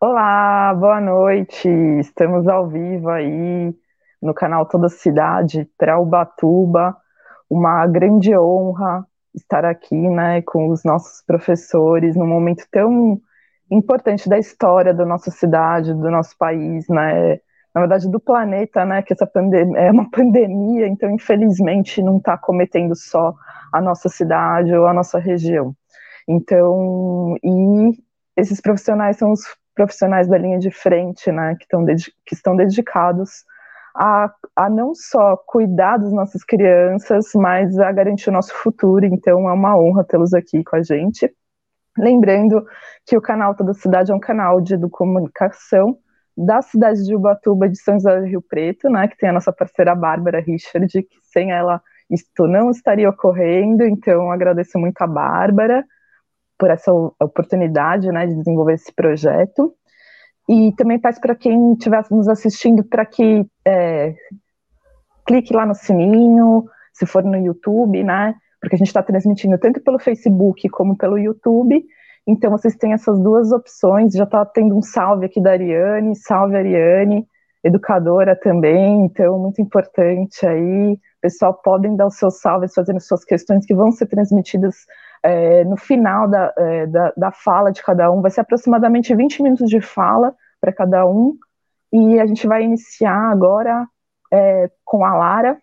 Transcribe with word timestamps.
Olá, 0.00 0.72
boa 0.74 1.00
noite. 1.00 1.68
Estamos 1.98 2.46
ao 2.46 2.68
vivo 2.68 3.08
aí 3.08 3.74
no 4.22 4.32
canal 4.32 4.64
Toda 4.64 4.88
Cidade 4.88 5.68
para 5.76 5.98
Ubatuba. 5.98 6.96
Uma 7.50 7.84
grande 7.88 8.36
honra 8.38 9.04
estar 9.34 9.64
aqui, 9.64 9.96
né, 9.96 10.40
com 10.42 10.68
os 10.68 10.84
nossos 10.84 11.20
professores 11.26 12.14
num 12.14 12.28
momento 12.28 12.64
tão 12.70 13.20
importante 13.68 14.28
da 14.28 14.38
história 14.38 14.94
da 14.94 15.04
nossa 15.04 15.32
cidade, 15.32 15.92
do 15.92 16.10
nosso 16.12 16.38
país, 16.38 16.88
né? 16.88 17.40
Na 17.74 17.80
verdade, 17.80 18.08
do 18.08 18.20
planeta, 18.20 18.84
né? 18.84 19.02
Que 19.02 19.14
essa 19.14 19.26
pandemia 19.26 19.78
é 19.80 19.90
uma 19.90 20.08
pandemia, 20.08 20.86
então 20.86 21.10
infelizmente 21.10 22.00
não 22.02 22.18
está 22.18 22.38
cometendo 22.38 22.94
só 22.94 23.34
a 23.72 23.80
nossa 23.80 24.08
cidade 24.08 24.72
ou 24.72 24.86
a 24.86 24.94
nossa 24.94 25.18
região. 25.18 25.74
Então, 26.28 27.34
e 27.42 28.00
esses 28.36 28.60
profissionais 28.60 29.16
são 29.16 29.32
os 29.32 29.42
profissionais 29.78 30.26
da 30.26 30.36
linha 30.36 30.58
de 30.58 30.72
frente, 30.72 31.30
né, 31.30 31.54
que, 31.54 31.66
que 32.26 32.34
estão 32.34 32.56
dedicados 32.56 33.44
a, 33.94 34.28
a 34.56 34.68
não 34.68 34.92
só 34.92 35.36
cuidar 35.36 35.98
das 35.98 36.12
nossas 36.12 36.42
crianças, 36.42 37.30
mas 37.34 37.78
a 37.78 37.92
garantir 37.92 38.28
o 38.28 38.32
nosso 38.32 38.52
futuro. 38.54 39.06
Então 39.06 39.48
é 39.48 39.52
uma 39.52 39.78
honra 39.78 40.04
tê-los 40.04 40.34
aqui 40.34 40.64
com 40.64 40.74
a 40.76 40.82
gente. 40.82 41.32
Lembrando 41.96 42.64
que 43.06 43.16
o 43.16 43.20
canal 43.20 43.54
Toda 43.54 43.72
Cidade 43.72 44.10
é 44.10 44.14
um 44.14 44.20
canal 44.20 44.60
de 44.60 44.76
comunicação 44.90 45.96
da 46.36 46.60
cidade 46.60 47.04
de 47.04 47.14
Ubatuba, 47.14 47.68
de 47.68 47.78
São 47.78 47.94
José 47.94 48.20
do 48.20 48.26
Rio 48.26 48.42
Preto, 48.42 48.88
né, 48.88 49.06
que 49.06 49.16
tem 49.16 49.28
a 49.28 49.32
nossa 49.32 49.52
parceira 49.52 49.94
Bárbara 49.94 50.40
Richard, 50.40 50.88
que 50.88 51.18
sem 51.32 51.52
ela 51.52 51.80
isto 52.10 52.48
não 52.48 52.70
estaria 52.70 53.08
ocorrendo, 53.08 53.84
então 53.84 54.30
agradeço 54.30 54.78
muito 54.78 55.00
a 55.02 55.06
Bárbara 55.06 55.84
por 56.58 56.70
essa 56.70 56.92
oportunidade 56.92 58.10
né, 58.10 58.26
de 58.26 58.34
desenvolver 58.34 58.74
esse 58.74 58.92
projeto. 58.92 59.72
E 60.48 60.72
também 60.76 60.98
peço 60.98 61.20
para 61.20 61.34
quem 61.34 61.74
estiver 61.74 62.02
nos 62.10 62.26
assistindo 62.26 62.82
para 62.82 63.04
que 63.04 63.46
é, 63.66 64.14
clique 65.26 65.54
lá 65.54 65.66
no 65.66 65.74
sininho, 65.74 66.64
se 66.92 67.04
for 67.06 67.22
no 67.22 67.36
YouTube, 67.36 68.02
né? 68.02 68.34
Porque 68.60 68.74
a 68.74 68.78
gente 68.78 68.88
está 68.88 69.02
transmitindo 69.02 69.58
tanto 69.58 69.80
pelo 69.82 69.98
Facebook 69.98 70.68
como 70.70 70.96
pelo 70.96 71.18
YouTube. 71.18 71.84
Então 72.26 72.50
vocês 72.50 72.74
têm 72.76 72.94
essas 72.94 73.20
duas 73.20 73.52
opções. 73.52 74.14
Já 74.14 74.24
está 74.24 74.44
tendo 74.46 74.76
um 74.76 74.82
salve 74.82 75.26
aqui 75.26 75.40
da 75.40 75.52
Ariane, 75.52 76.16
salve 76.16 76.56
Ariane, 76.56 77.26
educadora 77.62 78.34
também. 78.34 79.04
Então 79.04 79.38
muito 79.38 79.60
importante 79.60 80.46
aí. 80.46 80.98
Pessoal, 81.20 81.54
podem 81.62 81.94
dar 81.94 82.06
os 82.06 82.16
seus 82.16 82.40
salves, 82.40 82.72
fazendo 82.74 83.00
suas 83.00 83.24
questões 83.24 83.66
que 83.66 83.74
vão 83.74 83.92
ser 83.92 84.06
transmitidas 84.06 84.76
é, 85.22 85.64
no 85.64 85.76
final 85.76 86.28
da, 86.28 86.52
é, 86.56 86.86
da, 86.86 87.12
da, 87.16 87.32
fala 87.32 87.70
de 87.70 87.82
cada 87.82 88.10
um, 88.10 88.20
vai 88.20 88.30
ser 88.30 88.40
aproximadamente 88.40 89.14
20 89.14 89.42
minutos 89.42 89.68
de 89.68 89.80
fala 89.80 90.34
para 90.60 90.72
cada 90.72 91.06
um, 91.06 91.36
e 91.92 92.20
a 92.20 92.26
gente 92.26 92.46
vai 92.46 92.62
iniciar 92.62 93.30
agora 93.30 93.86
é, 94.32 94.70
com 94.84 95.04
a 95.04 95.14
Lara, 95.16 95.58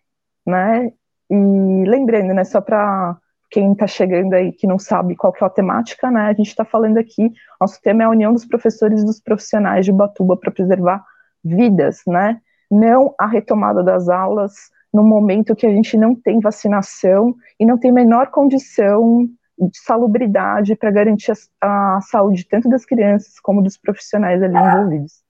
né? 0.46 0.92
E 1.30 1.84
lembrando, 1.88 2.34
né, 2.34 2.44
só 2.44 2.62
para 2.62 3.18
quem 3.50 3.72
está 3.72 3.88
chegando 3.88 4.34
aí 4.34 4.52
que 4.52 4.68
não 4.68 4.78
sabe 4.78 5.16
qual 5.16 5.32
que 5.32 5.44
é 5.44 5.48
a 5.48 5.50
temática, 5.50 6.12
né? 6.12 6.28
A 6.28 6.34
gente 6.34 6.48
está 6.48 6.66
falando 6.66 6.98
aqui, 6.98 7.32
nosso 7.60 7.82
tema 7.82 8.04
é 8.04 8.06
a 8.06 8.10
união 8.10 8.34
dos 8.34 8.46
professores 8.46 9.02
e 9.02 9.06
dos 9.06 9.22
profissionais 9.22 9.86
de 9.86 9.92
Batuba 9.92 10.36
para 10.38 10.52
preservar 10.52 11.04
vidas, 11.44 12.02
né? 12.08 12.42
Não 12.70 13.14
a 13.20 13.28
retomada 13.28 13.84
das 13.84 14.10
aulas 14.10 14.54
no 14.94 15.04
momento 15.04 15.56
que 15.56 15.66
a 15.66 15.70
gente 15.70 15.98
não 15.98 16.16
tem 16.16 16.40
vacinação 16.40 17.36
e 17.60 17.66
não 17.66 17.78
tem 17.78 17.92
menor 17.92 18.28
condição 18.28 19.28
de 19.58 19.80
salubridade 19.80 20.76
para 20.76 20.92
garantir 20.92 21.32
a, 21.62 21.98
a, 21.98 22.02
saúde 22.02 22.46
tanto 22.46 22.70
das 22.70 22.86
crianças 22.86 23.40
como 23.40 23.62
dos 23.62 23.78
profissionais 23.78 24.42
ali 24.44 24.56
envolvidos. 24.56 25.22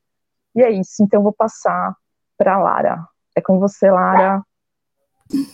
E 0.55 0.61
é 0.61 0.71
isso, 0.71 1.03
então 1.03 1.21
vou 1.21 1.33
passar 1.33 1.95
para 2.37 2.57
Lara. 2.57 3.05
É 3.35 3.41
com 3.41 3.59
você, 3.59 3.89
Lara. 3.89 4.41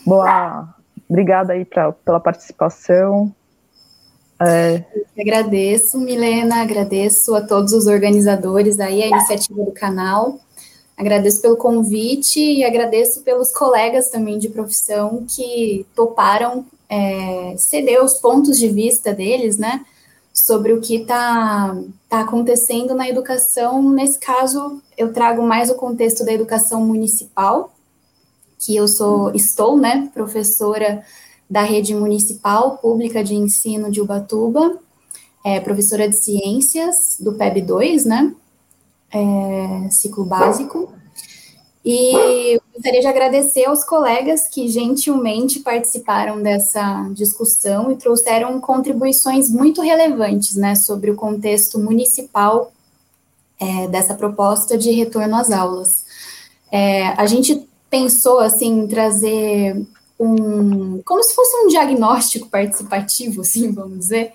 Boa, 0.06 0.74
obrigada 1.08 1.52
aí 1.52 1.64
pra, 1.64 1.92
pela 1.92 2.20
participação. 2.20 3.34
É... 4.40 4.84
Agradeço, 5.18 5.98
Milena, 5.98 6.62
agradeço 6.62 7.34
a 7.34 7.42
todos 7.42 7.72
os 7.72 7.86
organizadores 7.86 8.80
aí, 8.80 9.02
a 9.02 9.08
iniciativa 9.08 9.64
do 9.64 9.72
canal. 9.72 10.38
Agradeço 10.96 11.40
pelo 11.42 11.56
convite 11.56 12.38
e 12.38 12.64
agradeço 12.64 13.22
pelos 13.22 13.52
colegas 13.52 14.08
também 14.08 14.38
de 14.38 14.48
profissão 14.48 15.24
que 15.28 15.86
toparam 15.94 16.64
é, 16.92 17.56
ceder 17.56 18.04
os 18.04 18.18
pontos 18.18 18.58
de 18.58 18.68
vista 18.68 19.14
deles, 19.14 19.56
né, 19.56 19.82
sobre 20.30 20.74
o 20.74 20.80
que 20.80 20.96
está 20.96 21.74
tá 22.06 22.20
acontecendo 22.20 22.94
na 22.94 23.08
educação. 23.08 23.82
Nesse 23.88 24.18
caso, 24.18 24.82
eu 24.98 25.10
trago 25.10 25.42
mais 25.42 25.70
o 25.70 25.74
contexto 25.74 26.22
da 26.22 26.34
educação 26.34 26.84
municipal, 26.84 27.72
que 28.58 28.76
eu 28.76 28.86
sou, 28.86 29.34
estou, 29.34 29.78
né, 29.78 30.10
professora 30.12 31.02
da 31.48 31.62
rede 31.62 31.94
municipal 31.94 32.76
pública 32.76 33.24
de 33.24 33.34
ensino 33.34 33.90
de 33.90 34.02
Ubatuba, 34.02 34.78
é, 35.42 35.60
professora 35.60 36.06
de 36.06 36.16
ciências 36.16 37.16
do 37.18 37.32
PEB 37.32 37.62
2, 37.62 38.04
né, 38.04 38.34
é, 39.10 39.88
ciclo 39.90 40.26
básico. 40.26 40.92
E 41.84 42.60
gostaria 42.72 43.00
de 43.00 43.06
agradecer 43.08 43.64
aos 43.64 43.82
colegas 43.82 44.46
que 44.46 44.68
gentilmente 44.68 45.60
participaram 45.60 46.40
dessa 46.40 47.08
discussão 47.12 47.90
e 47.90 47.96
trouxeram 47.96 48.60
contribuições 48.60 49.50
muito 49.50 49.82
relevantes 49.82 50.54
né, 50.54 50.76
sobre 50.76 51.10
o 51.10 51.16
contexto 51.16 51.80
municipal 51.80 52.72
é, 53.58 53.88
dessa 53.88 54.14
proposta 54.14 54.78
de 54.78 54.92
retorno 54.92 55.36
às 55.36 55.50
aulas. 55.50 56.04
É, 56.70 57.08
a 57.08 57.26
gente 57.26 57.68
pensou 57.90 58.38
assim 58.38 58.80
em 58.80 58.86
trazer 58.86 59.84
um 60.18 61.02
como 61.04 61.22
se 61.22 61.34
fosse 61.34 61.56
um 61.56 61.66
diagnóstico 61.66 62.48
participativo, 62.48 63.40
assim, 63.42 63.72
vamos 63.72 63.98
dizer, 63.98 64.32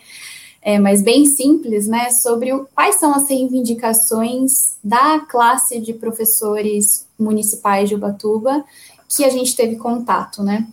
é, 0.67 0.77
mas 0.77 1.01
bem 1.01 1.25
simples, 1.25 1.87
né, 1.87 2.09
sobre 2.09 2.51
o, 2.51 2.67
quais 2.75 2.95
são 2.95 3.15
as 3.15 3.29
reivindicações 3.29 4.75
da 4.83 5.17
classe 5.21 5.79
de 5.79 5.93
professores 5.93 7.07
municipais 7.17 7.87
de 7.87 7.95
Ubatuba 7.95 8.65
que 9.07 9.23
a 9.23 9.29
gente 9.29 9.55
teve 9.55 9.77
contato, 9.77 10.43
né. 10.43 10.67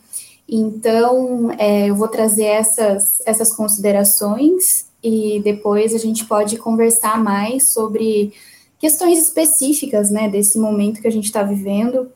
Então, 0.48 1.48
é, 1.52 1.88
eu 1.90 1.94
vou 1.94 2.08
trazer 2.08 2.42
essas, 2.42 3.20
essas 3.24 3.54
considerações 3.54 4.86
e 5.00 5.40
depois 5.44 5.94
a 5.94 5.98
gente 5.98 6.24
pode 6.24 6.56
conversar 6.56 7.22
mais 7.22 7.68
sobre 7.68 8.32
questões 8.80 9.20
específicas, 9.22 10.10
né, 10.10 10.28
desse 10.28 10.58
momento 10.58 11.00
que 11.00 11.06
a 11.06 11.12
gente 11.12 11.26
está 11.26 11.44
vivendo. 11.44 12.10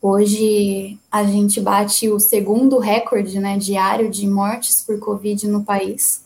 Hoje 0.00 0.96
a 1.10 1.24
gente 1.24 1.60
bate 1.60 2.08
o 2.08 2.20
segundo 2.20 2.78
recorde, 2.78 3.40
né, 3.40 3.58
diário 3.58 4.08
de 4.08 4.24
mortes 4.28 4.82
por 4.82 5.00
Covid 5.00 5.48
no 5.48 5.64
país. 5.64 6.21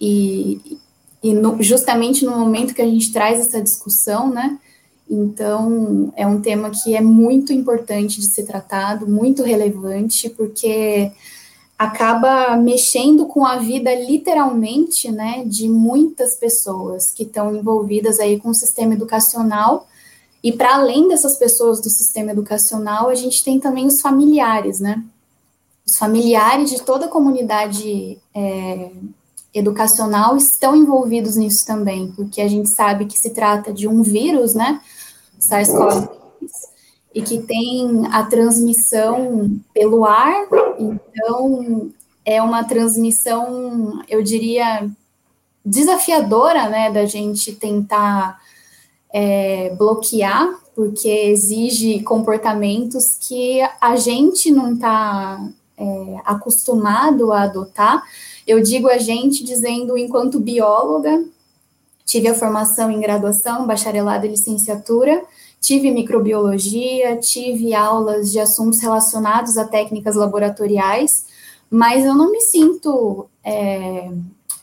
E, 0.00 0.78
e 1.22 1.34
no, 1.34 1.62
justamente 1.62 2.24
no 2.24 2.36
momento 2.36 2.74
que 2.74 2.82
a 2.82 2.86
gente 2.86 3.12
traz 3.12 3.40
essa 3.40 3.60
discussão, 3.60 4.30
né? 4.30 4.58
Então, 5.10 6.12
é 6.16 6.26
um 6.26 6.40
tema 6.40 6.70
que 6.70 6.94
é 6.94 7.00
muito 7.00 7.52
importante 7.52 8.20
de 8.20 8.26
ser 8.26 8.44
tratado, 8.44 9.08
muito 9.08 9.42
relevante, 9.42 10.28
porque 10.28 11.10
acaba 11.78 12.56
mexendo 12.56 13.24
com 13.26 13.46
a 13.46 13.56
vida 13.56 13.94
literalmente, 13.94 15.10
né, 15.10 15.44
de 15.46 15.68
muitas 15.68 16.34
pessoas 16.34 17.12
que 17.12 17.22
estão 17.22 17.54
envolvidas 17.54 18.18
aí 18.18 18.38
com 18.38 18.50
o 18.50 18.54
sistema 18.54 18.94
educacional. 18.94 19.86
E 20.42 20.52
para 20.52 20.74
além 20.74 21.08
dessas 21.08 21.36
pessoas 21.36 21.80
do 21.80 21.88
sistema 21.88 22.32
educacional, 22.32 23.08
a 23.08 23.14
gente 23.14 23.42
tem 23.44 23.58
também 23.60 23.86
os 23.86 24.00
familiares, 24.00 24.80
né? 24.80 25.02
Os 25.86 25.96
familiares 25.96 26.70
de 26.70 26.82
toda 26.82 27.06
a 27.06 27.08
comunidade 27.08 28.18
é, 28.34 28.90
educacional 29.58 30.36
estão 30.36 30.76
envolvidos 30.76 31.36
nisso 31.36 31.66
também, 31.66 32.12
porque 32.12 32.40
a 32.40 32.48
gente 32.48 32.68
sabe 32.68 33.06
que 33.06 33.18
se 33.18 33.30
trata 33.30 33.72
de 33.72 33.86
um 33.88 34.02
vírus, 34.02 34.54
né, 34.54 34.80
SARS-CoV-2, 35.40 36.08
e 37.14 37.22
que 37.22 37.38
tem 37.38 38.06
a 38.12 38.22
transmissão 38.24 39.58
pelo 39.74 40.04
ar, 40.04 40.46
então 40.78 41.90
é 42.24 42.42
uma 42.42 42.62
transmissão, 42.64 44.02
eu 44.08 44.22
diria, 44.22 44.88
desafiadora, 45.64 46.68
né, 46.68 46.90
da 46.90 47.06
gente 47.06 47.54
tentar 47.54 48.38
é, 49.12 49.74
bloquear, 49.76 50.48
porque 50.74 51.08
exige 51.08 52.00
comportamentos 52.02 53.16
que 53.20 53.60
a 53.80 53.96
gente 53.96 54.50
não 54.50 54.74
está 54.74 55.40
é, 55.76 56.16
acostumado 56.24 57.32
a 57.32 57.42
adotar, 57.42 58.02
eu 58.48 58.62
digo 58.62 58.88
a 58.88 58.96
gente 58.96 59.44
dizendo, 59.44 59.98
enquanto 59.98 60.40
bióloga, 60.40 61.22
tive 62.06 62.28
a 62.28 62.34
formação 62.34 62.90
em 62.90 62.98
graduação, 62.98 63.66
bacharelado 63.66 64.24
e 64.24 64.30
licenciatura, 64.30 65.22
tive 65.60 65.90
microbiologia, 65.90 67.18
tive 67.18 67.74
aulas 67.74 68.32
de 68.32 68.40
assuntos 68.40 68.80
relacionados 68.80 69.58
a 69.58 69.66
técnicas 69.66 70.16
laboratoriais, 70.16 71.26
mas 71.70 72.06
eu 72.06 72.14
não 72.14 72.32
me 72.32 72.40
sinto, 72.40 73.28
é, 73.44 74.10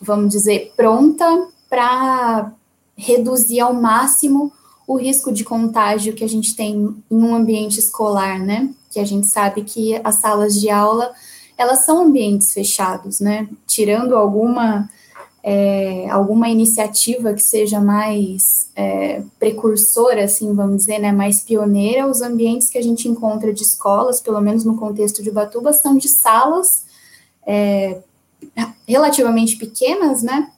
vamos 0.01 0.31
dizer, 0.31 0.73
pronta 0.75 1.47
para 1.69 2.51
reduzir 2.97 3.59
ao 3.59 3.71
máximo 3.71 4.51
o 4.87 4.97
risco 4.97 5.31
de 5.31 5.43
contágio 5.43 6.15
que 6.15 6.23
a 6.23 6.29
gente 6.29 6.55
tem 6.55 6.73
em 6.75 7.23
um 7.23 7.35
ambiente 7.35 7.79
escolar, 7.79 8.39
né? 8.39 8.67
Que 8.89 8.99
a 8.99 9.05
gente 9.05 9.27
sabe 9.27 9.63
que 9.63 9.99
as 10.03 10.15
salas 10.15 10.59
de 10.59 10.71
aula 10.71 11.13
elas 11.57 11.85
são 11.85 12.01
ambientes 12.01 12.53
fechados, 12.53 13.19
né? 13.19 13.47
Tirando 13.65 14.15
alguma 14.15 14.89
é, 15.47 16.09
alguma 16.09 16.49
iniciativa 16.49 17.31
que 17.31 17.43
seja 17.43 17.79
mais 17.79 18.67
é, 18.75 19.21
precursora, 19.37 20.23
assim, 20.23 20.51
vamos 20.55 20.77
dizer, 20.77 20.97
né, 20.97 21.11
mais 21.11 21.43
pioneira, 21.43 22.07
os 22.07 22.23
ambientes 22.23 22.67
que 22.67 22.79
a 22.79 22.81
gente 22.81 23.07
encontra 23.07 23.53
de 23.53 23.61
escolas, 23.61 24.19
pelo 24.19 24.41
menos 24.41 24.65
no 24.65 24.75
contexto 24.75 25.21
de 25.21 25.29
Ubatuba, 25.29 25.71
são 25.71 25.97
de 25.97 26.09
salas 26.09 26.85
é, 27.45 28.01
relativamente 28.87 29.55
pequenas, 29.55 30.23
né, 30.23 30.49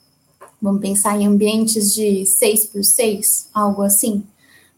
vamos 0.61 0.79
pensar 0.79 1.19
em 1.19 1.27
ambientes 1.27 1.93
de 1.93 2.25
seis 2.25 2.63
por 2.65 2.81
seis, 2.81 3.49
algo 3.53 3.81
assim, 3.81 4.23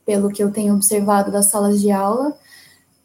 pelo 0.07 0.31
que 0.31 0.43
eu 0.43 0.51
tenho 0.51 0.73
observado 0.73 1.31
das 1.31 1.51
salas 1.51 1.79
de 1.79 1.91
aula, 1.91 2.35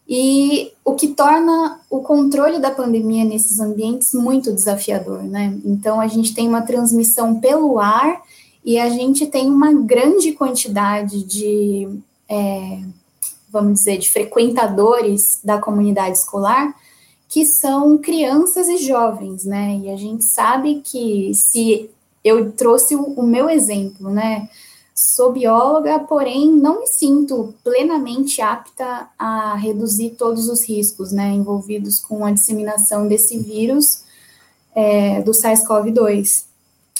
e 0.08 0.72
o 0.84 0.94
que 0.94 1.08
torna 1.08 1.80
o 1.88 2.00
controle 2.00 2.58
da 2.58 2.70
pandemia 2.70 3.24
nesses 3.24 3.58
ambientes 3.58 4.12
muito 4.12 4.52
desafiador, 4.52 5.22
né? 5.22 5.58
Então, 5.64 6.00
a 6.00 6.06
gente 6.06 6.34
tem 6.34 6.46
uma 6.46 6.62
transmissão 6.62 7.40
pelo 7.40 7.78
ar 7.78 8.22
e 8.64 8.78
a 8.78 8.88
gente 8.90 9.26
tem 9.26 9.46
uma 9.46 9.72
grande 9.72 10.32
quantidade 10.32 11.24
de, 11.24 11.88
é, 12.28 12.80
vamos 13.50 13.80
dizer, 13.80 13.98
de 13.98 14.10
frequentadores 14.10 15.40
da 15.42 15.58
comunidade 15.58 16.18
escolar 16.18 16.74
que 17.34 17.44
são 17.44 17.98
crianças 17.98 18.68
e 18.68 18.76
jovens, 18.78 19.44
né? 19.44 19.80
E 19.82 19.90
a 19.90 19.96
gente 19.96 20.22
sabe 20.22 20.82
que 20.84 21.34
se 21.34 21.90
eu 22.22 22.52
trouxe 22.52 22.94
o, 22.94 23.02
o 23.02 23.22
meu 23.26 23.50
exemplo, 23.50 24.08
né? 24.08 24.48
Sou 24.94 25.32
bióloga, 25.32 25.98
porém 25.98 26.52
não 26.52 26.80
me 26.80 26.86
sinto 26.86 27.52
plenamente 27.64 28.40
apta 28.40 29.08
a 29.18 29.56
reduzir 29.56 30.10
todos 30.10 30.48
os 30.48 30.62
riscos 30.64 31.10
né, 31.10 31.30
envolvidos 31.30 31.98
com 31.98 32.24
a 32.24 32.30
disseminação 32.30 33.08
desse 33.08 33.36
vírus 33.36 34.04
é, 34.72 35.20
do 35.22 35.32
SARS-CoV-2. 35.32 36.44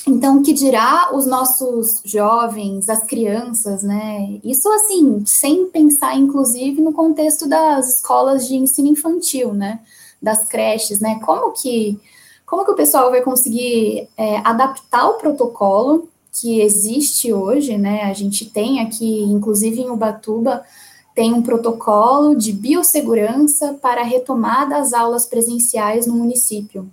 Então, 0.08 0.42
que 0.42 0.52
dirá 0.52 1.14
os 1.14 1.24
nossos 1.24 2.02
jovens, 2.04 2.88
as 2.88 3.04
crianças, 3.04 3.82
né? 3.82 4.38
Isso, 4.44 4.68
assim, 4.70 5.24
sem 5.24 5.66
pensar, 5.66 6.14
inclusive, 6.16 6.82
no 6.82 6.92
contexto 6.92 7.48
das 7.48 7.96
escolas 7.96 8.46
de 8.46 8.56
ensino 8.56 8.88
infantil, 8.88 9.54
né? 9.54 9.80
Das 10.20 10.46
creches, 10.48 11.00
né? 11.00 11.20
Como 11.24 11.52
que, 11.52 11.98
como 12.44 12.64
que 12.64 12.72
o 12.72 12.76
pessoal 12.76 13.10
vai 13.10 13.22
conseguir 13.22 14.08
é, 14.16 14.38
adaptar 14.38 15.08
o 15.08 15.14
protocolo 15.14 16.08
que 16.34 16.60
existe 16.60 17.32
hoje, 17.32 17.78
né? 17.78 18.02
A 18.02 18.12
gente 18.12 18.44
tem 18.44 18.80
aqui, 18.80 19.22
inclusive 19.22 19.80
em 19.80 19.90
Ubatuba, 19.90 20.64
tem 21.14 21.32
um 21.32 21.42
protocolo 21.42 22.34
de 22.34 22.52
biossegurança 22.52 23.74
para 23.80 24.00
a 24.00 24.04
retomada 24.04 24.76
das 24.76 24.92
aulas 24.92 25.26
presenciais 25.26 26.06
no 26.08 26.14
município. 26.14 26.90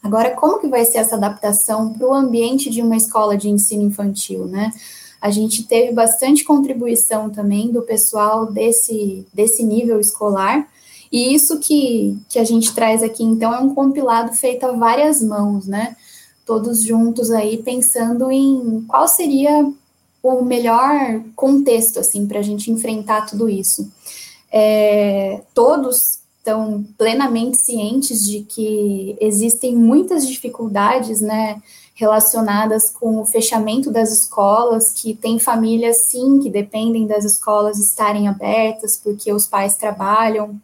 Agora, 0.00 0.30
como 0.30 0.60
que 0.60 0.68
vai 0.68 0.84
ser 0.84 0.98
essa 0.98 1.16
adaptação 1.16 1.92
para 1.92 2.06
o 2.06 2.14
ambiente 2.14 2.70
de 2.70 2.80
uma 2.80 2.96
escola 2.96 3.36
de 3.36 3.50
ensino 3.50 3.82
infantil, 3.82 4.46
né? 4.46 4.72
A 5.20 5.30
gente 5.30 5.64
teve 5.64 5.92
bastante 5.92 6.44
contribuição 6.44 7.28
também 7.28 7.70
do 7.70 7.82
pessoal 7.82 8.46
desse, 8.50 9.26
desse 9.34 9.64
nível 9.64 10.00
escolar, 10.00 10.66
e 11.12 11.34
isso 11.34 11.58
que, 11.58 12.16
que 12.28 12.38
a 12.38 12.44
gente 12.44 12.72
traz 12.72 13.02
aqui, 13.02 13.24
então, 13.24 13.52
é 13.52 13.58
um 13.58 13.74
compilado 13.74 14.32
feito 14.32 14.64
a 14.64 14.72
várias 14.72 15.20
mãos, 15.20 15.66
né? 15.66 15.96
Todos 16.50 16.82
juntos 16.82 17.30
aí 17.30 17.62
pensando 17.62 18.28
em 18.28 18.84
qual 18.88 19.06
seria 19.06 19.72
o 20.20 20.42
melhor 20.42 21.22
contexto 21.36 22.00
assim 22.00 22.26
para 22.26 22.40
a 22.40 22.42
gente 22.42 22.72
enfrentar 22.72 23.24
tudo 23.24 23.48
isso. 23.48 23.88
É, 24.52 25.42
todos 25.54 26.18
estão 26.38 26.84
plenamente 26.98 27.56
cientes 27.56 28.26
de 28.26 28.40
que 28.40 29.16
existem 29.20 29.76
muitas 29.76 30.26
dificuldades, 30.26 31.20
né, 31.20 31.62
relacionadas 31.94 32.90
com 32.90 33.20
o 33.20 33.26
fechamento 33.26 33.88
das 33.88 34.10
escolas, 34.10 34.90
que 34.90 35.14
tem 35.14 35.38
famílias 35.38 35.98
sim 36.08 36.40
que 36.40 36.50
dependem 36.50 37.06
das 37.06 37.24
escolas 37.24 37.78
estarem 37.78 38.26
abertas 38.26 38.98
porque 38.98 39.32
os 39.32 39.46
pais 39.46 39.76
trabalham, 39.76 40.60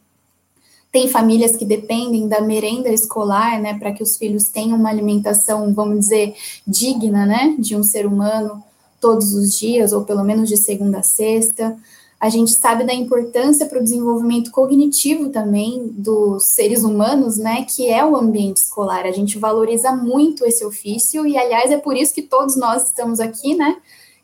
tem 0.93 1.09
famílias 1.09 1.57
que 1.57 1.65
dependem 1.65 2.29
da 2.29 2.41
merenda 2.41 2.89
escolar, 2.89 3.61
né, 3.61 3.79
para 3.79 3.93
que 3.93 4.03
os 4.03 4.17
filhos 4.17 4.45
tenham 4.45 4.79
uma 4.79 4.89
alimentação, 4.89 5.73
vamos 5.75 6.01
dizer, 6.01 6.35
digna, 6.67 7.27
né, 7.27 7.55
de 7.59 7.77
um 7.77 7.83
ser 7.83 8.07
humano 8.07 8.63
todos 9.01 9.35
os 9.35 9.59
dias, 9.59 9.93
ou 9.93 10.05
pelo 10.05 10.25
menos 10.25 10.49
de 10.49 10.57
segunda 10.57 10.99
a 10.99 11.03
sexta. 11.03 11.77
A 12.19 12.31
gente 12.31 12.53
sabe 12.53 12.85
da 12.85 12.95
importância 12.95 13.67
para 13.67 13.79
o 13.79 13.85
desenvolvimento 13.85 14.51
cognitivo 14.51 15.29
também 15.29 15.93
dos 15.93 16.45
seres 16.45 16.83
humanos, 16.83 17.37
né, 17.37 17.67
que 17.69 17.89
é 17.91 18.05
o 18.05 18.17
ambiente 18.17 18.57
escolar. 18.57 19.05
A 19.05 19.13
gente 19.13 19.39
valoriza 19.39 19.93
muito 19.93 20.47
esse 20.47 20.65
ofício 20.65 21.27
e, 21.27 21.37
aliás, 21.37 21.71
é 21.71 21.77
por 21.77 21.95
isso 21.95 22.15
que 22.15 22.23
todos 22.23 22.57
nós 22.57 22.87
estamos 22.87 23.21
aqui, 23.21 23.55
né, 23.55 23.77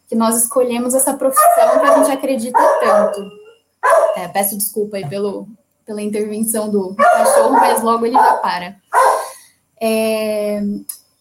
que 0.08 0.14
nós 0.14 0.42
escolhemos 0.42 0.94
essa 0.94 1.12
profissão 1.12 1.80
que 1.80 1.86
a 1.86 1.98
gente 1.98 2.10
acredita 2.12 2.58
tanto. 2.80 3.20
É, 4.16 4.26
peço 4.28 4.56
desculpa 4.56 4.96
aí 4.96 5.06
pelo, 5.08 5.46
pela 5.84 6.02
intervenção 6.02 6.70
do 6.70 6.94
cachorro, 6.94 7.52
mas 7.52 7.82
logo 7.82 8.06
ele 8.06 8.14
já 8.14 8.34
para. 8.34 8.76
É, 9.80 10.62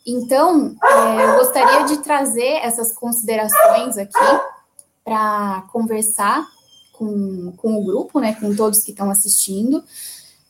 então, 0.06 0.76
é, 0.84 1.26
eu 1.26 1.38
gostaria 1.38 1.86
de 1.86 1.98
trazer 1.98 2.60
essas 2.64 2.94
considerações 2.94 3.98
aqui 3.98 4.42
para 5.04 5.64
conversar 5.72 6.48
com, 6.94 7.54
com 7.58 7.80
o 7.80 7.84
grupo, 7.84 8.20
né, 8.20 8.36
com 8.40 8.56
todos 8.56 8.84
que 8.84 8.92
estão 8.92 9.10
assistindo, 9.10 9.84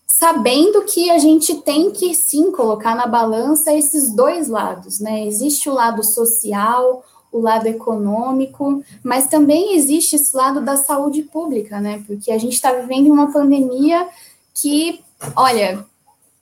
sabendo 0.05 0.83
que 0.83 1.09
a 1.09 1.17
gente 1.17 1.55
tem 1.61 1.91
que 1.91 2.13
sim 2.13 2.51
colocar 2.51 2.95
na 2.95 3.07
balança 3.07 3.73
esses 3.73 4.13
dois 4.13 4.47
lados, 4.47 4.99
né? 4.99 5.25
Existe 5.25 5.69
o 5.69 5.73
lado 5.73 6.03
social, 6.03 7.03
o 7.31 7.39
lado 7.39 7.67
econômico, 7.67 8.83
mas 9.03 9.27
também 9.27 9.75
existe 9.75 10.15
esse 10.15 10.35
lado 10.35 10.61
da 10.61 10.75
saúde 10.75 11.23
pública, 11.23 11.79
né? 11.79 12.03
Porque 12.05 12.31
a 12.31 12.37
gente 12.37 12.53
está 12.53 12.73
vivendo 12.73 13.11
uma 13.11 13.31
pandemia 13.31 14.07
que, 14.53 14.99
olha, 15.35 15.85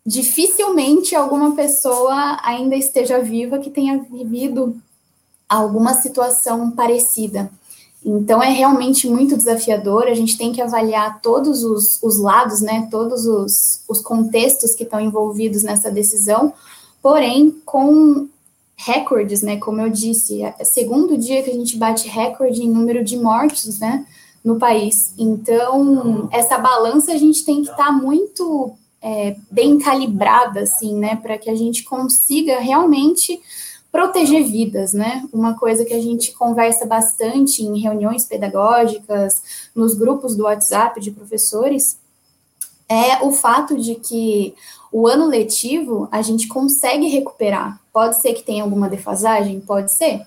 dificilmente 0.05 1.15
alguma 1.15 1.55
pessoa 1.55 2.39
ainda 2.43 2.75
esteja 2.75 3.19
viva 3.19 3.59
que 3.59 3.69
tenha 3.69 3.99
vivido 3.99 4.75
alguma 5.47 5.93
situação 5.93 6.71
parecida. 6.71 7.51
Então 8.03 8.41
é 8.41 8.49
realmente 8.49 9.09
muito 9.09 9.35
desafiador, 9.35 10.03
a 10.03 10.13
gente 10.13 10.37
tem 10.37 10.53
que 10.53 10.61
avaliar 10.61 11.21
todos 11.21 11.63
os, 11.63 12.01
os 12.01 12.17
lados, 12.17 12.61
né, 12.61 12.87
todos 12.89 13.25
os, 13.25 13.83
os 13.89 14.01
contextos 14.01 14.73
que 14.73 14.83
estão 14.83 15.01
envolvidos 15.01 15.63
nessa 15.63 15.91
decisão, 15.91 16.53
porém 17.01 17.51
com 17.65 18.27
recordes, 18.79 19.41
né? 19.41 19.57
Como 19.57 19.81
eu 19.81 19.89
disse, 19.89 20.41
é 20.41 20.63
segundo 20.63 21.17
dia 21.17 21.43
que 21.43 21.49
a 21.49 21.53
gente 21.53 21.77
bate 21.77 22.07
recorde 22.07 22.63
em 22.63 22.69
número 22.69 23.03
de 23.03 23.17
mortes, 23.17 23.79
né? 23.79 24.05
No 24.43 24.57
país. 24.57 25.13
Então, 25.17 26.29
essa 26.31 26.57
balança 26.57 27.11
a 27.11 27.17
gente 27.17 27.43
tem 27.43 27.61
que 27.61 27.69
estar 27.69 27.87
tá 27.87 27.91
muito 27.91 28.73
é, 29.01 29.35
bem 29.51 29.77
calibrada, 29.79 30.61
assim, 30.61 30.95
né? 30.95 31.17
Para 31.17 31.37
que 31.37 31.49
a 31.49 31.55
gente 31.55 31.83
consiga 31.83 32.59
realmente 32.59 33.41
proteger 33.91 34.45
vidas, 34.45 34.93
né? 34.93 35.27
Uma 35.33 35.55
coisa 35.55 35.83
que 35.83 35.93
a 35.93 36.01
gente 36.01 36.31
conversa 36.31 36.85
bastante 36.85 37.61
em 37.61 37.81
reuniões 37.81 38.23
pedagógicas, 38.25 39.69
nos 39.75 39.93
grupos 39.93 40.37
do 40.37 40.43
WhatsApp 40.43 41.01
de 41.01 41.11
professores, 41.11 41.99
é 42.87 43.21
o 43.23 43.31
fato 43.33 43.77
de 43.77 43.95
que 43.95 44.55
o 44.91 45.05
ano 45.05 45.25
letivo 45.27 46.07
a 46.11 46.21
gente 46.21 46.47
consegue 46.47 47.07
recuperar. 47.07 47.79
Pode 47.99 48.21
ser 48.21 48.31
que 48.31 48.43
tenha 48.43 48.63
alguma 48.63 48.87
defasagem, 48.87 49.59
pode 49.59 49.93
ser, 49.93 50.21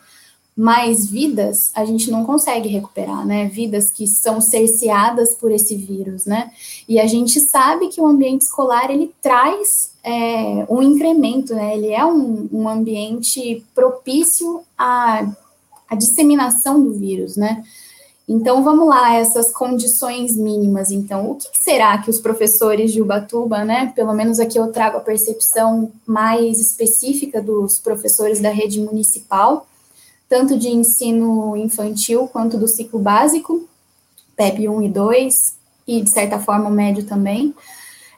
mas 0.54 1.06
vidas 1.06 1.70
a 1.74 1.86
gente 1.86 2.10
não 2.10 2.22
consegue 2.22 2.68
recuperar, 2.68 3.26
né? 3.26 3.46
Vidas 3.48 3.90
que 3.90 4.06
são 4.06 4.42
cerceadas 4.42 5.34
por 5.36 5.50
esse 5.50 5.74
vírus, 5.74 6.26
né? 6.26 6.52
E 6.86 7.00
a 7.00 7.06
gente 7.06 7.40
sabe 7.40 7.88
que 7.88 7.98
o 7.98 8.06
ambiente 8.06 8.42
escolar 8.42 8.90
ele 8.90 9.10
traz 9.22 9.92
é, 10.04 10.66
um 10.68 10.82
incremento, 10.82 11.54
né? 11.54 11.74
Ele 11.74 11.94
é 11.94 12.04
um, 12.04 12.46
um 12.52 12.68
ambiente 12.68 13.64
propício 13.74 14.60
à, 14.76 15.26
à 15.88 15.94
disseminação 15.94 16.84
do 16.84 16.92
vírus, 16.92 17.38
né? 17.38 17.64
Então, 18.34 18.64
vamos 18.64 18.88
lá, 18.88 19.14
essas 19.14 19.52
condições 19.52 20.34
mínimas. 20.34 20.90
Então, 20.90 21.32
o 21.32 21.34
que 21.34 21.50
será 21.52 21.98
que 21.98 22.08
os 22.08 22.18
professores 22.18 22.90
de 22.90 23.02
Ubatuba, 23.02 23.62
né? 23.62 23.92
Pelo 23.94 24.14
menos 24.14 24.40
aqui 24.40 24.58
eu 24.58 24.72
trago 24.72 24.96
a 24.96 25.00
percepção 25.00 25.92
mais 26.06 26.58
específica 26.58 27.42
dos 27.42 27.78
professores 27.78 28.40
da 28.40 28.48
rede 28.48 28.80
municipal, 28.80 29.66
tanto 30.30 30.56
de 30.56 30.68
ensino 30.68 31.54
infantil 31.58 32.26
quanto 32.26 32.56
do 32.56 32.66
ciclo 32.66 32.98
básico, 32.98 33.68
PEP 34.34 34.66
1 34.66 34.82
e 34.82 34.88
2, 34.88 35.54
e 35.86 36.00
de 36.00 36.08
certa 36.08 36.38
forma 36.38 36.70
o 36.70 36.72
médio 36.72 37.04
também. 37.04 37.54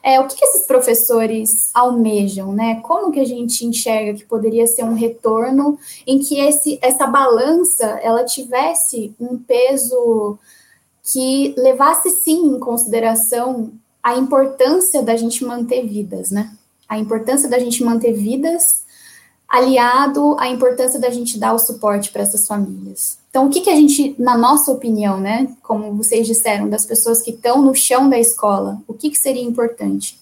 É, 0.06 0.20
o 0.20 0.26
que, 0.26 0.36
que 0.36 0.44
esses 0.44 0.66
professores 0.66 1.70
almejam, 1.72 2.52
né? 2.52 2.78
Como 2.82 3.10
que 3.10 3.18
a 3.18 3.24
gente 3.24 3.64
enxerga 3.64 4.12
que 4.12 4.26
poderia 4.26 4.66
ser 4.66 4.84
um 4.84 4.92
retorno 4.92 5.78
em 6.06 6.18
que 6.18 6.38
esse, 6.38 6.78
essa 6.82 7.06
balança 7.06 7.86
ela 8.02 8.22
tivesse 8.22 9.14
um 9.18 9.38
peso 9.38 10.38
que 11.02 11.54
levasse 11.56 12.10
sim 12.10 12.48
em 12.48 12.60
consideração 12.60 13.72
a 14.02 14.14
importância 14.14 15.02
da 15.02 15.16
gente 15.16 15.42
manter 15.42 15.86
vidas, 15.86 16.30
né? 16.30 16.52
A 16.86 16.98
importância 16.98 17.48
da 17.48 17.58
gente 17.58 17.82
manter 17.82 18.12
vidas 18.12 18.84
aliado 19.48 20.36
à 20.38 20.48
importância 20.48 21.00
da 21.00 21.08
gente 21.08 21.38
dar 21.38 21.54
o 21.54 21.58
suporte 21.58 22.12
para 22.12 22.22
essas 22.22 22.46
famílias. 22.46 23.23
Então, 23.34 23.46
o 23.46 23.50
que, 23.50 23.62
que 23.62 23.70
a 23.70 23.74
gente, 23.74 24.14
na 24.16 24.38
nossa 24.38 24.70
opinião, 24.70 25.18
né, 25.18 25.48
como 25.60 25.92
vocês 25.96 26.24
disseram, 26.24 26.68
das 26.68 26.86
pessoas 26.86 27.20
que 27.20 27.32
estão 27.32 27.60
no 27.60 27.74
chão 27.74 28.08
da 28.08 28.16
escola, 28.16 28.80
o 28.86 28.94
que, 28.94 29.10
que 29.10 29.18
seria 29.18 29.42
importante? 29.42 30.20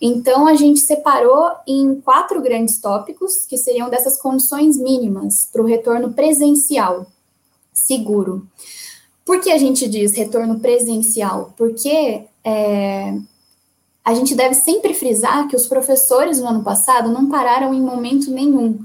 Então, 0.00 0.46
a 0.46 0.54
gente 0.54 0.78
separou 0.78 1.50
em 1.66 2.00
quatro 2.00 2.40
grandes 2.40 2.78
tópicos, 2.78 3.44
que 3.44 3.58
seriam 3.58 3.90
dessas 3.90 4.16
condições 4.16 4.76
mínimas 4.76 5.48
para 5.52 5.62
o 5.62 5.66
retorno 5.66 6.12
presencial, 6.12 7.08
seguro. 7.72 8.46
Por 9.26 9.40
que 9.40 9.50
a 9.50 9.58
gente 9.58 9.88
diz 9.88 10.14
retorno 10.14 10.60
presencial? 10.60 11.52
Porque 11.56 12.22
é, 12.44 13.18
a 14.04 14.14
gente 14.14 14.32
deve 14.36 14.54
sempre 14.54 14.94
frisar 14.94 15.48
que 15.48 15.56
os 15.56 15.66
professores 15.66 16.38
no 16.38 16.46
ano 16.46 16.62
passado 16.62 17.10
não 17.10 17.28
pararam 17.28 17.74
em 17.74 17.80
momento 17.80 18.30
nenhum 18.30 18.78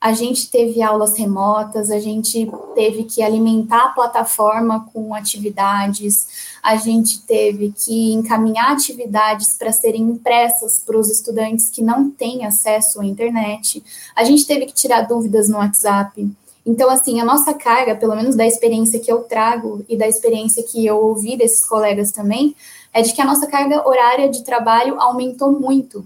a 0.00 0.12
gente 0.12 0.50
teve 0.50 0.82
aulas 0.82 1.16
remotas, 1.16 1.90
a 1.90 1.98
gente 1.98 2.50
teve 2.74 3.04
que 3.04 3.22
alimentar 3.22 3.84
a 3.84 3.88
plataforma 3.88 4.88
com 4.92 5.14
atividades, 5.14 6.56
a 6.62 6.76
gente 6.76 7.22
teve 7.22 7.72
que 7.76 8.12
encaminhar 8.12 8.72
atividades 8.72 9.56
para 9.58 9.72
serem 9.72 10.02
impressas 10.02 10.82
para 10.84 10.98
os 10.98 11.10
estudantes 11.10 11.70
que 11.70 11.82
não 11.82 12.10
têm 12.10 12.44
acesso 12.44 13.00
à 13.00 13.04
internet, 13.04 13.82
a 14.14 14.24
gente 14.24 14.46
teve 14.46 14.66
que 14.66 14.74
tirar 14.74 15.02
dúvidas 15.02 15.48
no 15.48 15.58
WhatsApp. 15.58 16.28
Então, 16.64 16.90
assim, 16.90 17.20
a 17.20 17.24
nossa 17.24 17.54
carga, 17.54 17.94
pelo 17.94 18.16
menos 18.16 18.34
da 18.34 18.44
experiência 18.44 18.98
que 18.98 19.10
eu 19.10 19.22
trago 19.22 19.84
e 19.88 19.96
da 19.96 20.08
experiência 20.08 20.64
que 20.64 20.84
eu 20.84 20.98
ouvi 20.98 21.36
desses 21.36 21.64
colegas 21.64 22.10
também, 22.10 22.56
é 22.92 23.02
de 23.02 23.12
que 23.12 23.22
a 23.22 23.24
nossa 23.24 23.46
carga 23.46 23.86
horária 23.86 24.28
de 24.28 24.42
trabalho 24.42 25.00
aumentou 25.00 25.52
muito 25.52 26.04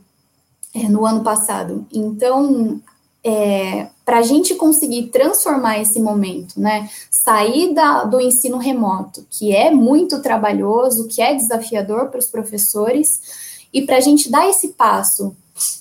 é, 0.75 0.89
no 0.89 1.07
ano 1.07 1.23
passado. 1.23 1.87
Então, 1.93 2.81
é, 3.23 3.89
para 4.05 4.19
a 4.19 4.23
gente 4.23 4.55
conseguir 4.55 5.09
transformar 5.09 5.79
esse 5.79 6.01
momento, 6.01 6.59
né, 6.59 6.89
sair 7.11 7.75
da, 7.75 8.05
do 8.05 8.21
ensino 8.21 8.57
remoto, 8.57 9.27
que 9.31 9.55
é 9.55 9.71
muito 9.71 10.23
trabalhoso, 10.23 11.07
que 11.07 11.21
é 11.21 11.35
desafiador 11.35 12.09
para 12.09 12.19
os 12.19 12.27
professores, 12.27 13.21
e 13.73 13.83
para 13.83 13.97
a 13.97 14.01
gente 14.01 14.31
dar 14.31 14.49
esse 14.49 14.69
passo 14.69 15.37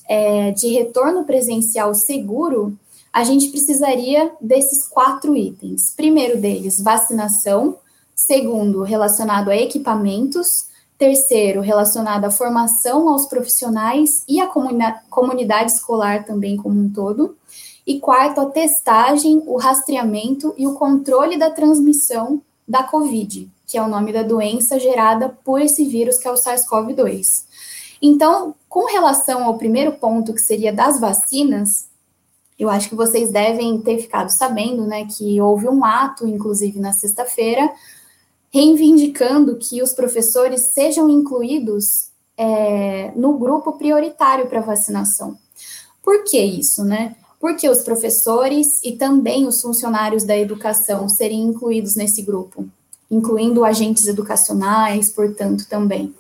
é, 0.08 0.52
de 0.52 0.68
retorno 0.68 1.24
presencial 1.24 1.94
seguro, 1.96 2.78
a 3.12 3.24
gente 3.24 3.48
precisaria 3.48 4.32
desses 4.40 4.88
quatro 4.88 5.36
itens. 5.36 5.94
Primeiro 5.96 6.40
deles, 6.40 6.80
vacinação. 6.80 7.78
Segundo, 8.16 8.84
relacionado 8.84 9.50
a 9.50 9.56
equipamentos. 9.56 10.69
Terceiro, 11.00 11.62
relacionado 11.62 12.26
à 12.26 12.30
formação 12.30 13.08
aos 13.08 13.26
profissionais 13.26 14.22
e 14.28 14.42
à 14.42 14.48
comunidade 15.10 15.72
escolar 15.72 16.26
também 16.26 16.58
como 16.58 16.78
um 16.78 16.90
todo. 16.90 17.38
E 17.88 18.02
quarto, 18.02 18.42
a 18.42 18.46
testagem, 18.48 19.42
o 19.48 19.56
rastreamento 19.58 20.54
e 20.58 20.68
o 20.68 20.76
controle 20.76 21.40
da 21.40 21.50
transmissão 21.50 22.42
da 22.68 22.84
COVID, 22.84 23.50
que 23.66 23.78
é 23.78 23.82
o 23.82 23.88
nome 23.88 24.12
da 24.12 24.24
doença 24.24 24.78
gerada 24.78 25.30
por 25.30 25.62
esse 25.62 25.86
vírus 25.86 26.18
que 26.18 26.28
é 26.28 26.32
o 26.32 26.36
SARS-CoV-2. 26.36 27.46
Então, 28.02 28.54
com 28.68 28.86
relação 28.86 29.46
ao 29.46 29.58
primeiro 29.58 29.94
ponto, 29.94 30.34
que 30.34 30.42
seria 30.42 30.74
das 30.74 31.00
vacinas, 31.00 31.88
eu 32.60 32.70
acho 32.70 32.90
que 32.90 32.96
vocês 32.96 33.32
devem 33.32 33.80
ter 33.80 34.00
ficado 34.00 34.30
sabendo, 34.32 34.86
né, 34.86 35.06
que 35.06 35.40
houve 35.40 35.66
um 35.70 35.86
ato, 35.86 36.28
inclusive 36.28 36.78
na 36.78 36.92
sexta-feira, 36.92 37.72
reivindicando 38.52 39.58
que 39.58 39.82
os 39.82 39.94
professores 39.94 40.62
sejam 40.74 41.10
incluídos 41.10 42.10
é, 42.38 43.12
no 43.16 43.38
grupo 43.38 43.74
prioritário 43.74 44.48
para 44.48 44.62
vacinação. 44.62 45.38
Por 46.02 46.24
que 46.24 46.40
isso, 46.40 46.84
né? 46.84 47.16
Porque 47.40 47.70
os 47.70 47.84
professores 47.84 48.80
e 48.84 48.94
também 48.94 49.46
os 49.46 49.62
funcionários 49.62 50.24
da 50.24 50.38
educação 50.38 51.08
serem 51.08 51.42
incluídos 51.42 51.96
nesse 51.96 52.22
grupo, 52.22 52.66
incluindo 53.10 53.64
agentes 53.64 54.08
educacionais, 54.08 55.10
portanto, 55.10 55.68
também. 55.70 56.14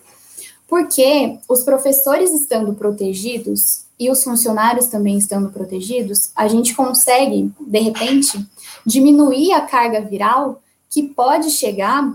Porque 0.67 1.39
os 1.49 1.63
professores 1.63 2.31
estando 2.31 2.73
protegidos 2.73 3.85
e 3.99 4.09
os 4.09 4.23
funcionários 4.23 4.85
também 4.85 5.17
estando 5.17 5.49
protegidos, 5.49 6.31
a 6.35 6.47
gente 6.47 6.73
consegue, 6.75 7.51
de 7.59 7.79
repente, 7.79 8.45
diminuir 8.85 9.51
a 9.51 9.61
carga 9.61 9.99
viral 9.99 10.61
que 10.89 11.03
pode 11.03 11.51
chegar 11.51 12.11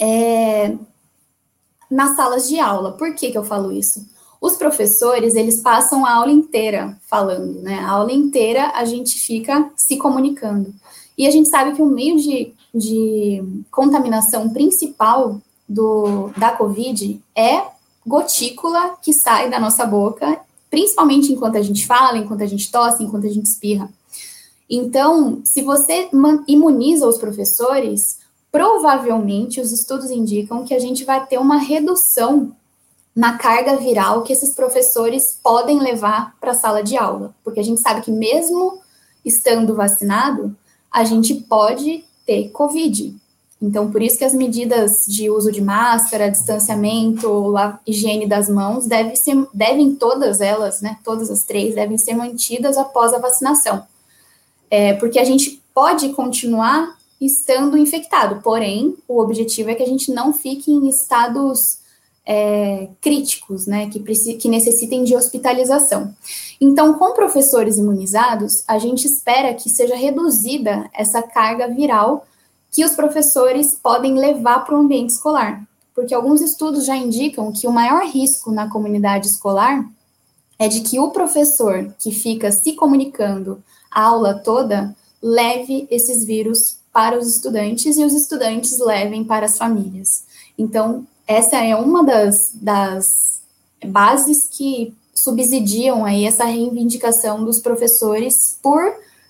é, 0.00 0.74
nas 1.90 2.16
salas 2.16 2.48
de 2.48 2.58
aula. 2.58 2.92
Por 2.92 3.14
que, 3.14 3.30
que 3.30 3.38
eu 3.38 3.44
falo 3.44 3.72
isso? 3.72 4.08
Os 4.40 4.56
professores, 4.56 5.34
eles 5.34 5.60
passam 5.60 6.06
a 6.06 6.14
aula 6.14 6.32
inteira 6.32 6.96
falando, 7.06 7.60
né? 7.60 7.80
A 7.80 7.90
aula 7.90 8.12
inteira 8.12 8.72
a 8.74 8.84
gente 8.86 9.18
fica 9.18 9.70
se 9.76 9.98
comunicando. 9.98 10.72
E 11.18 11.26
a 11.26 11.30
gente 11.30 11.50
sabe 11.50 11.74
que 11.74 11.82
o 11.82 11.86
meio 11.86 12.16
de, 12.16 12.54
de 12.74 13.44
contaminação 13.70 14.48
principal 14.48 15.38
do, 15.68 16.30
da 16.38 16.52
Covid 16.52 17.20
é 17.36 17.62
gotícula 18.06 18.96
que 19.02 19.12
sai 19.12 19.50
da 19.50 19.60
nossa 19.60 19.84
boca, 19.84 20.40
principalmente 20.70 21.30
enquanto 21.30 21.56
a 21.56 21.62
gente 21.62 21.86
fala, 21.86 22.16
enquanto 22.16 22.42
a 22.42 22.46
gente 22.46 22.72
tosse, 22.72 23.04
enquanto 23.04 23.26
a 23.26 23.30
gente 23.30 23.44
espirra. 23.44 23.90
Então, 24.70 25.40
se 25.44 25.62
você 25.62 26.08
imuniza 26.46 27.04
os 27.04 27.18
professores, 27.18 28.20
provavelmente 28.52 29.60
os 29.60 29.72
estudos 29.72 30.12
indicam 30.12 30.64
que 30.64 30.72
a 30.72 30.78
gente 30.78 31.04
vai 31.04 31.26
ter 31.26 31.38
uma 31.38 31.56
redução 31.56 32.54
na 33.14 33.36
carga 33.36 33.76
viral 33.76 34.22
que 34.22 34.32
esses 34.32 34.50
professores 34.50 35.40
podem 35.42 35.80
levar 35.80 36.36
para 36.40 36.52
a 36.52 36.54
sala 36.54 36.84
de 36.84 36.96
aula, 36.96 37.34
porque 37.42 37.58
a 37.58 37.64
gente 37.64 37.80
sabe 37.80 38.02
que 38.02 38.12
mesmo 38.12 38.80
estando 39.24 39.74
vacinado, 39.74 40.56
a 40.88 41.02
gente 41.02 41.34
pode 41.34 42.04
ter 42.24 42.50
COVID. 42.50 43.16
Então, 43.60 43.90
por 43.90 44.00
isso 44.00 44.16
que 44.16 44.24
as 44.24 44.32
medidas 44.32 45.04
de 45.04 45.28
uso 45.28 45.50
de 45.50 45.60
máscara, 45.60 46.30
distanciamento, 46.30 47.52
higiene 47.84 48.26
das 48.26 48.48
mãos, 48.48 48.86
devem, 48.86 49.16
ser, 49.16 49.46
devem 49.52 49.96
todas 49.96 50.40
elas, 50.40 50.80
né, 50.80 50.96
todas 51.04 51.28
as 51.28 51.42
três, 51.42 51.74
devem 51.74 51.98
ser 51.98 52.14
mantidas 52.14 52.78
após 52.78 53.12
a 53.12 53.18
vacinação 53.18 53.84
é, 54.70 54.94
porque 54.94 55.18
a 55.18 55.24
gente 55.24 55.60
pode 55.74 56.10
continuar 56.10 56.96
estando 57.20 57.76
infectado, 57.76 58.40
porém, 58.42 58.96
o 59.06 59.20
objetivo 59.20 59.70
é 59.70 59.74
que 59.74 59.82
a 59.82 59.86
gente 59.86 60.10
não 60.12 60.32
fique 60.32 60.70
em 60.70 60.88
estados 60.88 61.80
é, 62.24 62.88
críticos, 63.00 63.66
né, 63.66 63.90
que, 63.90 63.98
que 64.36 64.48
necessitem 64.48 65.04
de 65.04 65.16
hospitalização. 65.16 66.14
Então, 66.60 66.94
com 66.94 67.12
professores 67.12 67.76
imunizados, 67.76 68.62
a 68.68 68.78
gente 68.78 69.06
espera 69.06 69.52
que 69.52 69.68
seja 69.68 69.96
reduzida 69.96 70.88
essa 70.94 71.22
carga 71.22 71.66
viral 71.68 72.26
que 72.70 72.84
os 72.84 72.92
professores 72.92 73.78
podem 73.82 74.14
levar 74.14 74.64
para 74.64 74.76
o 74.76 74.78
ambiente 74.78 75.10
escolar, 75.10 75.62
porque 75.94 76.14
alguns 76.14 76.40
estudos 76.40 76.86
já 76.86 76.96
indicam 76.96 77.52
que 77.52 77.66
o 77.66 77.72
maior 77.72 78.06
risco 78.06 78.52
na 78.52 78.70
comunidade 78.70 79.26
escolar 79.26 79.84
é 80.58 80.68
de 80.68 80.82
que 80.82 81.00
o 81.00 81.10
professor 81.10 81.92
que 81.98 82.12
fica 82.12 82.52
se 82.52 82.74
comunicando 82.74 83.62
aula 83.90 84.34
toda 84.34 84.94
leve 85.22 85.86
esses 85.90 86.24
vírus 86.24 86.78
para 86.92 87.18
os 87.18 87.28
estudantes 87.28 87.96
e 87.96 88.04
os 88.04 88.14
estudantes 88.14 88.78
levem 88.78 89.24
para 89.24 89.46
as 89.46 89.56
famílias. 89.56 90.24
Então, 90.58 91.06
essa 91.26 91.56
é 91.64 91.76
uma 91.76 92.04
das, 92.04 92.50
das 92.54 93.40
bases 93.84 94.48
que 94.50 94.94
subsidiam 95.14 96.04
aí 96.04 96.24
essa 96.24 96.44
reivindicação 96.44 97.44
dos 97.44 97.60
professores 97.60 98.58
por 98.62 98.80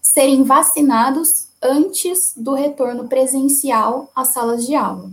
serem 0.02 0.45
vacinados 0.45 1.49
antes 1.62 2.33
do 2.37 2.55
retorno 2.55 3.07
presencial 3.07 4.11
às 4.14 4.33
salas 4.33 4.67
de 4.67 4.75
aula. 4.75 5.11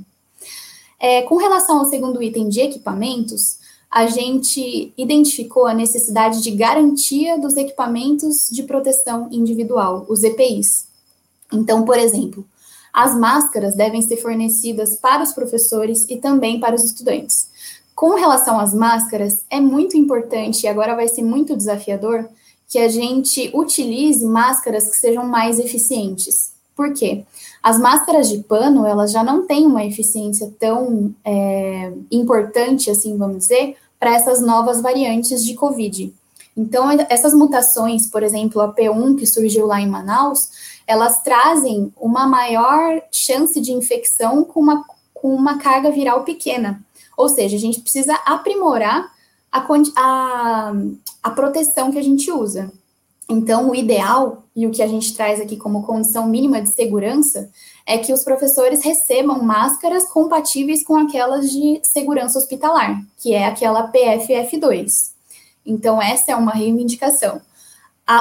É, 0.99 1.21
com 1.23 1.35
relação 1.35 1.79
ao 1.79 1.85
segundo 1.85 2.21
item 2.23 2.47
de 2.49 2.61
equipamentos, 2.61 3.59
a 3.89 4.07
gente 4.07 4.93
identificou 4.97 5.65
a 5.65 5.73
necessidade 5.73 6.41
de 6.41 6.51
garantia 6.51 7.39
dos 7.39 7.55
equipamentos 7.55 8.49
de 8.51 8.63
proteção 8.63 9.27
individual, 9.31 10.05
os 10.09 10.23
EPIs. 10.23 10.87
Então, 11.51 11.85
por 11.85 11.97
exemplo, 11.97 12.45
as 12.93 13.15
máscaras 13.15 13.75
devem 13.75 14.01
ser 14.01 14.17
fornecidas 14.17 14.97
para 14.97 15.23
os 15.23 15.31
professores 15.31 16.05
e 16.09 16.17
também 16.17 16.59
para 16.59 16.75
os 16.75 16.83
estudantes. 16.83 17.49
Com 17.95 18.15
relação 18.15 18.59
às 18.59 18.73
máscaras, 18.73 19.43
é 19.49 19.59
muito 19.59 19.97
importante 19.97 20.63
e 20.63 20.67
agora 20.67 20.95
vai 20.95 21.07
ser 21.07 21.23
muito 21.23 21.55
desafiador 21.55 22.29
que 22.67 22.77
a 22.79 22.87
gente 22.89 23.49
utilize 23.53 24.25
máscaras 24.25 24.89
que 24.89 24.97
sejam 24.97 25.25
mais 25.25 25.57
eficientes. 25.57 26.51
Por 26.75 26.93
quê? 26.93 27.23
As 27.67 27.77
máscaras 27.77 28.29
de 28.29 28.37
pano, 28.37 28.85
elas 28.85 29.11
já 29.11 29.21
não 29.21 29.45
têm 29.45 29.65
uma 29.65 29.83
eficiência 29.83 30.49
tão 30.57 31.13
é, 31.25 31.91
importante, 32.09 32.89
assim, 32.89 33.17
vamos 33.17 33.39
dizer, 33.39 33.75
para 33.99 34.15
essas 34.15 34.39
novas 34.39 34.79
variantes 34.79 35.43
de 35.43 35.53
Covid. 35.53 36.13
Então, 36.55 36.89
essas 37.09 37.33
mutações, 37.33 38.07
por 38.07 38.23
exemplo, 38.23 38.61
a 38.61 38.73
P1 38.73 39.17
que 39.17 39.25
surgiu 39.25 39.67
lá 39.67 39.81
em 39.81 39.89
Manaus, 39.89 40.49
elas 40.87 41.21
trazem 41.21 41.91
uma 41.99 42.25
maior 42.25 43.01
chance 43.11 43.59
de 43.59 43.73
infecção 43.73 44.45
com 44.45 44.61
uma, 44.61 44.85
com 45.13 45.35
uma 45.35 45.57
carga 45.57 45.91
viral 45.91 46.23
pequena. 46.23 46.81
Ou 47.17 47.27
seja, 47.27 47.57
a 47.57 47.59
gente 47.59 47.81
precisa 47.81 48.13
aprimorar 48.25 49.11
a, 49.51 49.67
a, 49.97 50.73
a 51.21 51.31
proteção 51.31 51.91
que 51.91 51.99
a 51.99 52.03
gente 52.03 52.31
usa. 52.31 52.71
Então, 53.29 53.69
o 53.69 53.75
ideal 53.75 54.43
e 54.55 54.65
o 54.65 54.71
que 54.71 54.81
a 54.81 54.87
gente 54.87 55.13
traz 55.13 55.41
aqui 55.41 55.57
como 55.57 55.85
condição 55.85 56.27
mínima 56.27 56.61
de 56.61 56.69
segurança 56.69 57.49
é 57.85 57.97
que 57.97 58.13
os 58.13 58.23
professores 58.23 58.83
recebam 58.83 59.43
máscaras 59.43 60.09
compatíveis 60.09 60.83
com 60.83 60.95
aquelas 60.95 61.49
de 61.51 61.81
segurança 61.83 62.39
hospitalar, 62.39 63.01
que 63.17 63.33
é 63.33 63.45
aquela 63.45 63.91
PFF2. 63.91 64.91
Então, 65.65 66.01
essa 66.01 66.31
é 66.31 66.35
uma 66.35 66.53
reivindicação. 66.53 67.41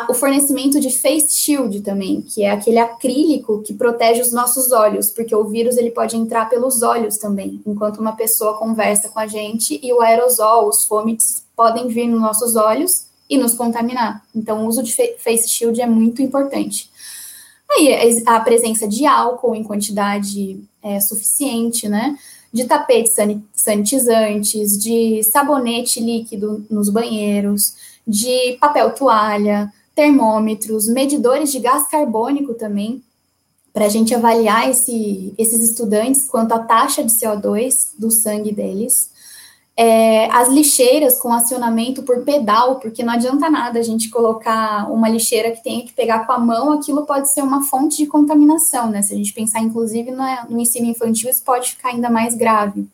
o 0.09 0.15
fornecimento 0.15 0.81
de 0.81 0.91
face 0.91 1.33
shield 1.33 1.81
também, 1.83 2.21
que 2.21 2.43
é 2.43 2.51
aquele 2.51 2.79
acrílico 2.79 3.63
que 3.63 3.73
protege 3.73 4.21
os 4.21 4.33
nossos 4.33 4.73
olhos, 4.73 5.11
porque 5.11 5.35
o 5.35 5.45
vírus 5.45 5.77
ele 5.77 5.93
pode 5.93 6.17
entrar 6.17 6.49
pelos 6.49 6.83
olhos 6.83 7.19
também, 7.19 7.63
enquanto 7.65 8.01
uma 8.01 8.17
pessoa 8.17 8.59
conversa 8.59 9.09
com 9.09 9.21
a 9.21 9.29
gente 9.29 9.79
e 9.81 9.93
o 9.93 10.01
aerosol, 10.01 10.69
os 10.69 10.83
fomites 10.83 11.45
podem 11.55 11.87
vir 11.87 12.09
nos 12.09 12.21
nossos 12.21 12.57
olhos 12.57 13.06
e 13.29 13.37
nos 13.37 13.55
contaminar. 13.55 14.25
Então, 14.35 14.65
o 14.65 14.69
uso 14.69 14.83
de 14.83 14.93
face 15.19 15.49
shield 15.49 15.81
é 15.81 15.87
muito 15.87 16.23
importante. 16.23 16.91
Aí, 17.71 18.23
a 18.27 18.39
presença 18.41 18.87
de 18.87 19.05
álcool 19.05 19.55
em 19.55 19.65
quantidade 19.65 20.61
é, 20.83 21.01
suficiente, 21.01 21.89
né? 21.89 22.17
De 22.53 22.65
tapetes 22.65 23.13
sanitizantes, 23.53 24.79
de 24.83 25.23
sabonete 25.25 26.01
líquido 26.01 26.65
nos 26.71 26.89
banheiros, 26.89 27.75
de 28.07 28.57
papel 28.61 28.93
toalha, 28.93 29.73
termômetros, 29.95 30.89
medidores 30.89 31.51
de 31.51 31.59
gás 31.59 31.89
carbônico 31.89 32.55
também, 32.55 33.03
para 33.73 33.87
a 33.87 33.89
gente 33.91 34.15
avaliar 34.15 34.71
esse, 34.71 35.35
esses 35.37 35.71
estudantes 35.71 36.27
quanto 36.29 36.53
à 36.53 36.61
taxa 36.61 37.03
de 37.03 37.13
CO2 37.13 37.91
do 37.99 38.11
sangue 38.11 38.53
deles 38.53 39.11
é, 39.77 40.31
as 40.31 40.49
lixeiras 40.49 41.19
com 41.19 41.33
acionamento 41.33 42.03
por 42.03 42.23
pedal, 42.23 42.77
porque 42.77 43.03
não 43.03 43.13
adianta 43.13 43.51
nada 43.51 43.79
a 43.79 43.83
gente 43.83 44.09
colocar 44.09 44.91
uma 44.91 45.09
lixeira 45.09 45.51
que 45.51 45.63
tenha 45.63 45.85
que 45.85 45.93
pegar 45.93 46.27
com 46.27 46.33
a 46.33 46.39
mão, 46.39 46.73
aquilo 46.73 47.05
pode 47.05 47.31
ser 47.31 47.43
uma 47.43 47.63
fonte 47.63 47.99
de 47.99 48.07
contaminação, 48.07 48.89
né? 48.89 49.03
Se 49.03 49.13
a 49.13 49.17
gente 49.17 49.35
pensar, 49.35 49.61
inclusive, 49.61 50.11
no, 50.11 50.25
no 50.49 50.61
ensino 50.61 50.87
infantil, 50.87 51.29
isso 51.29 51.43
pode 51.45 51.73
ficar 51.73 51.91
ainda 51.91 52.09
mais 52.09 52.35
grave. 52.35 52.89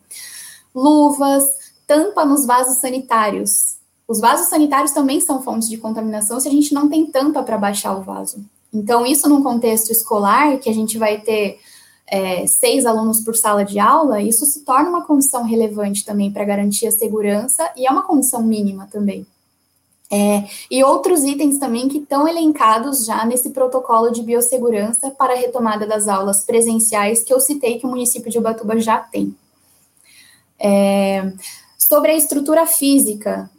Luvas, 0.74 1.44
tampa 1.86 2.24
nos 2.24 2.44
vasos 2.44 2.78
sanitários. 2.78 3.76
Os 4.08 4.20
vasos 4.20 4.48
sanitários 4.48 4.90
também 4.90 5.20
são 5.20 5.40
fontes 5.40 5.68
de 5.68 5.76
contaminação 5.76 6.40
se 6.40 6.48
a 6.48 6.50
gente 6.50 6.74
não 6.74 6.88
tem 6.88 7.06
tampa 7.06 7.44
para 7.44 7.56
baixar 7.56 7.96
o 7.96 8.02
vaso. 8.02 8.44
Então, 8.74 9.06
isso 9.06 9.28
num 9.28 9.42
contexto 9.42 9.90
escolar, 9.92 10.58
que 10.58 10.68
a 10.68 10.74
gente 10.74 10.98
vai 10.98 11.20
ter 11.20 11.60
é, 12.12 12.46
seis 12.46 12.84
alunos 12.84 13.20
por 13.20 13.34
sala 13.34 13.64
de 13.64 13.78
aula, 13.78 14.20
isso 14.20 14.44
se 14.44 14.60
torna 14.66 14.90
uma 14.90 15.06
condição 15.06 15.44
relevante 15.44 16.04
também 16.04 16.30
para 16.30 16.44
garantir 16.44 16.86
a 16.86 16.92
segurança 16.92 17.72
e 17.74 17.86
é 17.86 17.90
uma 17.90 18.02
condição 18.02 18.42
mínima 18.42 18.86
também. 18.92 19.26
É, 20.10 20.44
e 20.70 20.84
outros 20.84 21.24
itens 21.24 21.56
também 21.56 21.88
que 21.88 21.96
estão 21.96 22.28
elencados 22.28 23.06
já 23.06 23.24
nesse 23.24 23.48
protocolo 23.48 24.10
de 24.10 24.22
biossegurança 24.22 25.10
para 25.10 25.32
a 25.32 25.36
retomada 25.36 25.86
das 25.86 26.06
aulas 26.06 26.44
presenciais 26.44 27.22
que 27.22 27.32
eu 27.32 27.40
citei 27.40 27.78
que 27.78 27.86
o 27.86 27.88
município 27.88 28.30
de 28.30 28.36
Ubatuba 28.36 28.78
já 28.78 28.98
tem. 28.98 29.34
É, 30.60 31.32
sobre 31.78 32.10
a 32.10 32.16
estrutura 32.16 32.66
física 32.66 33.50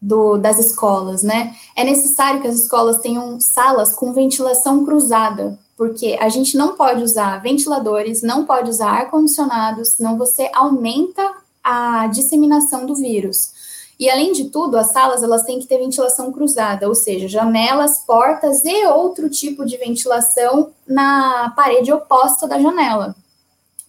do, 0.00 0.38
das 0.38 0.58
escolas, 0.58 1.22
né? 1.22 1.54
É 1.76 1.84
necessário 1.84 2.42
que 2.42 2.48
as 2.48 2.56
escolas 2.56 3.00
tenham 3.00 3.38
salas 3.38 3.94
com 3.94 4.12
ventilação 4.12 4.84
cruzada, 4.84 5.56
porque 5.82 6.16
a 6.20 6.28
gente 6.28 6.56
não 6.56 6.76
pode 6.76 7.02
usar 7.02 7.42
ventiladores, 7.42 8.22
não 8.22 8.46
pode 8.46 8.70
usar 8.70 8.88
ar-condicionado, 8.88 9.84
senão 9.84 10.16
você 10.16 10.48
aumenta 10.54 11.28
a 11.60 12.06
disseminação 12.06 12.86
do 12.86 12.94
vírus. 12.94 13.50
E 13.98 14.08
além 14.08 14.30
de 14.32 14.44
tudo, 14.44 14.78
as 14.78 14.92
salas 14.92 15.24
elas 15.24 15.42
têm 15.42 15.58
que 15.58 15.66
ter 15.66 15.78
ventilação 15.78 16.30
cruzada, 16.30 16.86
ou 16.86 16.94
seja, 16.94 17.26
janelas, 17.26 17.98
portas 18.06 18.64
e 18.64 18.86
outro 18.86 19.28
tipo 19.28 19.66
de 19.66 19.76
ventilação 19.76 20.70
na 20.86 21.52
parede 21.56 21.92
oposta 21.92 22.46
da 22.46 22.60
janela, 22.60 23.16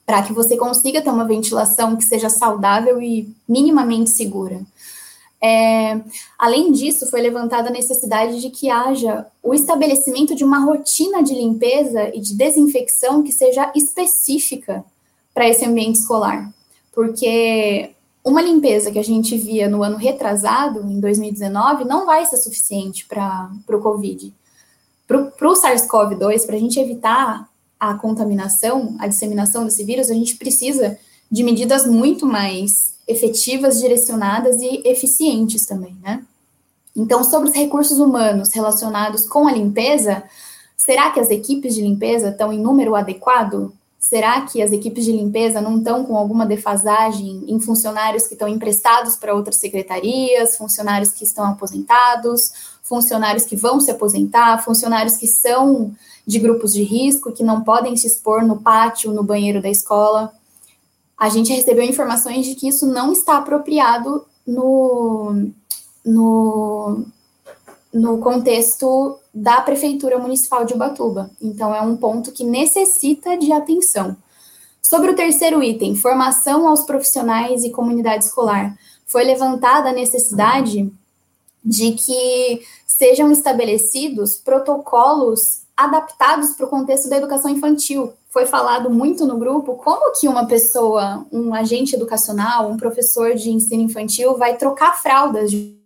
para 0.04 0.24
que 0.24 0.34
você 0.34 0.58
consiga 0.58 1.00
ter 1.00 1.12
uma 1.12 1.26
ventilação 1.26 1.96
que 1.96 2.06
seja 2.06 2.28
saudável 2.28 3.00
e 3.00 3.32
minimamente 3.48 4.10
segura. 4.10 4.62
É, 5.44 6.00
além 6.40 6.72
disso, 6.72 7.06
foi 7.08 7.20
levantada 7.20 7.68
a 7.68 7.72
necessidade 7.72 8.40
de 8.40 8.50
que 8.50 8.70
haja 8.70 9.28
o 9.44 9.54
estabelecimento 9.54 10.34
de 10.34 10.44
uma 10.46 10.64
rotina 10.64 11.22
de 11.22 11.34
limpeza 11.34 12.16
e 12.16 12.22
de 12.22 12.34
desinfecção 12.34 13.22
que 13.22 13.34
seja 13.34 13.70
específica 13.76 14.86
para 15.34 15.50
esse 15.50 15.66
ambiente 15.66 16.00
escolar. 16.00 16.50
Porque 16.94 17.92
uma 18.24 18.42
limpeza 18.42 18.90
que 18.90 19.00
a 19.00 19.04
gente 19.04 19.38
via 19.38 19.68
no 19.68 19.84
ano 19.84 19.98
retrasado, 19.98 20.80
em 20.90 21.02
2019, 21.02 21.84
não 21.84 22.06
vai 22.06 22.26
ser 22.26 22.38
suficiente 22.38 23.06
para 23.06 23.52
o 23.68 23.80
Covid. 23.80 24.34
Para 25.06 25.50
o 25.50 25.54
SARS-CoV-2, 25.54 26.46
para 26.46 26.56
a 26.56 26.60
gente 26.60 26.80
evitar 26.80 27.50
a 27.78 27.94
contaminação, 27.96 28.96
a 28.98 29.08
disseminação 29.08 29.66
desse 29.66 29.84
vírus, 29.84 30.10
a 30.10 30.14
gente 30.14 30.38
precisa 30.38 30.98
de 31.30 31.44
medidas 31.44 31.86
muito 31.86 32.26
mais 32.26 32.93
efetivas, 33.08 33.80
direcionadas 33.80 34.62
e 34.62 34.82
eficientes 34.86 35.66
também, 35.66 35.98
né? 36.02 36.24
Então, 36.96 37.24
sobre 37.24 37.50
os 37.50 37.56
recursos 37.56 38.00
humanos 38.00 38.54
relacionados 38.54 39.26
com 39.28 39.48
a 39.48 39.52
limpeza, 39.52 40.24
será 40.78 41.10
que 41.12 41.20
as 41.20 41.30
equipes 41.30 41.74
de 41.74 41.82
limpeza 41.82 42.30
estão 42.30 42.54
em 42.54 42.60
número 42.60 42.96
adequado? 42.96 43.74
Será 44.00 44.42
que 44.42 44.62
as 44.62 44.72
equipes 44.72 45.06
de 45.06 45.12
limpeza 45.12 45.62
não 45.62 45.78
estão 45.78 46.04
com 46.04 46.18
alguma 46.18 46.46
defasagem 46.46 47.46
em 47.48 47.60
funcionários 47.60 48.28
que 48.28 48.34
estão 48.34 48.48
emprestados 48.48 49.16
para 49.16 49.34
outras 49.34 49.56
secretarias, 49.56 50.58
funcionários 50.58 51.14
que 51.14 51.24
estão 51.24 51.46
aposentados, 51.46 52.52
funcionários 52.84 53.46
que 53.46 53.56
vão 53.56 53.80
se 53.80 53.90
aposentar, 53.90 54.64
funcionários 54.64 55.16
que 55.16 55.26
são 55.26 55.96
de 56.28 56.38
grupos 56.38 56.74
de 56.74 56.84
risco, 56.84 57.32
que 57.32 57.44
não 57.44 57.64
podem 57.64 57.96
se 57.96 58.06
expor 58.06 58.46
no 58.46 58.62
pátio, 58.62 59.14
no 59.14 59.24
banheiro 59.24 59.62
da 59.62 59.70
escola? 59.70 60.34
A 61.24 61.30
gente 61.30 61.54
recebeu 61.54 61.86
informações 61.86 62.46
de 62.46 62.54
que 62.54 62.68
isso 62.68 62.86
não 62.86 63.14
está 63.14 63.38
apropriado 63.38 64.26
no, 64.46 65.48
no, 66.06 67.06
no 67.94 68.18
contexto 68.18 69.18
da 69.34 69.62
Prefeitura 69.62 70.20
Municipal 70.20 70.66
de 70.66 70.74
Ubatuba. 70.74 71.32
Então, 71.42 71.74
é 71.74 71.80
um 71.80 71.96
ponto 71.96 72.34
que 72.34 72.44
necessita 72.44 73.38
de 73.38 73.54
atenção. 73.54 74.18
Sobre 74.82 75.12
o 75.12 75.16
terceiro 75.16 75.64
item, 75.64 75.96
formação 75.96 76.68
aos 76.68 76.84
profissionais 76.84 77.64
e 77.64 77.72
comunidade 77.72 78.26
escolar, 78.26 78.78
foi 79.06 79.24
levantada 79.24 79.92
a 79.92 79.94
necessidade 79.94 80.92
de 81.64 81.92
que 81.94 82.64
sejam 82.86 83.32
estabelecidos 83.32 84.36
protocolos 84.36 85.62
adaptados 85.78 86.52
para 86.52 86.66
o 86.66 86.70
contexto 86.70 87.08
da 87.08 87.16
educação 87.16 87.50
infantil. 87.50 88.12
Foi 88.34 88.48
falado 88.48 88.90
muito 88.90 89.28
no 89.28 89.38
grupo 89.38 89.76
como 89.76 90.12
que 90.20 90.28
uma 90.28 90.48
pessoa, 90.48 91.24
um 91.32 91.54
agente 91.54 91.96
educacional, 91.96 92.68
um 92.68 92.78
professor 92.78 93.36
de 93.36 93.52
ensino 93.52 93.84
infantil 93.84 94.36
vai 94.36 94.58
trocar 94.58 95.00
fraldas 95.00 95.52
de, 95.52 95.78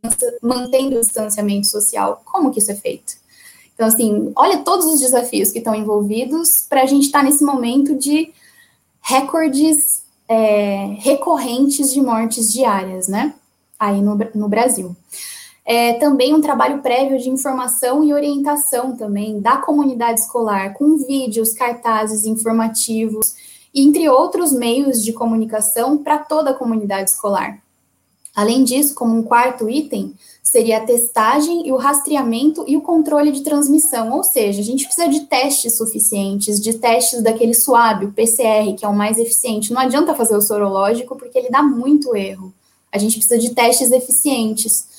mantendo 0.41 0.95
o 0.95 1.01
distanciamento 1.01 1.67
social. 1.67 2.21
Como 2.23 2.49
que 2.49 2.59
isso 2.59 2.71
é 2.71 2.75
feito? 2.75 3.17
Então, 3.75 3.85
assim, 3.85 4.31
olha 4.33 4.59
todos 4.59 4.85
os 4.85 5.01
desafios 5.01 5.51
que 5.51 5.57
estão 5.57 5.75
envolvidos 5.75 6.65
para 6.69 6.83
a 6.83 6.85
gente 6.85 7.07
estar 7.07 7.19
tá 7.19 7.25
nesse 7.25 7.43
momento 7.43 7.93
de 7.97 8.31
recordes 9.01 10.03
é, 10.29 10.95
recorrentes 10.99 11.91
de 11.91 12.01
mortes 12.01 12.49
diárias, 12.49 13.09
né? 13.09 13.33
Aí 13.77 14.01
no, 14.01 14.17
no 14.33 14.47
Brasil 14.47 14.95
é, 15.69 15.95
também 15.95 16.33
um 16.33 16.39
trabalho 16.39 16.81
prévio 16.81 17.19
de 17.19 17.29
informação 17.29 18.01
e 18.01 18.13
orientação 18.13 18.95
também 18.95 19.41
da 19.41 19.57
comunidade 19.57 20.21
escolar, 20.21 20.73
com 20.73 20.95
vídeos, 20.95 21.51
cartazes 21.51 22.23
informativos, 22.23 23.35
entre 23.75 24.07
outros 24.07 24.53
meios 24.53 25.03
de 25.03 25.11
comunicação 25.11 25.97
para 25.97 26.19
toda 26.19 26.51
a 26.51 26.53
comunidade 26.53 27.09
escolar. 27.09 27.61
Além 28.33 28.63
disso, 28.63 28.95
como 28.95 29.13
um 29.13 29.21
quarto 29.21 29.69
item, 29.69 30.13
seria 30.41 30.77
a 30.77 30.85
testagem 30.85 31.67
e 31.67 31.71
o 31.73 31.75
rastreamento 31.75 32.63
e 32.65 32.77
o 32.77 32.81
controle 32.81 33.29
de 33.31 33.41
transmissão, 33.41 34.13
ou 34.13 34.23
seja, 34.23 34.61
a 34.61 34.63
gente 34.63 34.85
precisa 34.85 35.09
de 35.09 35.25
testes 35.25 35.75
suficientes, 35.75 36.61
de 36.61 36.75
testes 36.75 37.21
daquele 37.21 37.53
suave, 37.53 38.05
o 38.05 38.13
PCR, 38.13 38.73
que 38.77 38.85
é 38.85 38.87
o 38.87 38.95
mais 38.95 39.17
eficiente. 39.17 39.73
Não 39.73 39.81
adianta 39.81 40.15
fazer 40.15 40.37
o 40.37 40.41
sorológico, 40.41 41.17
porque 41.17 41.37
ele 41.37 41.49
dá 41.49 41.61
muito 41.61 42.15
erro. 42.15 42.53
A 42.89 42.97
gente 42.97 43.17
precisa 43.17 43.37
de 43.37 43.53
testes 43.53 43.91
eficientes. 43.91 44.96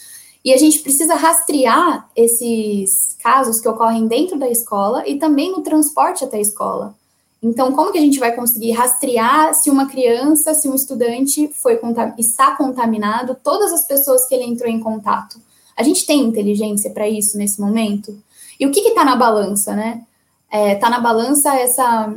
E 0.49 0.55
a 0.55 0.57
gente 0.57 0.79
precisa 0.79 1.15
rastrear 1.15 2.09
esses 2.17 3.19
casos 3.23 3.61
que 3.61 3.69
ocorrem 3.69 4.07
dentro 4.07 4.39
da 4.39 4.49
escola 4.49 5.07
e 5.07 5.19
também 5.19 5.53
no 5.53 5.61
transporte 5.61 6.25
até 6.25 6.39
a 6.39 6.41
escola. 6.41 6.95
Então, 7.43 7.71
como 7.71 7.93
que 7.93 7.99
a 7.99 8.01
gente 8.01 8.19
vai 8.19 8.35
conseguir 8.35 8.71
rastrear 8.71 9.53
se 9.53 9.69
uma 9.69 9.85
criança, 9.85 10.55
se 10.55 10.67
um 10.67 10.75
estudante 10.75 11.49
foi 11.49 11.79
está 12.17 12.57
contaminado, 12.57 13.37
todas 13.45 13.75
as 13.75 13.87
pessoas 13.87 14.27
que 14.27 14.35
ele 14.35 14.45
entrou 14.45 14.71
em 14.71 14.81
contato? 14.81 15.39
A 15.77 15.83
gente 15.83 16.07
tem 16.07 16.23
inteligência 16.23 16.93
para 16.93 17.07
isso 17.07 17.37
nesse 17.37 17.61
momento? 17.61 18.19
E 18.59 18.67
o 18.67 18.71
que 18.71 18.81
está 18.81 19.05
na 19.05 19.17
balança, 19.17 19.77
né? 19.77 20.01
Está 20.51 20.59
é, 20.59 20.75
tá 20.77 20.89
na 20.89 20.99
balança 20.99 21.55
essa, 21.57 22.11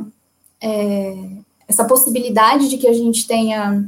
é, 0.58 1.28
essa 1.68 1.84
possibilidade 1.84 2.70
de 2.70 2.78
que 2.78 2.88
a 2.88 2.94
gente 2.94 3.26
tenha 3.26 3.84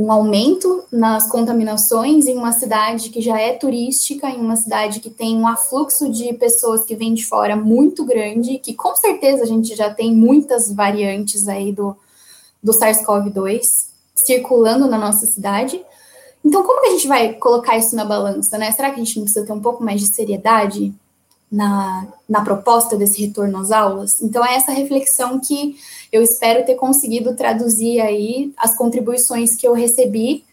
um 0.00 0.10
aumento 0.10 0.82
nas 0.90 1.28
contaminações 1.28 2.26
em 2.26 2.34
uma 2.34 2.52
cidade 2.52 3.10
que 3.10 3.20
já 3.20 3.38
é 3.38 3.52
turística, 3.52 4.30
em 4.30 4.40
uma 4.40 4.56
cidade 4.56 4.98
que 4.98 5.10
tem 5.10 5.36
um 5.36 5.46
afluxo 5.46 6.10
de 6.10 6.32
pessoas 6.32 6.86
que 6.86 6.96
vêm 6.96 7.12
de 7.12 7.26
fora 7.26 7.54
muito 7.54 8.02
grande, 8.06 8.58
que 8.58 8.72
com 8.72 8.96
certeza 8.96 9.42
a 9.42 9.46
gente 9.46 9.76
já 9.76 9.92
tem 9.92 10.14
muitas 10.14 10.72
variantes 10.72 11.46
aí 11.48 11.70
do, 11.70 11.94
do 12.62 12.72
SARS-CoV-2 12.72 13.60
circulando 14.14 14.88
na 14.88 14.96
nossa 14.96 15.26
cidade. 15.26 15.84
Então, 16.42 16.62
como 16.62 16.80
que 16.80 16.86
a 16.86 16.92
gente 16.92 17.06
vai 17.06 17.34
colocar 17.34 17.76
isso 17.76 17.94
na 17.94 18.04
balança, 18.04 18.56
né? 18.56 18.72
Será 18.72 18.88
que 18.90 18.98
a 18.98 19.04
gente 19.04 19.16
não 19.16 19.24
precisa 19.24 19.44
ter 19.44 19.52
um 19.52 19.60
pouco 19.60 19.84
mais 19.84 20.00
de 20.00 20.06
seriedade 20.06 20.94
na, 21.52 22.06
na 22.26 22.40
proposta 22.40 22.96
desse 22.96 23.20
retorno 23.20 23.58
às 23.58 23.70
aulas? 23.70 24.22
Então, 24.22 24.42
é 24.42 24.54
essa 24.54 24.72
reflexão 24.72 25.38
que 25.38 25.76
eu 26.12 26.22
espero 26.22 26.64
ter 26.64 26.74
conseguido 26.74 27.34
traduzir 27.36 28.00
aí 28.00 28.52
as 28.56 28.76
contribuições 28.76 29.54
que 29.54 29.66
eu 29.66 29.72
recebi 29.72 30.44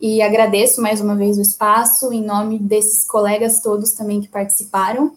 e 0.00 0.22
agradeço 0.22 0.80
mais 0.80 1.00
uma 1.00 1.14
vez 1.14 1.36
o 1.36 1.42
espaço 1.42 2.12
em 2.12 2.22
nome 2.22 2.58
desses 2.58 3.06
colegas 3.06 3.60
todos 3.60 3.92
também 3.92 4.20
que 4.20 4.28
participaram 4.28 5.12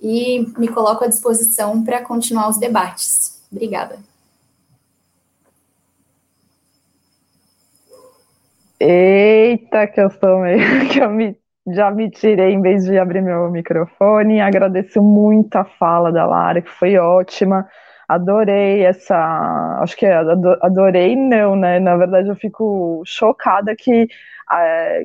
e 0.00 0.46
me 0.58 0.68
coloco 0.68 1.04
à 1.04 1.06
disposição 1.06 1.82
para 1.82 2.02
continuar 2.02 2.48
os 2.50 2.58
debates. 2.58 3.40
Obrigada. 3.50 3.98
Eita, 8.78 9.86
que 9.86 10.00
eu 10.00 10.10
sou 10.10 10.40
meio 10.40 10.88
que 10.92 10.98
eu 10.98 11.08
me, 11.08 11.34
já 11.68 11.90
me 11.90 12.10
tirei 12.10 12.52
em 12.52 12.60
vez 12.60 12.84
de 12.84 12.98
abrir 12.98 13.22
meu 13.22 13.50
microfone. 13.50 14.40
Agradeço 14.40 15.00
muito 15.02 15.56
a 15.56 15.64
fala 15.64 16.12
da 16.12 16.26
Lara, 16.26 16.60
que 16.60 16.70
foi 16.70 16.98
ótima 16.98 17.66
adorei 18.08 18.84
essa. 18.84 19.16
Acho 19.80 19.96
que 19.96 20.06
adorei, 20.06 21.16
não, 21.16 21.56
né? 21.56 21.78
Na 21.78 21.96
verdade, 21.96 22.28
eu 22.28 22.36
fico 22.36 23.02
chocada 23.04 23.74
que, 23.76 24.08
é, 24.52 25.04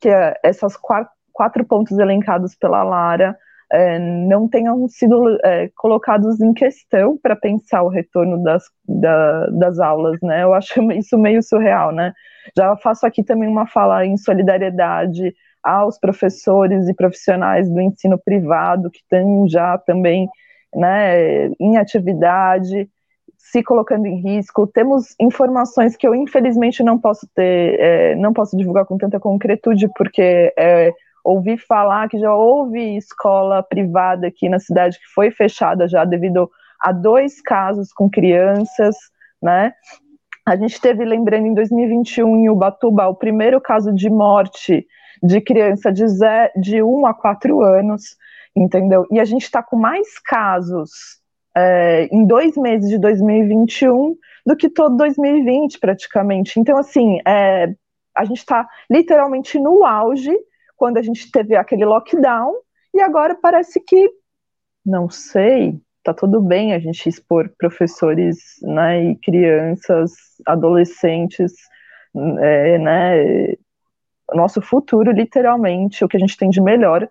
que 0.00 0.08
essas 0.42 0.76
quatro, 0.76 1.12
quatro 1.32 1.64
pontos 1.64 1.98
elencados 1.98 2.54
pela 2.54 2.82
Lara. 2.82 3.36
É, 3.72 3.98
não 3.98 4.48
tenham 4.48 4.86
sido 4.86 5.36
é, 5.44 5.68
colocados 5.76 6.40
em 6.40 6.54
questão 6.54 7.18
para 7.18 7.34
pensar 7.34 7.82
o 7.82 7.88
retorno 7.88 8.40
das, 8.40 8.62
da, 8.88 9.46
das 9.48 9.80
aulas, 9.80 10.20
né? 10.22 10.44
Eu 10.44 10.54
acho 10.54 10.80
isso 10.92 11.18
meio 11.18 11.42
surreal, 11.42 11.90
né? 11.92 12.12
Já 12.56 12.76
faço 12.76 13.04
aqui 13.06 13.24
também 13.24 13.48
uma 13.48 13.66
fala 13.66 14.06
em 14.06 14.16
solidariedade 14.16 15.34
aos 15.62 15.98
professores 15.98 16.88
e 16.88 16.94
profissionais 16.94 17.68
do 17.68 17.80
ensino 17.80 18.16
privado 18.16 18.88
que 18.88 18.98
estão 18.98 19.48
já 19.48 19.76
também 19.78 20.28
né, 20.76 21.48
em 21.58 21.78
atividade, 21.78 22.88
se 23.38 23.62
colocando 23.62 24.06
em 24.06 24.20
risco. 24.20 24.66
Temos 24.66 25.14
informações 25.18 25.96
que 25.96 26.06
eu 26.06 26.14
infelizmente 26.14 26.82
não 26.82 26.98
posso 26.98 27.26
ter, 27.34 27.80
é, 27.80 28.14
não 28.16 28.32
posso 28.32 28.56
divulgar 28.56 28.84
com 28.84 28.98
tanta 28.98 29.18
concretude, 29.18 29.88
porque 29.96 30.52
é, 30.58 30.92
ouvi 31.24 31.56
falar 31.56 32.08
que 32.08 32.18
já 32.18 32.34
houve 32.34 32.96
escola 32.96 33.62
privada 33.62 34.26
aqui 34.26 34.48
na 34.48 34.60
cidade 34.60 34.98
que 34.98 35.06
foi 35.14 35.30
fechada 35.30 35.88
já 35.88 36.04
devido 36.04 36.50
a 36.80 36.92
dois 36.92 37.40
casos 37.40 37.92
com 37.92 38.10
crianças, 38.10 38.94
né? 39.42 39.72
A 40.46 40.54
gente 40.54 40.80
teve, 40.80 41.04
lembrando, 41.04 41.46
em 41.46 41.54
2021, 41.54 42.36
em 42.36 42.48
Ubatuba, 42.48 43.08
o 43.08 43.14
primeiro 43.16 43.60
caso 43.60 43.92
de 43.92 44.08
morte 44.08 44.86
de 45.22 45.40
criança 45.40 45.90
de, 45.90 46.04
de 46.56 46.82
1 46.82 47.06
a 47.06 47.14
4 47.14 47.62
anos 47.62 48.16
entendeu? 48.56 49.06
E 49.10 49.20
a 49.20 49.24
gente 49.24 49.42
está 49.42 49.62
com 49.62 49.76
mais 49.76 50.18
casos 50.18 50.90
é, 51.54 52.08
em 52.10 52.26
dois 52.26 52.56
meses 52.56 52.88
de 52.88 52.98
2021 52.98 54.16
do 54.44 54.56
que 54.56 54.68
todo 54.68 54.96
2020, 54.96 55.78
praticamente. 55.78 56.58
Então, 56.58 56.78
assim, 56.78 57.18
é, 57.26 57.74
a 58.16 58.24
gente 58.24 58.38
está 58.38 58.66
literalmente 58.90 59.58
no 59.58 59.84
auge 59.84 60.32
quando 60.76 60.98
a 60.98 61.02
gente 61.02 61.30
teve 61.30 61.56
aquele 61.56 61.84
lockdown, 61.84 62.54
e 62.94 63.00
agora 63.00 63.34
parece 63.34 63.80
que, 63.80 64.10
não 64.84 65.08
sei, 65.08 65.80
tá 66.02 66.12
tudo 66.12 66.40
bem 66.40 66.72
a 66.72 66.78
gente 66.78 67.08
expor 67.08 67.50
professores 67.58 68.36
né, 68.62 69.10
e 69.10 69.16
crianças, 69.16 70.12
adolescentes, 70.46 71.52
é, 72.14 72.78
né, 72.78 73.54
nosso 74.34 74.60
futuro, 74.60 75.10
literalmente, 75.12 76.04
o 76.04 76.08
que 76.08 76.16
a 76.16 76.20
gente 76.20 76.36
tem 76.36 76.50
de 76.50 76.60
melhor 76.60 77.08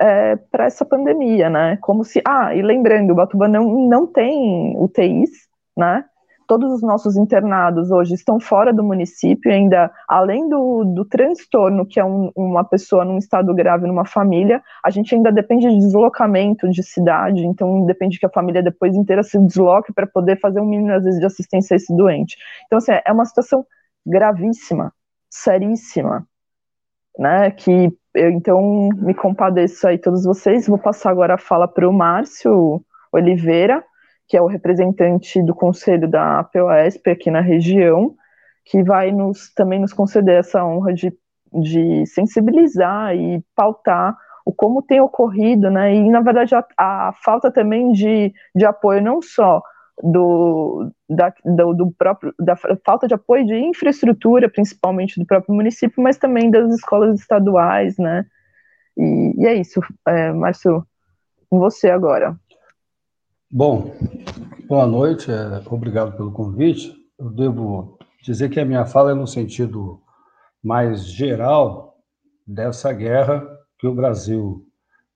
é, 0.00 0.36
para 0.36 0.64
essa 0.64 0.84
pandemia, 0.84 1.48
né? 1.48 1.78
Como 1.80 2.04
se. 2.04 2.20
Ah, 2.26 2.54
e 2.54 2.62
lembrando, 2.62 3.12
o 3.12 3.14
Batuba 3.14 3.48
não, 3.48 3.88
não 3.88 4.06
tem 4.06 4.76
UTIs, 4.78 5.30
né? 5.76 6.04
Todos 6.46 6.72
os 6.74 6.82
nossos 6.82 7.16
internados 7.16 7.90
hoje 7.90 8.14
estão 8.14 8.38
fora 8.38 8.70
do 8.70 8.84
município, 8.84 9.50
ainda 9.50 9.90
além 10.06 10.46
do, 10.46 10.84
do 10.84 11.04
transtorno, 11.06 11.86
que 11.86 11.98
é 11.98 12.04
um, 12.04 12.30
uma 12.36 12.62
pessoa 12.62 13.02
num 13.02 13.16
estado 13.16 13.54
grave 13.54 13.86
numa 13.86 14.04
família, 14.04 14.62
a 14.84 14.90
gente 14.90 15.14
ainda 15.14 15.32
depende 15.32 15.66
de 15.66 15.78
deslocamento 15.78 16.68
de 16.68 16.82
cidade, 16.82 17.46
então 17.46 17.86
depende 17.86 18.18
que 18.18 18.26
a 18.26 18.30
família 18.30 18.62
depois 18.62 18.94
inteira 18.94 19.22
se 19.22 19.38
desloque 19.38 19.90
para 19.92 20.06
poder 20.06 20.38
fazer 20.38 20.60
um 20.60 20.66
mínimo, 20.66 20.92
às 20.92 21.04
vezes, 21.04 21.18
de 21.18 21.24
assistência 21.24 21.74
a 21.74 21.76
esse 21.76 21.96
doente. 21.96 22.36
Então, 22.66 22.76
assim, 22.76 22.92
é 22.92 23.10
uma 23.10 23.24
situação 23.24 23.64
gravíssima, 24.04 24.92
seríssima, 25.30 26.26
né? 27.18 27.50
Que 27.52 27.90
eu, 28.14 28.30
então, 28.30 28.88
me 28.96 29.12
compadeço 29.12 29.86
aí 29.86 29.98
todos 29.98 30.24
vocês. 30.24 30.66
Vou 30.68 30.78
passar 30.78 31.10
agora 31.10 31.34
a 31.34 31.38
fala 31.38 31.66
para 31.66 31.88
o 31.88 31.92
Márcio 31.92 32.80
Oliveira, 33.12 33.84
que 34.28 34.36
é 34.36 34.42
o 34.42 34.46
representante 34.46 35.42
do 35.42 35.54
conselho 35.54 36.08
da 36.08 36.44
POSP 36.44 37.10
aqui 37.10 37.30
na 37.30 37.40
região, 37.40 38.14
que 38.64 38.82
vai 38.82 39.10
nos, 39.10 39.52
também 39.52 39.80
nos 39.80 39.92
conceder 39.92 40.38
essa 40.38 40.64
honra 40.64 40.94
de, 40.94 41.12
de 41.52 42.06
sensibilizar 42.06 43.14
e 43.14 43.42
pautar 43.54 44.16
o 44.46 44.52
como 44.52 44.82
tem 44.82 45.00
ocorrido, 45.00 45.70
né? 45.70 45.94
E 45.94 46.10
na 46.10 46.20
verdade 46.20 46.54
a, 46.54 46.64
a 46.78 47.12
falta 47.24 47.50
também 47.50 47.92
de, 47.92 48.32
de 48.54 48.64
apoio 48.64 49.02
não 49.02 49.22
só 49.22 49.62
do, 50.02 50.90
da, 51.08 51.32
do, 51.44 51.74
do, 51.74 51.92
próprio, 51.92 52.34
da 52.38 52.56
falta 52.84 53.06
de 53.06 53.14
apoio 53.14 53.46
de 53.46 53.54
infraestrutura, 53.54 54.48
principalmente 54.48 55.18
do 55.18 55.26
próprio 55.26 55.54
município, 55.54 56.02
mas 56.02 56.18
também 56.18 56.50
das 56.50 56.72
escolas 56.74 57.18
estaduais, 57.20 57.96
né? 57.98 58.26
E, 58.96 59.34
e 59.38 59.46
é 59.46 59.54
isso, 59.54 59.80
é, 60.06 60.32
Márcio, 60.32 60.84
com 61.48 61.58
você 61.58 61.90
agora. 61.90 62.36
Bom, 63.50 63.92
boa 64.66 64.86
noite, 64.86 65.30
é, 65.30 65.62
obrigado 65.70 66.16
pelo 66.16 66.32
convite. 66.32 66.92
Eu 67.18 67.30
devo 67.30 67.98
dizer 68.22 68.48
que 68.48 68.58
a 68.58 68.64
minha 68.64 68.84
fala 68.84 69.12
é 69.12 69.14
no 69.14 69.26
sentido 69.26 70.00
mais 70.62 71.04
geral 71.04 71.98
dessa 72.46 72.92
guerra 72.92 73.46
que 73.78 73.86
o 73.86 73.94
Brasil 73.94 74.66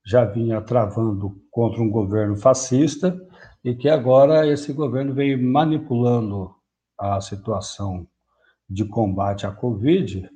já 0.05 0.25
vinha 0.25 0.61
travando 0.61 1.37
contra 1.51 1.83
um 1.83 1.91
governo 1.91 2.37
fascista 2.37 3.19
e 3.69 3.75
que 3.77 3.87
agora 3.87 4.47
esse 4.47 4.73
governo 4.73 5.13
veio 5.13 5.39
manipulando 5.43 6.55
a 6.99 7.21
situação 7.21 8.09
de 8.67 8.83
combate 8.87 9.47
à 9.47 9.53
Covid 9.53 10.27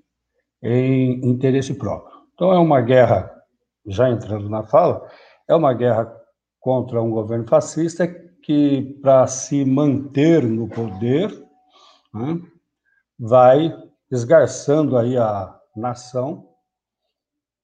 em 0.62 1.26
interesse 1.26 1.72
próprio. 1.72 2.14
Então, 2.34 2.52
é 2.52 2.58
uma 2.58 2.82
guerra, 2.82 3.32
já 3.86 4.10
entrando 4.10 4.50
na 4.50 4.64
fala, 4.64 5.08
é 5.48 5.54
uma 5.54 5.72
guerra 5.72 6.14
contra 6.60 7.00
um 7.00 7.10
governo 7.10 7.48
fascista 7.48 8.06
que, 8.06 8.98
para 9.00 9.26
se 9.26 9.64
manter 9.64 10.42
no 10.42 10.68
poder, 10.68 11.30
né, 12.12 12.38
vai 13.18 13.74
esgarçando 14.10 14.98
aí 14.98 15.16
a 15.16 15.58
nação, 15.74 16.50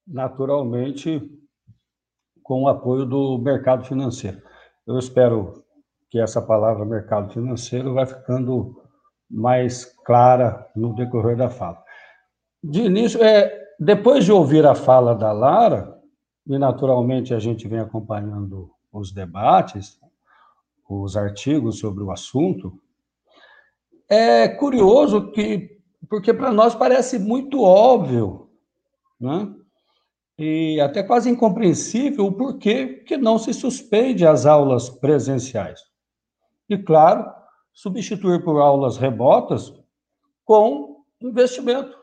naturalmente 0.07 1.31
com 2.43 2.63
o 2.63 2.69
apoio 2.69 3.05
do 3.05 3.37
mercado 3.37 3.85
financeiro. 3.85 4.41
Eu 4.89 4.99
espero 4.99 5.63
que 6.09 6.19
essa 6.19 6.41
palavra 6.41 6.83
mercado 6.83 7.31
financeiro 7.31 7.93
vai 7.93 8.07
ficando 8.07 8.83
mais 9.31 9.85
clara 9.85 10.67
no 10.75 10.95
decorrer 10.95 11.37
da 11.37 11.51
fala. 11.51 11.85
De 12.65 12.81
início, 12.81 13.23
é, 13.23 13.55
depois 13.79 14.25
de 14.25 14.33
ouvir 14.33 14.65
a 14.65 14.75
fala 14.75 15.15
da 15.15 15.31
Lara, 15.31 15.95
e 16.47 16.59
naturalmente 16.59 17.35
a 17.35 17.39
gente 17.39 17.69
vem 17.69 17.81
acompanhando 17.81 18.71
os 18.91 19.13
debates, 19.13 20.01
os 20.89 21.19
artigos 21.19 21.79
sobre 21.79 22.03
o 22.03 22.11
assunto, 22.11 22.81
é 24.09 24.49
curioso 24.49 25.31
que, 25.33 25.79
porque 26.09 26.33
para 26.33 26.51
nós 26.51 26.75
parece 26.75 27.19
muito 27.19 27.63
óbvio, 27.63 28.49
né? 29.21 29.55
E 30.39 30.81
até 30.81 31.03
quase 31.03 31.29
incompreensível 31.29 32.27
o 32.27 32.33
porquê 32.33 33.03
que 33.05 33.17
não 33.17 33.39
se 33.39 33.53
suspende 33.53 34.25
as 34.25 34.47
aulas 34.47 34.89
presenciais. 34.89 35.81
E, 36.69 36.79
claro, 36.79 37.29
substituir 37.73 38.45
por 38.45 38.61
aulas 38.61 38.97
remotas 38.97 39.75
com 40.45 41.03
investimento, 41.21 41.97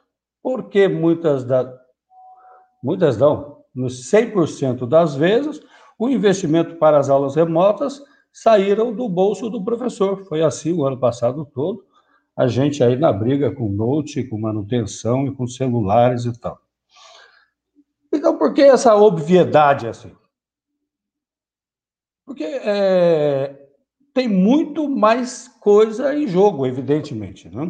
porque 0.43 0.87
muitas 0.87 1.45
das. 1.45 1.73
Muitas 2.83 3.17
não, 3.17 3.63
nos 3.73 4.11
100% 4.11 4.87
das 4.87 5.15
vezes, 5.15 5.59
o 5.97 6.09
investimento 6.09 6.75
para 6.75 6.99
as 6.99 7.09
aulas 7.09 7.35
remotas 7.35 8.01
saíram 8.31 8.93
do 8.93 9.07
bolso 9.09 9.49
do 9.49 9.63
professor. 9.63 10.23
Foi 10.25 10.43
assim 10.43 10.73
o 10.73 10.85
ano 10.85 10.99
passado 10.99 11.45
todo, 11.45 11.83
a 12.35 12.47
gente 12.47 12.83
aí 12.83 12.95
na 12.95 13.11
briga 13.11 13.49
com 13.49 13.69
note, 13.69 14.23
com 14.25 14.37
manutenção 14.37 15.25
e 15.25 15.33
com 15.33 15.47
celulares 15.47 16.25
e 16.25 16.39
tal. 16.39 16.59
Que 18.55 18.61
essa 18.61 18.95
obviedade 18.95 19.85
assim? 19.85 20.15
Porque 22.25 22.43
é, 22.43 23.67
tem 24.13 24.29
muito 24.29 24.89
mais 24.89 25.49
coisa 25.59 26.15
em 26.15 26.25
jogo, 26.25 26.65
evidentemente. 26.65 27.49
Né? 27.49 27.69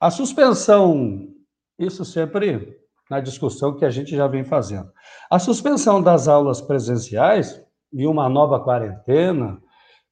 A 0.00 0.10
suspensão, 0.10 1.28
isso 1.76 2.04
sempre 2.04 2.78
na 3.10 3.18
discussão 3.20 3.76
que 3.76 3.84
a 3.84 3.90
gente 3.90 4.14
já 4.14 4.28
vem 4.28 4.44
fazendo. 4.44 4.90
A 5.28 5.38
suspensão 5.40 6.00
das 6.00 6.28
aulas 6.28 6.62
presenciais 6.62 7.60
e 7.92 8.06
uma 8.06 8.28
nova 8.28 8.60
quarentena 8.60 9.60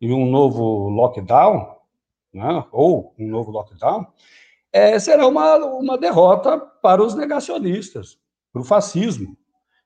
e 0.01 0.12
um 0.12 0.29
novo 0.29 0.88
lockdown, 0.88 1.77
né? 2.35 2.64
ou 2.73 3.14
um 3.16 3.29
novo 3.29 3.53
lockdown, 3.53 4.07
é, 4.73 4.99
será 4.99 5.27
uma, 5.27 5.57
uma 5.57 5.96
derrota 5.96 6.59
para 6.59 7.03
os 7.03 7.14
negacionistas, 7.14 8.18
para 8.53 8.61
o 8.61 8.64
fascismo. 8.64 9.39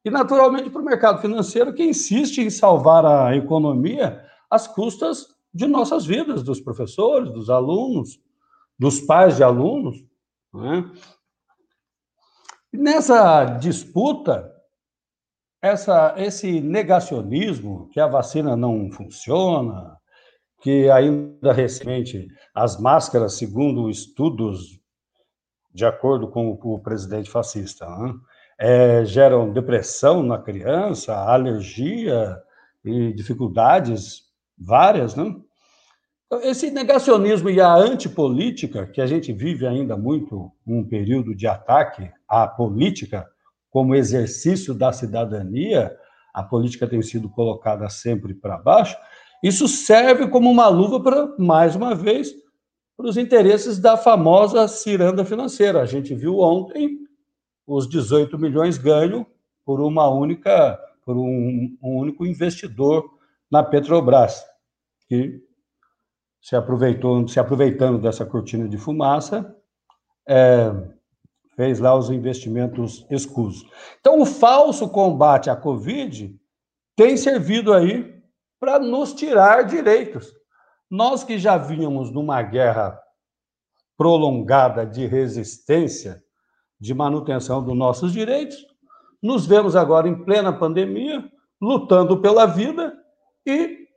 E, 0.04 0.10
naturalmente, 0.10 0.68
para 0.68 0.82
o 0.82 0.84
mercado 0.84 1.20
financeiro, 1.20 1.72
que 1.72 1.82
insiste 1.82 2.38
em 2.38 2.50
salvar 2.50 3.06
a 3.06 3.34
economia 3.34 4.22
às 4.50 4.66
custas 4.66 5.28
de 5.52 5.66
nossas 5.66 6.04
vidas, 6.04 6.42
dos 6.42 6.60
professores, 6.60 7.32
dos 7.32 7.48
alunos, 7.48 8.20
dos 8.78 9.00
pais 9.00 9.36
de 9.36 9.42
alunos. 9.42 10.04
Né? 10.52 10.90
E 12.72 12.76
nessa 12.76 13.44
disputa, 13.44 14.52
essa, 15.62 16.14
esse 16.18 16.60
negacionismo, 16.60 17.88
que 17.90 17.98
a 17.98 18.06
vacina 18.06 18.54
não 18.54 18.90
funciona, 18.90 19.96
que 20.60 20.90
ainda 20.90 21.52
recentemente 21.52 22.28
as 22.54 22.78
máscaras, 22.78 23.34
segundo 23.34 23.88
estudos, 23.88 24.80
de 25.72 25.86
acordo 25.86 26.28
com 26.28 26.50
o 26.50 26.78
presidente 26.78 27.30
fascista, 27.30 27.88
né, 27.88 28.14
é, 28.58 29.04
geram 29.04 29.52
depressão 29.52 30.22
na 30.22 30.38
criança, 30.38 31.14
alergia 31.14 32.36
e 32.84 33.12
dificuldades 33.12 34.24
várias, 34.56 35.14
né? 35.14 35.34
Esse 36.42 36.70
negacionismo 36.70 37.48
e 37.48 37.60
a 37.60 37.72
antipolítica, 37.72 38.86
que 38.86 39.00
a 39.00 39.06
gente 39.06 39.32
vive 39.32 39.66
ainda 39.66 39.96
muito 39.96 40.50
um 40.66 40.82
período 40.82 41.34
de 41.34 41.46
ataque 41.46 42.10
à 42.28 42.46
política 42.46 43.26
como 43.70 43.94
exercício 43.94 44.74
da 44.74 44.92
cidadania, 44.92 45.94
a 46.32 46.42
política 46.42 46.88
tem 46.88 47.02
sido 47.02 47.28
colocada 47.28 47.88
sempre 47.88 48.34
para 48.34 48.58
baixo, 48.58 48.96
isso 49.42 49.68
serve 49.68 50.26
como 50.28 50.50
uma 50.50 50.68
luva 50.68 51.00
para, 51.00 51.34
mais 51.38 51.76
uma 51.76 51.94
vez, 51.94 52.32
para 52.96 53.06
os 53.06 53.16
interesses 53.16 53.78
da 53.78 53.96
famosa 53.96 54.66
ciranda 54.66 55.24
financeira. 55.24 55.82
A 55.82 55.86
gente 55.86 56.14
viu 56.14 56.38
ontem 56.38 56.98
os 57.66 57.88
18 57.88 58.38
milhões 58.38 58.79
ganhos 58.79 59.24
por 59.64 59.81
uma 59.81 60.09
única, 60.09 60.79
por 61.05 61.16
um, 61.16 61.77
um 61.83 61.96
único 61.98 62.27
investidor 62.27 63.09
na 63.50 63.62
Petrobras, 63.62 64.44
que 65.09 65.40
se 66.40 66.55
aproveitou, 66.57 67.27
se 67.27 67.40
aproveitando 67.40 67.98
dessa 67.98 68.27
cortina 68.27 68.68
de 68.68 68.77
fumaça, 68.77 69.57
é, 70.29 70.70
fez 71.57 71.79
lá 71.79 71.94
os 71.94 72.11
investimentos 72.11 73.07
escusos. 73.11 73.64
Então, 74.00 74.20
o 74.20 74.27
falso 74.27 74.88
combate 74.88 75.48
à 75.48 75.57
Covid 75.57 76.38
tem 76.96 77.16
servido 77.16 77.72
aí 77.72 78.22
para 78.59 78.79
nos 78.79 79.12
tirar 79.12 79.64
direitos. 79.64 80.33
Nós 80.90 81.24
que 81.24 81.38
já 81.38 81.57
vínhamos 81.59 82.11
numa 82.11 82.42
guerra 82.42 82.98
prolongada 83.96 84.87
de 84.87 85.07
resistência, 85.07 86.23
de 86.84 86.92
manutenção 86.92 87.64
dos 87.64 87.74
nossos 87.74 88.12
direitos, 88.12 88.66
nos 89.22 89.46
vemos 89.46 89.74
agora 89.74 90.06
em 90.06 90.22
plena 90.22 90.52
pandemia, 90.52 91.24
lutando 91.58 92.20
pela 92.20 92.44
vida 92.44 92.92
e 93.46 93.88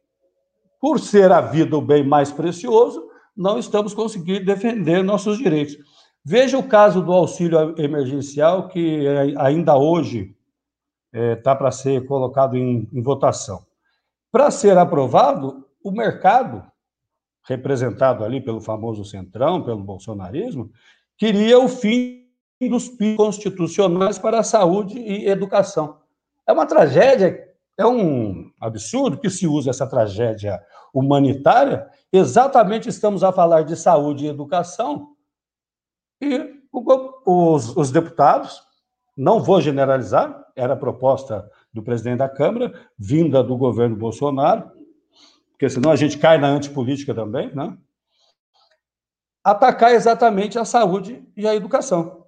por 0.80 0.98
ser 0.98 1.30
a 1.34 1.42
vida 1.42 1.76
o 1.78 1.82
bem 1.82 2.08
mais 2.08 2.32
precioso, 2.32 3.06
não 3.36 3.60
estamos 3.60 3.94
conseguindo 3.94 4.46
defender 4.46 5.04
nossos 5.04 5.38
direitos. 5.38 5.76
Veja 6.24 6.58
o 6.58 6.66
caso 6.66 7.02
do 7.02 7.12
auxílio 7.12 7.76
emergencial, 7.78 8.70
que 8.70 9.06
ainda 9.38 9.76
hoje 9.76 10.34
está 11.12 11.52
é, 11.52 11.56
para 11.56 11.72
ser 11.72 12.06
colocado 12.06 12.56
em, 12.56 12.88
em 12.94 13.02
votação. 13.02 13.66
Para 14.32 14.50
ser 14.50 14.78
aprovado, 14.78 15.68
o 15.84 15.92
mercado, 15.92 16.64
representado 17.46 18.24
ali 18.24 18.40
pelo 18.40 18.62
famoso 18.62 19.04
Centrão, 19.04 19.62
pelo 19.62 19.84
bolsonarismo, 19.84 20.72
queria 21.18 21.60
o 21.60 21.68
fim 21.68 22.27
dos 22.62 22.90
constitucionais 23.16 24.18
para 24.18 24.40
a 24.40 24.44
saúde 24.44 24.98
e 24.98 25.28
educação. 25.28 26.00
É 26.48 26.54
uma 26.54 26.66
tragédia 26.66 27.48
é 27.78 27.86
um 27.86 28.52
absurdo 28.60 29.20
que 29.20 29.30
se 29.30 29.46
use 29.46 29.70
essa 29.70 29.86
tragédia 29.86 30.60
humanitária, 30.92 31.88
exatamente 32.12 32.90
estamos 32.90 33.24
a 33.24 33.32
falar 33.32 33.62
de 33.62 33.76
saúde 33.76 34.26
e 34.26 34.30
educação, 34.30 35.16
e 36.20 36.56
os, 37.24 37.78
os 37.78 37.92
deputados, 37.92 38.64
não 39.16 39.40
vou 39.40 39.62
generalizar, 39.62 40.44
era 40.56 40.74
a 40.74 40.78
proposta 40.78 41.50
do 41.72 41.84
presidente 41.84 42.18
da 42.18 42.30
Câmara, 42.30 42.74
vinda 42.98 43.44
do 43.44 43.56
governo 43.56 43.96
Bolsonaro, 43.96 44.72
porque 45.52 45.70
senão 45.70 45.92
a 45.92 45.96
gente 45.96 46.18
cai 46.18 46.40
na 46.40 46.48
antipolítica 46.48 47.14
também, 47.14 47.54
né? 47.54 47.78
Atacar 49.44 49.92
exatamente 49.94 50.58
a 50.58 50.66
saúde 50.66 51.24
e 51.36 51.48
a 51.48 51.56
educação. 51.56 52.27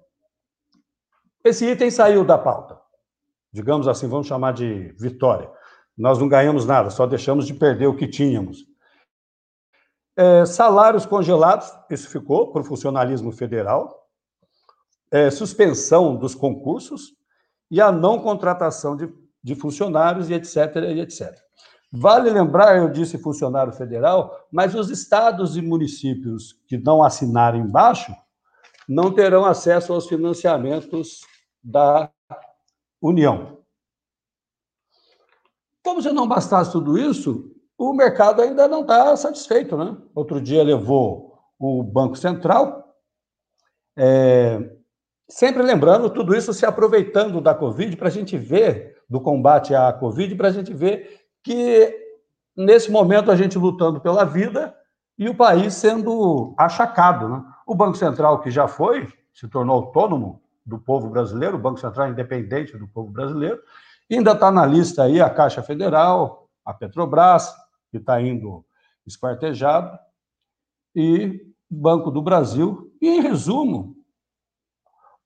Esse 1.44 1.66
item 1.66 1.90
saiu 1.90 2.24
da 2.24 2.36
pauta 2.36 2.80
digamos 3.52 3.88
assim, 3.88 4.06
vamos 4.08 4.26
chamar 4.26 4.52
de 4.52 4.94
vitória. 4.98 5.50
Nós 5.96 6.18
não 6.18 6.28
ganhamos 6.28 6.64
nada, 6.64 6.90
só 6.90 7.06
deixamos 7.06 7.46
de 7.46 7.54
perder 7.54 7.86
o 7.86 7.96
que 7.96 8.06
tínhamos. 8.06 8.64
É, 10.16 10.44
salários 10.44 11.04
congelados, 11.06 11.72
isso 11.90 12.08
ficou 12.08 12.52
para 12.52 12.62
o 12.62 12.64
funcionalismo 12.64 13.32
federal. 13.32 14.08
É, 15.10 15.30
suspensão 15.30 16.16
dos 16.16 16.34
concursos 16.34 17.14
e 17.70 17.80
a 17.80 17.90
não 17.90 18.20
contratação 18.20 18.96
de, 18.96 19.12
de 19.42 19.54
funcionários 19.54 20.30
e 20.30 20.34
etc, 20.34 20.76
e 20.76 21.00
etc. 21.00 21.36
Vale 21.92 22.30
lembrar, 22.30 22.76
eu 22.76 22.88
disse 22.88 23.18
funcionário 23.18 23.72
federal, 23.72 24.46
mas 24.52 24.76
os 24.76 24.90
estados 24.90 25.56
e 25.56 25.62
municípios 25.62 26.52
que 26.68 26.78
não 26.78 27.02
assinarem 27.02 27.62
embaixo 27.62 28.14
não 28.88 29.12
terão 29.12 29.44
acesso 29.44 29.92
aos 29.92 30.06
financiamentos 30.06 31.22
da 31.62 32.10
União. 33.00 33.58
Como 35.82 36.02
se 36.02 36.12
não 36.12 36.28
bastasse 36.28 36.72
tudo 36.72 36.98
isso, 36.98 37.50
o 37.76 37.92
mercado 37.92 38.42
ainda 38.42 38.68
não 38.68 38.82
está 38.82 39.16
satisfeito. 39.16 39.76
Né? 39.76 39.96
Outro 40.14 40.40
dia 40.40 40.62
levou 40.62 41.38
o 41.58 41.82
Banco 41.82 42.16
Central, 42.16 42.94
é, 43.96 44.58
sempre 45.28 45.62
lembrando 45.62 46.08
tudo 46.10 46.34
isso 46.34 46.54
se 46.54 46.64
aproveitando 46.64 47.40
da 47.40 47.54
Covid 47.54 47.96
para 47.96 48.08
a 48.08 48.10
gente 48.10 48.36
ver, 48.36 48.96
do 49.08 49.20
combate 49.20 49.74
à 49.74 49.92
Covid, 49.92 50.34
para 50.36 50.48
a 50.48 50.52
gente 50.52 50.72
ver 50.72 51.20
que 51.42 51.94
nesse 52.56 52.90
momento 52.90 53.30
a 53.30 53.36
gente 53.36 53.58
lutando 53.58 54.00
pela 54.00 54.24
vida 54.24 54.74
e 55.18 55.28
o 55.28 55.34
país 55.34 55.74
sendo 55.74 56.54
achacado. 56.56 57.28
Né? 57.28 57.44
O 57.66 57.74
Banco 57.74 57.96
Central, 57.96 58.40
que 58.40 58.50
já 58.50 58.66
foi, 58.66 59.06
se 59.34 59.48
tornou 59.48 59.76
autônomo, 59.76 60.42
do 60.70 60.78
povo 60.78 61.10
brasileiro, 61.10 61.56
o 61.56 61.60
Banco 61.60 61.80
Central 61.80 62.06
é 62.06 62.10
independente 62.10 62.78
do 62.78 62.86
povo 62.86 63.10
brasileiro. 63.10 63.60
Ainda 64.10 64.32
está 64.32 64.50
na 64.50 64.64
lista 64.64 65.02
aí 65.02 65.20
a 65.20 65.28
Caixa 65.28 65.62
Federal, 65.62 66.48
a 66.64 66.72
Petrobras, 66.72 67.52
que 67.90 67.98
está 67.98 68.20
indo 68.22 68.64
esquartejado, 69.04 69.98
e 70.94 71.44
Banco 71.68 72.10
do 72.10 72.22
Brasil. 72.22 72.92
E, 73.02 73.08
em 73.08 73.20
resumo, 73.20 73.96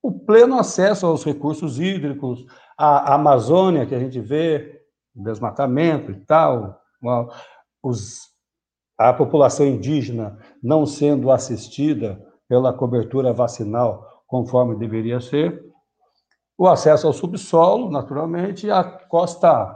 o 0.01 0.11
pleno 0.11 0.57
acesso 0.59 1.05
aos 1.05 1.23
recursos 1.23 1.79
hídricos, 1.79 2.45
a 2.77 3.13
Amazônia, 3.13 3.85
que 3.85 3.95
a 3.95 3.99
gente 3.99 4.19
vê, 4.19 4.83
o 5.15 5.23
desmatamento 5.23 6.11
e 6.11 6.19
tal, 6.25 6.81
os, 7.81 8.29
a 8.97 9.13
população 9.13 9.65
indígena 9.65 10.37
não 10.61 10.85
sendo 10.85 11.31
assistida 11.31 12.19
pela 12.47 12.73
cobertura 12.73 13.33
vacinal 13.33 14.14
conforme 14.35 14.75
deveria 14.75 15.21
ser, 15.21 15.63
o 16.57 16.67
acesso 16.67 17.07
ao 17.07 17.13
subsolo, 17.13 17.89
naturalmente, 17.89 18.67
e 18.67 18.71
a 18.71 18.83
costa 18.83 19.73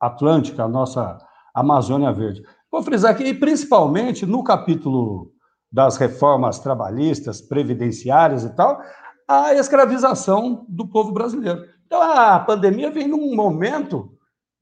atlântica, 0.00 0.64
a 0.64 0.68
nossa 0.68 1.18
Amazônia 1.54 2.12
Verde. 2.12 2.42
Vou 2.70 2.82
frisar 2.82 3.12
aqui, 3.12 3.32
principalmente 3.32 4.26
no 4.26 4.42
capítulo 4.42 5.30
das 5.70 5.96
reformas 5.98 6.58
trabalhistas, 6.58 7.40
previdenciárias 7.40 8.42
e 8.42 8.50
tal, 8.56 8.80
a 9.28 9.54
escravização 9.54 10.66
do 10.68 10.88
povo 10.88 11.12
brasileiro. 11.12 11.62
Então, 11.86 12.02
a 12.02 12.40
pandemia 12.40 12.90
vem 12.90 13.06
num 13.06 13.36
momento 13.36 14.18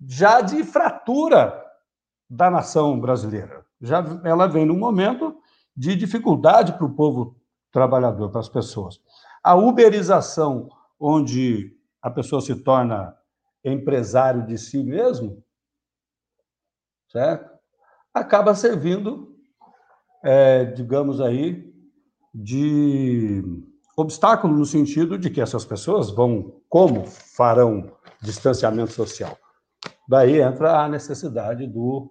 já 0.07 0.43
de 0.43 0.63
fratura 0.65 1.59
da 2.29 2.51
nação 2.51 3.01
brasileira. 3.01 3.65
Já 3.81 4.05
ela 4.23 4.47
vem 4.47 4.67
num 4.67 4.79
momento 4.79 5.35
de 5.75 5.97
dificuldade 5.97 6.75
para 6.75 6.85
o 6.85 6.95
povo 6.95 7.41
trabalhador, 7.73 8.31
para 8.31 8.41
as 8.41 8.49
pessoas. 8.49 9.01
A 9.43 9.55
uberização, 9.55 10.69
onde 10.99 11.77
a 12.03 12.11
pessoa 12.11 12.41
se 12.41 12.55
torna 12.55 13.17
empresário 13.65 14.47
de 14.47 14.59
si 14.59 14.83
mesmo, 14.83 15.43
certo? 17.11 17.51
Acaba 18.13 18.55
servindo, 18.55 19.37
é, 20.23 20.65
digamos 20.65 21.21
aí, 21.21 21.73
de 22.35 23.43
obstáculo 23.97 24.57
no 24.57 24.65
sentido 24.65 25.19
de 25.19 25.31
que 25.31 25.41
essas 25.41 25.65
pessoas 25.65 26.11
vão, 26.11 26.61
como 26.69 27.07
farão 27.07 27.97
distanciamento 28.23 28.93
social? 28.93 29.39
Daí 30.09 30.41
entra 30.41 30.81
a 30.81 30.89
necessidade 30.89 31.67
do 31.67 32.11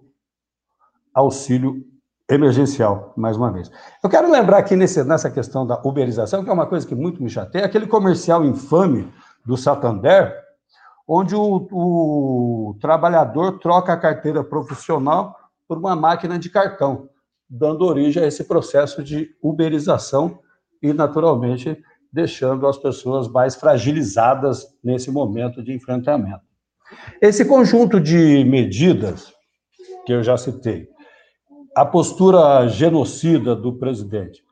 auxílio 1.12 1.84
emergencial, 2.30 3.12
mais 3.16 3.36
uma 3.36 3.52
vez. 3.52 3.70
Eu 4.02 4.08
quero 4.08 4.30
lembrar 4.30 4.58
aqui 4.58 4.76
nesse, 4.76 5.02
nessa 5.02 5.30
questão 5.30 5.66
da 5.66 5.80
uberização, 5.84 6.44
que 6.44 6.50
é 6.50 6.52
uma 6.52 6.66
coisa 6.66 6.86
que 6.86 6.94
muito 6.94 7.22
me 7.22 7.28
chateia, 7.28 7.66
aquele 7.66 7.86
comercial 7.86 8.44
infame 8.44 9.12
do 9.44 9.56
Santander, 9.56 10.34
onde 11.06 11.34
o, 11.34 11.68
o 11.72 12.78
trabalhador 12.80 13.58
troca 13.58 13.92
a 13.92 13.96
carteira 13.96 14.44
profissional 14.44 15.36
por 15.66 15.76
uma 15.76 15.96
máquina 15.96 16.38
de 16.38 16.48
cartão, 16.48 17.08
dando 17.48 17.84
origem 17.84 18.22
a 18.22 18.26
esse 18.26 18.44
processo 18.44 19.02
de 19.02 19.28
uberização 19.42 20.38
e, 20.80 20.92
naturalmente, 20.92 21.76
deixando 22.12 22.66
as 22.66 22.78
pessoas 22.78 23.28
mais 23.28 23.56
fragilizadas 23.56 24.66
nesse 24.82 25.10
momento 25.10 25.62
de 25.62 25.72
enfrentamento. 25.72 26.42
Esse 27.20 27.44
conjunto 27.44 28.00
de 28.00 28.44
medidas 28.44 29.32
que 30.06 30.12
eu 30.12 30.22
já 30.22 30.36
citei, 30.36 30.88
a 31.74 31.84
postura 31.84 32.66
genocida 32.68 33.54
do 33.54 33.72
presidente 33.72 34.44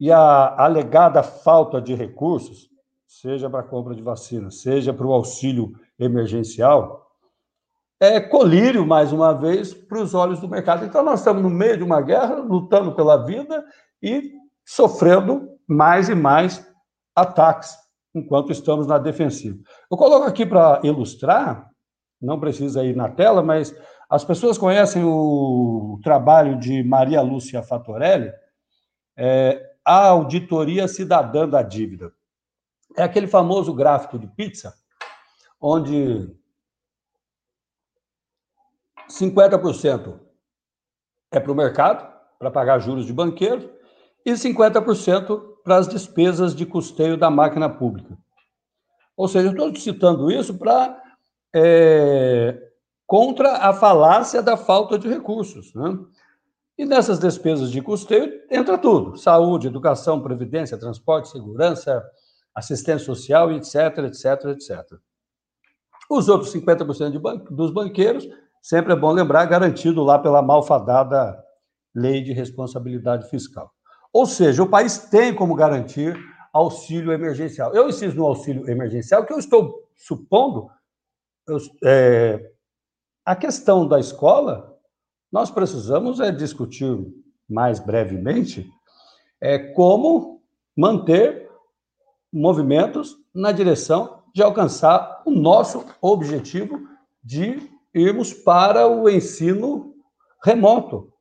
e 0.00 0.10
a 0.10 0.54
alegada 0.62 1.22
falta 1.22 1.80
de 1.80 1.94
recursos, 1.94 2.68
seja 3.06 3.48
para 3.48 3.60
a 3.60 3.64
compra 3.64 3.94
de 3.94 4.02
vacina, 4.02 4.50
seja 4.50 4.92
para 4.92 5.06
o 5.06 5.12
auxílio 5.12 5.72
emergencial, 5.98 7.02
é 8.00 8.18
colírio, 8.20 8.84
mais 8.84 9.12
uma 9.12 9.32
vez, 9.32 9.72
para 9.72 10.02
os 10.02 10.12
olhos 10.12 10.40
do 10.40 10.48
mercado. 10.48 10.84
Então, 10.84 11.04
nós 11.04 11.20
estamos 11.20 11.40
no 11.40 11.48
meio 11.48 11.76
de 11.76 11.84
uma 11.84 12.00
guerra, 12.00 12.34
lutando 12.34 12.96
pela 12.96 13.24
vida 13.24 13.64
e 14.02 14.32
sofrendo 14.66 15.48
mais 15.68 16.08
e 16.08 16.14
mais 16.14 16.68
ataques 17.14 17.76
enquanto 18.12 18.50
estamos 18.50 18.88
na 18.88 18.98
defensiva. 18.98 19.56
Eu 19.88 19.96
coloco 19.96 20.26
aqui 20.26 20.44
para 20.44 20.80
ilustrar, 20.82 21.70
não 22.20 22.40
precisa 22.40 22.84
ir 22.84 22.96
na 22.96 23.08
tela, 23.08 23.40
mas 23.40 23.72
as 24.12 24.22
pessoas 24.22 24.58
conhecem 24.58 25.02
o 25.02 25.98
trabalho 26.04 26.58
de 26.58 26.82
Maria 26.82 27.22
Lúcia 27.22 27.62
Fatorelli, 27.62 28.30
é, 29.16 29.74
a 29.82 30.08
auditoria 30.08 30.86
cidadã 30.86 31.48
da 31.48 31.62
dívida. 31.62 32.12
É 32.94 33.02
aquele 33.02 33.26
famoso 33.26 33.72
gráfico 33.72 34.18
de 34.18 34.26
pizza, 34.26 34.74
onde 35.58 36.30
50% 39.08 40.20
é 41.30 41.40
para 41.40 41.52
o 41.52 41.54
mercado, 41.54 42.06
para 42.38 42.50
pagar 42.50 42.80
juros 42.80 43.06
de 43.06 43.14
banqueiro, 43.14 43.72
e 44.26 44.32
50% 44.32 45.42
para 45.64 45.78
as 45.78 45.88
despesas 45.88 46.54
de 46.54 46.66
custeio 46.66 47.16
da 47.16 47.30
máquina 47.30 47.66
pública. 47.66 48.14
Ou 49.16 49.26
seja, 49.26 49.48
eu 49.48 49.52
estou 49.52 49.74
citando 49.74 50.30
isso 50.30 50.58
para 50.58 51.02
é, 51.54 52.71
contra 53.12 53.58
a 53.58 53.74
falácia 53.74 54.42
da 54.42 54.56
falta 54.56 54.98
de 54.98 55.06
recursos. 55.06 55.74
Né? 55.74 55.98
E 56.78 56.86
nessas 56.86 57.18
despesas 57.18 57.70
de 57.70 57.82
custeio 57.82 58.40
entra 58.50 58.78
tudo: 58.78 59.18
saúde, 59.18 59.66
educação, 59.66 60.22
previdência, 60.22 60.78
transporte, 60.78 61.28
segurança, 61.28 62.02
assistência 62.54 63.04
social, 63.04 63.52
etc, 63.52 63.98
etc, 64.06 64.24
etc. 64.46 64.98
Os 66.08 66.26
outros 66.30 66.54
50% 66.54 67.18
ban 67.18 67.36
dos 67.50 67.70
banqueiros, 67.70 68.26
sempre 68.62 68.94
é 68.94 68.96
bom 68.96 69.12
lembrar, 69.12 69.44
garantido 69.44 70.02
lá 70.02 70.18
pela 70.18 70.40
malfadada 70.40 71.38
lei 71.94 72.22
de 72.22 72.32
responsabilidade 72.32 73.28
fiscal. 73.28 73.70
Ou 74.10 74.24
seja, 74.24 74.62
o 74.62 74.70
país 74.70 74.96
tem 75.10 75.34
como 75.34 75.54
garantir 75.54 76.18
auxílio 76.50 77.12
emergencial. 77.12 77.74
Eu 77.74 77.90
insisto 77.90 78.16
no 78.16 78.24
auxílio 78.24 78.70
emergencial, 78.70 79.26
que 79.26 79.34
eu 79.34 79.38
estou 79.38 79.86
supondo, 79.94 80.70
eu, 81.46 81.58
é, 81.84 82.51
a 83.24 83.36
questão 83.36 83.86
da 83.86 84.00
escola, 84.00 84.76
nós 85.30 85.50
precisamos 85.50 86.20
é, 86.20 86.30
discutir 86.30 86.98
mais 87.48 87.78
brevemente 87.78 88.68
é, 89.40 89.58
como 89.58 90.42
manter 90.76 91.48
movimentos 92.32 93.16
na 93.34 93.52
direção 93.52 94.22
de 94.34 94.42
alcançar 94.42 95.22
o 95.24 95.30
nosso 95.30 95.84
objetivo 96.00 96.80
de 97.22 97.70
irmos 97.94 98.32
para 98.32 98.88
o 98.88 99.08
ensino 99.08 99.94
remoto. 100.42 101.12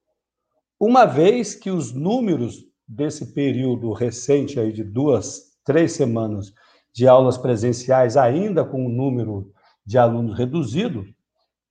Uma 0.80 1.06
vez 1.06 1.54
que 1.54 1.70
os 1.70 1.92
números 1.92 2.66
desse 2.88 3.34
período 3.34 3.92
recente 3.92 4.60
aí 4.60 4.72
de 4.72 4.84
duas, 4.84 5.58
três 5.64 5.92
semanas 5.92 6.54
de 6.94 7.08
aulas 7.08 7.38
presenciais, 7.38 8.18
ainda 8.18 8.66
com 8.66 8.86
um 8.86 8.90
número 8.90 9.52
de 9.86 9.98
alunos 9.98 10.38
reduzido, 10.38 11.06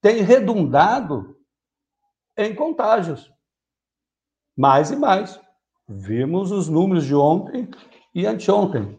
tem 0.00 0.22
redundado 0.22 1.36
em 2.36 2.54
contágios. 2.54 3.32
Mais 4.56 4.90
e 4.90 4.96
mais. 4.96 5.40
Vimos 5.88 6.52
os 6.52 6.68
números 6.68 7.04
de 7.04 7.14
ontem 7.14 7.68
e 8.14 8.26
anteontem. 8.26 8.98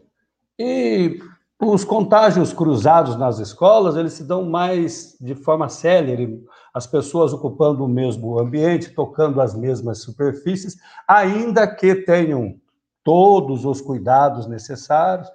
E 0.58 1.18
os 1.60 1.84
contágios 1.84 2.52
cruzados 2.52 3.16
nas 3.16 3.38
escolas, 3.38 3.96
eles 3.96 4.14
se 4.14 4.24
dão 4.24 4.44
mais 4.44 5.16
de 5.20 5.34
forma 5.34 5.68
célere, 5.68 6.44
as 6.74 6.86
pessoas 6.86 7.32
ocupando 7.32 7.84
o 7.84 7.88
mesmo 7.88 8.38
ambiente, 8.38 8.90
tocando 8.90 9.40
as 9.40 9.54
mesmas 9.54 10.02
superfícies, 10.02 10.76
ainda 11.06 11.66
que 11.66 11.94
tenham 11.94 12.56
todos 13.04 13.64
os 13.64 13.80
cuidados 13.80 14.46
necessários. 14.46 15.28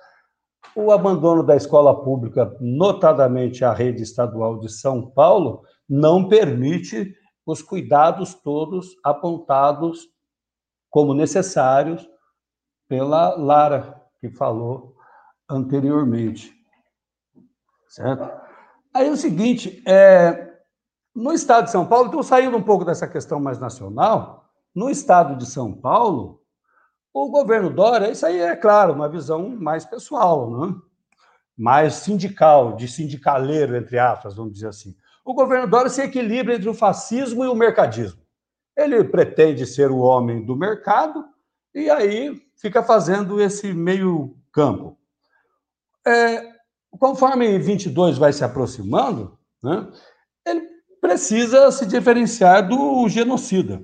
O 0.79 0.91
abandono 0.91 1.41
da 1.41 1.55
escola 1.55 2.03
pública, 2.03 2.55
notadamente 2.61 3.65
a 3.65 3.73
rede 3.73 4.03
estadual 4.03 4.59
de 4.59 4.69
São 4.69 5.09
Paulo, 5.09 5.63
não 5.89 6.29
permite 6.29 7.15
os 7.43 7.63
cuidados 7.63 8.35
todos 8.35 8.95
apontados 9.03 10.07
como 10.87 11.15
necessários 11.15 12.07
pela 12.87 13.35
Lara, 13.35 13.99
que 14.21 14.29
falou 14.29 14.95
anteriormente. 15.49 16.53
Certo? 17.87 18.29
Aí 18.93 19.07
é 19.07 19.11
o 19.11 19.17
seguinte, 19.17 19.81
é, 19.87 20.59
no 21.15 21.33
estado 21.33 21.65
de 21.65 21.71
São 21.71 21.87
Paulo, 21.87 22.05
estou 22.05 22.21
saindo 22.21 22.55
um 22.55 22.61
pouco 22.61 22.85
dessa 22.85 23.07
questão 23.07 23.39
mais 23.39 23.57
nacional, 23.57 24.47
no 24.75 24.91
estado 24.91 25.37
de 25.37 25.47
São 25.47 25.73
Paulo, 25.73 26.39
o 27.25 27.30
governo 27.30 27.69
Dória, 27.69 28.12
isso 28.12 28.25
aí 28.25 28.39
é 28.39 28.56
claro, 28.56 28.93
uma 28.93 29.10
visão 29.10 29.49
mais 29.49 29.86
pessoal, 29.86 30.49
né? 30.49 30.75
mais 31.58 31.95
sindical, 31.95 32.75
de 32.75 32.88
sindicaleiro, 32.88 33.75
entre 33.75 33.97
aspas, 33.97 34.36
vamos 34.36 34.53
dizer 34.53 34.67
assim. 34.67 34.95
O 35.25 35.34
governo 35.34 35.67
Dória 35.67 35.89
se 35.89 36.01
equilibra 36.01 36.53
entre 36.53 36.69
o 36.69 36.73
fascismo 36.73 37.43
e 37.43 37.47
o 37.47 37.56
mercadismo. 37.56 38.21
Ele 38.75 39.03
pretende 39.03 39.65
ser 39.65 39.89
o 39.89 39.97
homem 39.97 40.45
do 40.45 40.56
mercado 40.56 41.25
e 41.73 41.89
aí 41.89 42.39
fica 42.56 42.84
fazendo 42.84 43.41
esse 43.41 43.73
meio 43.73 44.38
campo. 44.51 44.97
É, 46.06 46.53
conforme 46.91 47.57
22 47.57 48.18
vai 48.18 48.32
se 48.32 48.43
aproximando, 48.43 49.38
né, 49.61 49.88
ele 50.45 50.61
precisa 51.01 51.72
se 51.72 51.86
diferenciar 51.86 52.68
do 52.68 53.09
genocida. 53.09 53.84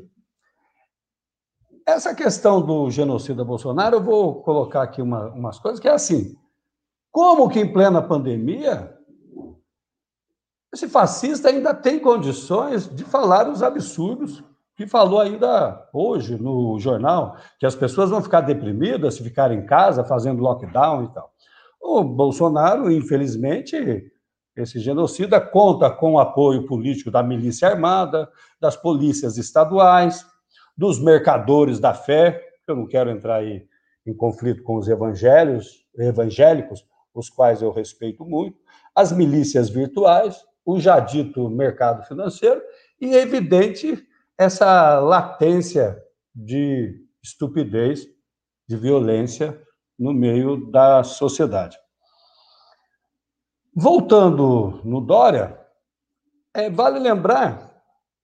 Essa 1.86 2.16
questão 2.16 2.62
do 2.62 2.90
genocida 2.90 3.44
Bolsonaro, 3.44 3.98
eu 3.98 4.04
vou 4.04 4.42
colocar 4.42 4.84
aqui 4.84 5.02
uma, 5.02 5.30
umas 5.30 5.60
coisas 5.60 5.80
que 5.80 5.88
é 5.88 5.92
assim: 5.92 6.36
como 7.12 7.50
que 7.50 7.60
em 7.60 7.72
plena 7.72 8.02
pandemia 8.02 8.98
esse 10.74 10.88
fascista 10.88 11.50
ainda 11.50 11.72
tem 11.72 12.00
condições 12.00 12.90
de 12.90 13.04
falar 13.04 13.48
os 13.48 13.62
absurdos 13.62 14.44
que 14.76 14.88
falou 14.88 15.22
ainda 15.22 15.88
hoje 15.94 16.36
no 16.36 16.80
jornal, 16.80 17.38
que 17.60 17.66
as 17.66 17.76
pessoas 17.76 18.10
vão 18.10 18.24
ficar 18.24 18.42
deprimidas 18.42 19.14
se 19.14 19.24
ficarem 19.24 19.60
em 19.60 19.66
casa 19.68 20.04
fazendo 20.04 20.42
lockdown 20.42 21.04
e 21.04 21.14
tal. 21.14 21.32
O 21.80 22.04
Bolsonaro, 22.04 22.92
infelizmente, 22.92 24.12
esse 24.56 24.80
genocida 24.80 25.40
conta 25.40 25.92
com 25.92 26.14
o 26.14 26.20
apoio 26.20 26.66
político 26.66 27.12
da 27.12 27.22
milícia 27.22 27.68
armada, 27.68 28.28
das 28.60 28.76
polícias 28.76 29.38
estaduais, 29.38 30.26
dos 30.76 31.00
mercadores 31.00 31.80
da 31.80 31.94
fé, 31.94 32.42
eu 32.68 32.76
não 32.76 32.88
quero 32.88 33.10
entrar 33.10 33.36
aí 33.36 33.68
em 34.06 34.14
conflito 34.14 34.64
com 34.64 34.76
os 34.76 34.88
evangelhos, 34.88 35.86
evangélicos, 35.98 36.86
os 37.14 37.30
quais 37.30 37.62
eu 37.62 37.72
respeito 37.72 38.26
muito, 38.26 38.58
as 38.96 39.12
milícias 39.12 39.70
virtuais, 39.70 40.44
o 40.66 40.80
já 40.80 41.00
dito 41.00 41.50
mercado 41.50 42.04
financeiro 42.08 42.62
e, 43.00 43.16
é 43.16 43.22
evidente, 43.22 44.08
essa 44.38 45.00
latência 45.00 46.02
de 46.34 47.00
estupidez, 47.22 48.08
de 48.68 48.76
violência 48.76 49.62
no 49.98 50.14
meio 50.14 50.72
da 50.72 51.04
sociedade. 51.04 51.78
Voltando 53.76 54.82
no 54.84 55.02
Dória, 55.02 55.60
é, 56.54 56.70
vale 56.70 57.00
lembrar, 57.00 57.63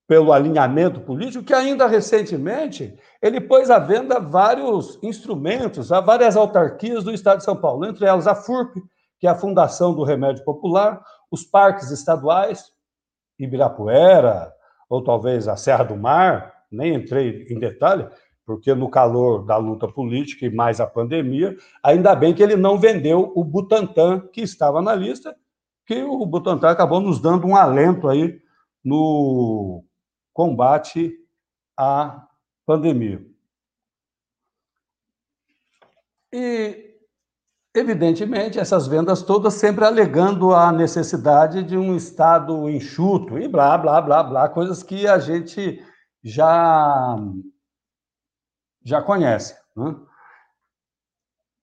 pelo 0.10 0.34
alinhamento 0.34 1.00
político, 1.02 1.46
que 1.46 1.54
ainda 1.54 1.86
recentemente 1.86 2.98
ele 3.22 3.40
pôs 3.40 3.70
à 3.70 3.78
venda 3.78 4.20
vários 4.20 4.98
instrumentos, 5.04 5.92
há 5.92 6.02
várias 6.02 6.36
autarquias 6.36 7.04
do 7.04 7.14
Estado 7.14 7.38
de 7.38 7.44
São 7.44 7.56
Paulo, 7.56 7.86
entre 7.86 8.08
elas 8.08 8.26
a 8.26 8.34
FURP, 8.34 8.82
que 9.20 9.28
é 9.28 9.30
a 9.30 9.36
Fundação 9.36 9.94
do 9.94 10.04
Remédio 10.04 10.44
Popular, 10.44 11.00
os 11.30 11.44
parques 11.44 11.92
estaduais, 11.92 12.72
Ibirapuera, 13.38 14.52
ou 14.90 15.04
talvez 15.04 15.48
a 15.48 15.56
Serra 15.56 15.84
do 15.84 15.96
Mar, 15.96 16.56
nem 16.72 16.96
entrei 16.96 17.46
em 17.48 17.60
detalhe, 17.60 18.08
porque 18.48 18.74
no 18.74 18.90
calor 18.90 19.46
da 19.46 19.58
luta 19.58 19.88
política 19.88 20.44
e 20.44 20.50
mais 20.50 20.80
a 20.80 20.88
pandemia, 20.88 21.56
ainda 21.84 22.16
bem 22.16 22.34
que 22.34 22.42
ele 22.42 22.56
não 22.56 22.80
vendeu 22.80 23.32
o 23.36 23.44
Butantan, 23.44 24.22
que 24.34 24.42
estava 24.42 24.82
na 24.82 24.96
lista, 24.96 25.36
que 25.86 26.02
o 26.02 26.26
Butantan 26.26 26.72
acabou 26.72 27.00
nos 27.00 27.22
dando 27.22 27.46
um 27.46 27.56
alento 27.56 28.10
aí 28.10 28.40
no 28.84 29.84
combate 30.40 31.14
à 31.78 32.26
pandemia. 32.66 33.22
E, 36.32 36.96
evidentemente, 37.76 38.58
essas 38.58 38.88
vendas 38.88 39.22
todas 39.22 39.56
sempre 39.56 39.84
alegando 39.84 40.56
a 40.56 40.72
necessidade 40.72 41.62
de 41.62 41.78
um 41.78 41.94
Estado 41.94 42.70
enxuto 42.70 43.38
e 43.38 43.50
blá, 43.50 43.78
blá, 43.78 44.00
blá, 44.00 44.24
blá, 44.24 44.48
coisas 44.48 44.82
que 44.82 45.06
a 45.06 45.20
gente 45.20 45.86
já, 46.24 47.18
já 48.82 49.02
conhece. 49.02 49.58
Né? 49.76 49.94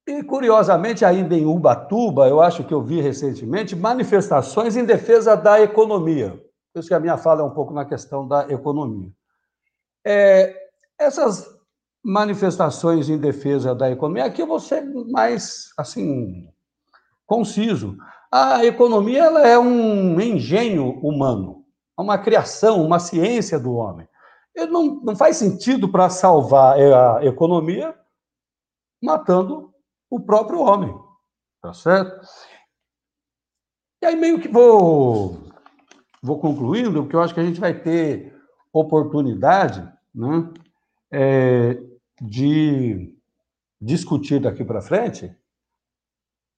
E, 0.07 0.23
curiosamente, 0.23 1.03
ainda 1.03 1.35
em 1.35 1.47
Ubatuba, 1.47 2.29
eu 2.29 2.43
acho 2.43 2.63
que 2.63 2.75
eu 2.75 2.83
vi 2.83 3.01
recentemente 3.01 3.75
manifestações 3.75 4.77
em 4.77 4.85
defesa 4.85 5.35
da 5.35 5.63
economia. 5.63 6.46
Por 6.77 6.81
isso 6.81 6.89
que 6.89 6.95
a 6.95 7.01
minha 7.01 7.17
fala 7.17 7.41
é 7.41 7.43
um 7.43 7.55
pouco 7.55 7.73
na 7.73 7.87
questão 7.87 8.29
da 8.29 8.53
economia. 8.53 9.11
É, 10.07 10.55
essas 10.99 11.49
manifestações 12.05 13.09
em 13.09 13.17
defesa 13.17 13.75
da 13.75 13.91
economia. 13.91 14.27
Aqui 14.27 14.43
eu 14.43 14.47
vou 14.47 14.61
ser 14.61 14.83
mais, 14.83 15.71
assim, 15.79 16.53
conciso. 17.25 17.97
A 18.31 18.63
economia 18.63 19.25
ela 19.25 19.49
é 19.49 19.59
um 19.59 20.21
engenho 20.21 21.01
humano, 21.01 21.65
é 21.99 22.03
uma 22.03 22.19
criação, 22.19 22.85
uma 22.85 22.99
ciência 22.99 23.59
do 23.59 23.73
homem. 23.73 24.07
Não, 24.55 25.01
não 25.03 25.17
faz 25.17 25.39
sentido 25.39 25.91
para 25.91 26.11
salvar 26.11 26.77
a 26.79 27.25
economia 27.25 27.99
matando 29.03 29.73
o 30.11 30.21
próprio 30.21 30.61
homem, 30.61 30.95
tá 31.63 31.73
certo? 31.73 32.21
E 34.03 34.07
aí 34.07 34.15
meio 34.15 34.39
que 34.39 34.49
vou, 34.49 35.46
vou 36.27 36.39
concluindo, 36.39 37.03
porque 37.03 37.15
eu 37.15 37.21
acho 37.21 37.33
que 37.33 37.41
a 37.41 37.45
gente 37.45 37.61
vai 37.61 37.73
ter 37.73 38.35
oportunidade, 38.73 39.89
né, 40.15 40.51
é, 41.11 41.81
de 42.21 43.17
discutir 43.81 44.41
daqui 44.41 44.65
para 44.65 44.83
frente 44.83 45.35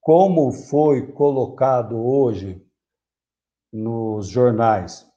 como 0.01 0.51
foi 0.51 1.11
colocado 1.11 1.97
hoje 1.97 2.65
nos 3.71 4.27
jornais 4.27 5.07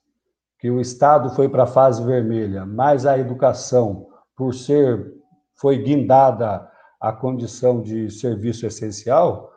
que 0.58 0.70
o 0.70 0.80
Estado 0.80 1.30
foi 1.30 1.48
para 1.48 1.64
a 1.64 1.66
fase 1.66 2.04
vermelha, 2.04 2.66
mas 2.66 3.06
a 3.06 3.18
educação, 3.18 4.06
por 4.36 4.54
ser, 4.54 5.12
foi 5.54 5.78
guindada 5.78 6.70
a 7.00 7.12
condição 7.12 7.80
de 7.80 8.10
serviço 8.10 8.66
essencial, 8.66 9.50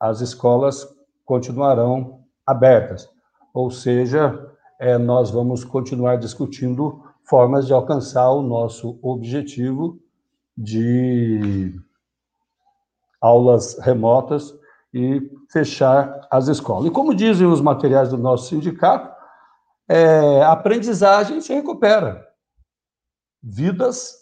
as 0.00 0.20
escolas 0.20 0.86
continuarão 1.24 2.24
abertas. 2.46 3.08
Ou 3.52 3.70
seja, 3.70 4.50
é, 4.80 4.96
nós 4.98 5.30
vamos 5.30 5.64
continuar 5.64 6.16
discutindo 6.16 7.02
formas 7.24 7.66
de 7.66 7.72
alcançar 7.72 8.30
o 8.30 8.42
nosso 8.42 8.98
objetivo 9.02 9.98
de 10.56 11.74
aulas 13.20 13.78
remotas 13.78 14.54
e 14.92 15.30
fechar 15.50 16.26
as 16.30 16.48
escolas. 16.48 16.86
E 16.86 16.90
como 16.90 17.14
dizem 17.14 17.46
os 17.46 17.60
materiais 17.60 18.10
do 18.10 18.18
nosso 18.18 18.48
sindicato, 18.48 19.10
é, 19.88 20.42
aprendizagem 20.42 21.40
se 21.40 21.54
recupera. 21.54 22.26
Vidas, 23.42 24.14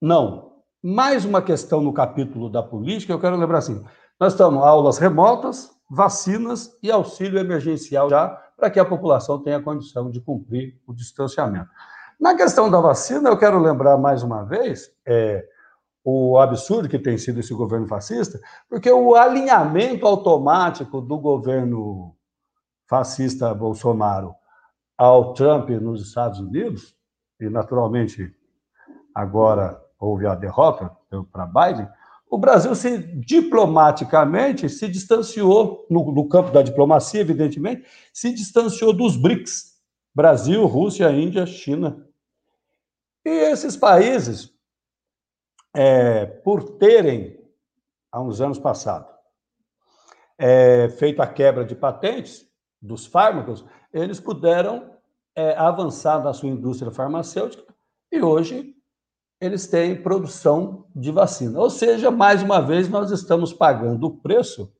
não. 0.00 0.52
Mais 0.82 1.24
uma 1.24 1.40
questão 1.40 1.80
no 1.80 1.92
capítulo 1.92 2.50
da 2.50 2.62
política, 2.62 3.12
eu 3.12 3.20
quero 3.20 3.36
lembrar 3.36 3.58
assim: 3.58 3.84
nós 4.20 4.32
estamos 4.32 4.62
aulas 4.62 4.98
remotas, 4.98 5.70
vacinas 5.90 6.76
e 6.82 6.90
auxílio 6.90 7.38
emergencial 7.38 8.10
já, 8.10 8.43
para 8.56 8.70
que 8.70 8.80
a 8.80 8.84
população 8.84 9.42
tenha 9.42 9.60
condição 9.60 10.10
de 10.10 10.20
cumprir 10.20 10.80
o 10.86 10.92
distanciamento. 10.92 11.68
Na 12.20 12.34
questão 12.34 12.70
da 12.70 12.80
vacina, 12.80 13.28
eu 13.28 13.36
quero 13.36 13.58
lembrar 13.58 13.98
mais 13.98 14.22
uma 14.22 14.44
vez 14.44 14.90
é, 15.04 15.46
o 16.04 16.38
absurdo 16.38 16.88
que 16.88 16.98
tem 16.98 17.18
sido 17.18 17.40
esse 17.40 17.52
governo 17.54 17.88
fascista, 17.88 18.38
porque 18.68 18.90
o 18.90 19.14
alinhamento 19.14 20.06
automático 20.06 21.00
do 21.00 21.18
governo 21.18 22.14
fascista 22.86 23.54
Bolsonaro 23.54 24.34
ao 24.96 25.34
Trump 25.34 25.70
nos 25.70 26.06
Estados 26.06 26.38
Unidos, 26.38 26.94
e 27.40 27.48
naturalmente 27.48 28.32
agora 29.14 29.80
houve 29.98 30.26
a 30.26 30.34
derrota 30.34 30.90
para 31.32 31.46
Biden, 31.46 31.88
o 32.34 32.38
Brasil 32.38 32.74
se 32.74 32.98
diplomaticamente 32.98 34.68
se 34.68 34.88
distanciou, 34.88 35.86
no, 35.88 36.10
no, 36.10 36.28
campo 36.28 36.50
da 36.50 36.62
diplomacia, 36.62 37.20
evidentemente, 37.20 37.86
se 38.12 38.34
distanciou 38.34 38.92
dos 38.92 39.16
BRICS: 39.16 39.80
Brasil, 40.12 40.66
Rússia, 40.66 41.12
Índia, 41.12 41.46
China. 41.46 42.04
E 43.24 43.30
esses 43.30 43.76
países, 43.76 44.52
é, 45.72 46.26
por 46.26 46.76
terem, 46.76 47.40
há 48.10 48.20
uns 48.20 48.40
anos 48.40 48.58
passados, 48.58 49.14
é, 50.36 50.88
feito 50.88 51.22
a 51.22 51.28
quebra 51.28 51.64
de 51.64 51.76
patentes 51.76 52.44
dos 52.82 53.06
fármacos, 53.06 53.64
eles 53.92 54.18
puderam 54.18 54.90
é, 55.36 55.56
avançar 55.56 56.20
na 56.20 56.32
sua 56.32 56.48
indústria 56.48 56.90
farmacêutica 56.90 57.62
e 58.10 58.20
hoje 58.20 58.73
eles 59.44 59.66
têm 59.66 60.00
produção 60.00 60.86
de 60.94 61.10
vacina. 61.10 61.60
Ou 61.60 61.70
seja, 61.70 62.10
mais 62.10 62.42
uma 62.42 62.60
vez, 62.60 62.88
nós 62.88 63.10
estamos 63.10 63.52
pagando 63.52 64.06
o 64.06 64.16
preço 64.16 64.72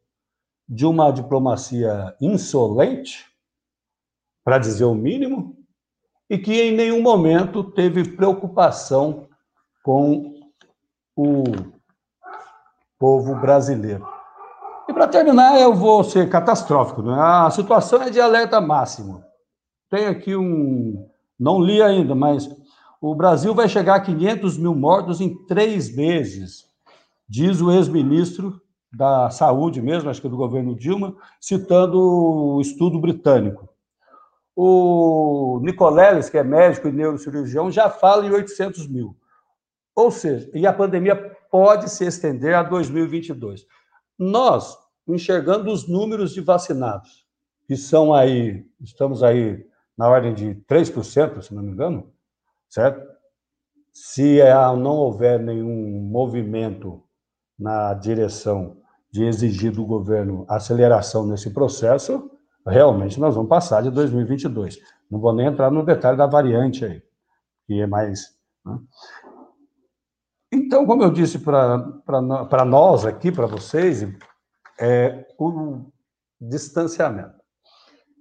de 0.69 0.87
uma 0.87 1.11
diplomacia 1.11 2.15
insolente, 2.21 3.27
para 4.45 4.59
dizer 4.59 4.85
o 4.85 4.95
mínimo, 4.95 5.57
e 6.29 6.39
que 6.39 6.53
em 6.53 6.75
nenhum 6.75 7.03
momento 7.03 7.63
teve 7.63 8.17
preocupação 8.17 9.29
com 9.83 10.35
o 11.17 11.45
povo 12.99 13.35
brasileiro. 13.37 14.07
E 14.89 14.93
para 14.93 15.09
terminar, 15.09 15.61
eu 15.61 15.75
vou 15.75 16.05
ser 16.05 16.29
catastrófico. 16.29 17.03
Né? 17.03 17.15
A 17.19 17.51
situação 17.51 18.03
é 18.03 18.11
de 18.11 18.21
alerta 18.21 18.61
máximo. 18.61 19.23
Tem 19.91 20.07
aqui 20.07 20.37
um. 20.37 21.09
Não 21.39 21.61
li 21.61 21.83
ainda, 21.83 22.15
mas 22.15 22.49
o 23.07 23.15
Brasil 23.15 23.55
vai 23.55 23.69
chegar 23.69 23.97
a 23.97 24.01
500 24.01 24.57
mil 24.57 24.75
mortos 24.75 25.21
em 25.21 25.37
três 25.45 25.95
meses, 25.95 26.65
diz 27.29 27.61
o 27.61 27.71
ex-ministro 27.71 28.59
da 28.91 29.29
Saúde, 29.29 29.83
mesmo, 29.83 30.09
acho 30.09 30.23
que 30.23 30.27
é 30.27 30.31
do 30.31 30.39
governo 30.39 30.75
Dilma, 30.75 31.15
citando 31.39 32.01
o 32.01 32.63
estudo 32.63 32.99
britânico. 32.99 33.69
O 34.57 35.61
Nicoleles, 35.63 36.31
que 36.31 36.39
é 36.39 36.43
médico 36.43 36.89
e 36.89 36.93
neurocirurgião, 36.93 37.71
já 37.71 37.91
fala 37.91 38.25
em 38.25 38.31
800 38.31 38.89
mil. 38.89 39.15
Ou 39.95 40.11
seja, 40.11 40.51
e 40.55 40.67
a 40.67 40.73
pandemia 40.73 41.15
pode 41.51 41.91
se 41.91 42.07
estender 42.07 42.55
a 42.55 42.63
2022. 42.63 43.67
Nós, 44.19 44.79
enxergando 45.07 45.71
os 45.71 45.87
números 45.87 46.33
de 46.33 46.41
vacinados, 46.41 47.27
que 47.67 47.77
são 47.77 48.15
aí, 48.15 48.65
estamos 48.81 49.23
aí 49.23 49.63
na 49.95 50.09
ordem 50.09 50.33
de 50.33 50.55
3%, 50.67 51.43
se 51.43 51.55
não 51.55 51.63
me 51.63 51.71
engano, 51.71 52.14
certo? 52.75 53.01
Se 53.93 54.41
não 54.77 54.97
houver 54.97 55.39
nenhum 55.39 56.03
movimento 56.11 57.05
na 57.57 57.95
direção 57.95 58.77
de 59.13 59.25
exigir 59.25 59.71
do 59.71 59.87
governo 59.87 60.45
aceleração 60.49 61.25
nesse 61.25 61.51
processo, 61.51 62.29
realmente 62.67 63.21
nós 63.21 63.37
vamos 63.37 63.49
passar 63.49 63.81
de 63.81 63.93
2022. 63.93 64.81
Não 65.09 65.21
vou 65.21 65.33
nem 65.33 65.47
entrar 65.47 65.71
no 65.71 65.85
detalhe 65.85 66.19
da 66.19 66.27
variante 66.27 66.85
aí, 66.85 67.01
que 67.65 67.81
é 67.81 67.87
mais. 67.87 68.37
Né? 68.67 68.77
Então, 70.53 70.85
como 70.85 71.05
eu 71.05 71.13
disse 71.13 71.39
para 71.39 72.65
nós 72.67 73.07
aqui, 73.07 73.31
para 73.31 73.47
vocês, 73.47 74.03
é 74.81 75.25
o 75.39 75.93
distanciamento. 76.41 77.35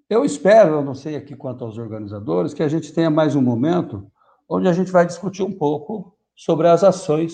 Eu 0.08 0.24
espero, 0.24 0.76
eu 0.76 0.84
não 0.84 0.94
sei 0.94 1.16
aqui 1.16 1.36
quanto 1.36 1.66
aos 1.66 1.80
organizadores, 1.80 2.54
que 2.54 2.62
a 2.62 2.68
gente 2.68 2.94
tenha 2.94 3.10
mais 3.10 3.36
um 3.36 3.42
momento 3.42 4.13
onde 4.54 4.68
a 4.68 4.74
gente 4.74 4.92
vai 4.92 5.04
discutir 5.04 5.42
um 5.42 5.52
pouco 5.52 6.16
sobre 6.36 6.68
as 6.68 6.84
ações 6.84 7.34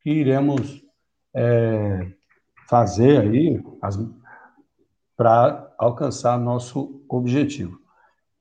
que 0.00 0.10
iremos 0.10 0.82
é, 1.32 2.10
fazer 2.68 3.20
aí 3.20 3.62
para 5.16 5.72
alcançar 5.78 6.36
nosso 6.36 7.00
objetivo. 7.08 7.78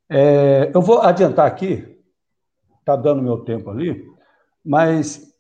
É, 0.10 0.72
eu 0.74 0.82
vou 0.82 1.00
adiantar 1.02 1.46
aqui, 1.46 1.96
está 2.80 2.96
dando 2.96 3.22
meu 3.22 3.44
tempo 3.44 3.70
ali, 3.70 4.04
mas 4.66 5.32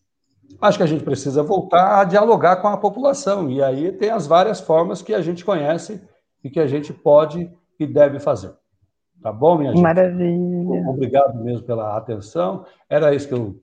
acho 0.61 0.77
que 0.77 0.83
a 0.83 0.87
gente 0.87 1.03
precisa 1.03 1.41
voltar 1.41 1.99
a 1.99 2.03
dialogar 2.03 2.57
com 2.57 2.67
a 2.67 2.77
população, 2.77 3.49
e 3.49 3.63
aí 3.63 3.91
tem 3.91 4.11
as 4.11 4.27
várias 4.27 4.59
formas 4.59 5.01
que 5.01 5.15
a 5.15 5.21
gente 5.21 5.43
conhece 5.43 5.99
e 6.43 6.49
que 6.49 6.59
a 6.59 6.67
gente 6.67 6.93
pode 6.93 7.51
e 7.79 7.87
deve 7.87 8.19
fazer. 8.19 8.53
Tá 9.21 9.31
bom, 9.31 9.57
minha 9.57 9.71
gente? 9.71 9.81
Maravilha. 9.81 10.89
Obrigado 10.89 11.43
mesmo 11.43 11.65
pela 11.65 11.97
atenção. 11.97 12.65
Era 12.89 13.13
isso 13.13 13.27
que 13.27 13.33
eu 13.33 13.59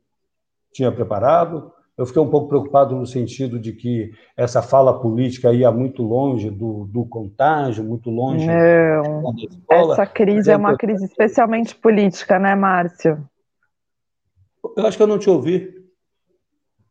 tinha 0.73 0.91
preparado. 0.91 1.73
Eu 1.97 2.07
fiquei 2.07 2.21
um 2.21 2.29
pouco 2.29 2.49
preocupado 2.49 2.97
no 2.97 3.07
sentido 3.07 3.59
de 3.59 3.73
que 3.73 4.11
essa 4.37 4.61
fala 4.61 5.01
política 5.01 5.53
ia 5.53 5.71
muito 5.71 6.03
longe 6.03 6.51
do, 6.51 6.87
do 6.87 7.07
contágio, 7.07 7.85
muito 7.85 8.11
longe 8.11 8.45
Não. 8.45 9.33
da 9.33 9.43
escola. 9.43 9.93
Essa 9.95 10.07
crise 10.07 10.51
é 10.51 10.57
uma 10.57 10.77
crise 10.77 11.05
especialmente 11.05 11.75
política, 11.77 12.37
né, 12.39 12.57
Márcio? 12.57 13.25
Eu 14.77 14.87
acho 14.87 14.97
que 14.97 15.03
eu 15.05 15.07
não 15.07 15.19
te 15.19 15.31
ouvi. 15.31 15.73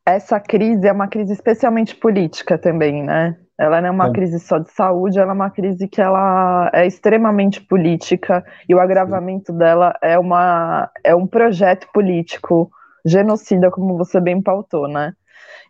Essa 0.05 0.39
crise 0.39 0.88
é 0.88 0.91
uma 0.91 1.09
crise 1.09 1.34
especialmente 1.34 1.95
política 1.95 2.57
também, 2.57 3.03
né? 3.03 3.38
Ela 3.58 3.82
não 3.82 3.89
é 3.89 3.91
uma 3.91 4.08
é. 4.08 4.12
crise 4.12 4.39
só 4.39 4.58
de 4.58 4.72
saúde, 4.72 5.20
ela 5.20 5.32
é 5.32 5.36
uma 5.36 5.49
crise 5.49 5.88
que 5.88 6.01
ela 6.01 6.70
é 6.74 6.88
extremamente 6.88 7.62
política 7.62 8.43
e 8.68 8.74
o 8.74 8.80
agravamento 8.80 9.51
Sim. 9.51 9.58
dela 9.58 9.95
é, 10.01 10.18
uma, 10.18 10.89
é 11.04 11.16
um 11.16 11.28
projeto 11.28 11.88
político 11.93 12.72
genocida, 13.06 13.70
como 13.70 13.97
você 13.97 14.20
bem 14.20 14.41
pautou, 14.41 14.88
né? 14.88 15.14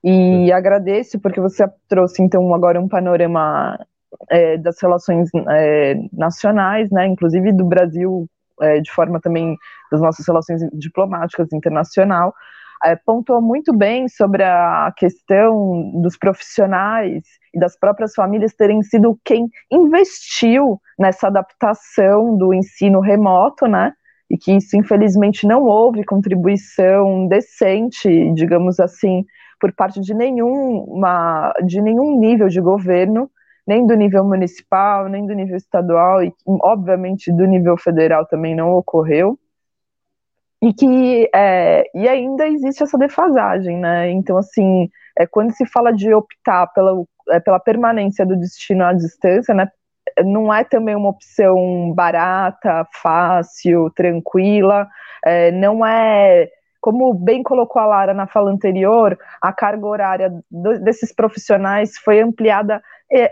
E 0.03 0.51
agradeço 0.51 1.19
porque 1.19 1.39
você 1.39 1.65
trouxe, 1.87 2.21
então, 2.21 2.53
agora 2.53 2.79
um 2.79 2.87
panorama 2.87 3.77
é, 4.29 4.57
das 4.57 4.79
relações 4.81 5.29
é, 5.49 5.95
nacionais, 6.11 6.89
né, 6.91 7.07
inclusive 7.07 7.51
do 7.53 7.65
Brasil, 7.65 8.27
é, 8.61 8.79
de 8.79 8.91
forma 8.91 9.19
também 9.19 9.57
das 9.91 10.01
nossas 10.01 10.25
relações 10.27 10.61
diplomáticas 10.73 11.51
internacional, 11.53 12.33
é, 12.83 12.95
pontuou 12.95 13.41
muito 13.41 13.75
bem 13.75 14.07
sobre 14.09 14.43
a 14.43 14.93
questão 14.95 16.01
dos 16.01 16.17
profissionais 16.17 17.23
e 17.53 17.59
das 17.59 17.77
próprias 17.77 18.13
famílias 18.13 18.53
terem 18.53 18.81
sido 18.81 19.17
quem 19.23 19.49
investiu 19.71 20.79
nessa 20.97 21.27
adaptação 21.27 22.37
do 22.37 22.53
ensino 22.53 22.99
remoto, 22.99 23.67
né? 23.67 23.93
e 24.33 24.37
que 24.37 24.51
isso 24.51 24.75
infelizmente 24.75 25.45
não 25.45 25.63
houve 25.65 26.03
contribuição 26.03 27.27
decente, 27.27 28.33
digamos 28.33 28.79
assim, 28.79 29.23
por 29.59 29.71
parte 29.71 30.01
de 30.01 30.11
nenhuma 30.13 31.53
de 31.63 31.79
nenhum 31.79 32.19
nível 32.19 32.47
de 32.47 32.59
governo, 32.59 33.29
nem 33.65 33.85
do 33.85 33.93
nível 33.93 34.23
municipal, 34.23 35.07
nem 35.07 35.27
do 35.27 35.33
nível 35.33 35.55
estadual 35.55 36.23
e 36.23 36.33
obviamente 36.47 37.31
do 37.31 37.45
nível 37.45 37.77
federal 37.77 38.25
também 38.25 38.55
não 38.55 38.73
ocorreu 38.73 39.37
e 40.63 40.73
que 40.73 41.29
é, 41.35 41.83
e 41.93 42.07
ainda 42.07 42.47
existe 42.47 42.81
essa 42.81 42.97
defasagem, 42.97 43.77
né? 43.77 44.09
Então 44.09 44.37
assim, 44.37 44.89
é, 45.15 45.27
quando 45.27 45.51
se 45.51 45.65
fala 45.67 45.91
de 45.93 46.11
optar 46.11 46.67
pela, 46.73 46.91
é, 46.93 47.05
pela 47.43 47.59
permanência 47.59 48.25
do 48.25 48.35
destino 48.35 48.83
à 48.83 48.93
distância, 48.93 49.53
né? 49.53 49.69
não 50.23 50.53
é 50.53 50.63
também 50.63 50.95
uma 50.95 51.09
opção 51.09 51.93
barata, 51.95 52.85
fácil, 53.01 53.89
tranquila, 53.91 54.87
é, 55.25 55.51
não 55.51 55.85
é 55.85 56.49
como 56.83 57.13
bem 57.13 57.41
colocou 57.41 57.81
a 57.81 57.85
Lara 57.85 58.13
na 58.13 58.27
fala 58.27 58.51
anterior, 58.51 59.17
a 59.41 59.53
carga 59.53 59.87
horária 59.87 60.29
do, 60.51 60.77
desses 60.81 61.15
profissionais 61.15 61.97
foi 61.97 62.19
ampliada 62.19 62.83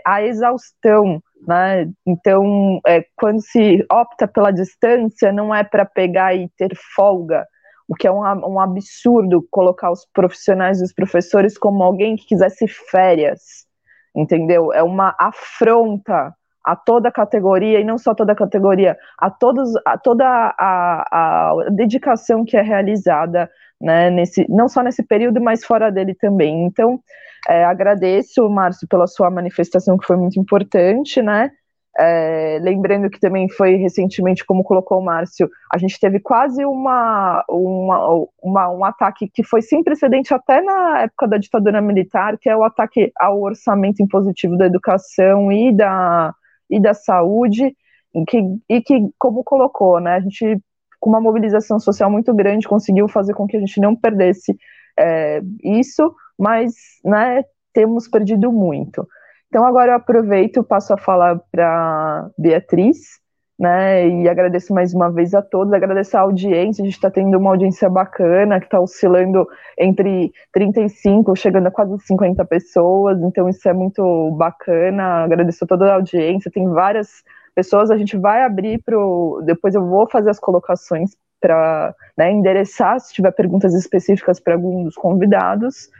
à 0.06 0.22
exaustão, 0.22 1.22
né? 1.46 1.86
Então, 2.06 2.80
é, 2.86 3.04
quando 3.14 3.42
se 3.42 3.84
opta 3.92 4.26
pela 4.26 4.50
distância, 4.50 5.30
não 5.30 5.54
é 5.54 5.62
para 5.62 5.84
pegar 5.84 6.34
e 6.34 6.48
ter 6.56 6.74
folga, 6.96 7.46
o 7.86 7.94
que 7.94 8.06
é 8.06 8.10
um, 8.10 8.22
um 8.22 8.58
absurdo 8.58 9.46
colocar 9.50 9.90
os 9.90 10.06
profissionais 10.14 10.80
e 10.80 10.84
os 10.84 10.94
professores 10.94 11.58
como 11.58 11.82
alguém 11.82 12.16
que 12.16 12.24
quisesse 12.24 12.66
férias, 12.66 13.66
entendeu? 14.14 14.72
É 14.72 14.82
uma 14.82 15.14
afronta 15.18 16.34
a 16.64 16.76
toda 16.76 17.08
a 17.08 17.12
categoria, 17.12 17.80
e 17.80 17.84
não 17.84 17.98
só 17.98 18.14
toda 18.14 18.32
a 18.32 18.36
categoria, 18.36 18.96
a, 19.18 19.30
todos, 19.30 19.72
a 19.84 19.98
toda 19.98 20.24
a, 20.26 21.06
a 21.10 21.70
dedicação 21.70 22.44
que 22.44 22.56
é 22.56 22.62
realizada, 22.62 23.50
né, 23.80 24.10
nesse, 24.10 24.46
não 24.48 24.68
só 24.68 24.80
nesse 24.82 25.02
período, 25.02 25.40
mas 25.40 25.64
fora 25.64 25.90
dele 25.90 26.14
também. 26.14 26.64
Então, 26.64 27.00
é, 27.48 27.64
agradeço, 27.64 28.48
Márcio, 28.48 28.86
pela 28.86 29.08
sua 29.08 29.28
manifestação, 29.28 29.98
que 29.98 30.06
foi 30.06 30.16
muito 30.16 30.38
importante, 30.38 31.20
né, 31.20 31.50
é, 31.98 32.58
lembrando 32.62 33.10
que 33.10 33.20
também 33.20 33.48
foi 33.50 33.76
recentemente, 33.76 34.44
como 34.44 34.64
colocou 34.64 34.98
o 34.98 35.04
Márcio, 35.04 35.50
a 35.70 35.76
gente 35.76 36.00
teve 36.00 36.20
quase 36.20 36.64
uma, 36.64 37.44
uma, 37.48 38.26
uma, 38.42 38.70
um 38.70 38.84
ataque 38.84 39.28
que 39.28 39.44
foi 39.44 39.60
sem 39.60 39.84
precedente 39.84 40.32
até 40.32 40.62
na 40.62 41.02
época 41.02 41.28
da 41.28 41.36
ditadura 41.36 41.80
militar, 41.82 42.38
que 42.38 42.48
é 42.48 42.56
o 42.56 42.64
ataque 42.64 43.12
ao 43.18 43.40
orçamento 43.40 44.02
impositivo 44.02 44.56
da 44.56 44.66
educação 44.66 45.52
e 45.52 45.74
da, 45.74 46.34
e 46.70 46.80
da 46.80 46.94
saúde, 46.94 47.76
e 48.14 48.24
que, 48.24 48.42
e 48.68 48.80
que 48.80 49.08
como 49.18 49.44
colocou, 49.44 50.00
né, 50.00 50.16
a 50.16 50.20
gente, 50.20 50.60
com 50.98 51.10
uma 51.10 51.20
mobilização 51.20 51.78
social 51.78 52.10
muito 52.10 52.32
grande, 52.34 52.68
conseguiu 52.68 53.06
fazer 53.06 53.34
com 53.34 53.46
que 53.46 53.56
a 53.56 53.60
gente 53.60 53.80
não 53.80 53.94
perdesse 53.94 54.56
é, 54.98 55.42
isso, 55.62 56.14
mas 56.38 56.74
né, 57.04 57.44
temos 57.72 58.08
perdido 58.08 58.50
muito. 58.50 59.06
Então, 59.52 59.66
agora 59.66 59.92
eu 59.92 59.96
aproveito, 59.96 60.64
passo 60.64 60.94
a 60.94 60.96
falar 60.96 61.38
para 61.52 62.30
Beatriz, 62.38 63.20
né, 63.60 64.08
e 64.08 64.26
agradeço 64.26 64.72
mais 64.72 64.94
uma 64.94 65.12
vez 65.12 65.34
a 65.34 65.42
todos, 65.42 65.74
agradeço 65.74 66.16
a 66.16 66.20
audiência, 66.20 66.80
a 66.80 66.86
gente 66.86 66.94
está 66.94 67.10
tendo 67.10 67.36
uma 67.36 67.50
audiência 67.50 67.86
bacana, 67.90 68.58
que 68.58 68.64
está 68.64 68.80
oscilando 68.80 69.46
entre 69.78 70.32
35, 70.54 71.36
chegando 71.36 71.66
a 71.66 71.70
quase 71.70 71.98
50 71.98 72.42
pessoas, 72.46 73.20
então 73.20 73.46
isso 73.46 73.68
é 73.68 73.74
muito 73.74 74.30
bacana, 74.38 75.24
agradeço 75.24 75.66
a 75.66 75.68
toda 75.68 75.84
a 75.92 75.96
audiência, 75.96 76.50
tem 76.50 76.66
várias 76.70 77.22
pessoas, 77.54 77.90
a 77.90 77.98
gente 77.98 78.16
vai 78.16 78.44
abrir 78.44 78.82
para 78.82 78.96
depois 79.44 79.74
eu 79.74 79.86
vou 79.86 80.08
fazer 80.08 80.30
as 80.30 80.40
colocações 80.40 81.10
para 81.38 81.94
né, 82.16 82.32
endereçar, 82.32 82.98
se 83.00 83.12
tiver 83.12 83.32
perguntas 83.32 83.74
específicas 83.74 84.40
para 84.40 84.54
algum 84.54 84.84
dos 84.84 84.94
convidados, 84.94 85.90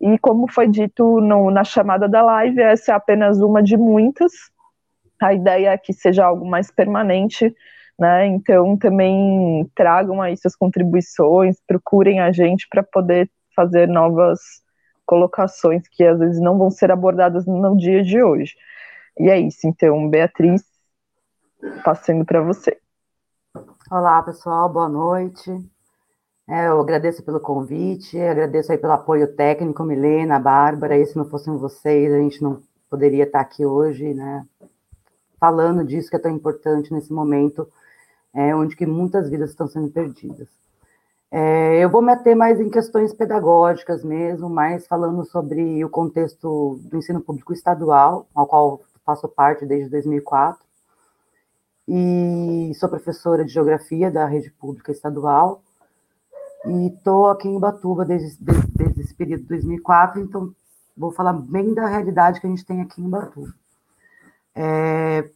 e 0.00 0.18
como 0.18 0.50
foi 0.50 0.66
dito 0.66 1.20
no, 1.20 1.50
na 1.50 1.62
chamada 1.62 2.08
da 2.08 2.22
live, 2.22 2.60
essa 2.60 2.92
é 2.92 2.94
apenas 2.94 3.38
uma 3.40 3.62
de 3.62 3.76
muitas, 3.76 4.32
a 5.20 5.34
ideia 5.34 5.70
é 5.70 5.78
que 5.78 5.92
seja 5.92 6.24
algo 6.24 6.48
mais 6.48 6.70
permanente, 6.70 7.54
né? 7.98 8.26
Então 8.26 8.76
também 8.78 9.70
tragam 9.74 10.22
aí 10.22 10.36
suas 10.36 10.56
contribuições, 10.56 11.60
procurem 11.66 12.20
a 12.20 12.32
gente 12.32 12.66
para 12.68 12.82
poder 12.82 13.30
fazer 13.54 13.86
novas 13.86 14.40
colocações 15.04 15.86
que 15.88 16.04
às 16.04 16.18
vezes 16.18 16.40
não 16.40 16.56
vão 16.56 16.70
ser 16.70 16.90
abordadas 16.90 17.44
no 17.44 17.76
dia 17.76 18.02
de 18.02 18.22
hoje. 18.22 18.54
E 19.18 19.28
é 19.28 19.38
isso, 19.38 19.66
então, 19.66 20.08
Beatriz, 20.08 20.64
passando 21.84 22.24
para 22.24 22.40
você. 22.40 22.78
Olá, 23.90 24.22
pessoal, 24.22 24.72
boa 24.72 24.88
noite. 24.88 25.50
É, 26.50 26.66
eu 26.66 26.80
agradeço 26.80 27.22
pelo 27.22 27.38
convite, 27.38 28.18
agradeço 28.18 28.72
aí 28.72 28.78
pelo 28.78 28.92
apoio 28.92 29.36
técnico, 29.36 29.84
Milena, 29.84 30.36
Bárbara, 30.36 30.98
e 30.98 31.06
se 31.06 31.16
não 31.16 31.24
fossem 31.24 31.56
vocês, 31.56 32.12
a 32.12 32.18
gente 32.18 32.42
não 32.42 32.60
poderia 32.90 33.22
estar 33.22 33.38
aqui 33.38 33.64
hoje, 33.64 34.12
né, 34.12 34.44
falando 35.38 35.84
disso 35.84 36.10
que 36.10 36.16
é 36.16 36.18
tão 36.18 36.32
importante 36.32 36.92
nesse 36.92 37.12
momento, 37.12 37.68
é, 38.34 38.52
onde 38.52 38.74
que 38.74 38.84
muitas 38.84 39.30
vidas 39.30 39.50
estão 39.50 39.68
sendo 39.68 39.90
perdidas. 39.90 40.48
É, 41.30 41.78
eu 41.78 41.88
vou 41.88 42.02
meter 42.02 42.34
mais 42.34 42.58
em 42.58 42.68
questões 42.68 43.14
pedagógicas 43.14 44.02
mesmo, 44.02 44.50
mais 44.50 44.88
falando 44.88 45.24
sobre 45.26 45.84
o 45.84 45.88
contexto 45.88 46.80
do 46.82 46.96
ensino 46.96 47.20
público 47.20 47.52
estadual, 47.52 48.26
ao 48.34 48.48
qual 48.48 48.80
faço 49.06 49.28
parte 49.28 49.64
desde 49.64 49.88
2004, 49.88 50.60
e 51.86 52.72
sou 52.74 52.88
professora 52.88 53.44
de 53.44 53.52
geografia 53.52 54.10
da 54.10 54.26
rede 54.26 54.50
pública 54.50 54.90
estadual, 54.90 55.62
e 56.66 56.88
estou 56.88 57.28
aqui 57.28 57.48
em 57.48 57.56
Ubatuba 57.56 58.04
desde, 58.04 58.42
desde, 58.42 58.66
desde 58.68 59.00
esse 59.00 59.14
período 59.14 59.42
de 59.42 59.48
2004, 59.48 60.20
então 60.20 60.54
vou 60.96 61.10
falar 61.10 61.32
bem 61.32 61.72
da 61.72 61.86
realidade 61.86 62.40
que 62.40 62.46
a 62.46 62.50
gente 62.50 62.64
tem 62.64 62.82
aqui 62.82 63.00
em 63.00 63.06
Ubatuba. 63.06 63.54
É, 64.54 65.30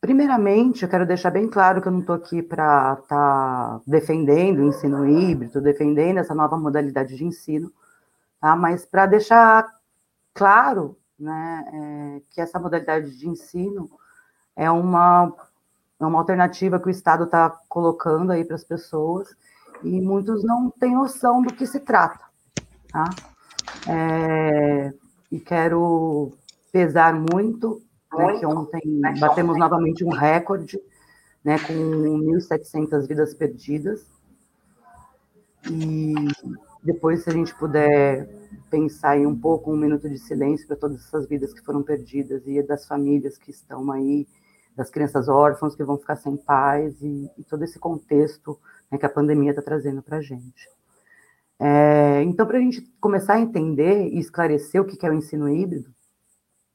primeiramente, 0.00 0.82
eu 0.82 0.88
quero 0.88 1.06
deixar 1.06 1.30
bem 1.30 1.48
claro 1.48 1.80
que 1.80 1.88
eu 1.88 1.92
não 1.92 2.00
estou 2.00 2.14
aqui 2.14 2.42
para 2.42 2.98
estar 3.00 3.08
tá 3.08 3.80
defendendo 3.86 4.58
o 4.58 4.68
ensino 4.68 5.08
híbrido, 5.08 5.60
defendendo 5.60 6.18
essa 6.18 6.34
nova 6.34 6.58
modalidade 6.58 7.16
de 7.16 7.24
ensino, 7.24 7.72
tá? 8.40 8.54
mas 8.54 8.84
para 8.84 9.06
deixar 9.06 9.66
claro 10.34 10.96
né, 11.18 11.64
é, 11.72 12.22
que 12.30 12.40
essa 12.40 12.58
modalidade 12.58 13.16
de 13.16 13.28
ensino 13.28 13.90
é 14.54 14.70
uma, 14.70 15.32
é 15.98 16.04
uma 16.04 16.18
alternativa 16.18 16.78
que 16.78 16.88
o 16.88 16.90
Estado 16.90 17.24
está 17.24 17.50
colocando 17.68 18.32
aí 18.32 18.44
para 18.44 18.56
as 18.56 18.64
pessoas 18.64 19.34
e 19.82 20.00
muitos 20.00 20.44
não 20.44 20.70
têm 20.70 20.94
noção 20.94 21.42
do 21.42 21.52
que 21.52 21.66
se 21.66 21.80
trata. 21.80 22.24
Tá? 22.90 23.04
É, 23.88 24.92
e 25.30 25.38
quero 25.38 26.32
pesar 26.72 27.14
muito, 27.14 27.80
né, 28.16 28.38
que 28.38 28.46
ontem 28.46 29.00
batemos 29.18 29.56
novamente 29.56 30.04
um 30.04 30.10
recorde, 30.10 30.80
né, 31.44 31.58
com 31.58 31.72
1.700 31.72 33.06
vidas 33.06 33.34
perdidas. 33.34 34.04
E 35.70 36.14
depois, 36.82 37.22
se 37.22 37.30
a 37.30 37.32
gente 37.32 37.54
puder 37.54 38.28
pensar 38.70 39.18
em 39.18 39.26
um 39.26 39.38
pouco, 39.38 39.72
um 39.72 39.76
minuto 39.76 40.08
de 40.08 40.18
silêncio 40.18 40.66
para 40.66 40.76
todas 40.76 41.04
essas 41.04 41.26
vidas 41.28 41.52
que 41.52 41.64
foram 41.64 41.82
perdidas 41.82 42.42
e 42.46 42.62
das 42.62 42.86
famílias 42.86 43.36
que 43.36 43.50
estão 43.50 43.90
aí, 43.92 44.26
das 44.76 44.90
crianças 44.90 45.28
órfãs 45.28 45.74
que 45.74 45.84
vão 45.84 45.98
ficar 45.98 46.16
sem 46.16 46.36
pais 46.36 47.00
e, 47.02 47.30
e 47.36 47.44
todo 47.44 47.62
esse 47.64 47.78
contexto 47.78 48.58
né, 48.90 48.98
que 48.98 49.06
a 49.06 49.10
pandemia 49.10 49.50
está 49.50 49.62
trazendo 49.62 50.02
para 50.02 50.18
a 50.18 50.22
gente. 50.22 50.68
É, 51.58 52.22
então, 52.22 52.46
para 52.46 52.58
a 52.58 52.60
gente 52.60 52.80
começar 53.00 53.34
a 53.34 53.40
entender 53.40 54.08
e 54.08 54.18
esclarecer 54.18 54.80
o 54.80 54.84
que 54.84 55.04
é 55.06 55.10
o 55.10 55.14
ensino 55.14 55.48
híbrido, 55.48 55.90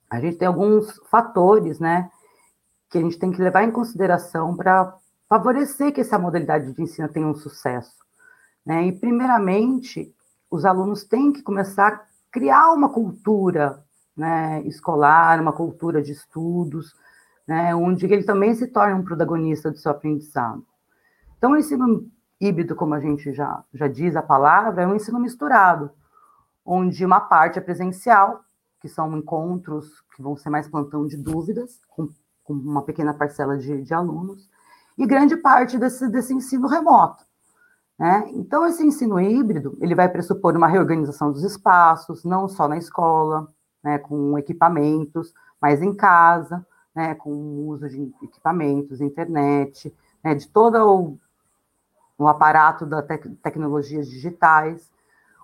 a 0.09 0.19
gente 0.19 0.37
tem 0.37 0.47
alguns 0.47 0.99
fatores, 1.09 1.79
né, 1.79 2.09
que 2.89 2.97
a 2.97 3.01
gente 3.01 3.17
tem 3.17 3.31
que 3.31 3.41
levar 3.41 3.63
em 3.63 3.71
consideração 3.71 4.55
para 4.55 4.95
favorecer 5.27 5.91
que 5.91 6.01
essa 6.01 6.19
modalidade 6.19 6.71
de 6.71 6.81
ensino 6.81 7.09
tenha 7.09 7.27
um 7.27 7.35
sucesso. 7.35 8.05
Né? 8.65 8.87
E, 8.87 8.91
primeiramente, 8.91 10.13
os 10.49 10.65
alunos 10.65 11.03
têm 11.03 11.33
que 11.33 11.41
começar 11.41 11.87
a 11.87 12.05
criar 12.31 12.71
uma 12.71 12.89
cultura 12.89 13.83
né, 14.15 14.61
escolar, 14.65 15.41
uma 15.41 15.51
cultura 15.51 16.01
de 16.01 16.11
estudos, 16.11 16.95
né, 17.47 17.75
onde 17.75 18.05
ele 18.05 18.23
também 18.23 18.53
se 18.55 18.67
torne 18.67 18.93
um 18.93 19.03
protagonista 19.03 19.71
do 19.71 19.77
seu 19.77 19.91
aprendizado. 19.91 20.65
Então, 21.37 21.51
o 21.51 21.57
ensino 21.57 22.09
híbrido, 22.39 22.75
como 22.75 22.93
a 22.93 22.99
gente 22.99 23.31
já, 23.33 23.63
já 23.73 23.87
diz 23.87 24.15
a 24.15 24.21
palavra, 24.21 24.83
é 24.83 24.87
um 24.87 24.95
ensino 24.95 25.19
misturado, 25.19 25.91
onde 26.65 27.05
uma 27.05 27.19
parte 27.19 27.59
é 27.59 27.61
presencial, 27.61 28.43
que 28.79 28.87
são 28.87 29.15
encontros 29.17 30.01
que 30.15 30.21
vão 30.21 30.35
ser 30.35 30.49
mais 30.49 30.67
plantão 30.67 31.05
de 31.05 31.17
dúvidas, 31.17 31.81
com, 31.89 32.09
com 32.43 32.53
uma 32.53 32.83
pequena 32.83 33.13
parcela 33.13 33.57
de, 33.57 33.81
de, 33.81 33.93
alunos, 33.93 34.49
e 34.97 35.05
grande 35.05 35.35
parte 35.37 35.77
desse, 35.77 36.07
desse 36.07 36.33
ensino 36.33 36.67
remoto. 36.67 37.23
Né? 37.97 38.29
Então, 38.33 38.65
esse 38.65 38.85
ensino 38.85 39.19
híbrido, 39.19 39.77
ele 39.81 39.95
vai 39.95 40.09
pressupor 40.09 40.55
uma 40.55 40.67
reorganização 40.67 41.31
dos 41.31 41.43
espaços, 41.43 42.23
não 42.23 42.47
só 42.47 42.67
na 42.67 42.77
escola, 42.77 43.47
né, 43.83 43.99
com 43.99 44.37
equipamentos, 44.37 45.33
mas 45.61 45.81
em 45.81 45.93
casa, 45.93 46.65
né, 46.93 47.15
com 47.15 47.29
o 47.29 47.67
uso 47.67 47.87
de 47.87 48.11
equipamentos, 48.21 48.99
internet, 48.99 49.95
né, 50.23 50.33
de 50.33 50.47
todo 50.47 50.75
o 50.77 51.19
no 52.17 52.27
aparato 52.27 52.85
das 52.85 53.05
tec 53.05 53.27
tecnologias 53.41 54.09
digitais. 54.09 54.91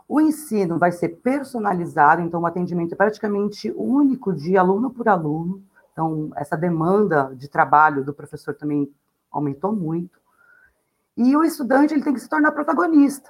O 0.08 0.20
ensino 0.20 0.78
vai 0.78 0.92
ser 0.92 1.10
personalizado, 1.10 2.22
então 2.22 2.42
o 2.42 2.46
atendimento 2.46 2.94
é 2.94 2.98
praticamente 2.98 3.72
único 3.76 4.34
de 4.34 4.58
aluno 4.58 4.90
por 4.90 5.08
aluno. 5.08 5.64
Então, 5.92 6.32
essa 6.36 6.58
demanda 6.58 7.34
de 7.36 7.48
trabalho 7.48 8.04
do 8.04 8.14
professor 8.14 8.54
também 8.56 8.92
aumentou 9.32 9.74
muito. 9.74 10.20
E 11.16 11.36
o 11.36 11.44
estudante 11.44 11.94
ele 11.94 12.04
tem 12.04 12.14
que 12.14 12.20
se 12.20 12.30
tornar 12.30 12.52
protagonista. 12.52 13.30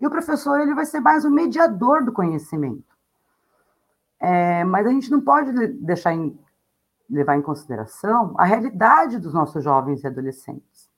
E 0.00 0.06
o 0.06 0.10
professor 0.10 0.60
ele 0.60 0.74
vai 0.74 0.86
ser 0.86 1.00
mais 1.00 1.24
o 1.24 1.30
mediador 1.30 2.04
do 2.04 2.12
conhecimento. 2.12 2.90
É, 4.18 4.64
mas 4.64 4.86
a 4.86 4.90
gente 4.90 5.10
não 5.10 5.20
pode 5.20 5.52
deixar 5.68 6.12
em, 6.12 6.38
levar 7.08 7.36
em 7.36 7.42
consideração 7.42 8.34
a 8.38 8.44
realidade 8.44 9.18
dos 9.18 9.32
nossos 9.32 9.62
jovens 9.62 10.02
e 10.02 10.06
adolescentes. 10.06 10.88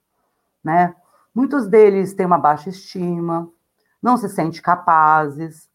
Né? 0.62 0.94
Muitos 1.34 1.66
deles 1.66 2.12
têm 2.12 2.26
uma 2.26 2.38
baixa 2.38 2.68
estima, 2.68 3.48
não 4.02 4.16
se 4.16 4.28
sentem 4.28 4.60
capazes, 4.60 5.68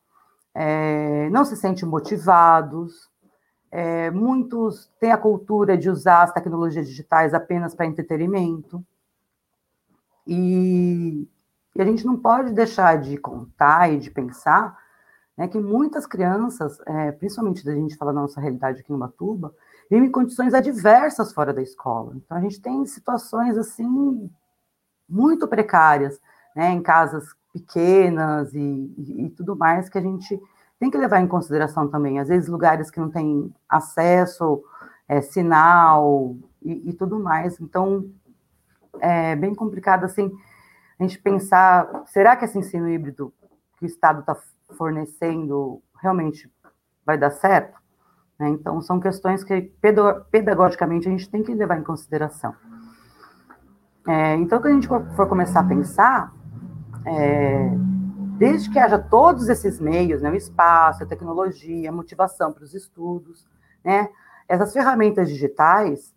é, 0.53 1.29
não 1.29 1.45
se 1.45 1.55
sentem 1.55 1.87
motivados. 1.87 3.09
É, 3.71 4.09
muitos 4.11 4.89
têm 4.99 5.11
a 5.11 5.17
cultura 5.17 5.77
de 5.77 5.89
usar 5.89 6.23
as 6.23 6.31
tecnologias 6.31 6.87
digitais 6.87 7.33
apenas 7.33 7.75
para 7.75 7.85
entretenimento. 7.85 8.83
E, 10.25 11.27
e, 11.75 11.81
a 11.81 11.85
gente 11.85 12.05
não 12.05 12.17
pode 12.17 12.53
deixar 12.53 12.99
de 12.99 13.17
contar 13.17 13.91
e 13.91 13.97
de 13.97 14.11
pensar 14.11 14.77
né, 15.37 15.47
que 15.47 15.59
muitas 15.59 16.05
crianças, 16.05 16.79
é, 16.85 17.11
principalmente 17.11 17.63
da 17.63 17.73
gente 17.73 17.95
falar 17.95 18.11
da 18.11 18.21
nossa 18.21 18.41
realidade 18.41 18.81
aqui 18.81 18.91
em 18.91 18.95
Ubatuba, 18.95 19.53
vivem 19.89 20.09
em 20.09 20.11
condições 20.11 20.53
adversas 20.53 21.33
fora 21.33 21.53
da 21.53 21.61
escola. 21.61 22.13
Então, 22.15 22.35
a 22.37 22.41
gente 22.41 22.59
tem 22.59 22.85
situações 22.85 23.57
assim 23.57 24.29
muito 25.09 25.47
precárias, 25.47 26.19
né, 26.55 26.71
em 26.71 26.81
casas 26.81 27.25
pequenas 27.53 28.53
e, 28.53 28.93
e, 28.97 29.25
e, 29.25 29.29
tudo 29.29 29.55
mais, 29.55 29.89
que 29.89 29.97
a 29.97 30.01
gente 30.01 30.39
tem 30.79 30.91
que 30.91 30.97
levar 30.97 31.21
em 31.21 31.27
consideração 31.27 31.87
também. 31.87 32.19
Às 32.19 32.27
vezes, 32.27 32.49
lugares 32.49 32.91
que 32.91 32.99
não 32.99 33.09
têm 33.09 33.53
acesso, 33.67 34.63
é, 35.07 35.21
sinal 35.21 36.35
e, 36.61 36.89
e, 36.89 36.93
tudo 36.93 37.19
mais. 37.19 37.59
Então, 37.59 38.05
é 38.99 39.35
bem 39.35 39.55
complicado, 39.55 40.03
assim, 40.03 40.31
a 40.99 41.03
gente 41.03 41.19
pensar, 41.19 42.03
será 42.07 42.35
que 42.35 42.45
esse 42.45 42.57
ensino 42.57 42.89
híbrido 42.89 43.33
que 43.77 43.85
o 43.85 43.87
Estado 43.87 44.21
está 44.21 44.35
fornecendo 44.75 45.81
realmente 46.01 46.51
vai 47.05 47.17
dar 47.17 47.31
certo? 47.31 47.79
Né? 48.39 48.49
Então, 48.49 48.81
são 48.81 48.99
questões 48.99 49.43
que, 49.43 49.71
pedagogicamente, 50.31 51.07
a 51.07 51.11
gente 51.11 51.29
tem 51.29 51.43
que 51.43 51.53
levar 51.53 51.79
em 51.79 51.83
consideração. 51.83 52.53
É, 54.07 54.35
então, 54.35 54.61
quando 54.61 54.71
a 54.71 54.75
gente 54.75 54.87
for 54.87 55.27
começar 55.27 55.59
a 55.59 55.67
pensar, 55.67 56.33
é, 57.05 57.69
desde 58.37 58.69
que 58.69 58.79
haja 58.79 58.97
todos 58.97 59.49
esses 59.49 59.81
meios, 59.81 60.21
né, 60.21 60.31
o 60.31 60.35
espaço, 60.35 61.03
a 61.03 61.05
tecnologia, 61.05 61.89
a 61.89 61.93
motivação 61.93 62.53
para 62.53 62.63
os 62.63 62.73
estudos, 62.73 63.45
né, 63.83 64.07
essas 64.47 64.71
ferramentas 64.71 65.27
digitais 65.27 66.15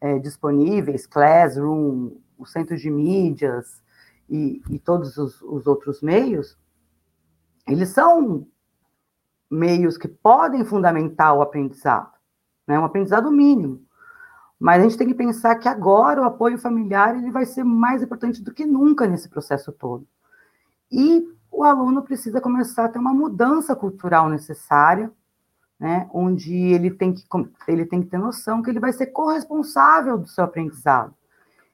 é, 0.00 0.16
disponíveis, 0.20 1.08
Classroom, 1.08 2.12
o 2.38 2.46
centro 2.46 2.76
de 2.76 2.88
mídias 2.88 3.82
e, 4.30 4.62
e 4.70 4.78
todos 4.78 5.16
os, 5.16 5.42
os 5.42 5.66
outros 5.66 6.00
meios, 6.00 6.56
eles 7.66 7.88
são 7.88 8.46
meios 9.50 9.98
que 9.98 10.06
podem 10.06 10.64
fundamentar 10.64 11.34
o 11.34 11.42
aprendizado, 11.42 12.12
né, 12.64 12.78
um 12.78 12.84
aprendizado 12.84 13.28
mínimo. 13.28 13.87
Mas 14.58 14.80
a 14.80 14.82
gente 14.82 14.98
tem 14.98 15.06
que 15.06 15.14
pensar 15.14 15.54
que 15.56 15.68
agora 15.68 16.20
o 16.20 16.24
apoio 16.24 16.58
familiar 16.58 17.16
ele 17.16 17.30
vai 17.30 17.46
ser 17.46 17.62
mais 17.62 18.02
importante 18.02 18.42
do 18.42 18.52
que 18.52 18.66
nunca 18.66 19.06
nesse 19.06 19.28
processo 19.28 19.70
todo. 19.70 20.06
E 20.90 21.28
o 21.50 21.62
aluno 21.62 22.02
precisa 22.02 22.40
começar 22.40 22.86
a 22.86 22.88
ter 22.88 22.98
uma 22.98 23.14
mudança 23.14 23.76
cultural 23.76 24.28
necessária, 24.28 25.10
né, 25.78 26.08
onde 26.12 26.52
ele 26.52 26.90
tem, 26.90 27.12
que, 27.12 27.24
ele 27.68 27.86
tem 27.86 28.02
que 28.02 28.08
ter 28.08 28.18
noção 28.18 28.62
que 28.62 28.70
ele 28.70 28.80
vai 28.80 28.92
ser 28.92 29.06
corresponsável 29.06 30.18
do 30.18 30.26
seu 30.26 30.42
aprendizado. 30.42 31.14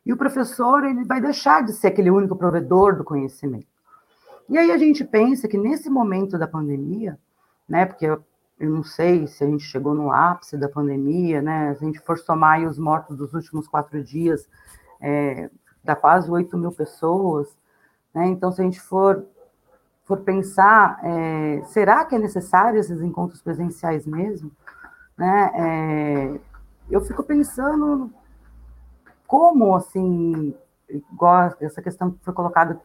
E 0.04 0.12
o 0.12 0.16
professor 0.16 0.84
ele 0.84 1.04
vai 1.04 1.20
deixar 1.20 1.62
de 1.62 1.72
ser 1.72 1.86
aquele 1.86 2.10
único 2.10 2.36
provedor 2.36 2.96
do 2.96 3.04
conhecimento. 3.04 3.66
E 4.48 4.58
aí 4.58 4.70
a 4.70 4.76
gente 4.76 5.02
pensa 5.02 5.48
que 5.48 5.56
nesse 5.56 5.88
momento 5.88 6.36
da 6.36 6.46
pandemia, 6.46 7.18
né, 7.66 7.86
porque 7.86 8.06
eu 8.58 8.70
não 8.70 8.82
sei 8.84 9.26
se 9.26 9.42
a 9.42 9.46
gente 9.46 9.64
chegou 9.64 9.94
no 9.94 10.12
ápice 10.12 10.56
da 10.56 10.68
pandemia, 10.68 11.42
né? 11.42 11.74
Se 11.74 11.84
a 11.84 11.86
gente 11.86 12.00
for 12.00 12.18
somar 12.18 12.62
os 12.62 12.78
mortos 12.78 13.16
dos 13.16 13.34
últimos 13.34 13.66
quatro 13.66 14.02
dias, 14.02 14.48
é, 15.00 15.50
dá 15.82 15.96
quase 15.96 16.30
8 16.30 16.56
mil 16.56 16.72
pessoas, 16.72 17.56
né? 18.14 18.26
Então, 18.28 18.52
se 18.52 18.60
a 18.60 18.64
gente 18.64 18.80
for, 18.80 19.26
for 20.04 20.20
pensar, 20.20 21.00
é, 21.02 21.62
será 21.64 22.04
que 22.04 22.14
é 22.14 22.18
necessário 22.18 22.78
esses 22.78 23.00
encontros 23.02 23.42
presenciais 23.42 24.06
mesmo? 24.06 24.52
Né? 25.16 25.50
É, 25.54 26.40
eu 26.90 27.00
fico 27.00 27.22
pensando 27.24 28.12
como, 29.26 29.74
assim, 29.74 30.54
igual 30.88 31.54
essa 31.60 31.82
questão 31.82 32.12
que 32.12 32.24
foi 32.24 32.32
colocada, 32.32 32.80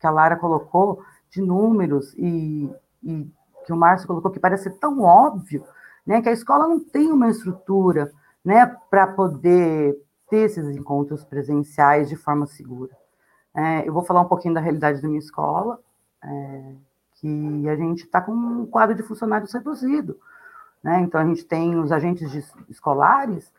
que 0.00 0.06
a 0.06 0.10
Lara 0.10 0.36
colocou, 0.36 1.02
de 1.30 1.42
números 1.42 2.14
e, 2.14 2.70
e 3.02 3.30
que 3.64 3.72
o 3.72 3.76
Márcio 3.76 4.06
colocou, 4.06 4.30
que 4.30 4.40
parece 4.40 4.70
tão 4.78 5.00
óbvio, 5.00 5.64
né, 6.06 6.20
que 6.20 6.28
a 6.28 6.32
escola 6.32 6.68
não 6.68 6.78
tem 6.78 7.10
uma 7.10 7.30
estrutura 7.30 8.12
né, 8.44 8.66
para 8.90 9.06
poder 9.06 9.96
ter 10.28 10.38
esses 10.38 10.68
encontros 10.76 11.24
presenciais 11.24 12.08
de 12.08 12.16
forma 12.16 12.46
segura. 12.46 12.96
É, 13.54 13.88
eu 13.88 13.92
vou 13.92 14.04
falar 14.04 14.20
um 14.20 14.28
pouquinho 14.28 14.54
da 14.54 14.60
realidade 14.60 15.00
da 15.00 15.08
minha 15.08 15.20
escola, 15.20 15.78
é, 16.22 16.72
que 17.14 17.68
a 17.68 17.76
gente 17.76 18.04
está 18.04 18.20
com 18.20 18.32
um 18.32 18.66
quadro 18.66 18.94
de 18.94 19.02
funcionários 19.02 19.52
reduzido. 19.52 20.18
Né? 20.82 21.00
Então, 21.00 21.20
a 21.20 21.24
gente 21.24 21.44
tem 21.44 21.76
os 21.78 21.92
agentes 21.92 22.30
de, 22.30 22.44
escolares 22.68 23.50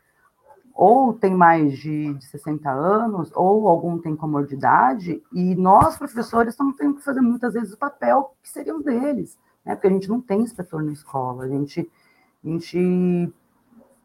ou 0.76 1.14
tem 1.14 1.34
mais 1.34 1.78
de, 1.78 2.14
de 2.16 2.26
60 2.26 2.70
anos, 2.70 3.32
ou 3.34 3.70
algum 3.70 3.97
tem 3.97 4.14
comorbidade, 4.14 5.24
e 5.32 5.56
nós, 5.56 5.97
professores, 5.97 6.53
estamos 6.53 6.76
tendo 6.76 6.95
que 6.95 7.03
fazer 7.03 7.22
muitas 7.22 7.53
vezes 7.53 7.72
o 7.72 7.78
papel 7.78 8.36
que 8.43 8.49
seria 8.49 8.76
o 8.76 8.84
deles, 8.84 9.39
né? 9.66 9.76
Porque 9.76 9.88
a 9.88 9.91
gente 9.91 10.07
não 10.07 10.22
tem 10.22 10.41
inspetor 10.41 10.84
na 10.84 10.91
escola, 10.91 11.45
a 11.45 11.47
gente, 11.47 11.89
a 12.43 12.47
gente 12.47 13.34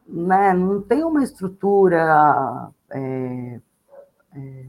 né, 0.06 0.54
não 0.54 0.80
tem 0.80 1.04
uma 1.04 1.22
estrutura 1.22 2.70
é, 2.90 3.60
é, 4.34 4.66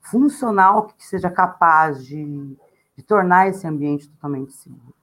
funcional 0.00 0.86
que 0.86 1.06
seja 1.06 1.30
capaz 1.30 2.04
de, 2.04 2.56
de 2.96 3.02
tornar 3.02 3.48
esse 3.48 3.66
ambiente 3.66 4.08
totalmente 4.08 4.52
seguro. 4.52 4.94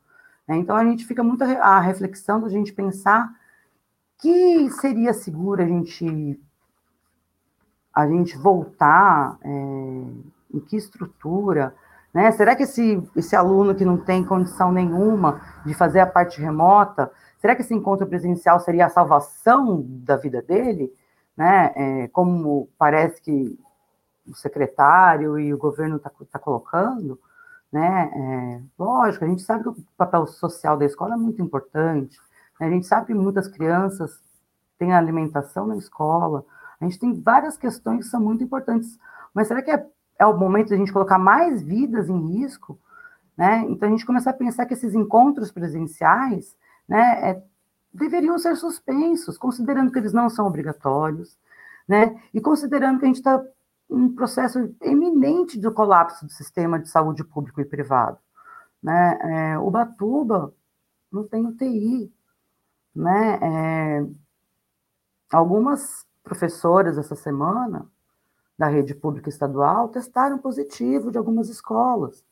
Né? 0.47 0.57
Então, 0.57 0.75
a 0.75 0.83
gente 0.85 1.05
fica 1.05 1.23
muito 1.23 1.43
a 1.43 1.79
reflexão 1.79 2.39
da 2.39 2.49
gente 2.49 2.71
pensar 2.71 3.33
que 4.19 4.69
seria 4.71 5.13
seguro 5.13 5.61
a 5.61 5.67
gente 5.67 6.39
a 7.93 8.07
gente 8.07 8.37
voltar 8.37 9.39
é, 9.41 9.49
em 10.53 10.59
que 10.59 10.77
estrutura, 10.77 11.75
né? 12.17 12.31
Será 12.31 12.55
que 12.55 12.63
esse, 12.63 12.99
esse 13.15 13.35
aluno 13.35 13.75
que 13.75 13.85
não 13.85 13.95
tem 13.95 14.25
condição 14.25 14.71
nenhuma 14.71 15.39
de 15.63 15.75
fazer 15.75 15.99
a 15.99 16.07
parte 16.07 16.41
remota, 16.41 17.11
será 17.37 17.55
que 17.55 17.61
esse 17.61 17.75
encontro 17.75 18.07
presencial 18.07 18.59
seria 18.59 18.87
a 18.87 18.89
salvação 18.89 19.85
da 19.87 20.17
vida 20.17 20.41
dele? 20.41 20.91
Né? 21.37 21.71
É, 21.75 22.07
como 22.07 22.69
parece 22.75 23.21
que 23.21 23.59
o 24.27 24.33
secretário 24.33 25.39
e 25.39 25.53
o 25.53 25.59
governo 25.59 25.97
está 25.97 26.09
tá 26.31 26.39
colocando, 26.39 27.19
né? 27.71 28.11
É, 28.11 28.61
lógico, 28.79 29.23
a 29.23 29.27
gente 29.27 29.43
sabe 29.43 29.61
que 29.61 29.69
o 29.69 29.77
papel 29.95 30.25
social 30.25 30.75
da 30.75 30.85
escola 30.85 31.13
é 31.13 31.17
muito 31.17 31.39
importante, 31.39 32.17
a 32.59 32.67
gente 32.67 32.87
sabe 32.87 33.05
que 33.05 33.13
muitas 33.13 33.47
crianças 33.47 34.19
têm 34.79 34.91
alimentação 34.91 35.67
na 35.67 35.77
escola, 35.77 36.43
a 36.81 36.83
gente 36.83 36.97
tem 36.97 37.13
várias 37.13 37.57
questões 37.57 38.05
que 38.05 38.09
são 38.09 38.19
muito 38.19 38.43
importantes, 38.43 38.97
mas 39.35 39.47
será 39.47 39.61
que 39.61 39.69
é, 39.69 39.85
é 40.19 40.25
o 40.25 40.37
momento 40.37 40.69
de 40.69 40.73
a 40.73 40.77
gente 40.77 40.93
colocar 40.93 41.17
mais 41.17 41.61
vidas 41.61 42.09
em 42.09 42.39
risco? 42.39 42.79
Né? 43.35 43.65
Então 43.69 43.87
a 43.87 43.91
gente 43.91 44.05
começa 44.05 44.29
a 44.29 44.33
pensar 44.33 44.65
que 44.65 44.73
esses 44.73 44.93
encontros 44.93 45.51
presenciais 45.51 46.55
né, 46.87 47.29
é, 47.29 47.43
deveriam 47.93 48.37
ser 48.37 48.55
suspensos, 48.55 49.37
considerando 49.37 49.91
que 49.91 49.99
eles 49.99 50.13
não 50.13 50.29
são 50.29 50.47
obrigatórios, 50.47 51.37
né? 51.87 52.21
E 52.33 52.41
considerando 52.41 52.99
que 52.99 53.05
a 53.05 53.07
gente 53.07 53.17
está 53.17 53.41
um 53.89 54.13
processo 54.13 54.75
eminente 54.81 55.57
de 55.57 55.71
colapso 55.71 56.25
do 56.25 56.31
sistema 56.31 56.77
de 56.77 56.89
saúde 56.89 57.23
público 57.23 57.61
e 57.61 57.65
privado. 57.65 58.17
Né? 58.83 59.19
É, 59.53 59.59
o 59.59 59.71
Batuba 59.71 60.53
não 61.11 61.25
tem 61.25 61.45
UTI, 61.45 62.11
né? 62.93 63.39
É, 63.41 64.05
algumas 65.31 66.05
professoras 66.23 66.97
essa 66.97 67.15
semana 67.15 67.87
da 68.57 68.67
rede 68.67 68.95
pública 68.95 69.29
estadual 69.29 69.89
testaram 69.89 70.37
positivo 70.37 71.11
de 71.11 71.17
algumas 71.17 71.49
escolas, 71.49 72.23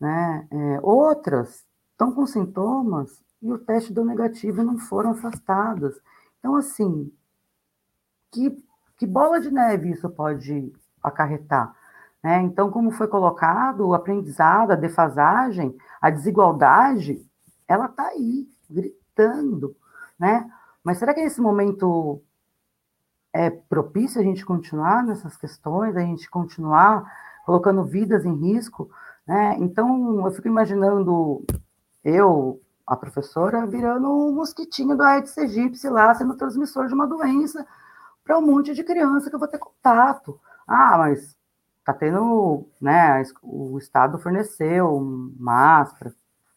né? 0.00 0.46
É, 0.50 0.80
outras 0.82 1.66
estão 1.92 2.12
com 2.12 2.26
sintomas 2.26 3.22
e 3.42 3.52
o 3.52 3.58
teste 3.58 3.92
deu 3.92 4.04
negativo 4.04 4.60
e 4.60 4.64
não 4.64 4.78
foram 4.78 5.10
afastadas. 5.10 6.00
Então, 6.38 6.54
assim, 6.56 7.12
que, 8.30 8.56
que 8.96 9.06
bola 9.06 9.40
de 9.40 9.50
neve 9.50 9.90
isso 9.90 10.08
pode 10.08 10.72
acarretar? 11.02 11.74
Né? 12.22 12.40
Então, 12.42 12.70
como 12.70 12.90
foi 12.90 13.08
colocado, 13.08 13.86
o 13.86 13.94
aprendizado, 13.94 14.72
a 14.72 14.76
defasagem, 14.76 15.76
a 16.00 16.10
desigualdade, 16.10 17.24
ela 17.66 17.86
está 17.86 18.08
aí, 18.08 18.48
gritando 18.68 19.76
né? 20.18 20.50
Mas 20.82 20.98
será 20.98 21.14
que 21.14 21.20
esse 21.20 21.40
momento 21.40 22.22
é 23.38 23.50
propício 23.50 24.20
a 24.20 24.24
gente 24.24 24.44
continuar 24.44 25.04
nessas 25.04 25.36
questões, 25.36 25.96
a 25.96 26.00
gente 26.00 26.28
continuar 26.28 27.08
colocando 27.46 27.84
vidas 27.84 28.24
em 28.24 28.34
risco, 28.34 28.90
né? 29.24 29.56
Então, 29.60 30.26
eu 30.26 30.32
fico 30.32 30.48
imaginando 30.48 31.44
eu, 32.02 32.60
a 32.84 32.96
professora, 32.96 33.64
virando 33.64 34.08
um 34.08 34.34
mosquitinho 34.34 34.96
do 34.96 35.04
Aedes 35.04 35.38
aegypti 35.38 35.88
lá, 35.88 36.12
sendo 36.16 36.36
transmissor 36.36 36.88
de 36.88 36.94
uma 36.94 37.06
doença 37.06 37.64
para 38.24 38.36
um 38.36 38.42
monte 38.42 38.74
de 38.74 38.82
criança 38.82 39.30
que 39.30 39.36
eu 39.36 39.38
vou 39.38 39.46
ter 39.46 39.58
contato. 39.58 40.40
Ah, 40.66 40.98
mas 40.98 41.36
tá 41.84 41.92
tendo, 41.94 42.66
né, 42.80 43.22
o 43.40 43.78
Estado 43.78 44.18
forneceu 44.18 45.00
máscara, 45.38 46.12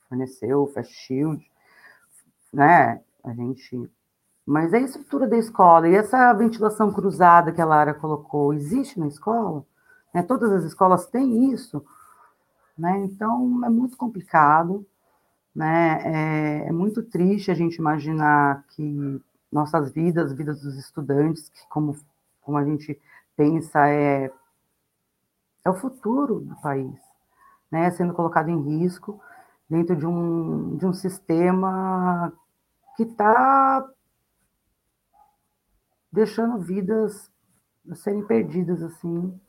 forneceu 0.10 0.66
face 0.74 0.92
shield, 0.92 1.46
né, 2.52 3.02
a 3.24 3.34
gente. 3.34 3.88
Mas 4.46 4.74
a 4.74 4.80
estrutura 4.80 5.28
da 5.28 5.38
escola 5.38 5.88
e 5.88 5.96
essa 5.96 6.34
ventilação 6.34 6.92
cruzada 6.92 7.52
que 7.52 7.62
a 7.62 7.66
Lara 7.66 7.94
colocou 7.94 8.54
existe 8.54 9.00
na 9.00 9.08
escola? 9.08 9.64
Né? 10.14 10.24
Todas 10.24 10.52
as 10.52 10.64
escolas 10.64 11.06
têm 11.08 11.52
isso, 11.52 11.84
né? 12.78 13.00
Então 13.00 13.64
é 13.66 13.70
muito 13.70 13.96
complicado, 13.98 14.86
né? 15.56 16.02
É, 16.04 16.68
é 16.70 16.72
muito 16.72 17.04
triste 17.04 17.52
a 17.52 17.54
gente 17.54 17.76
imaginar 17.76 18.64
que 18.70 19.22
nossas 19.52 19.92
vidas, 19.92 20.34
vidas 20.34 20.62
dos 20.62 20.78
estudantes, 20.78 21.50
que 21.50 21.68
como, 21.70 21.96
como 22.42 22.58
a 22.58 22.66
gente 22.66 23.00
pensa 23.36 23.88
é 23.88 24.32
é 25.64 25.70
o 25.70 25.76
futuro 25.76 26.40
do 26.40 26.56
país, 26.56 26.96
né? 27.72 27.92
Sendo 27.92 28.14
colocado 28.14 28.50
em 28.50 28.62
risco 28.62 29.22
dentro 29.70 29.96
de 29.96 30.06
um, 30.06 30.76
de 30.76 30.86
um 30.86 30.94
sistema 30.94 32.34
que 32.98 33.04
está 33.04 33.88
deixando 36.12 36.60
vidas 36.60 37.32
serem 37.96 38.26
perdidas 38.26 38.84
assim 38.84 39.40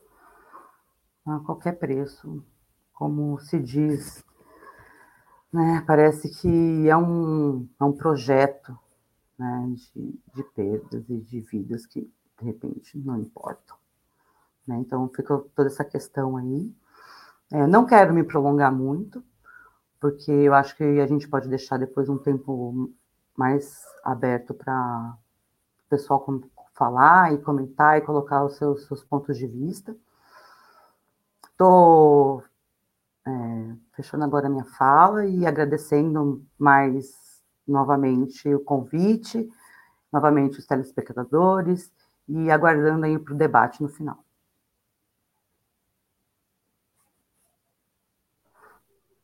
a 1.27 1.39
qualquer 1.41 1.79
preço, 1.79 2.45
como 2.93 3.39
se 3.39 3.61
diz, 3.61 4.25
né? 5.53 5.85
Parece 5.87 6.29
que 6.41 6.89
é 6.89 6.97
um, 6.97 7.69
é 7.79 7.85
um 7.85 7.93
projeto 7.93 8.77
né, 9.39 9.75
de, 9.75 10.21
de 10.35 10.43
perdas 10.55 11.09
e 11.09 11.21
de 11.21 11.41
vidas 11.41 11.87
que 11.87 12.11
de 12.39 12.45
repente 12.45 12.99
não 12.99 13.19
importam. 13.19 13.77
Né? 14.67 14.77
Então 14.79 15.09
fica 15.09 15.39
toda 15.55 15.69
essa 15.69 15.85
questão 15.85 16.37
aí. 16.37 16.73
É, 17.53 17.67
não 17.67 17.85
quero 17.85 18.15
me 18.15 18.25
prolongar 18.25 18.73
muito, 18.73 19.23
porque 20.01 20.31
eu 20.31 20.55
acho 20.55 20.77
que 20.77 20.83
a 20.83 21.07
gente 21.07 21.29
pode 21.29 21.49
deixar 21.49 21.79
depois 21.79 22.09
um 22.09 22.19
tempo 22.19 22.91
mais 23.37 23.85
aberto 24.03 24.55
para 24.55 25.17
o 25.87 25.89
pessoal 25.91 26.21
falar 26.75 27.33
e 27.33 27.39
comentar 27.39 27.99
e 27.99 28.03
colocar 28.03 28.45
os 28.45 28.57
seus, 28.57 28.87
seus 28.87 29.05
pontos 29.05 29.37
de 29.37 29.47
vista. 29.47 29.95
Estou 31.45 32.43
é, 33.27 33.31
fechando 33.95 34.25
agora 34.25 34.47
a 34.47 34.51
minha 34.51 34.65
fala 34.65 35.25
e 35.27 35.47
agradecendo 35.47 36.45
mais 36.59 37.43
novamente 37.67 38.53
o 38.53 38.61
convite, 38.61 39.49
novamente 40.13 40.59
os 40.59 40.67
telespectadores 40.67 41.91
e 42.29 42.51
aguardando 42.51 43.07
aí 43.07 43.19
para 43.19 43.35
o 43.35 43.37
debate 43.37 43.83
no 43.83 43.89
final. 43.89 44.19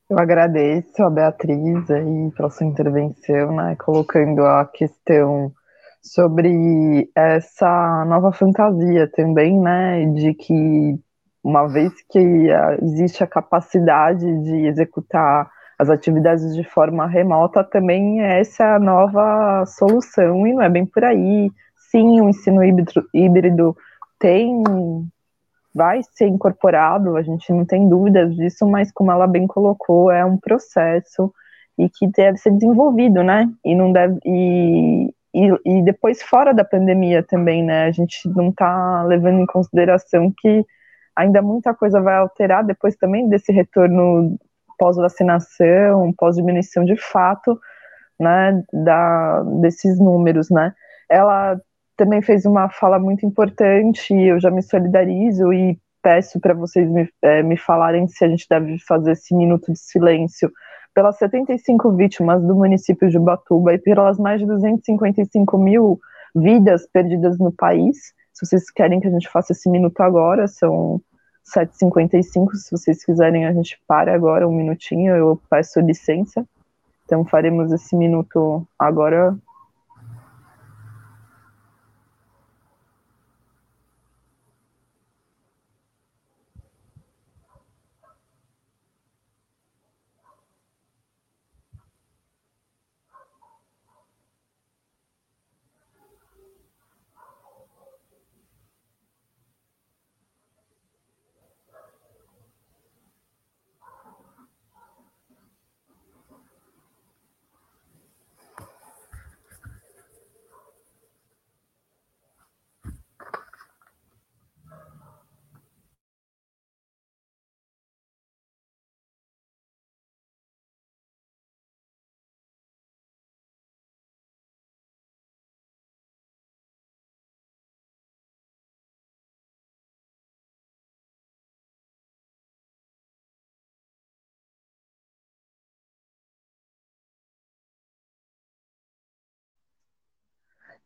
Eu 0.08 0.18
agradeço 0.18 1.02
a 1.02 1.10
Beatriz 1.10 1.90
aí 1.90 2.30
pela 2.34 2.48
sua 2.48 2.66
intervenção, 2.66 3.54
né, 3.54 3.76
colocando 3.76 4.42
a 4.42 4.64
questão 4.64 5.54
sobre 6.02 7.10
essa 7.14 8.04
nova 8.06 8.32
fantasia 8.32 9.10
também, 9.12 9.58
né, 9.60 10.04
de 10.06 10.34
que 10.34 10.98
uma 11.42 11.66
vez 11.66 11.92
que 12.10 12.48
existe 12.82 13.22
a 13.22 13.26
capacidade 13.26 14.26
de 14.42 14.66
executar 14.66 15.50
as 15.78 15.88
atividades 15.88 16.56
de 16.56 16.64
forma 16.64 17.06
remota, 17.06 17.62
também 17.62 18.20
essa 18.20 18.64
é 18.64 18.74
a 18.74 18.78
nova 18.80 19.64
solução, 19.66 20.46
e 20.46 20.52
não 20.52 20.62
é 20.62 20.68
bem 20.68 20.84
por 20.84 21.04
aí. 21.04 21.50
Sim, 21.90 22.20
o 22.20 22.28
ensino 22.28 22.62
híbrido, 22.64 23.08
híbrido 23.14 23.76
tem 24.18 24.62
vai 25.72 26.00
ser 26.12 26.26
incorporado, 26.26 27.16
a 27.16 27.22
gente 27.22 27.52
não 27.52 27.64
tem 27.64 27.88
dúvidas 27.88 28.34
disso, 28.34 28.66
mas 28.66 28.90
como 28.90 29.12
ela 29.12 29.28
bem 29.28 29.46
colocou, 29.46 30.10
é 30.10 30.24
um 30.24 30.36
processo 30.36 31.32
e 31.78 31.88
que 31.88 32.08
deve 32.08 32.36
ser 32.38 32.50
desenvolvido, 32.50 33.22
né? 33.22 33.48
E 33.64 33.76
não 33.76 33.92
deve 33.92 34.18
e, 34.24 35.14
e, 35.46 35.78
e 35.78 35.82
depois 35.82 36.22
fora 36.22 36.52
da 36.52 36.64
pandemia 36.64 37.22
também, 37.22 37.62
né? 37.62 37.84
A 37.84 37.90
gente 37.90 38.28
não 38.28 38.48
está 38.50 39.04
levando 39.04 39.40
em 39.40 39.46
consideração 39.46 40.32
que 40.36 40.64
ainda 41.14 41.42
muita 41.42 41.74
coisa 41.74 42.00
vai 42.00 42.16
alterar 42.16 42.64
depois 42.64 42.96
também 42.96 43.28
desse 43.28 43.52
retorno 43.52 44.38
pós-vacinação, 44.78 46.12
pós-diminuição 46.16 46.84
de 46.84 46.96
fato, 46.96 47.58
né? 48.18 48.62
Da 48.72 49.42
desses 49.60 49.98
números, 49.98 50.50
né? 50.50 50.74
Ela 51.08 51.60
também 51.96 52.22
fez 52.22 52.46
uma 52.46 52.68
fala 52.68 52.98
muito 52.98 53.26
importante, 53.26 54.14
eu 54.14 54.40
já 54.40 54.50
me 54.50 54.62
solidarizo 54.62 55.52
e 55.52 55.78
peço 56.02 56.40
para 56.40 56.54
vocês 56.54 56.88
me, 56.88 57.08
é, 57.22 57.42
me 57.42 57.56
falarem 57.56 58.06
se 58.06 58.24
a 58.24 58.28
gente 58.28 58.46
deve 58.48 58.78
fazer 58.86 59.12
esse 59.12 59.34
minuto 59.34 59.72
de 59.72 59.78
silêncio 59.78 60.50
pelas 60.98 61.16
75 61.18 61.92
vítimas 61.92 62.42
do 62.42 62.56
município 62.56 63.08
de 63.08 63.16
Ubatuba 63.16 63.72
e 63.72 63.78
pelas 63.78 64.18
mais 64.18 64.40
de 64.40 64.46
255 64.48 65.56
mil 65.56 66.00
vidas 66.34 66.88
perdidas 66.92 67.38
no 67.38 67.52
país. 67.52 68.12
Se 68.32 68.44
vocês 68.44 68.68
querem 68.68 68.98
que 68.98 69.06
a 69.06 69.10
gente 69.12 69.28
faça 69.28 69.52
esse 69.52 69.70
minuto 69.70 70.00
agora, 70.00 70.48
são 70.48 71.00
7h55. 71.54 72.52
Se 72.54 72.72
vocês 72.72 73.04
quiserem, 73.04 73.46
a 73.46 73.52
gente 73.52 73.80
para 73.86 74.12
agora 74.12 74.48
um 74.48 74.50
minutinho, 74.50 75.14
eu 75.14 75.40
peço 75.48 75.78
licença. 75.78 76.44
Então, 77.04 77.24
faremos 77.24 77.70
esse 77.70 77.94
minuto 77.94 78.66
agora 78.76 79.38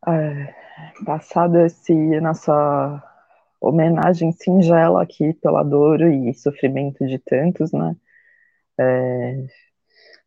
É, 0.07 0.53
passado 1.05 1.59
esse 1.59 1.93
nossa 2.19 3.01
homenagem 3.61 4.31
singela 4.33 5.01
aqui 5.01 5.33
pela 5.35 5.63
dor 5.63 6.01
e 6.01 6.33
sofrimento 6.33 7.05
de 7.07 7.17
tantos, 7.19 7.71
né? 7.71 7.95
É, 8.77 9.45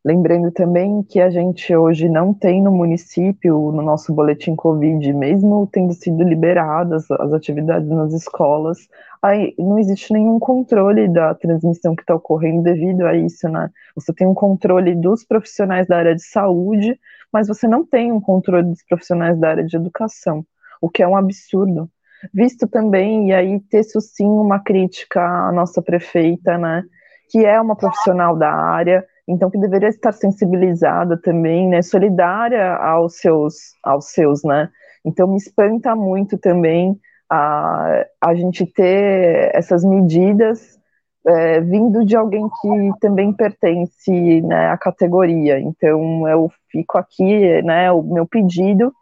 lembrando 0.05 0.51
também 0.53 1.03
que 1.03 1.21
a 1.21 1.29
gente 1.29 1.75
hoje 1.75 2.09
não 2.09 2.33
tem 2.33 2.63
no 2.63 2.73
município, 2.73 3.71
no 3.73 3.83
nosso 3.83 4.15
boletim 4.15 4.57
Covid, 4.57 5.13
mesmo 5.13 5.69
tendo 5.71 5.93
sido 5.93 6.23
liberadas 6.23 7.11
as 7.11 7.33
atividades 7.35 7.89
nas 7.89 8.15
escolas, 8.15 8.79
aí 9.21 9.55
não 9.59 9.79
existe 9.79 10.13
nenhum 10.13 10.39
controle 10.39 11.09
da 11.09 11.35
transmissão 11.35 11.95
que 11.95 12.03
está 12.03 12.15
ocorrendo 12.15 12.63
devido 12.63 13.03
a 13.05 13.15
isso, 13.17 13.49
né? 13.49 13.71
Você 13.95 14.13
tem 14.15 14.27
um 14.27 14.35
controle 14.35 14.95
dos 14.95 15.25
profissionais 15.25 15.87
da 15.87 15.99
área 15.99 16.15
de 16.15 16.23
saúde, 16.23 16.99
mas 17.33 17.49
você 17.49 17.67
não 17.67 17.85
tem 17.85 18.13
um 18.13 18.21
controle 18.21 18.69
dos 18.69 18.83
profissionais 18.89 19.39
da 19.39 19.51
área 19.51 19.65
de 19.65 19.77
educação, 19.77 20.45
o 20.81 20.89
que 20.89 21.03
é 21.03 21.09
um 21.09 21.17
absurdo. 21.17 21.91
Visto 22.33 22.67
também, 22.67 23.29
e 23.29 23.35
aí 23.35 23.61
teço 23.61 24.01
sim 24.01 24.27
uma 24.27 24.59
crítica 24.59 25.21
à 25.21 25.53
nossa 25.53 25.83
prefeita, 25.83 26.57
né, 26.57 26.83
que 27.31 27.45
é 27.45 27.61
uma 27.61 27.77
profissional 27.77 28.37
da 28.37 28.51
área, 28.51 29.05
então 29.29 29.51
que 29.51 29.59
deveria 29.59 29.89
estar 29.89 30.13
sensibilizada 30.13 31.21
também, 31.21 31.69
né, 31.69 31.83
solidária 31.83 32.75
aos 32.77 33.19
seus, 33.19 33.55
aos 33.83 34.13
seus, 34.13 34.43
né, 34.45 34.71
então 35.05 35.29
me 35.29 35.37
espanta 35.37 35.95
muito 35.95 36.39
também 36.39 36.99
a, 37.31 38.07
a 38.21 38.35
gente 38.35 38.65
ter 38.65 39.51
essas 39.55 39.85
medidas 39.85 40.79
é, 41.27 41.61
vindo 41.61 42.05
de 42.05 42.17
alguém 42.17 42.49
que 42.49 43.01
também 43.01 43.33
pertence 43.33 44.41
né, 44.43 44.71
à 44.71 44.79
categoria. 44.79 45.59
Então, 45.59 46.27
eu 46.29 46.51
fico 46.71 46.97
aqui, 46.97 47.63
né, 47.63 47.91
o 47.91 48.03
meu 48.03 48.27
pedido 48.27 48.95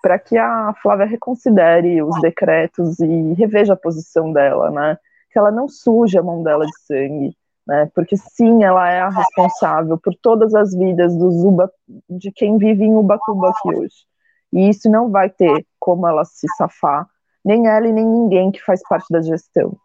para 0.00 0.18
que 0.18 0.36
a 0.36 0.74
Flávia 0.82 1.06
reconsidere 1.06 2.02
os 2.02 2.20
decretos 2.20 3.00
e 3.00 3.32
reveja 3.34 3.72
a 3.72 3.76
posição 3.76 4.32
dela, 4.32 4.70
né, 4.70 4.98
que 5.32 5.38
ela 5.38 5.50
não 5.50 5.66
suje 5.66 6.18
a 6.18 6.22
mão 6.22 6.42
dela 6.42 6.64
de 6.64 6.78
sangue, 6.86 7.36
né, 7.66 7.90
porque 7.94 8.16
sim, 8.16 8.62
ela 8.62 8.88
é 8.88 9.00
a 9.00 9.08
responsável 9.08 9.98
por 9.98 10.14
todas 10.14 10.54
as 10.54 10.74
vidas 10.74 11.16
dos 11.16 11.42
Uba, 11.42 11.72
de 12.08 12.30
quem 12.30 12.58
vive 12.58 12.84
em 12.84 12.94
Ubatuba 12.94 13.48
aqui 13.48 13.74
hoje. 13.74 13.96
E 14.52 14.68
isso 14.68 14.88
não 14.88 15.10
vai 15.10 15.28
ter 15.28 15.66
como 15.80 16.06
ela 16.06 16.24
se 16.24 16.46
safar, 16.56 17.08
nem 17.44 17.66
ela 17.66 17.88
e 17.88 17.92
nem 17.92 18.06
ninguém 18.06 18.52
que 18.52 18.62
faz 18.62 18.80
parte 18.86 19.06
da 19.10 19.20
gestão. 19.20 19.76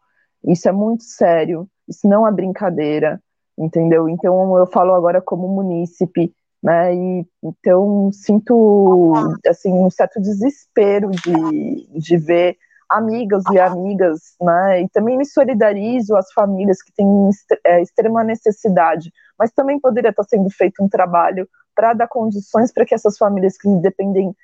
Isso 0.44 0.68
é 0.70 0.72
muito 0.72 1.04
sério, 1.04 1.68
isso 1.88 2.08
não 2.08 2.28
é 2.28 2.32
brincadeira, 2.32 3.22
entendeu? 3.58 4.08
Então 4.08 4.58
eu 4.58 4.66
falo 4.68 4.94
agora 4.94 5.22
como 5.22 5.48
munícipe, 5.48 6.34
né? 6.64 6.96
E 6.96 7.26
então 7.44 8.12
sinto 8.12 9.14
assim 9.48 9.74
um 9.74 9.90
certo 9.90 10.22
desespero 10.22 11.10
de, 11.12 11.88
de 12.00 12.18
ver 12.18 12.58
amigas 12.90 13.44
e 13.52 13.60
amigas, 13.60 14.36
né? 14.42 14.82
E 14.82 14.90
também 14.90 15.18
me 15.18 15.26
solidarizo 15.26 16.16
às 16.16 16.32
famílias 16.34 16.82
que 16.82 16.92
têm 16.92 17.08
é, 17.66 17.82
extrema 17.82 18.24
necessidade, 18.24 19.12
mas 19.38 19.52
também 19.52 19.80
poderia 19.80 20.10
estar 20.10 20.24
sendo 20.24 20.50
feito 20.50 20.84
um 20.84 20.90
trabalho 20.90 21.48
para 21.76 21.94
dar 21.94 22.08
condições 22.08 22.74
para 22.74 22.86
que 22.86 22.96
essas 22.96 23.18
famílias 23.18 23.58
que 23.58 23.70
dependem 23.78 24.36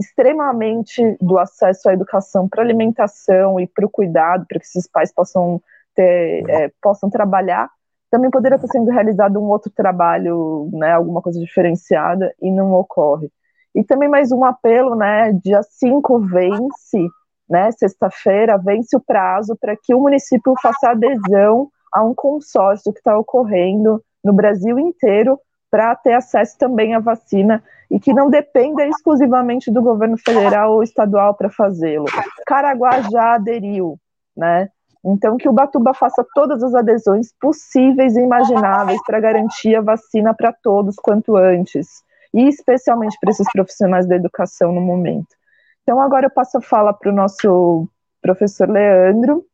extremamente 0.00 1.16
do 1.20 1.38
acesso 1.38 1.88
à 1.88 1.92
educação, 1.92 2.48
para 2.48 2.62
alimentação 2.62 3.60
e 3.60 3.66
para 3.66 3.84
o 3.84 3.90
cuidado, 3.90 4.46
para 4.48 4.58
que 4.58 4.64
esses 4.64 4.88
pais 4.88 5.12
possam 5.12 5.62
ter, 5.94 6.48
é, 6.48 6.72
possam 6.80 7.10
trabalhar, 7.10 7.68
também 8.10 8.30
poderia 8.30 8.56
estar 8.56 8.68
sendo 8.68 8.90
realizado 8.90 9.38
um 9.38 9.50
outro 9.50 9.70
trabalho, 9.70 10.70
né, 10.72 10.92
alguma 10.92 11.20
coisa 11.20 11.38
diferenciada, 11.38 12.34
e 12.40 12.50
não 12.50 12.72
ocorre. 12.72 13.30
E 13.74 13.84
também 13.84 14.08
mais 14.08 14.32
um 14.32 14.42
apelo, 14.42 14.96
né, 14.96 15.32
dia 15.44 15.62
5 15.62 16.18
vence, 16.20 17.06
né, 17.48 17.70
sexta-feira, 17.72 18.56
vence 18.56 18.96
o 18.96 19.00
prazo 19.00 19.56
para 19.60 19.76
que 19.76 19.94
o 19.94 20.00
município 20.00 20.54
faça 20.62 20.90
adesão 20.90 21.68
a 21.92 22.02
um 22.02 22.14
consórcio 22.14 22.92
que 22.92 23.00
está 23.00 23.16
ocorrendo 23.18 24.02
no 24.24 24.32
Brasil 24.32 24.78
inteiro 24.78 25.38
para 25.70 25.94
ter 25.94 26.14
acesso 26.14 26.56
também 26.58 26.94
à 26.94 26.98
vacina 26.98 27.62
e 27.90 27.98
que 27.98 28.14
não 28.14 28.30
dependa 28.30 28.86
exclusivamente 28.86 29.70
do 29.70 29.82
governo 29.82 30.16
federal 30.16 30.74
ou 30.74 30.82
estadual 30.82 31.34
para 31.34 31.50
fazê-lo. 31.50 32.06
Caraguá 32.46 33.02
já 33.02 33.34
aderiu, 33.34 33.98
né? 34.36 34.68
Então, 35.04 35.36
que 35.36 35.48
o 35.48 35.52
Batuba 35.52 35.94
faça 35.94 36.24
todas 36.34 36.62
as 36.62 36.74
adesões 36.74 37.32
possíveis 37.40 38.16
e 38.16 38.20
imagináveis 38.20 39.00
para 39.06 39.18
garantir 39.18 39.74
a 39.74 39.80
vacina 39.80 40.34
para 40.34 40.52
todos 40.52 40.96
quanto 40.96 41.36
antes, 41.36 41.88
e 42.34 42.46
especialmente 42.46 43.16
para 43.18 43.30
esses 43.30 43.50
profissionais 43.50 44.06
da 44.06 44.14
educação 44.14 44.72
no 44.72 44.80
momento. 44.80 45.34
Então, 45.82 46.00
agora 46.00 46.26
eu 46.26 46.30
passo 46.30 46.58
a 46.58 46.60
fala 46.60 46.92
para 46.92 47.10
o 47.10 47.14
nosso 47.14 47.88
professor 48.20 48.68
Leandro, 48.68 49.44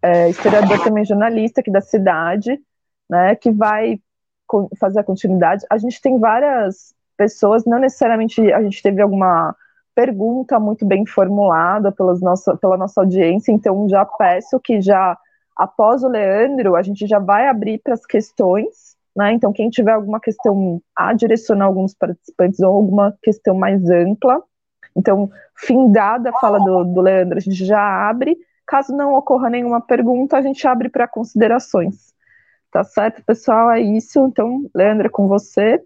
é, 0.00 0.30
historiador 0.30 0.82
também 0.84 1.04
jornalista 1.04 1.60
aqui 1.60 1.70
da 1.70 1.80
cidade, 1.80 2.60
né, 3.08 3.34
que 3.34 3.50
vai 3.50 4.00
fazer 4.78 5.00
a 5.00 5.04
continuidade. 5.04 5.66
A 5.68 5.78
gente 5.78 6.00
tem 6.00 6.18
várias 6.18 6.94
pessoas, 7.20 7.66
não 7.66 7.78
necessariamente 7.78 8.40
a 8.50 8.62
gente 8.62 8.82
teve 8.82 9.02
alguma 9.02 9.54
pergunta 9.94 10.58
muito 10.58 10.86
bem 10.86 11.04
formulada 11.04 11.92
pelas 11.92 12.18
nossa, 12.22 12.56
pela 12.56 12.78
nossa 12.78 13.02
audiência, 13.02 13.52
então 13.52 13.86
já 13.90 14.06
peço 14.06 14.58
que 14.58 14.80
já, 14.80 15.18
após 15.54 16.02
o 16.02 16.08
Leandro, 16.08 16.76
a 16.76 16.80
gente 16.80 17.06
já 17.06 17.18
vai 17.18 17.46
abrir 17.46 17.78
para 17.84 17.92
as 17.92 18.06
questões, 18.06 18.96
né? 19.14 19.34
Então, 19.34 19.52
quem 19.52 19.68
tiver 19.68 19.92
alguma 19.92 20.18
questão 20.18 20.80
a 20.96 21.12
direcionar 21.12 21.66
alguns 21.66 21.92
participantes 21.92 22.60
ou 22.60 22.74
alguma 22.74 23.14
questão 23.22 23.54
mais 23.54 23.90
ampla, 23.90 24.42
então, 24.96 25.30
findada 25.54 26.30
a 26.30 26.40
fala 26.40 26.58
do, 26.58 26.84
do 26.84 27.00
Leandro, 27.02 27.36
a 27.36 27.40
gente 27.40 27.66
já 27.66 28.08
abre. 28.08 28.38
Caso 28.66 28.96
não 28.96 29.14
ocorra 29.14 29.50
nenhuma 29.50 29.80
pergunta, 29.80 30.38
a 30.38 30.42
gente 30.42 30.66
abre 30.66 30.88
para 30.88 31.06
considerações. 31.06 32.14
Tá 32.70 32.82
certo, 32.82 33.22
pessoal? 33.24 33.70
É 33.70 33.80
isso. 33.80 34.24
Então, 34.26 34.70
Leandro, 34.74 35.08
é 35.08 35.10
com 35.10 35.28
você. 35.28 35.82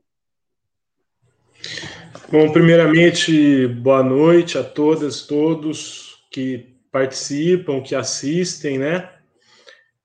Bom, 2.31 2.51
primeiramente, 2.51 3.67
boa 3.67 4.03
noite 4.03 4.59
a 4.59 4.65
todas, 4.65 5.23
todos 5.23 6.17
que 6.33 6.75
participam, 6.91 7.83
que 7.83 7.95
assistem, 7.95 8.79
né? 8.79 9.11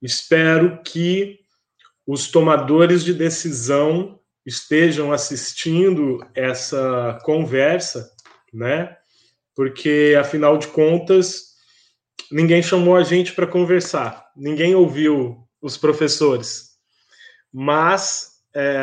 Espero 0.01 0.81
que 0.83 1.39
os 2.05 2.29
tomadores 2.29 3.03
de 3.03 3.13
decisão 3.13 4.19
estejam 4.45 5.11
assistindo 5.11 6.19
essa 6.33 7.19
conversa, 7.23 8.11
né? 8.53 8.95
Porque, 9.55 10.15
afinal 10.19 10.57
de 10.57 10.67
contas, 10.67 11.55
ninguém 12.31 12.61
chamou 12.61 12.95
a 12.95 13.03
gente 13.03 13.33
para 13.33 13.47
conversar, 13.47 14.25
ninguém 14.35 14.75
ouviu 14.75 15.47
os 15.61 15.77
professores. 15.77 16.69
Mas 17.51 18.39
é, 18.55 18.77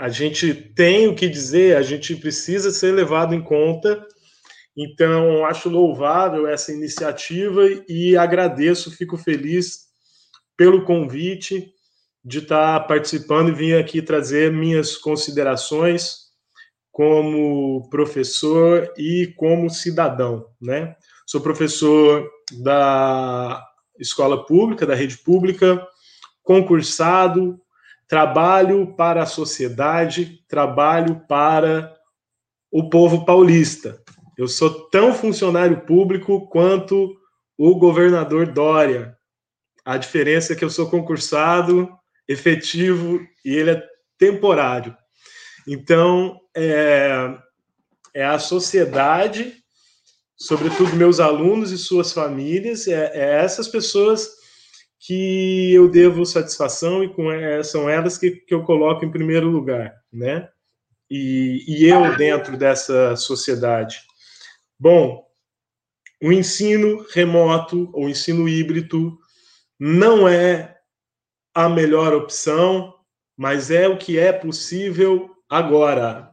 a 0.00 0.08
gente 0.08 0.54
tem 0.54 1.08
o 1.08 1.14
que 1.14 1.28
dizer, 1.28 1.76
a 1.76 1.82
gente 1.82 2.14
precisa 2.16 2.70
ser 2.70 2.92
levado 2.92 3.34
em 3.34 3.42
conta 3.42 4.06
Então, 4.76 5.44
acho 5.44 5.68
louvável 5.68 6.46
essa 6.46 6.72
iniciativa 6.72 7.62
e 7.88 8.16
agradeço, 8.16 8.96
fico 8.96 9.18
feliz 9.18 9.88
pelo 10.56 10.84
convite 10.84 11.72
de 12.24 12.38
estar 12.38 12.80
participando 12.86 13.50
e 13.50 13.54
vir 13.54 13.76
aqui 13.76 14.02
trazer 14.02 14.52
minhas 14.52 14.96
considerações 14.96 16.28
como 16.92 17.88
professor 17.90 18.92
e 18.96 19.32
como 19.36 19.70
cidadão, 19.70 20.46
né? 20.60 20.96
Sou 21.26 21.40
professor 21.40 22.28
da 22.60 23.62
escola 23.98 24.46
pública, 24.46 24.86
da 24.86 24.94
rede 24.94 25.18
pública, 25.18 25.84
concursado, 26.42 27.60
trabalho 28.08 28.94
para 28.96 29.22
a 29.22 29.26
sociedade, 29.26 30.42
trabalho 30.48 31.20
para 31.28 31.94
o 32.72 32.88
povo 32.88 33.24
paulista. 33.26 34.02
Eu 34.36 34.48
sou 34.48 34.88
tão 34.88 35.12
funcionário 35.12 35.82
público 35.82 36.48
quanto 36.48 37.14
o 37.56 37.74
governador 37.78 38.46
Dória. 38.46 39.16
A 39.84 39.98
diferença 39.98 40.52
é 40.52 40.56
que 40.56 40.64
eu 40.64 40.70
sou 40.70 40.88
concursado, 40.88 41.88
efetivo 42.26 43.20
e 43.44 43.54
ele 43.54 43.70
é 43.72 43.82
temporário. 44.16 44.96
Então, 45.66 46.38
é, 46.56 47.34
é 48.14 48.24
a 48.24 48.38
sociedade, 48.38 49.54
sobretudo 50.36 50.96
meus 50.96 51.20
alunos 51.20 51.72
e 51.72 51.78
suas 51.78 52.12
famílias, 52.12 52.86
é, 52.86 53.10
é 53.14 53.44
essas 53.44 53.68
pessoas 53.68 54.37
que 54.98 55.72
eu 55.72 55.88
devo 55.88 56.26
satisfação 56.26 57.04
e 57.04 57.08
com, 57.08 57.30
é, 57.30 57.62
são 57.62 57.88
elas 57.88 58.18
que, 58.18 58.32
que 58.32 58.52
eu 58.52 58.64
coloco 58.64 59.04
em 59.04 59.10
primeiro 59.10 59.48
lugar, 59.48 59.94
né? 60.12 60.48
E, 61.10 61.64
e 61.66 61.86
eu 61.86 62.16
dentro 62.16 62.56
dessa 62.56 63.16
sociedade. 63.16 64.00
Bom, 64.78 65.24
o 66.22 66.32
ensino 66.32 67.06
remoto 67.12 67.90
ou 67.94 68.08
ensino 68.08 68.48
híbrido 68.48 69.16
não 69.78 70.28
é 70.28 70.76
a 71.54 71.68
melhor 71.68 72.12
opção, 72.12 72.94
mas 73.36 73.70
é 73.70 73.88
o 73.88 73.96
que 73.96 74.18
é 74.18 74.32
possível 74.32 75.30
agora. 75.48 76.30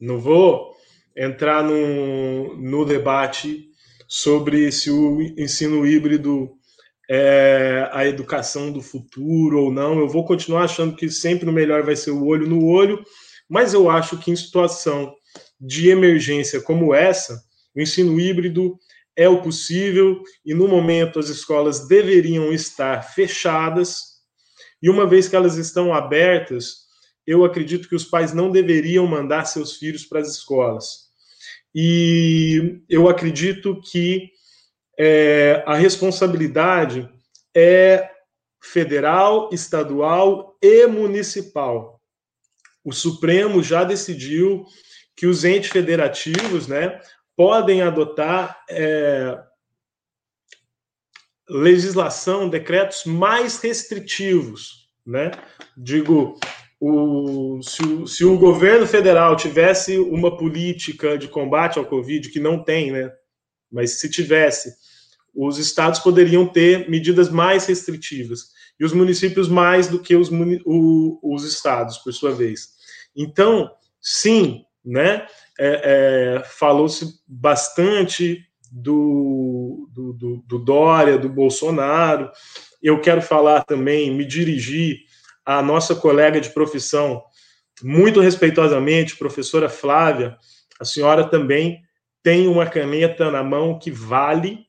Não 0.00 0.20
vou 0.20 0.74
entrar 1.16 1.62
no, 1.62 2.56
no 2.56 2.84
debate 2.84 3.68
sobre 4.08 4.70
se 4.70 4.90
o 4.90 5.20
ensino 5.38 5.86
híbrido 5.86 6.56
é, 7.10 7.88
a 7.92 8.06
educação 8.06 8.72
do 8.72 8.80
futuro 8.80 9.60
ou 9.60 9.72
não. 9.72 9.98
Eu 9.98 10.08
vou 10.08 10.24
continuar 10.24 10.64
achando 10.64 10.96
que 10.96 11.08
sempre 11.10 11.48
o 11.48 11.52
melhor 11.52 11.82
vai 11.82 11.96
ser 11.96 12.10
o 12.10 12.24
olho 12.24 12.46
no 12.46 12.64
olho, 12.64 13.04
mas 13.48 13.74
eu 13.74 13.90
acho 13.90 14.18
que 14.18 14.30
em 14.30 14.36
situação 14.36 15.14
de 15.60 15.88
emergência 15.88 16.60
como 16.60 16.94
essa, 16.94 17.42
o 17.74 17.80
ensino 17.80 18.18
híbrido 18.18 18.78
é 19.16 19.28
o 19.28 19.42
possível 19.42 20.22
e 20.44 20.54
no 20.54 20.66
momento 20.66 21.18
as 21.18 21.28
escolas 21.28 21.86
deveriam 21.86 22.52
estar 22.52 23.02
fechadas. 23.02 24.14
E 24.82 24.90
uma 24.90 25.06
vez 25.06 25.28
que 25.28 25.36
elas 25.36 25.56
estão 25.56 25.94
abertas, 25.94 26.84
eu 27.26 27.44
acredito 27.44 27.88
que 27.88 27.94
os 27.94 28.04
pais 28.04 28.32
não 28.32 28.50
deveriam 28.50 29.06
mandar 29.06 29.44
seus 29.44 29.76
filhos 29.76 30.04
para 30.04 30.20
as 30.20 30.28
escolas. 30.28 31.04
E 31.74 32.80
eu 32.88 33.08
acredito 33.08 33.80
que 33.80 34.30
é, 34.98 35.62
a 35.66 35.74
responsabilidade 35.74 37.08
é 37.54 38.10
federal, 38.62 39.50
estadual 39.52 40.56
e 40.62 40.86
municipal. 40.86 42.00
O 42.84 42.92
Supremo 42.92 43.62
já 43.62 43.84
decidiu 43.84 44.64
que 45.16 45.26
os 45.26 45.44
entes 45.44 45.70
federativos 45.70 46.66
né, 46.66 47.00
podem 47.36 47.82
adotar 47.82 48.62
é, 48.68 49.38
legislação, 51.48 52.48
decretos 52.48 53.04
mais 53.04 53.60
restritivos. 53.60 54.88
Né? 55.06 55.30
Digo, 55.76 56.38
o, 56.80 57.60
se, 57.62 57.82
o, 57.82 58.06
se 58.06 58.24
o 58.24 58.38
governo 58.38 58.86
federal 58.86 59.36
tivesse 59.36 59.98
uma 59.98 60.36
política 60.36 61.16
de 61.16 61.28
combate 61.28 61.78
ao 61.78 61.86
Covid, 61.86 62.28
que 62.30 62.40
não 62.40 62.62
tem, 62.62 62.90
né? 62.90 63.12
Mas 63.74 63.98
se 63.98 64.08
tivesse, 64.08 64.72
os 65.34 65.58
estados 65.58 65.98
poderiam 65.98 66.46
ter 66.46 66.88
medidas 66.88 67.28
mais 67.28 67.66
restritivas 67.66 68.52
e 68.78 68.84
os 68.84 68.92
municípios 68.92 69.48
mais 69.48 69.88
do 69.88 69.98
que 69.98 70.14
os, 70.14 70.30
o, 70.64 71.18
os 71.22 71.44
estados, 71.44 71.98
por 71.98 72.12
sua 72.12 72.32
vez. 72.32 72.68
Então, 73.16 73.68
sim, 74.00 74.64
né? 74.84 75.26
É, 75.58 76.38
é, 76.38 76.44
Falou-se 76.44 77.20
bastante 77.26 78.44
do, 78.70 79.88
do, 79.92 80.12
do, 80.12 80.44
do 80.46 80.58
Dória, 80.58 81.18
do 81.18 81.28
Bolsonaro. 81.28 82.30
Eu 82.82 83.00
quero 83.00 83.22
falar 83.22 83.64
também, 83.64 84.14
me 84.14 84.24
dirigir 84.24 84.98
à 85.44 85.60
nossa 85.62 85.94
colega 85.96 86.40
de 86.40 86.50
profissão, 86.50 87.22
muito 87.82 88.20
respeitosamente, 88.20 89.16
professora 89.16 89.68
Flávia. 89.68 90.36
A 90.80 90.84
senhora 90.84 91.24
também 91.24 91.83
tem 92.24 92.48
uma 92.48 92.66
caneta 92.66 93.30
na 93.30 93.44
mão 93.44 93.78
que 93.78 93.90
vale 93.90 94.66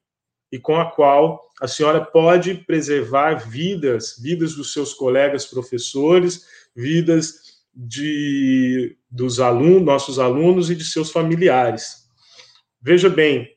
e 0.51 0.59
com 0.59 0.75
a 0.75 0.91
qual 0.91 1.41
a 1.61 1.67
senhora 1.69 2.03
pode 2.03 2.53
preservar 2.53 3.35
vidas, 3.35 4.19
vidas 4.21 4.55
dos 4.55 4.73
seus 4.73 4.93
colegas 4.93 5.45
professores, 5.45 6.45
vidas 6.75 7.63
de 7.73 8.97
dos 9.09 9.39
alunos, 9.39 9.83
nossos 9.83 10.19
alunos 10.19 10.69
e 10.69 10.75
de 10.75 10.83
seus 10.83 11.09
familiares. 11.11 12.09
Veja 12.81 13.09
bem, 13.09 13.49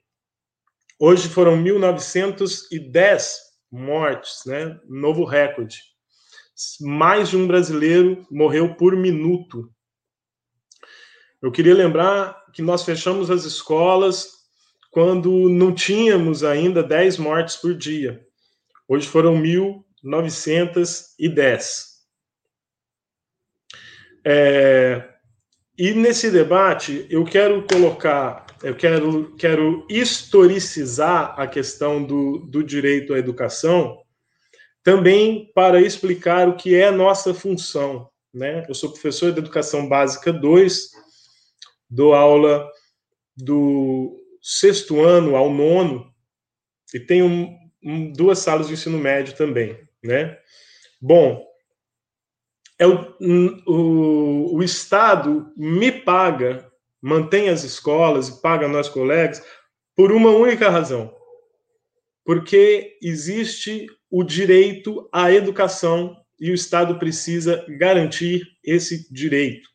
hoje 0.96 1.28
foram 1.28 1.56
1910 1.56 3.36
mortes, 3.70 4.42
né? 4.46 4.78
Novo 4.88 5.24
recorde. 5.24 5.82
Mais 6.80 7.30
de 7.30 7.36
um 7.36 7.48
brasileiro 7.48 8.24
morreu 8.30 8.76
por 8.76 8.96
minuto. 8.96 9.68
Eu 11.42 11.50
queria 11.50 11.74
lembrar 11.74 12.37
que 12.52 12.62
nós 12.62 12.84
fechamos 12.84 13.30
as 13.30 13.44
escolas 13.44 14.38
quando 14.90 15.48
não 15.48 15.72
tínhamos 15.74 16.42
ainda 16.42 16.82
10 16.82 17.18
mortes 17.18 17.54
por 17.56 17.74
dia. 17.74 18.26
Hoje 18.88 19.06
foram 19.06 19.36
1.910. 19.42 21.88
É, 24.24 25.08
e 25.78 25.92
nesse 25.92 26.30
debate, 26.30 27.06
eu 27.08 27.24
quero 27.24 27.64
colocar, 27.66 28.46
eu 28.62 28.74
quero, 28.74 29.36
quero 29.36 29.86
historicizar 29.88 31.38
a 31.38 31.46
questão 31.46 32.02
do, 32.02 32.38
do 32.38 32.64
direito 32.64 33.14
à 33.14 33.18
educação, 33.18 33.98
também 34.82 35.50
para 35.54 35.80
explicar 35.80 36.48
o 36.48 36.56
que 36.56 36.74
é 36.74 36.90
nossa 36.90 37.32
função. 37.32 38.08
Né? 38.34 38.64
Eu 38.68 38.74
sou 38.74 38.90
professor 38.90 39.32
de 39.32 39.38
Educação 39.38 39.88
Básica 39.88 40.32
2, 40.32 40.90
dou 41.88 42.14
aula 42.14 42.70
do 43.36 44.18
sexto 44.42 45.00
ano 45.00 45.36
ao 45.36 45.50
nono, 45.50 46.12
e 46.94 47.00
tenho 47.00 47.26
um, 47.26 47.58
um, 47.82 48.12
duas 48.12 48.38
salas 48.38 48.68
de 48.68 48.74
ensino 48.74 48.98
médio 48.98 49.36
também, 49.36 49.78
né? 50.02 50.38
Bom, 51.00 51.46
é 52.78 52.86
o, 52.86 53.14
o, 53.66 54.56
o 54.56 54.62
Estado 54.62 55.52
me 55.56 55.90
paga, 55.90 56.70
mantém 57.00 57.48
as 57.48 57.64
escolas 57.64 58.28
e 58.28 58.40
paga 58.40 58.68
nós 58.68 58.88
colegas 58.88 59.44
por 59.94 60.12
uma 60.12 60.30
única 60.30 60.70
razão. 60.70 61.14
Porque 62.24 62.96
existe 63.02 63.86
o 64.10 64.22
direito 64.22 65.08
à 65.12 65.32
educação 65.32 66.16
e 66.38 66.50
o 66.50 66.54
Estado 66.54 66.98
precisa 66.98 67.64
garantir 67.68 68.46
esse 68.62 69.12
direito. 69.12 69.68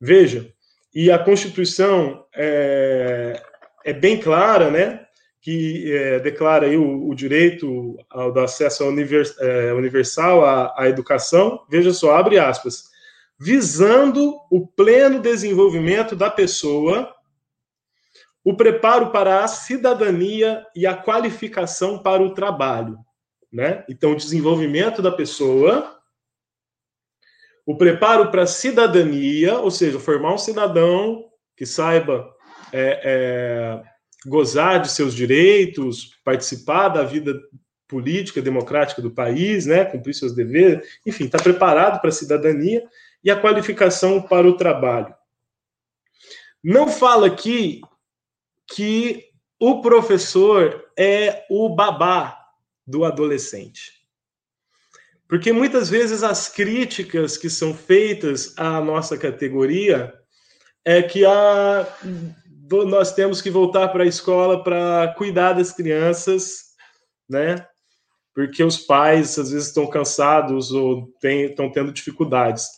Veja, 0.00 0.53
e 0.94 1.10
a 1.10 1.18
Constituição 1.18 2.24
é, 2.34 3.42
é 3.84 3.92
bem 3.92 4.20
clara, 4.20 4.70
né? 4.70 5.04
Que 5.42 5.92
é, 5.92 6.20
declara 6.20 6.66
aí 6.66 6.76
o, 6.76 7.08
o 7.08 7.14
direito 7.14 7.96
ao, 8.08 8.32
do 8.32 8.40
acesso 8.40 8.84
univers, 8.84 9.36
é, 9.38 9.72
universal 9.72 10.44
à, 10.44 10.72
à 10.76 10.88
educação. 10.88 11.60
Veja 11.68 11.92
só, 11.92 12.16
abre 12.16 12.38
aspas. 12.38 12.84
Visando 13.38 14.36
o 14.50 14.66
pleno 14.66 15.20
desenvolvimento 15.20 16.14
da 16.14 16.30
pessoa, 16.30 17.12
o 18.44 18.54
preparo 18.54 19.10
para 19.10 19.42
a 19.42 19.48
cidadania 19.48 20.64
e 20.76 20.86
a 20.86 20.94
qualificação 20.94 21.98
para 21.98 22.22
o 22.22 22.32
trabalho. 22.32 22.98
Né? 23.52 23.84
Então, 23.88 24.12
o 24.12 24.16
desenvolvimento 24.16 25.02
da 25.02 25.10
pessoa 25.10 25.93
o 27.66 27.76
preparo 27.76 28.30
para 28.30 28.42
a 28.42 28.46
cidadania, 28.46 29.58
ou 29.58 29.70
seja, 29.70 29.98
formar 29.98 30.34
um 30.34 30.38
cidadão 30.38 31.24
que 31.56 31.64
saiba 31.64 32.30
é, 32.72 33.00
é, 33.04 33.82
gozar 34.26 34.80
de 34.80 34.90
seus 34.90 35.14
direitos, 35.14 36.18
participar 36.24 36.88
da 36.88 37.02
vida 37.02 37.40
política, 37.86 38.42
democrática 38.42 39.00
do 39.00 39.10
país, 39.10 39.66
né, 39.66 39.84
cumprir 39.84 40.14
seus 40.14 40.34
deveres, 40.34 40.86
enfim, 41.06 41.24
está 41.24 41.38
preparado 41.38 42.00
para 42.00 42.10
a 42.10 42.12
cidadania 42.12 42.84
e 43.22 43.30
a 43.30 43.40
qualificação 43.40 44.20
para 44.20 44.48
o 44.48 44.56
trabalho. 44.56 45.14
Não 46.62 46.88
fala 46.88 47.26
aqui 47.26 47.80
que 48.66 49.24
o 49.60 49.80
professor 49.80 50.84
é 50.98 51.44
o 51.50 51.68
babá 51.68 52.38
do 52.86 53.04
adolescente. 53.04 54.03
Porque 55.34 55.52
muitas 55.52 55.88
vezes 55.90 56.22
as 56.22 56.48
críticas 56.48 57.36
que 57.36 57.50
são 57.50 57.74
feitas 57.74 58.54
à 58.56 58.80
nossa 58.80 59.18
categoria 59.18 60.14
é 60.84 61.02
que 61.02 61.26
a, 61.26 61.88
nós 62.86 63.12
temos 63.12 63.42
que 63.42 63.50
voltar 63.50 63.88
para 63.88 64.04
a 64.04 64.06
escola 64.06 64.62
para 64.62 65.12
cuidar 65.18 65.54
das 65.54 65.72
crianças, 65.72 66.58
né? 67.28 67.66
Porque 68.32 68.62
os 68.62 68.78
pais 68.78 69.36
às 69.36 69.50
vezes 69.50 69.66
estão 69.66 69.88
cansados 69.88 70.70
ou 70.70 71.12
tem, 71.20 71.46
estão 71.46 71.68
tendo 71.68 71.90
dificuldades 71.90 72.68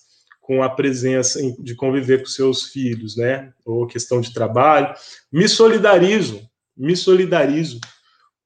com 0.40 0.62
a 0.62 0.70
presença 0.70 1.38
de 1.58 1.74
conviver 1.74 2.20
com 2.20 2.26
seus 2.26 2.70
filhos, 2.70 3.18
né? 3.18 3.52
Ou 3.66 3.86
questão 3.86 4.18
de 4.18 4.32
trabalho. 4.32 4.94
Me 5.30 5.46
solidarizo, 5.46 6.40
me 6.74 6.96
solidarizo, 6.96 7.78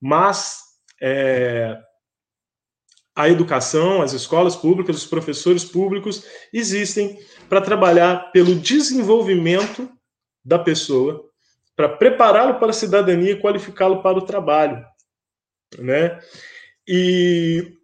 mas 0.01 0.63
é, 1.01 1.81
a 3.15 3.29
educação, 3.29 4.03
as 4.03 4.13
escolas 4.13 4.57
públicas, 4.57 4.97
os 4.97 5.07
professores 5.07 5.65
públicos 5.65 6.25
existem 6.53 7.19
para 7.49 7.61
trabalhar 7.61 8.31
pelo 8.33 8.55
desenvolvimento 8.55 9.91
da 10.45 10.59
pessoa, 10.59 11.29
para 11.77 11.89
prepará-lo 11.89 12.59
para 12.59 12.71
a 12.71 12.75
cidadania 12.75 13.33
e 13.33 13.41
qualificá-lo 13.41 14.03
para 14.03 14.19
o 14.19 14.25
trabalho, 14.25 14.85
né? 15.79 16.19
E 16.87 17.77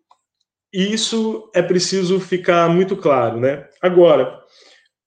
isso 0.72 1.50
é 1.54 1.62
preciso 1.62 2.20
ficar 2.20 2.68
muito 2.68 2.96
claro, 2.96 3.40
né? 3.40 3.68
Agora, 3.80 4.40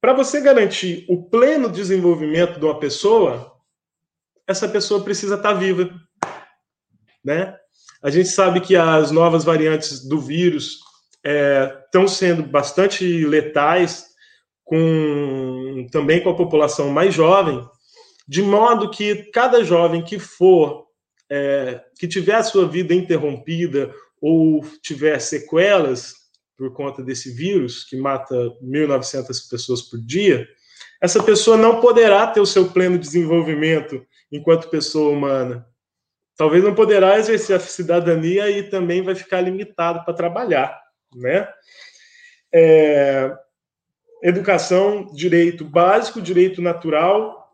para 0.01 0.13
você 0.13 0.41
garantir 0.41 1.05
o 1.09 1.30
pleno 1.30 1.70
desenvolvimento 1.70 2.59
de 2.59 2.65
uma 2.65 2.80
pessoa, 2.80 3.53
essa 4.47 4.67
pessoa 4.67 5.03
precisa 5.03 5.36
estar 5.36 5.53
tá 5.53 5.59
viva, 5.59 5.89
né? 7.24 7.55
A 8.01 8.09
gente 8.09 8.30
sabe 8.30 8.61
que 8.61 8.76
as 8.76 9.11
novas 9.11 9.43
variantes 9.43 10.07
do 10.07 10.20
vírus 10.20 10.80
estão 11.86 12.03
é, 12.03 12.07
sendo 12.07 12.43
bastante 12.43 13.26
letais, 13.26 14.05
com 14.63 15.88
também 15.91 16.22
com 16.22 16.30
a 16.30 16.36
população 16.36 16.89
mais 16.89 17.13
jovem, 17.13 17.61
de 18.28 18.41
modo 18.41 18.91
que 18.91 19.30
cada 19.32 19.63
jovem 19.63 20.03
que 20.03 20.20
for 20.20 20.86
é, 21.30 21.82
que 21.99 22.07
tiver 22.07 22.36
a 22.36 22.43
sua 22.43 22.67
vida 22.67 22.93
interrompida 22.93 23.93
ou 24.22 24.63
tiver 24.82 25.20
sequelas 25.20 26.13
por 26.57 26.74
conta 26.74 27.01
desse 27.01 27.32
vírus 27.32 27.84
que 27.84 27.95
mata 27.95 28.36
1.900 28.61 29.49
pessoas 29.49 29.82
por 29.82 29.99
dia, 29.99 30.47
essa 31.01 31.24
pessoa 31.24 31.55
não 31.55 31.80
poderá 31.80 32.28
ter 32.28 32.41
o 32.41 32.45
seu 32.45 32.70
pleno 32.70 32.97
desenvolvimento 32.97 34.05
enquanto 34.32 34.70
pessoa 34.70 35.11
humana. 35.11 35.65
Talvez 36.40 36.64
não 36.64 36.74
poderá 36.74 37.20
exercer 37.20 37.54
a 37.54 37.60
cidadania 37.60 38.50
e 38.50 38.64
também 38.64 39.02
vai 39.02 39.14
ficar 39.14 39.42
limitado 39.42 40.06
para 40.06 40.14
trabalhar, 40.14 40.82
né? 41.14 41.46
É, 42.50 43.30
educação, 44.24 45.06
direito 45.14 45.66
básico, 45.66 46.22
direito 46.22 46.62
natural, 46.62 47.54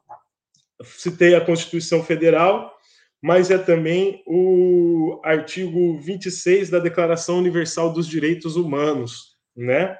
citei 0.84 1.34
a 1.34 1.44
Constituição 1.44 2.04
Federal, 2.04 2.78
mas 3.20 3.50
é 3.50 3.58
também 3.58 4.22
o 4.28 5.20
artigo 5.24 5.98
26 6.00 6.70
da 6.70 6.78
Declaração 6.78 7.40
Universal 7.40 7.92
dos 7.92 8.08
Direitos 8.08 8.56
Humanos, 8.56 9.36
né? 9.58 9.98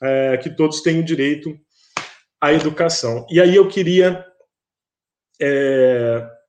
É, 0.00 0.36
que 0.36 0.50
todos 0.50 0.82
têm 0.82 1.00
o 1.00 1.04
direito 1.04 1.58
à 2.40 2.52
educação. 2.52 3.26
E 3.28 3.40
aí 3.40 3.56
eu 3.56 3.66
queria 3.66 4.24
é, 5.42 6.39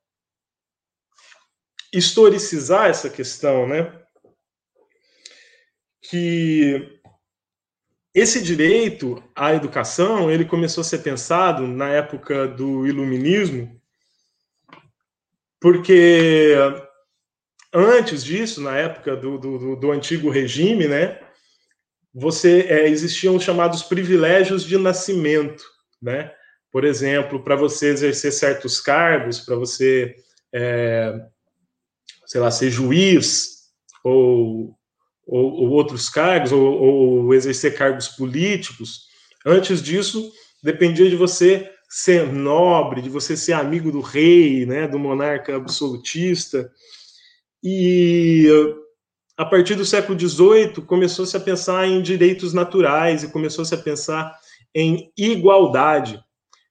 historicizar 1.93 2.89
essa 2.89 3.09
questão, 3.09 3.67
né? 3.67 3.91
Que 6.01 6.99
esse 8.13 8.41
direito 8.41 9.23
à 9.35 9.53
educação 9.53 10.29
ele 10.29 10.45
começou 10.45 10.81
a 10.81 10.85
ser 10.85 10.99
pensado 10.99 11.67
na 11.67 11.89
época 11.89 12.47
do 12.47 12.85
iluminismo, 12.85 13.79
porque 15.59 16.55
antes 17.73 18.23
disso, 18.23 18.61
na 18.61 18.77
época 18.77 19.15
do, 19.15 19.37
do, 19.37 19.75
do 19.75 19.91
antigo 19.91 20.29
regime, 20.29 20.87
né, 20.87 21.19
você 22.13 22.61
é, 22.67 22.89
existiam 22.89 23.35
os 23.35 23.43
chamados 23.43 23.83
privilégios 23.83 24.65
de 24.65 24.77
nascimento, 24.77 25.63
né? 26.01 26.33
Por 26.69 26.83
exemplo, 26.83 27.43
para 27.43 27.55
você 27.55 27.87
exercer 27.87 28.31
certos 28.31 28.79
cargos, 28.79 29.39
para 29.39 29.55
você, 29.55 30.15
é, 30.53 31.13
sei 32.31 32.39
lá, 32.39 32.49
ser 32.49 32.71
juiz 32.71 33.57
ou 34.05 34.73
ou, 35.27 35.53
ou 35.61 35.69
outros 35.69 36.09
cargos, 36.09 36.51
ou, 36.51 36.61
ou 36.61 37.33
exercer 37.33 37.77
cargos 37.77 38.07
políticos. 38.07 39.03
Antes 39.45 39.81
disso, 39.81 40.31
dependia 40.63 41.09
de 41.09 41.15
você 41.15 41.69
ser 41.89 42.31
nobre, 42.31 43.01
de 43.01 43.09
você 43.09 43.35
ser 43.35 43.53
amigo 43.53 43.91
do 43.91 43.99
rei, 43.99 44.65
né, 44.65 44.87
do 44.87 44.97
monarca 44.97 45.55
absolutista. 45.55 46.69
E 47.63 48.47
a 49.37 49.45
partir 49.45 49.75
do 49.75 49.85
século 49.85 50.19
XVIII 50.19 50.85
começou-se 50.85 51.35
a 51.35 51.39
pensar 51.39 51.87
em 51.87 52.01
direitos 52.01 52.53
naturais 52.53 53.23
e 53.23 53.31
começou-se 53.31 53.73
a 53.73 53.77
pensar 53.77 54.33
em 54.73 55.11
igualdade, 55.17 56.21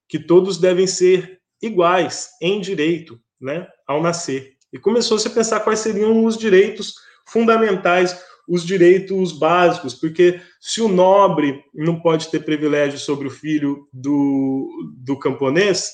que 0.09 0.19
todos 0.19 0.59
devem 0.59 0.87
ser 0.87 1.39
iguais 1.63 2.31
em 2.41 2.61
direito, 2.61 3.21
né, 3.41 3.69
ao 3.87 4.03
nascer. 4.03 4.60
E 4.73 4.79
começou-se 4.79 5.27
a 5.27 5.31
pensar 5.31 5.61
quais 5.61 5.81
seriam 5.81 6.25
os 6.25 6.37
direitos 6.37 6.95
fundamentais 7.27 8.16
os 8.51 8.66
direitos 8.66 9.31
básicos, 9.31 9.95
porque 9.95 10.41
se 10.61 10.81
o 10.81 10.89
nobre 10.89 11.62
não 11.73 12.01
pode 12.01 12.29
ter 12.33 12.45
privilégio 12.45 12.99
sobre 12.99 13.29
o 13.29 13.31
filho 13.31 13.87
do, 13.93 14.91
do 14.97 15.16
camponês, 15.16 15.93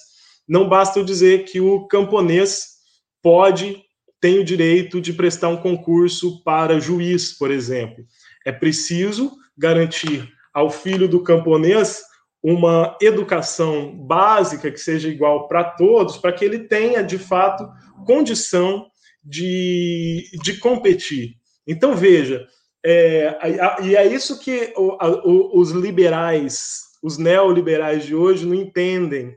não 0.48 0.66
basta 0.66 0.98
eu 0.98 1.04
dizer 1.04 1.44
que 1.44 1.60
o 1.60 1.86
camponês 1.86 2.76
pode, 3.22 3.82
tem 4.18 4.38
o 4.38 4.44
direito 4.44 5.02
de 5.02 5.12
prestar 5.12 5.48
um 5.48 5.58
concurso 5.58 6.42
para 6.42 6.80
juiz, 6.80 7.36
por 7.36 7.50
exemplo. 7.50 8.02
É 8.42 8.50
preciso 8.50 9.32
garantir 9.54 10.26
ao 10.54 10.70
filho 10.70 11.06
do 11.06 11.22
camponês 11.22 12.00
uma 12.42 12.96
educação 13.00 13.96
básica 13.96 14.70
que 14.70 14.78
seja 14.78 15.08
igual 15.08 15.48
para 15.48 15.64
todos, 15.64 16.16
para 16.16 16.32
que 16.32 16.44
ele 16.44 16.60
tenha, 16.60 17.02
de 17.02 17.18
fato, 17.18 17.68
condição 18.06 18.86
de, 19.22 20.30
de 20.42 20.58
competir. 20.58 21.34
Então, 21.66 21.96
veja, 21.96 22.46
é, 22.84 23.36
e 23.82 23.96
é 23.96 24.06
isso 24.06 24.38
que 24.38 24.72
os 24.76 25.70
liberais, 25.70 26.82
os 27.02 27.18
neoliberais 27.18 28.04
de 28.04 28.14
hoje 28.14 28.46
não 28.46 28.54
entendem 28.54 29.36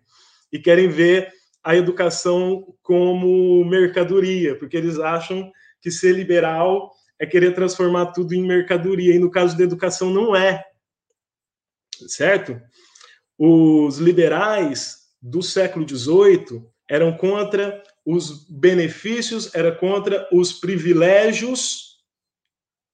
e 0.52 0.60
querem 0.60 0.88
ver 0.88 1.32
a 1.64 1.76
educação 1.76 2.76
como 2.84 3.66
mercadoria, 3.66 4.56
porque 4.58 4.78
eles 4.78 5.00
acham 5.00 5.52
que 5.82 5.90
ser 5.90 6.14
liberal 6.14 6.92
é 7.20 7.26
querer 7.26 7.54
transformar 7.54 8.08
tudo 8.08 8.34
em 8.34 8.46
mercadoria, 8.46 9.14
e 9.14 9.20
no 9.20 9.30
caso 9.30 9.58
da 9.58 9.64
educação 9.64 10.10
não 10.10 10.36
é. 10.36 10.64
Certo? 12.08 12.60
Os 13.42 14.00
liberais 14.00 14.98
do 15.22 15.42
século 15.42 15.88
XVIII 15.88 16.62
eram 16.90 17.16
contra 17.16 17.82
os 18.06 18.46
benefícios, 18.50 19.56
era 19.56 19.72
contra 19.72 20.28
os 20.30 20.52
privilégios 20.52 22.00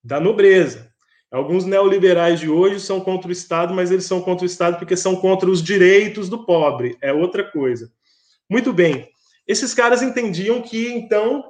da 0.03 0.19
nobreza. 0.19 0.93
Alguns 1.31 1.65
neoliberais 1.65 2.39
de 2.39 2.47
hoje 2.47 2.79
são 2.79 3.01
contra 3.01 3.27
o 3.27 3.31
Estado, 3.31 3.73
mas 3.73 3.89
eles 3.89 4.05
são 4.05 4.21
contra 4.21 4.43
o 4.43 4.45
Estado 4.45 4.77
porque 4.77 4.95
são 4.95 5.15
contra 5.15 5.49
os 5.49 5.63
direitos 5.63 6.29
do 6.29 6.45
pobre. 6.45 6.95
É 7.01 7.11
outra 7.11 7.43
coisa. 7.43 7.91
Muito 8.47 8.71
bem. 8.71 9.09
Esses 9.47 9.73
caras 9.73 10.03
entendiam 10.03 10.61
que, 10.61 10.89
então, 10.89 11.43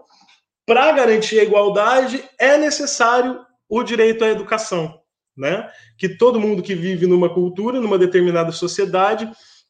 para 0.66 0.94
garantir 0.94 1.38
a 1.40 1.44
igualdade, 1.44 2.24
é 2.40 2.58
necessário 2.58 3.46
o 3.68 3.84
direito 3.84 4.24
à 4.24 4.30
educação. 4.30 5.02
Né? 5.38 5.70
Que 5.98 6.10
todo 6.10 6.40
mundo 6.40 6.64
que 6.64 6.76
vive 6.76 7.06
numa 7.06 7.34
cultura, 7.34 7.82
numa 7.82 7.98
determinada 7.98 8.52
sociedade, 8.52 9.30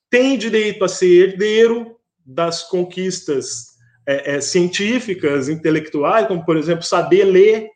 tem 0.09 0.37
direito 0.37 0.83
a 0.83 0.87
ser 0.87 1.29
herdeiro 1.29 1.95
das 2.25 2.63
conquistas 2.63 3.75
é, 4.07 4.35
é, 4.35 4.41
científicas, 4.41 5.49
intelectuais, 5.49 6.27
como, 6.27 6.45
por 6.45 6.57
exemplo, 6.57 6.83
saber 6.83 7.25
ler, 7.25 7.69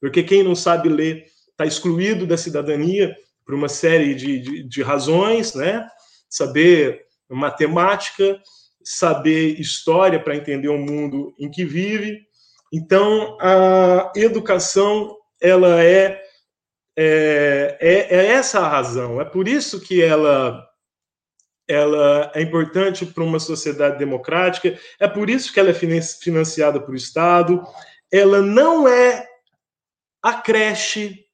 porque 0.00 0.22
quem 0.22 0.42
não 0.42 0.54
sabe 0.54 0.88
ler 0.88 1.26
está 1.50 1.64
excluído 1.66 2.26
da 2.26 2.36
cidadania 2.36 3.14
por 3.44 3.54
uma 3.54 3.68
série 3.68 4.14
de, 4.14 4.40
de, 4.40 4.62
de 4.64 4.82
razões, 4.82 5.54
né? 5.54 5.86
Saber 6.28 7.02
matemática, 7.28 8.40
saber 8.82 9.60
história 9.60 10.18
para 10.18 10.36
entender 10.36 10.68
o 10.68 10.78
mundo 10.78 11.34
em 11.38 11.50
que 11.50 11.64
vive. 11.64 12.20
Então, 12.72 13.36
a 13.40 14.12
educação 14.16 15.16
ela 15.40 15.82
é, 15.82 16.20
é, 16.96 17.78
é, 17.80 18.16
é, 18.16 18.26
essa 18.32 18.60
a 18.60 18.68
razão. 18.68 19.20
É 19.20 19.24
por 19.24 19.48
isso 19.48 19.80
que 19.80 20.02
ela 20.02 20.66
ela 21.68 22.32
é 22.34 22.42
importante 22.42 23.06
para 23.06 23.22
uma 23.22 23.38
sociedade 23.38 23.96
democrática, 23.96 24.76
é 24.98 25.06
por 25.06 25.30
isso 25.30 25.52
que 25.52 25.60
ela 25.60 25.70
é 25.70 25.72
financiada 25.72 26.80
por 26.80 26.96
Estado, 26.96 27.62
ela 28.10 28.42
não 28.42 28.88
é 28.88 29.24
a 30.20 30.34
creche 30.34 31.26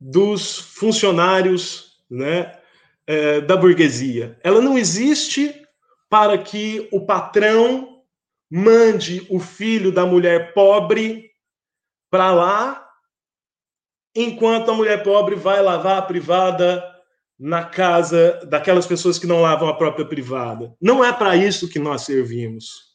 dos 0.00 0.58
funcionários 0.58 2.02
né, 2.10 2.60
é, 3.06 3.40
da 3.40 3.56
burguesia. 3.56 4.38
Ela 4.42 4.60
não 4.60 4.76
existe 4.76 5.64
para 6.08 6.36
que 6.38 6.88
o 6.90 7.04
patrão 7.04 8.02
mande 8.50 9.26
o 9.30 9.38
filho 9.38 9.92
da 9.92 10.06
mulher 10.06 10.52
pobre 10.52 11.30
para 12.10 12.32
lá, 12.32 12.87
enquanto 14.14 14.70
a 14.70 14.74
mulher 14.74 15.02
pobre 15.02 15.34
vai 15.34 15.62
lavar 15.62 15.98
a 15.98 16.02
privada 16.02 16.84
na 17.38 17.64
casa 17.64 18.40
daquelas 18.46 18.86
pessoas 18.86 19.18
que 19.18 19.26
não 19.26 19.40
lavam 19.40 19.68
a 19.68 19.76
própria 19.76 20.04
privada. 20.04 20.74
Não 20.80 21.04
é 21.04 21.12
para 21.12 21.36
isso 21.36 21.68
que 21.68 21.78
nós 21.78 22.02
servimos. 22.02 22.88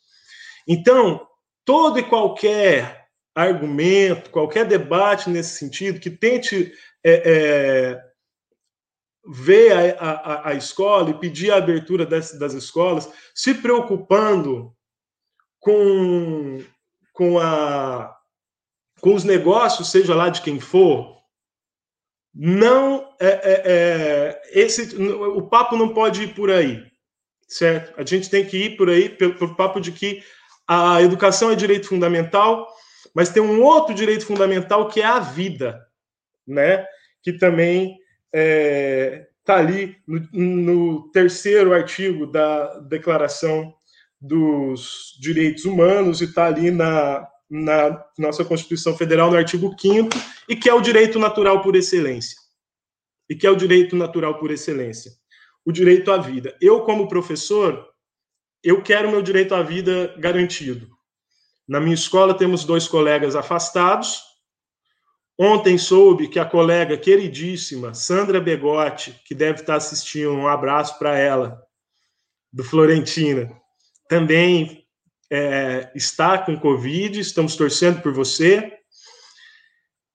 Então, 0.68 1.26
todo 1.64 1.98
e 1.98 2.04
qualquer 2.04 3.08
argumento, 3.34 4.30
qualquer 4.30 4.66
debate 4.66 5.30
nesse 5.30 5.58
sentido 5.58 6.00
que 6.00 6.10
tente 6.10 6.74
é, 7.04 7.14
é, 7.14 8.02
ver 9.26 9.98
a, 9.98 10.12
a, 10.12 10.50
a, 10.50 10.54
escola 10.54 11.10
e 11.10 11.20
pedir 11.20 11.52
a 11.52 11.58
abertura 11.58 12.06
das, 12.06 12.38
das 12.38 12.54
escolas, 12.54 13.10
se 13.34 13.54
preocupando 13.56 14.76
com, 15.60 16.60
com, 17.14 17.40
a, 17.40 18.16
com 19.04 19.16
os 19.16 19.26
negócios, 19.26 19.92
seja 19.92 20.16
lá 20.16 20.30
de 20.30 20.42
quem 20.42 20.62
for, 20.62 21.18
não 22.34 23.14
é, 23.20 23.28
é, 23.28 23.62
é, 23.66 24.42
esse 24.54 24.96
o 24.96 25.42
papo 25.42 25.76
não 25.76 25.94
pode 25.94 26.24
ir 26.24 26.34
por 26.34 26.50
aí, 26.50 26.82
certo? 27.46 28.00
A 28.00 28.06
gente 28.06 28.30
tem 28.30 28.46
que 28.46 28.56
ir 28.56 28.78
por 28.78 28.90
aí 28.90 29.10
pelo, 29.10 29.36
pelo 29.36 29.56
papo 29.58 29.82
de 29.82 29.92
que 29.92 30.24
a 30.66 31.02
educação 31.02 31.52
é 31.52 31.56
direito 31.56 31.90
fundamental, 31.90 32.66
mas 33.14 33.28
tem 33.28 33.44
um 33.44 33.62
outro 33.62 33.94
direito 33.94 34.26
fundamental 34.26 34.88
que 34.88 35.02
é 35.02 35.06
a 35.06 35.20
vida, 35.20 35.86
né? 36.48 36.88
Que 37.22 37.34
também 37.34 37.98
está 38.34 38.40
é, 38.40 39.28
tá 39.44 39.58
ali 39.58 39.98
no, 40.08 40.30
no 40.32 41.12
terceiro 41.12 41.74
artigo 41.74 42.26
da 42.26 42.80
Declaração 42.80 43.74
dos 44.20 45.18
Direitos 45.20 45.66
Humanos 45.66 46.22
e 46.22 46.24
está 46.24 46.46
ali 46.46 46.72
na, 46.72 47.28
na 47.54 48.04
nossa 48.18 48.44
Constituição 48.44 48.98
Federal, 48.98 49.30
no 49.30 49.38
artigo 49.38 49.76
5 49.80 50.10
e 50.50 50.56
que 50.56 50.68
é 50.68 50.74
o 50.74 50.82
direito 50.82 51.20
natural 51.20 51.62
por 51.62 51.76
excelência. 51.76 52.36
E 53.30 53.36
que 53.36 53.46
é 53.46 53.52
o 53.52 53.56
direito 53.56 53.96
natural 53.96 54.40
por 54.40 54.50
excelência. 54.50 55.12
O 55.64 55.72
direito 55.72 56.12
à 56.12 56.18
vida. 56.18 56.58
Eu, 56.60 56.82
como 56.82 57.08
professor, 57.08 57.88
eu 58.64 58.82
quero 58.82 59.12
meu 59.12 59.22
direito 59.22 59.54
à 59.54 59.62
vida 59.62 60.16
garantido. 60.18 60.90
Na 61.68 61.80
minha 61.80 61.94
escola 61.94 62.34
temos 62.34 62.66
dois 62.66 62.88
colegas 62.88 63.36
afastados. 63.36 64.24
Ontem 65.38 65.78
soube 65.78 66.30
que 66.30 66.40
a 66.40 66.46
colega 66.46 66.98
queridíssima, 66.98 67.94
Sandra 67.94 68.42
Begotti, 68.42 69.16
que 69.26 69.36
deve 69.36 69.62
estar 69.62 69.76
assistindo, 69.76 70.32
um 70.32 70.48
abraço 70.48 70.98
para 70.98 71.18
ela, 71.18 71.62
do 72.52 72.64
Florentina, 72.64 73.56
também 74.10 74.83
é, 75.34 75.92
está 75.96 76.38
com 76.38 76.60
Covid, 76.60 77.20
estamos 77.20 77.56
torcendo 77.56 78.04
por 78.04 78.14
você. 78.14 78.72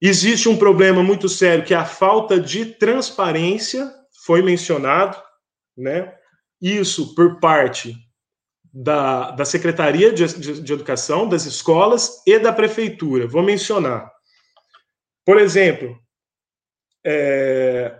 Existe 0.00 0.48
um 0.48 0.56
problema 0.56 1.02
muito 1.02 1.28
sério 1.28 1.64
que 1.64 1.74
é 1.74 1.76
a 1.76 1.84
falta 1.84 2.38
de 2.38 2.64
transparência, 2.64 3.92
foi 4.24 4.42
mencionado, 4.42 5.20
né? 5.76 6.14
Isso 6.62 7.16
por 7.16 7.40
parte 7.40 7.96
da, 8.72 9.32
da 9.32 9.44
Secretaria 9.44 10.12
de, 10.12 10.24
de, 10.38 10.62
de 10.62 10.72
Educação, 10.72 11.28
das 11.28 11.46
escolas 11.46 12.22
e 12.24 12.38
da 12.38 12.52
Prefeitura. 12.52 13.26
Vou 13.26 13.42
mencionar. 13.42 14.08
Por 15.26 15.40
exemplo, 15.40 15.98
é, 17.04 17.92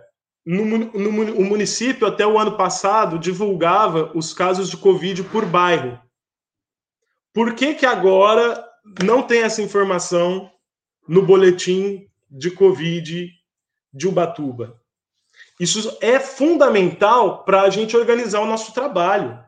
no, 0.45 0.63
no, 0.65 1.33
o 1.33 1.43
município, 1.43 2.07
até 2.07 2.25
o 2.25 2.39
ano 2.39 2.55
passado, 2.55 3.19
divulgava 3.19 4.09
os 4.15 4.33
casos 4.33 4.69
de 4.69 4.77
Covid 4.77 5.23
por 5.23 5.45
bairro. 5.45 5.99
Por 7.39 7.55
que, 7.55 7.73
que 7.73 7.85
agora 7.85 8.69
não 9.01 9.23
tem 9.23 9.43
essa 9.43 9.61
informação 9.61 10.51
no 11.07 11.25
boletim 11.25 12.05
de 12.29 12.51
Covid 12.51 13.31
de 13.93 14.07
Ubatuba? 14.09 14.77
Isso 15.57 15.97
é 16.01 16.19
fundamental 16.19 17.45
para 17.45 17.61
a 17.61 17.69
gente 17.69 17.95
organizar 17.95 18.41
o 18.41 18.45
nosso 18.45 18.73
trabalho. 18.73 19.41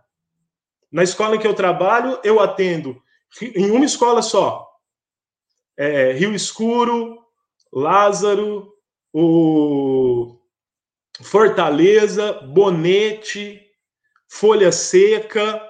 Na 0.90 1.04
escola 1.04 1.36
em 1.36 1.40
que 1.40 1.46
eu 1.46 1.54
trabalho, 1.54 2.18
eu 2.24 2.40
atendo 2.40 2.96
em 3.42 3.70
uma 3.70 3.84
escola 3.84 4.22
só. 4.22 4.66
É, 5.76 6.14
Rio 6.14 6.34
Escuro, 6.34 7.20
Lázaro, 7.74 8.74
o 9.12 10.40
Fortaleza, 11.22 12.32
Bonete, 12.44 13.62
Folha 14.30 14.72
Seca, 14.72 15.62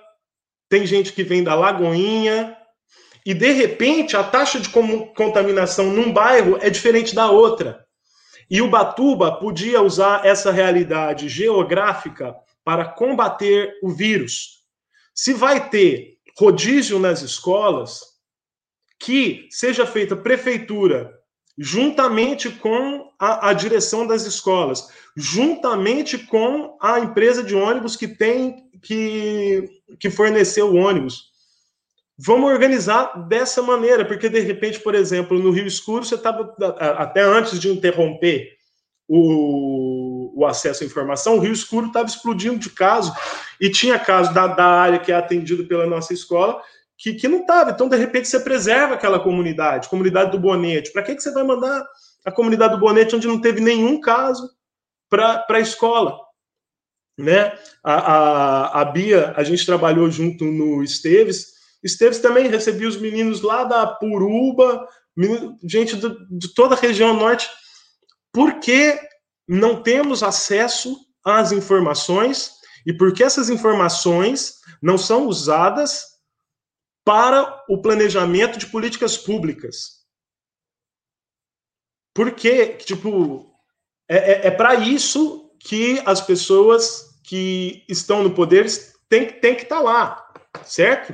tem 0.71 0.85
gente 0.85 1.11
que 1.11 1.21
vem 1.21 1.43
da 1.43 1.53
Lagoinha, 1.53 2.55
e 3.25 3.33
de 3.33 3.51
repente 3.51 4.15
a 4.15 4.23
taxa 4.23 4.57
de 4.57 4.69
contaminação 4.69 5.87
num 5.91 6.13
bairro 6.13 6.57
é 6.61 6.69
diferente 6.69 7.13
da 7.13 7.29
outra. 7.29 7.85
E 8.49 8.61
o 8.61 8.69
Batuba 8.69 9.33
podia 9.33 9.81
usar 9.81 10.25
essa 10.25 10.49
realidade 10.49 11.27
geográfica 11.27 12.33
para 12.63 12.85
combater 12.85 13.73
o 13.83 13.89
vírus. 13.89 14.61
Se 15.13 15.33
vai 15.33 15.69
ter 15.69 16.15
rodízio 16.39 16.99
nas 16.99 17.21
escolas, 17.21 17.99
que 18.97 19.49
seja 19.51 19.85
feita 19.85 20.15
prefeitura 20.15 21.13
juntamente 21.57 22.49
com 22.49 23.11
a, 23.19 23.49
a, 23.49 23.53
direção 23.53 24.07
das 24.07 24.25
escolas, 24.25 24.87
juntamente 25.17 26.17
com 26.17 26.77
a 26.81 26.99
empresa 26.99 27.43
de 27.43 27.53
ônibus 27.53 27.97
que 27.97 28.07
tem 28.07 28.71
que, 28.81 29.80
que 29.99 30.09
forneceu 30.09 30.67
o 30.67 30.75
ônibus. 30.75 31.31
Vamos 32.17 32.51
organizar 32.51 33.27
dessa 33.27 33.61
maneira, 33.61 34.05
porque 34.05 34.29
de 34.29 34.39
repente, 34.39 34.79
por 34.79 34.93
exemplo, 34.93 35.39
no 35.39 35.49
Rio 35.49 35.65
Escuro, 35.65 36.05
você 36.05 36.15
estava, 36.15 36.55
até 36.97 37.21
antes 37.23 37.59
de 37.59 37.69
interromper 37.69 38.49
o, 39.07 40.31
o 40.35 40.45
acesso 40.45 40.83
à 40.83 40.85
informação, 40.85 41.35
o 41.35 41.39
Rio 41.39 41.51
Escuro 41.51 41.87
estava 41.87 42.07
explodindo 42.07 42.59
de 42.59 42.69
casos, 42.69 43.11
e 43.59 43.69
tinha 43.69 43.97
casos 43.97 44.33
da, 44.33 44.47
da 44.47 44.65
área 44.65 44.99
que 44.99 45.11
é 45.11 45.15
atendido 45.15 45.65
pela 45.65 45.85
nossa 45.87 46.13
escola, 46.13 46.61
que, 46.97 47.15
que 47.15 47.27
não 47.27 47.41
estava. 47.41 47.71
Então, 47.71 47.89
de 47.89 47.97
repente, 47.97 48.27
você 48.27 48.39
preserva 48.39 48.93
aquela 48.93 49.19
comunidade, 49.19 49.89
comunidade 49.89 50.31
do 50.31 50.39
Bonete. 50.39 50.91
Para 50.93 51.01
que, 51.01 51.15
que 51.15 51.21
você 51.23 51.31
vai 51.31 51.43
mandar 51.43 51.83
a 52.23 52.31
comunidade 52.31 52.75
do 52.75 52.79
Bonete 52.79 53.15
onde 53.15 53.27
não 53.27 53.41
teve 53.41 53.59
nenhum 53.59 53.99
caso 53.99 54.47
para 55.09 55.43
a 55.49 55.59
escola? 55.59 56.19
Né? 57.17 57.57
A, 57.83 57.93
a, 57.93 58.81
a 58.81 58.85
Bia, 58.85 59.33
a 59.35 59.43
gente 59.43 59.65
trabalhou 59.65 60.09
junto 60.09 60.45
no 60.45 60.83
Esteves. 60.83 61.53
Esteves 61.83 62.19
também 62.19 62.47
recebia 62.47 62.87
os 62.87 62.97
meninos 62.97 63.41
lá 63.41 63.63
da 63.63 63.87
Puruba, 63.87 64.87
gente 65.63 65.95
do, 65.95 66.27
de 66.29 66.53
toda 66.53 66.75
a 66.75 66.79
região 66.79 67.13
norte. 67.13 67.49
Por 68.31 68.59
que 68.59 68.99
não 69.47 69.81
temos 69.81 70.23
acesso 70.23 70.97
às 71.23 71.51
informações 71.51 72.51
e 72.85 72.93
por 72.93 73.13
que 73.13 73.23
essas 73.23 73.49
informações 73.49 74.59
não 74.81 74.97
são 74.97 75.27
usadas 75.27 76.05
para 77.03 77.63
o 77.67 77.81
planejamento 77.81 78.57
de 78.57 78.67
políticas 78.67 79.17
públicas? 79.17 80.01
Porque, 82.13 82.67
tipo, 82.77 83.53
é, 84.09 84.17
é, 84.17 84.47
é 84.47 84.51
para 84.51 84.75
isso 84.75 85.40
que 85.63 86.01
as 86.05 86.21
pessoas 86.21 87.15
que 87.23 87.83
estão 87.87 88.23
no 88.23 88.31
poder 88.31 88.67
têm, 89.07 89.27
têm 89.27 89.55
que 89.55 89.63
estar 89.63 89.77
tá 89.77 89.81
lá, 89.81 90.27
certo? 90.63 91.13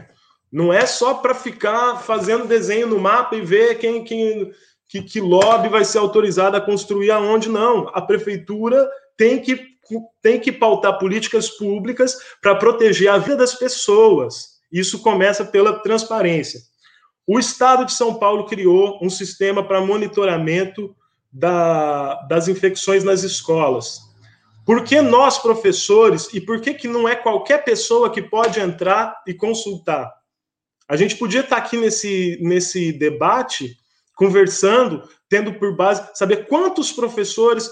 Não 0.51 0.71
é 0.71 0.85
só 0.85 1.15
para 1.15 1.35
ficar 1.35 1.97
fazendo 1.97 2.47
desenho 2.47 2.87
no 2.87 2.99
mapa 2.99 3.35
e 3.35 3.41
ver 3.41 3.77
quem, 3.77 4.03
quem 4.03 4.51
que, 4.87 5.01
que 5.01 5.19
lobby 5.19 5.69
vai 5.69 5.83
ser 5.83 5.97
autorizado 5.97 6.55
a 6.55 6.61
construir 6.61 7.11
aonde, 7.11 7.49
não. 7.49 7.89
A 7.93 8.01
prefeitura 8.01 8.89
tem 9.17 9.39
que, 9.41 9.59
tem 10.21 10.39
que 10.39 10.51
pautar 10.51 10.97
políticas 10.97 11.49
públicas 11.49 12.17
para 12.41 12.55
proteger 12.55 13.09
a 13.09 13.17
vida 13.17 13.37
das 13.37 13.53
pessoas. 13.53 14.57
Isso 14.71 14.99
começa 14.99 15.43
pela 15.43 15.79
transparência. 15.79 16.61
O 17.25 17.37
Estado 17.37 17.85
de 17.85 17.91
São 17.91 18.15
Paulo 18.15 18.45
criou 18.45 18.99
um 19.01 19.09
sistema 19.09 19.61
para 19.61 19.81
monitoramento 19.81 20.95
da, 21.31 22.15
das 22.29 22.47
infecções 22.47 23.03
nas 23.03 23.23
escolas. 23.23 24.06
Por 24.67 24.83
que 24.83 24.99
nós, 24.99 25.37
professores, 25.37 26.27
e 26.33 26.41
por 26.41 26.59
que, 26.59 26.73
que 26.73 26.89
não 26.89 27.07
é 27.07 27.15
qualquer 27.15 27.63
pessoa 27.63 28.11
que 28.11 28.21
pode 28.21 28.59
entrar 28.59 29.23
e 29.25 29.33
consultar? 29.33 30.13
A 30.89 30.97
gente 30.97 31.15
podia 31.15 31.39
estar 31.39 31.55
aqui 31.55 31.77
nesse, 31.77 32.37
nesse 32.41 32.91
debate 32.91 33.77
conversando 34.13 35.07
tendo 35.29 35.53
por 35.53 35.73
base 35.73 36.09
saber 36.13 36.47
quantos 36.47 36.91
professores 36.91 37.71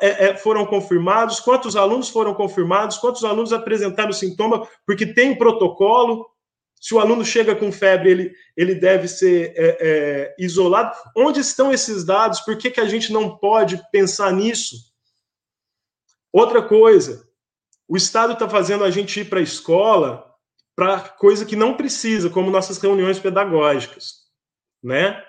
é, 0.00 0.26
é, 0.26 0.36
foram 0.36 0.64
confirmados, 0.64 1.40
quantos 1.40 1.74
alunos 1.74 2.08
foram 2.08 2.32
confirmados, 2.32 2.98
quantos 2.98 3.24
alunos 3.24 3.52
apresentaram 3.52 4.12
sintoma, 4.12 4.68
porque 4.86 5.04
tem 5.04 5.36
protocolo. 5.36 6.26
Se 6.80 6.94
o 6.94 7.00
aluno 7.00 7.24
chega 7.24 7.56
com 7.56 7.72
febre, 7.72 8.10
ele, 8.10 8.32
ele 8.56 8.74
deve 8.76 9.08
ser 9.08 9.52
é, 9.56 9.78
é, 9.80 10.34
isolado. 10.38 10.96
Onde 11.16 11.40
estão 11.40 11.72
esses 11.72 12.04
dados? 12.04 12.40
Por 12.40 12.56
que, 12.56 12.70
que 12.70 12.80
a 12.80 12.88
gente 12.88 13.12
não 13.12 13.36
pode 13.36 13.82
pensar 13.90 14.32
nisso? 14.32 14.85
Outra 16.36 16.60
coisa, 16.60 17.26
o 17.88 17.96
Estado 17.96 18.34
está 18.34 18.46
fazendo 18.46 18.84
a 18.84 18.90
gente 18.90 19.20
ir 19.20 19.24
para 19.24 19.40
a 19.40 19.42
escola 19.42 20.34
para 20.76 21.00
coisa 21.00 21.46
que 21.46 21.56
não 21.56 21.78
precisa, 21.78 22.28
como 22.28 22.50
nossas 22.50 22.76
reuniões 22.76 23.18
pedagógicas, 23.18 24.16
né? 24.84 25.24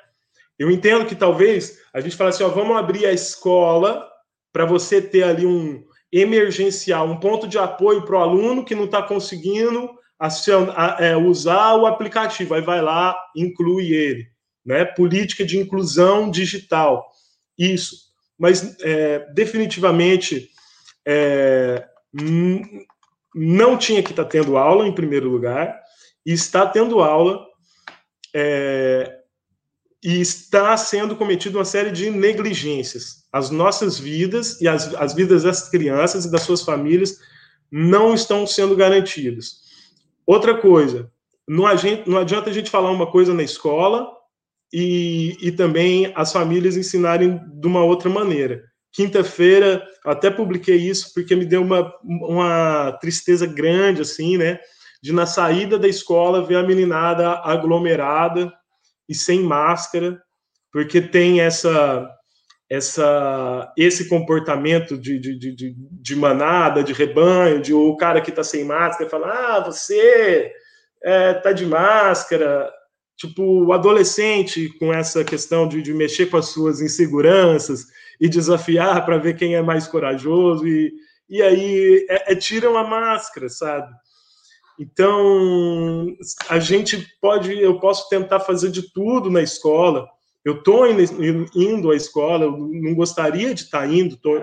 Eu 0.59 0.69
entendo 0.69 1.05
que 1.05 1.15
talvez 1.15 1.79
a 1.93 2.01
gente 2.01 2.17
fale 2.17 2.31
assim, 2.31 2.43
ó, 2.43 2.49
vamos 2.49 2.75
abrir 2.75 3.05
a 3.05 3.13
escola 3.13 4.05
para 4.51 4.65
você 4.65 5.01
ter 5.01 5.23
ali 5.23 5.45
um 5.45 5.81
emergencial, 6.11 7.07
um 7.07 7.21
ponto 7.21 7.47
de 7.47 7.57
apoio 7.57 8.03
para 8.03 8.17
o 8.17 8.21
aluno 8.21 8.65
que 8.65 8.75
não 8.75 8.83
está 8.83 9.01
conseguindo 9.01 9.89
é, 10.99 11.15
usar 11.15 11.75
o 11.75 11.85
aplicativo. 11.85 12.53
Aí 12.53 12.61
vai 12.61 12.81
lá, 12.81 13.17
inclui 13.33 13.93
ele. 13.93 14.27
Né? 14.65 14.83
Política 14.83 15.45
de 15.45 15.57
inclusão 15.57 16.29
digital. 16.29 17.07
Isso. 17.57 18.07
Mas 18.37 18.77
é, 18.81 19.19
definitivamente 19.33 20.51
é, 21.07 21.87
não 23.33 23.77
tinha 23.77 24.03
que 24.03 24.11
estar 24.11 24.25
tá 24.25 24.29
tendo 24.29 24.57
aula, 24.57 24.85
em 24.85 24.93
primeiro 24.93 25.29
lugar, 25.29 25.79
e 26.25 26.33
está 26.33 26.65
tendo 26.67 27.01
aula. 27.01 27.45
É, 28.35 29.17
e 30.03 30.21
está 30.21 30.77
sendo 30.77 31.15
cometida 31.15 31.57
uma 31.57 31.65
série 31.65 31.91
de 31.91 32.09
negligências. 32.09 33.25
As 33.31 33.49
nossas 33.49 33.97
vidas 33.97 34.61
e 34.61 34.67
as, 34.67 34.93
as 34.95 35.13
vidas 35.13 35.43
das 35.43 35.69
crianças 35.69 36.25
e 36.25 36.31
das 36.31 36.43
suas 36.43 36.61
famílias 36.61 37.17
não 37.71 38.13
estão 38.13 38.45
sendo 38.45 38.75
garantidas. 38.75 39.61
Outra 40.25 40.55
coisa, 40.57 41.11
não, 41.47 41.65
não 42.05 42.17
adianta 42.17 42.49
a 42.49 42.53
gente 42.53 42.69
falar 42.69 42.91
uma 42.91 43.09
coisa 43.11 43.33
na 43.33 43.43
escola 43.43 44.07
e, 44.71 45.35
e 45.41 45.51
também 45.51 46.11
as 46.15 46.31
famílias 46.31 46.77
ensinarem 46.77 47.41
de 47.59 47.67
uma 47.67 47.83
outra 47.83 48.09
maneira. 48.09 48.63
Quinta-feira, 48.91 49.85
até 50.05 50.29
publiquei 50.29 50.77
isso 50.77 51.11
porque 51.13 51.35
me 51.35 51.45
deu 51.45 51.61
uma, 51.61 51.93
uma 52.03 52.91
tristeza 52.99 53.45
grande, 53.45 54.01
assim, 54.01 54.37
né? 54.37 54.59
De 55.01 55.13
na 55.13 55.25
saída 55.25 55.77
da 55.77 55.87
escola 55.87 56.45
ver 56.45 56.55
a 56.55 56.63
meninada 56.63 57.29
aglomerada 57.43 58.51
e 59.07 59.13
sem 59.13 59.41
máscara, 59.41 60.21
porque 60.71 61.01
tem 61.01 61.41
essa 61.41 62.09
essa 62.69 63.73
esse 63.77 64.09
comportamento 64.09 64.97
de, 64.97 65.17
de, 65.19 65.37
de, 65.55 65.75
de 65.77 66.15
manada, 66.15 66.83
de 66.83 66.91
rebanho, 66.91 67.61
de 67.61 67.73
o 67.73 67.95
cara 67.95 68.19
que 68.19 68.29
está 68.29 68.43
sem 68.43 68.65
máscara 68.65 69.09
fala, 69.09 69.27
ah, 69.27 69.59
você 69.61 70.51
é, 71.03 71.33
tá 71.35 71.53
de 71.53 71.65
máscara, 71.65 72.69
tipo 73.15 73.41
o 73.65 73.71
adolescente 73.71 74.69
com 74.79 74.93
essa 74.93 75.23
questão 75.23 75.67
de, 75.67 75.81
de 75.81 75.93
mexer 75.93 76.25
com 76.25 76.37
as 76.37 76.49
suas 76.49 76.81
inseguranças 76.81 77.85
e 78.19 78.27
desafiar 78.27 79.05
para 79.05 79.17
ver 79.17 79.35
quem 79.35 79.55
é 79.55 79.61
mais 79.61 79.87
corajoso 79.87 80.67
e, 80.67 80.93
e 81.29 81.41
aí 81.41 82.05
é, 82.09 82.33
é 82.33 82.35
tiram 82.35 82.77
a 82.77 82.83
máscara, 82.83 83.49
sabe? 83.49 83.93
Então, 84.79 86.15
a 86.49 86.59
gente 86.59 87.07
pode, 87.19 87.59
eu 87.59 87.79
posso 87.79 88.07
tentar 88.09 88.39
fazer 88.39 88.69
de 88.69 88.93
tudo 88.93 89.29
na 89.29 89.41
escola. 89.41 90.07
Eu 90.45 90.59
estou 90.59 90.85
indo 90.87 91.91
à 91.91 91.95
escola, 91.95 92.45
eu 92.45 92.51
não 92.57 92.93
gostaria 92.93 93.53
de 93.53 93.63
estar 93.63 93.79
tá 93.79 93.87
indo. 93.87 94.15
Tô, 94.17 94.39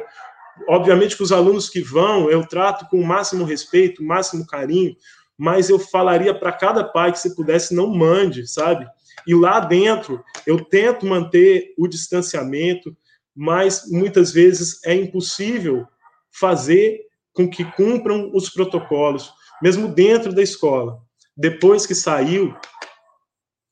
obviamente 0.69 1.17
que 1.17 1.23
os 1.23 1.31
alunos 1.31 1.69
que 1.69 1.81
vão, 1.81 2.29
eu 2.29 2.45
trato 2.47 2.87
com 2.89 2.99
o 2.99 3.07
máximo 3.07 3.45
respeito, 3.45 4.03
o 4.03 4.07
máximo 4.07 4.45
carinho, 4.47 4.97
mas 5.39 5.71
eu 5.71 5.79
falaria 5.79 6.35
para 6.35 6.53
cada 6.53 6.85
pai 6.85 7.13
que 7.13 7.21
se 7.21 7.35
pudesse 7.35 7.75
não 7.75 7.89
mande, 7.89 8.47
sabe? 8.47 8.87
E 9.27 9.35
lá 9.35 9.61
dentro 9.61 10.23
eu 10.47 10.65
tento 10.65 11.07
manter 11.07 11.73
o 11.79 11.87
distanciamento, 11.87 12.95
mas 13.35 13.91
muitas 13.91 14.33
vezes 14.33 14.83
é 14.85 14.95
impossível 14.95 15.87
fazer 16.31 17.01
com 17.33 17.49
que 17.49 17.65
cumpram 17.73 18.31
os 18.35 18.49
protocolos 18.49 19.33
mesmo 19.61 19.89
dentro 19.89 20.33
da 20.33 20.43
escola. 20.43 21.01
Depois 21.37 21.87
que 21.87 21.95
saiu, 21.95 22.55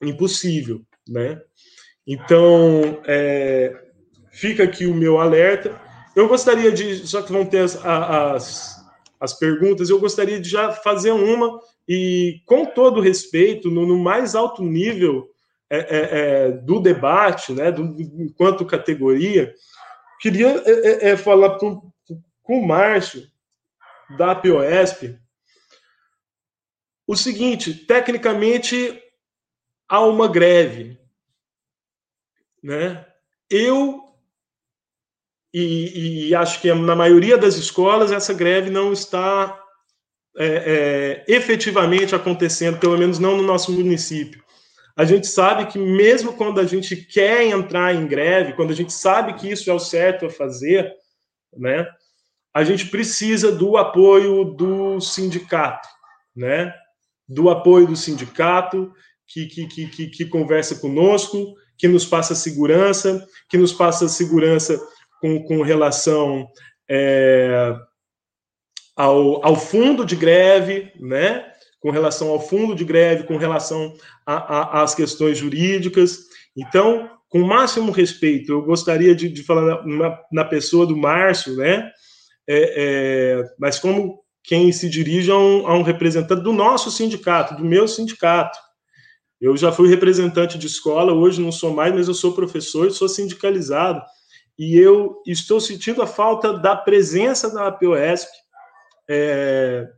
impossível, 0.02 0.80
né? 1.09 1.40
Então, 2.06 3.01
é, 3.06 3.72
fica 4.32 4.64
aqui 4.64 4.86
o 4.86 4.94
meu 4.94 5.20
alerta. 5.20 5.80
Eu 6.16 6.28
gostaria 6.28 6.72
de, 6.72 7.06
só 7.06 7.22
que 7.22 7.32
vão 7.32 7.44
ter 7.44 7.59
as, 7.59 7.76
as, 7.84 8.84
as 9.20 9.39
perguntas, 9.39 9.89
eu 9.89 10.01
gostaria 10.01 10.40
de 10.40 10.48
já 10.48 10.72
fazer 10.72 11.12
uma 11.12 11.60
e, 11.89 12.40
com 12.47 12.64
todo 12.64 13.01
respeito, 13.01 13.70
no, 13.70 13.86
no 13.86 13.98
mais 13.98 14.34
alto 14.34 14.62
nível 14.62 15.31
é, 15.74 15.78
é, 15.78 16.47
é 16.49 16.53
do 16.53 16.81
debate, 16.81 17.53
né, 17.53 17.73
do, 17.73 17.82
enquanto 18.01 18.66
categoria, 18.66 19.55
queria 20.20 20.62
é, 20.66 21.11
é, 21.11 21.16
falar 21.16 21.59
com, 21.59 21.90
com 22.43 22.59
o 22.59 22.66
Márcio, 22.66 23.27
da 24.16 24.35
POSP, 24.35 25.19
o 27.07 27.16
seguinte: 27.16 27.74
tecnicamente 27.74 29.03
há 29.89 30.01
uma 30.01 30.28
greve, 30.28 30.99
né? 32.62 33.07
Eu 33.51 34.03
e, 35.53 36.28
e, 36.28 36.35
acho 36.35 36.61
que 36.62 36.73
na 36.73 36.97
maioria 36.97 37.36
das 37.36 37.57
escolas 37.57 38.11
essa 38.11 38.32
greve 38.32 38.70
não 38.70 38.90
está 38.90 39.61
é, 40.35 40.47
é, 40.47 41.24
efetivamente 41.28 42.15
acontecendo, 42.15 42.78
pelo 42.78 42.97
menos 42.97 43.19
não 43.19 43.36
no 43.36 43.43
nosso 43.43 43.70
município. 43.70 44.41
A 44.97 45.05
gente 45.05 45.27
sabe 45.27 45.66
que 45.66 45.78
mesmo 45.78 46.35
quando 46.35 46.60
a 46.60 46.64
gente 46.64 46.97
quer 46.97 47.44
entrar 47.44 47.94
em 47.94 48.06
greve, 48.06 48.52
quando 48.52 48.70
a 48.70 48.74
gente 48.74 48.93
sabe 48.93 49.35
que 49.35 49.51
isso 49.51 49.70
é 49.70 49.74
o 49.74 49.78
certo 49.78 50.27
a 50.27 50.31
fazer, 50.31 50.93
né, 51.56 51.86
a 52.55 52.64
gente 52.64 52.86
precisa 52.89 53.51
do 53.51 53.77
apoio 53.77 54.44
do 54.44 55.01
sindicato, 55.01 55.89
né? 56.36 56.73
do 57.28 57.48
apoio 57.48 57.86
do 57.86 57.97
sindicato, 57.97 58.93
que, 59.27 59.47
que, 59.47 59.66
que, 59.66 60.06
que, 60.09 60.27
conversa 60.27 60.77
conosco, 60.77 61.55
que 61.78 61.89
nos 61.89 62.05
passa 62.05 62.35
segurança, 62.35 63.27
que 63.48 63.56
nos 63.56 63.73
passa 63.73 64.09
segurança 64.09 64.78
com, 65.20 65.43
com 65.44 65.62
relação 65.62 66.47
é, 66.89 67.74
ao, 68.94 69.44
ao 69.44 69.56
fundo 69.56 70.05
de 70.05 70.14
greve, 70.14 70.93
né? 71.01 71.51
Com 71.82 71.90
relação 71.90 72.30
ao 72.30 72.40
fundo 72.40 72.76
de 72.76 72.84
greve, 72.84 73.24
com 73.24 73.36
relação 73.36 73.92
às 74.24 74.94
questões 74.94 75.36
jurídicas. 75.36 76.26
Então, 76.56 77.10
com 77.28 77.40
o 77.40 77.46
máximo 77.46 77.90
respeito, 77.90 78.52
eu 78.52 78.62
gostaria 78.62 79.14
de, 79.16 79.28
de 79.28 79.42
falar 79.42 79.84
na, 79.84 80.18
na, 80.30 80.44
pessoa 80.44 80.86
do 80.86 80.96
Márcio, 80.96 81.56
né? 81.56 81.90
É, 82.48 82.74
é, 82.76 83.44
mas 83.59 83.80
como 83.80 84.20
quem 84.44 84.70
se 84.70 84.88
dirige 84.88 85.30
a 85.30 85.36
um, 85.36 85.66
a 85.66 85.76
um 85.76 85.82
representante 85.82 86.42
do 86.42 86.52
nosso 86.52 86.90
sindicato, 86.90 87.56
do 87.56 87.64
meu 87.64 87.88
sindicato. 87.88 88.59
Eu 89.40 89.56
já 89.56 89.72
fui 89.72 89.88
representante 89.88 90.56
de 90.56 90.68
escola, 90.68 91.12
hoje 91.12 91.40
não 91.40 91.50
sou 91.50 91.72
mais, 91.72 91.92
mas 91.92 92.06
eu 92.06 92.14
sou 92.14 92.32
professor 92.32 92.90
sou 92.92 93.09
sindicalizado. 93.09 94.00
E 94.56 94.76
eu 94.76 95.20
estou 95.26 95.60
sentindo 95.60 96.00
a 96.00 96.06
falta 96.06 96.56
da 96.56 96.76
presença 96.76 97.52
da 97.52 97.66
APOESP 97.66 98.30
é, 99.10 99.88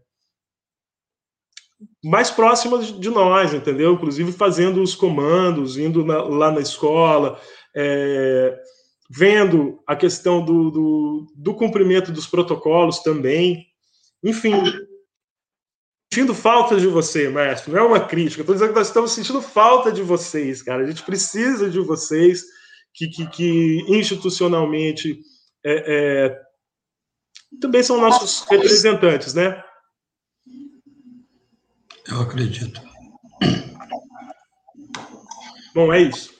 mais 2.04 2.30
próxima 2.30 2.78
de 2.78 3.08
nós, 3.08 3.54
entendeu? 3.54 3.94
Inclusive 3.94 4.30
fazendo 4.30 4.82
os 4.82 4.94
comandos, 4.94 5.78
indo 5.78 6.04
na, 6.04 6.22
lá 6.22 6.52
na 6.52 6.60
escola, 6.60 7.40
é, 7.74 8.54
vendo 9.08 9.82
a 9.86 9.96
questão 9.96 10.44
do, 10.44 10.70
do, 10.70 11.26
do 11.34 11.54
cumprimento 11.54 12.12
dos 12.12 12.26
protocolos 12.26 12.98
também. 13.00 13.66
Enfim, 14.22 14.52
sentindo 16.12 16.34
falta 16.34 16.78
de 16.78 16.86
você, 16.86 17.30
mestre. 17.30 17.72
Não 17.72 17.80
é 17.80 17.82
uma 17.82 18.00
crítica. 18.00 18.42
Estou 18.42 18.54
dizendo 18.54 18.70
que 18.70 18.78
nós 18.78 18.88
estamos 18.88 19.12
sentindo 19.12 19.40
falta 19.40 19.90
de 19.90 20.02
vocês, 20.02 20.62
cara. 20.62 20.84
A 20.84 20.86
gente 20.86 21.02
precisa 21.02 21.70
de 21.70 21.80
vocês 21.80 22.44
que, 22.92 23.08
que, 23.08 23.26
que 23.28 23.84
institucionalmente 23.88 25.20
é, 25.64 26.26
é, 26.28 26.40
também 27.60 27.82
são 27.82 28.00
nossos 28.00 28.46
representantes, 28.48 29.32
né? 29.32 29.62
Eu 32.10 32.20
acredito. 32.20 32.80
Bom, 35.74 35.92
é 35.92 36.02
isso. 36.02 36.32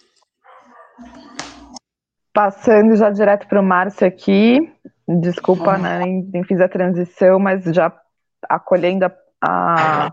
Passando 2.33 2.95
já 2.97 3.11
direto 3.11 3.49
para 3.49 3.61
o 3.61 3.65
Márcio 3.65 4.07
aqui. 4.07 4.73
Desculpa, 5.07 5.77
né, 5.77 5.99
nem, 5.99 6.23
nem, 6.33 6.45
fiz 6.45 6.61
a 6.61 6.69
transição, 6.69 7.39
mas 7.39 7.65
já 7.65 7.93
acolhendo 8.49 9.05
a, 9.05 9.13
a, 9.43 10.13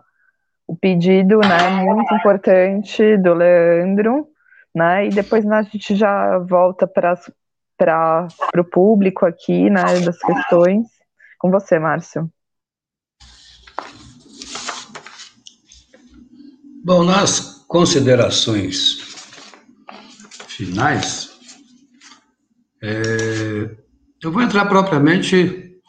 o 0.67 0.75
pedido, 0.75 1.39
né, 1.39 1.69
muito 1.69 2.13
importante 2.13 3.17
do 3.17 3.33
Leandro, 3.33 4.27
né? 4.75 5.05
E 5.05 5.09
depois 5.09 5.45
né, 5.45 5.57
a 5.57 5.63
gente 5.63 5.95
já 5.95 6.39
volta 6.39 6.87
para 6.87 8.27
o 8.57 8.63
público 8.63 9.25
aqui, 9.25 9.69
né, 9.69 9.83
das 10.03 10.17
questões. 10.17 10.87
Com 11.39 11.49
você, 11.49 11.79
Márcio. 11.79 12.29
Bom, 16.83 17.03
nas 17.03 17.63
considerações 17.67 18.97
finais, 20.47 21.29
é, 22.81 23.77
eu 24.23 24.31
vou 24.31 24.41
entrar 24.41 24.65
propriamente. 24.65 25.79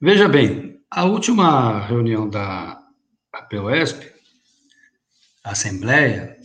Veja 0.00 0.28
bem, 0.28 0.80
a 0.90 1.04
última 1.04 1.78
reunião 1.86 2.28
da 2.28 2.82
APOESP, 3.32 4.12
Assembleia, 5.44 6.36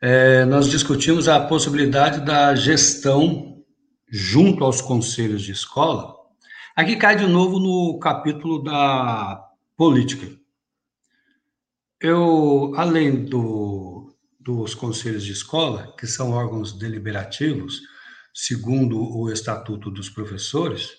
é, 0.00 0.46
nós 0.46 0.70
discutimos 0.70 1.28
a 1.28 1.38
possibilidade 1.40 2.24
da 2.24 2.54
gestão 2.54 3.62
junto 4.10 4.64
aos 4.64 4.80
conselhos 4.80 5.42
de 5.42 5.52
escola. 5.52 6.14
Aqui 6.74 6.96
cai 6.96 7.16
de 7.16 7.26
novo 7.26 7.58
no 7.58 7.98
capítulo 7.98 8.64
da 8.64 9.44
política. 9.76 10.43
Eu, 12.04 12.74
além 12.76 13.24
do, 13.24 14.14
dos 14.38 14.74
conselhos 14.74 15.24
de 15.24 15.32
escola, 15.32 15.96
que 15.98 16.06
são 16.06 16.32
órgãos 16.32 16.74
deliberativos, 16.74 17.80
segundo 18.34 19.00
o 19.00 19.32
Estatuto 19.32 19.90
dos 19.90 20.10
Professores, 20.10 20.98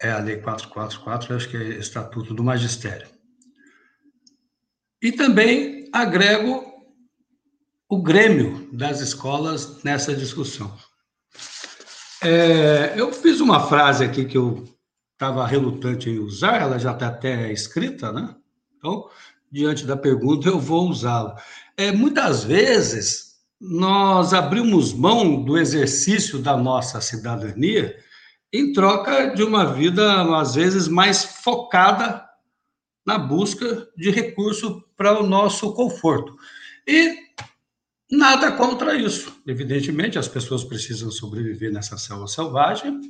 é 0.00 0.10
a 0.10 0.20
Lei 0.20 0.38
444, 0.38 1.36
acho 1.36 1.50
que 1.50 1.56
é 1.58 1.78
Estatuto 1.78 2.32
do 2.32 2.42
Magistério. 2.42 3.06
E 5.02 5.12
também 5.12 5.90
agrego 5.92 6.64
o 7.90 8.02
Grêmio 8.02 8.70
das 8.72 9.02
escolas 9.02 9.82
nessa 9.84 10.16
discussão. 10.16 10.74
É, 12.22 12.98
eu 12.98 13.12
fiz 13.12 13.40
uma 13.40 13.68
frase 13.68 14.02
aqui 14.02 14.24
que 14.24 14.38
eu 14.38 14.64
estava 15.12 15.46
relutante 15.46 16.08
em 16.08 16.20
usar, 16.20 16.62
ela 16.62 16.78
já 16.78 16.92
está 16.92 17.08
até 17.08 17.52
escrita, 17.52 18.10
né? 18.10 18.34
Então, 18.86 19.08
diante 19.50 19.84
da 19.84 19.96
pergunta, 19.96 20.48
eu 20.48 20.60
vou 20.60 20.88
usá-la. 20.88 21.42
É, 21.76 21.90
muitas 21.90 22.44
vezes, 22.44 23.36
nós 23.60 24.32
abrimos 24.32 24.92
mão 24.92 25.42
do 25.42 25.58
exercício 25.58 26.38
da 26.38 26.56
nossa 26.56 27.00
cidadania 27.00 27.96
em 28.52 28.72
troca 28.72 29.34
de 29.34 29.42
uma 29.42 29.64
vida, 29.64 30.38
às 30.38 30.54
vezes, 30.54 30.86
mais 30.86 31.24
focada 31.24 32.24
na 33.04 33.18
busca 33.18 33.88
de 33.96 34.10
recurso 34.10 34.84
para 34.96 35.20
o 35.20 35.26
nosso 35.26 35.74
conforto. 35.74 36.36
E 36.86 37.26
Nada 38.08 38.52
contra 38.52 38.94
isso. 38.94 39.36
Evidentemente, 39.44 40.16
as 40.16 40.28
pessoas 40.28 40.62
precisam 40.62 41.10
sobreviver 41.10 41.72
nessa 41.72 41.98
selva 41.98 42.28
selvagem 42.28 43.00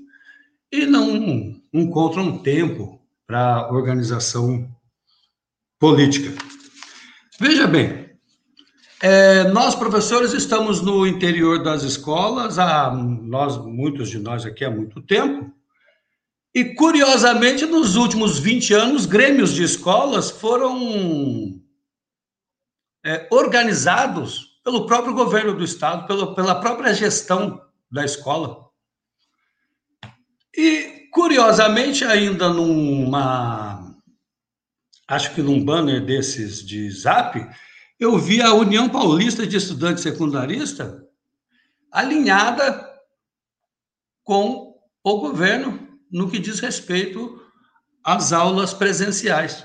e 0.73 0.87
não 0.87 1.61
encontram 1.71 2.39
tempo 2.39 2.99
para 3.27 3.71
organização 3.71 4.75
política. 5.79 6.33
Veja 7.39 7.67
bem, 7.67 8.11
é, 9.03 9.45
nós 9.49 9.75
professores 9.75 10.33
estamos 10.33 10.81
no 10.81 11.07
interior 11.07 11.63
das 11.63 11.83
escolas, 11.83 12.59
há, 12.59 12.91
nós, 12.93 13.57
muitos 13.59 14.09
de 14.09 14.19
nós 14.19 14.47
aqui 14.47 14.65
há 14.65 14.71
muito 14.71 15.01
tempo, 15.03 15.53
e 16.55 16.65
curiosamente, 16.75 17.67
nos 17.67 17.97
últimos 17.97 18.39
20 18.39 18.73
anos, 18.73 19.05
grêmios 19.05 19.53
de 19.53 19.63
escolas 19.63 20.31
foram 20.31 21.61
é, 23.05 23.29
organizados 23.31 24.59
pelo 24.65 24.87
próprio 24.87 25.13
governo 25.13 25.55
do 25.55 25.63
estado, 25.63 26.07
pelo, 26.07 26.35
pela 26.35 26.55
própria 26.55 26.95
gestão 26.95 27.61
da 27.93 28.07
escola. 28.07 28.71
E, 30.57 31.09
curiosamente, 31.13 32.05
ainda 32.05 32.49
numa. 32.49 33.86
Acho 35.09 35.35
que 35.35 35.43
num 35.43 35.65
banner 35.65 36.05
desses 36.05 36.65
de 36.65 36.91
zap, 36.91 37.39
eu 37.99 38.19
vi 38.19 38.43
a 38.43 38.53
União 38.53 38.89
Paulista 38.89 39.47
de 39.47 39.57
Estudantes 39.57 40.03
Secundaristas 40.03 41.03
alinhada 41.91 42.87
com 44.25 44.77
o 45.03 45.19
governo 45.19 45.89
no 46.11 46.29
que 46.29 46.39
diz 46.39 46.61
respeito 46.61 47.41
às 48.03 48.33
aulas 48.33 48.75
presenciais. 48.75 49.65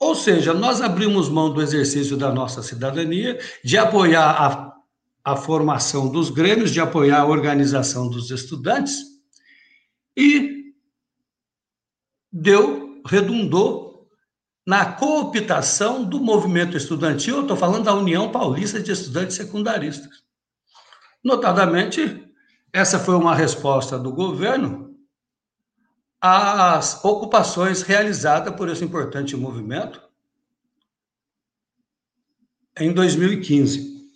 Ou 0.00 0.14
seja, 0.14 0.52
nós 0.52 0.80
abrimos 0.80 1.28
mão 1.28 1.52
do 1.52 1.62
exercício 1.62 2.16
da 2.16 2.32
nossa 2.32 2.62
cidadania, 2.62 3.38
de 3.62 3.78
apoiar 3.78 4.30
a, 4.30 5.32
a 5.32 5.36
formação 5.36 6.10
dos 6.10 6.28
grêmios, 6.28 6.72
de 6.72 6.80
apoiar 6.80 7.20
a 7.20 7.26
organização 7.26 8.08
dos 8.08 8.30
estudantes, 8.30 8.96
e 10.16 10.74
deu, 12.32 13.00
redundou 13.06 13.81
na 14.66 14.92
cooptação 14.92 16.04
do 16.04 16.20
movimento 16.20 16.76
estudantil, 16.76 17.36
eu 17.36 17.42
estou 17.42 17.56
falando 17.56 17.84
da 17.84 17.94
União 17.94 18.30
Paulista 18.30 18.80
de 18.80 18.92
Estudantes 18.92 19.36
Secundaristas. 19.36 20.22
Notadamente, 21.22 22.24
essa 22.72 22.98
foi 22.98 23.14
uma 23.14 23.34
resposta 23.34 23.98
do 23.98 24.12
governo 24.12 24.82
as 26.24 27.04
ocupações 27.04 27.82
realizadas 27.82 28.54
por 28.54 28.68
esse 28.68 28.84
importante 28.84 29.36
movimento 29.36 30.00
em 32.78 32.92
2015. 32.92 34.08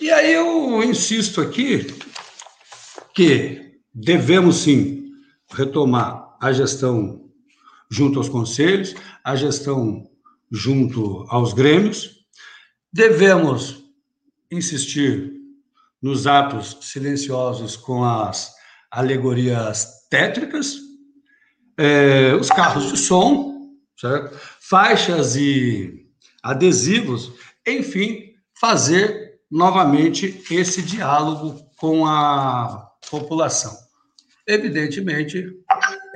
E 0.00 0.10
aí 0.10 0.32
eu 0.32 0.82
insisto 0.82 1.40
aqui 1.40 1.86
que 3.14 3.80
devemos 3.94 4.56
sim 4.56 5.12
retomar 5.48 6.36
a 6.40 6.52
gestão 6.52 7.17
junto 7.90 8.18
aos 8.18 8.28
conselhos, 8.28 8.94
a 9.24 9.34
gestão 9.34 10.08
junto 10.50 11.24
aos 11.28 11.52
grêmios, 11.52 12.24
devemos 12.92 13.84
insistir 14.50 15.32
nos 16.00 16.26
atos 16.26 16.78
silenciosos 16.82 17.76
com 17.76 18.04
as 18.04 18.54
alegorias 18.90 20.06
tétricas, 20.08 20.76
é, 21.76 22.34
os 22.34 22.48
carros 22.48 22.90
de 22.90 22.96
som, 22.96 23.72
certo? 23.96 24.38
faixas 24.60 25.36
e 25.36 26.06
adesivos, 26.42 27.32
enfim, 27.66 28.32
fazer 28.58 29.40
novamente 29.50 30.42
esse 30.50 30.82
diálogo 30.82 31.60
com 31.76 32.06
a 32.06 32.90
população. 33.10 33.76
Evidentemente, 34.46 35.46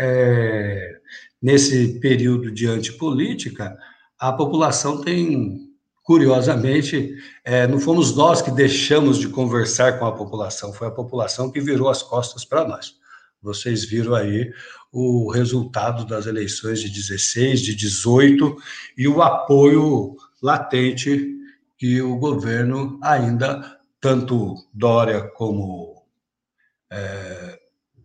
é, 0.01 1.02
nesse 1.43 1.99
período 1.99 2.53
de 2.53 2.67
antipolítica, 2.67 3.77
a 4.19 4.33
população 4.33 5.03
tem, 5.03 5.69
curiosamente, 6.05 7.13
é, 7.45 7.67
não 7.67 7.81
fomos 7.81 8.15
nós 8.15 8.41
que 8.41 8.53
deixamos 8.53 9.19
de 9.19 9.29
conversar 9.29 9.99
com 9.99 10.07
a 10.07 10.13
população, 10.13 10.73
foi 10.73 10.87
a 10.87 10.93
população 10.93 11.51
que 11.51 11.61
virou 11.61 11.89
as 11.89 12.03
costas 12.03 12.45
para 12.45 12.67
nós. 12.67 12.95
Vocês 13.43 13.85
viram 13.85 14.15
aí 14.15 14.53
o 14.93 15.29
resultado 15.33 16.07
das 16.07 16.27
eleições 16.27 16.81
de 16.81 16.89
16, 16.89 17.61
de 17.61 17.75
18 17.75 18.57
e 18.97 19.09
o 19.09 19.21
apoio 19.21 20.15
latente 20.41 21.29
que 21.77 22.01
o 22.01 22.17
governo 22.17 23.01
ainda, 23.03 23.79
tanto 24.01 24.55
Dória 24.73 25.23
como 25.35 26.05
é, 26.93 27.59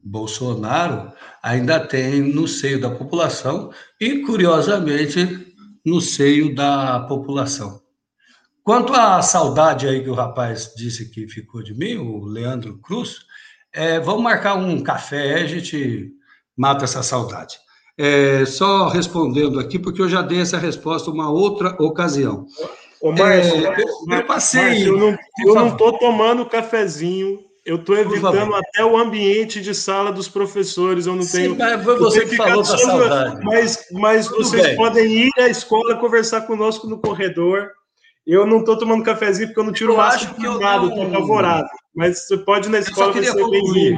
Bolsonaro, 0.09 1.11
ainda 1.43 1.79
tem 1.79 2.21
no 2.21 2.47
seio 2.47 2.79
da 2.79 2.89
população 2.89 3.71
e, 3.99 4.19
curiosamente, 4.19 5.53
no 5.85 6.01
seio 6.01 6.53
da 6.55 7.01
população. 7.01 7.81
Quanto 8.63 8.93
à 8.93 9.21
saudade 9.21 9.87
aí 9.87 10.03
que 10.03 10.09
o 10.09 10.13
rapaz 10.13 10.73
disse 10.75 11.09
que 11.09 11.27
ficou 11.27 11.63
de 11.63 11.73
mim, 11.73 11.97
o 11.97 12.25
Leandro 12.25 12.77
Cruz, 12.79 13.19
é, 13.73 13.99
vamos 13.99 14.23
marcar 14.23 14.55
um 14.55 14.81
café, 14.81 15.35
a 15.35 15.47
gente 15.47 16.11
mata 16.57 16.83
essa 16.83 17.03
saudade. 17.03 17.57
É, 17.97 18.45
só 18.45 18.89
respondendo 18.89 19.59
aqui, 19.59 19.79
porque 19.79 20.01
eu 20.01 20.09
já 20.09 20.21
dei 20.21 20.41
essa 20.41 20.57
resposta 20.57 21.09
uma 21.09 21.29
outra 21.29 21.75
ocasião. 21.79 22.45
Ô, 23.01 23.11
Márcio, 23.11 23.65
é, 23.65 23.81
eu, 23.81 24.17
eu, 24.17 24.25
passei. 24.25 24.61
Márcio, 24.61 25.17
eu 25.45 25.55
não 25.55 25.67
estou 25.69 25.97
tomando 25.97 26.45
cafezinho, 26.45 27.39
eu 27.67 27.75
estou 27.75 27.97
evitando 27.97 28.55
até 28.55 28.85
o 28.85 28.97
ambiente 28.97 29.61
de 29.61 29.75
sala 29.75 30.09
dos 30.09 30.29
professores. 30.29 31.05
Eu 31.05 31.15
não 31.15 31.21
Sim, 31.21 31.55
tenho. 31.55 31.57
Mas 31.57 31.83
foi 31.83 31.97
você 31.99 32.25
que 32.25 32.37
falou 32.37 32.63
da 32.63 32.77
saudade. 32.77 33.43
Mas, 33.43 33.85
mas 33.91 34.27
vocês 34.29 34.67
bem. 34.67 34.75
podem 34.77 35.05
ir 35.05 35.31
à 35.37 35.49
escola 35.49 35.97
conversar 35.97 36.43
conosco 36.43 36.87
no 36.87 36.97
corredor. 36.97 37.71
Eu 38.25 38.47
não 38.47 38.59
estou 38.59 38.77
tomando 38.77 39.03
cafezinho 39.03 39.49
porque 39.49 39.59
eu 39.59 39.65
não 39.65 39.73
tiro 39.73 39.93
eu 39.93 40.01
acho 40.01 40.33
que 40.35 40.45
eu 40.45 40.57
nada, 40.59 40.87
estou 40.87 41.07
apavorado. 41.07 41.67
Mas 41.93 42.25
você 42.25 42.37
pode 42.37 42.69
ir 42.69 42.71
na 42.71 42.79
escola 42.79 43.11
queria 43.11 43.33
concluir. 43.33 43.97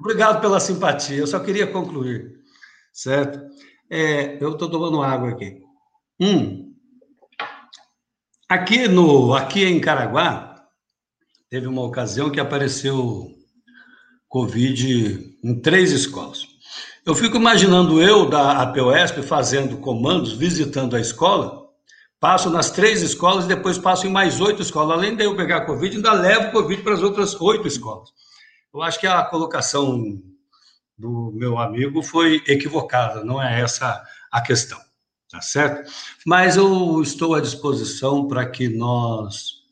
Obrigado 0.00 0.40
pela 0.40 0.58
simpatia. 0.58 1.16
Eu 1.16 1.26
só 1.28 1.38
queria 1.38 1.68
concluir, 1.68 2.32
certo? 2.92 3.40
É, 3.88 4.42
eu 4.42 4.52
estou 4.52 4.68
tomando 4.68 5.00
água 5.02 5.30
aqui. 5.30 5.62
Um, 6.20 6.74
Aqui, 8.48 8.86
no, 8.86 9.34
aqui 9.34 9.64
em 9.64 9.80
Caraguá, 9.80 10.53
teve 11.54 11.68
uma 11.68 11.82
ocasião 11.82 12.30
que 12.30 12.40
apareceu 12.40 13.30
Covid 14.26 15.38
em 15.44 15.60
três 15.60 15.92
escolas. 15.92 16.48
Eu 17.06 17.14
fico 17.14 17.36
imaginando 17.36 18.02
eu, 18.02 18.28
da 18.28 18.60
APOESP, 18.60 19.22
fazendo 19.22 19.76
comandos, 19.76 20.32
visitando 20.32 20.96
a 20.96 21.00
escola, 21.00 21.68
passo 22.18 22.50
nas 22.50 22.72
três 22.72 23.02
escolas 23.02 23.44
e 23.44 23.48
depois 23.48 23.78
passo 23.78 24.04
em 24.04 24.10
mais 24.10 24.40
oito 24.40 24.62
escolas. 24.62 24.98
Além 24.98 25.14
de 25.14 25.22
eu 25.22 25.36
pegar 25.36 25.64
Covid, 25.64 25.94
ainda 25.94 26.12
levo 26.12 26.50
Covid 26.50 26.82
para 26.82 26.94
as 26.94 27.02
outras 27.02 27.40
oito 27.40 27.68
escolas. 27.68 28.08
Eu 28.74 28.82
acho 28.82 28.98
que 28.98 29.06
a 29.06 29.22
colocação 29.22 30.02
do 30.98 31.30
meu 31.36 31.56
amigo 31.56 32.02
foi 32.02 32.42
equivocada, 32.48 33.22
não 33.22 33.40
é 33.40 33.60
essa 33.60 34.02
a 34.28 34.40
questão, 34.40 34.80
tá 35.30 35.40
certo? 35.40 35.88
Mas 36.26 36.56
eu 36.56 37.00
estou 37.00 37.32
à 37.32 37.40
disposição 37.40 38.26
para 38.26 38.44
que 38.44 38.68
nós 38.68 39.63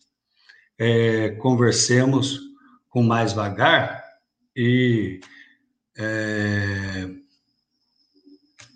é, 0.85 1.29
conversemos 1.37 2.41
com 2.91 3.05
mais 3.05 3.33
vagar 3.33 4.03
e 4.57 5.21
é, 5.97 7.09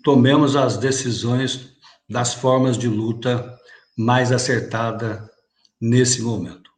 tomemos 0.01 0.55
as 0.55 0.77
decisões 0.77 1.75
das 2.09 2.33
formas 2.33 2.77
de 2.77 2.87
luta 2.87 3.59
mais 3.97 4.31
acertada 4.31 5.29
nesse 5.81 6.21
momento, 6.21 6.71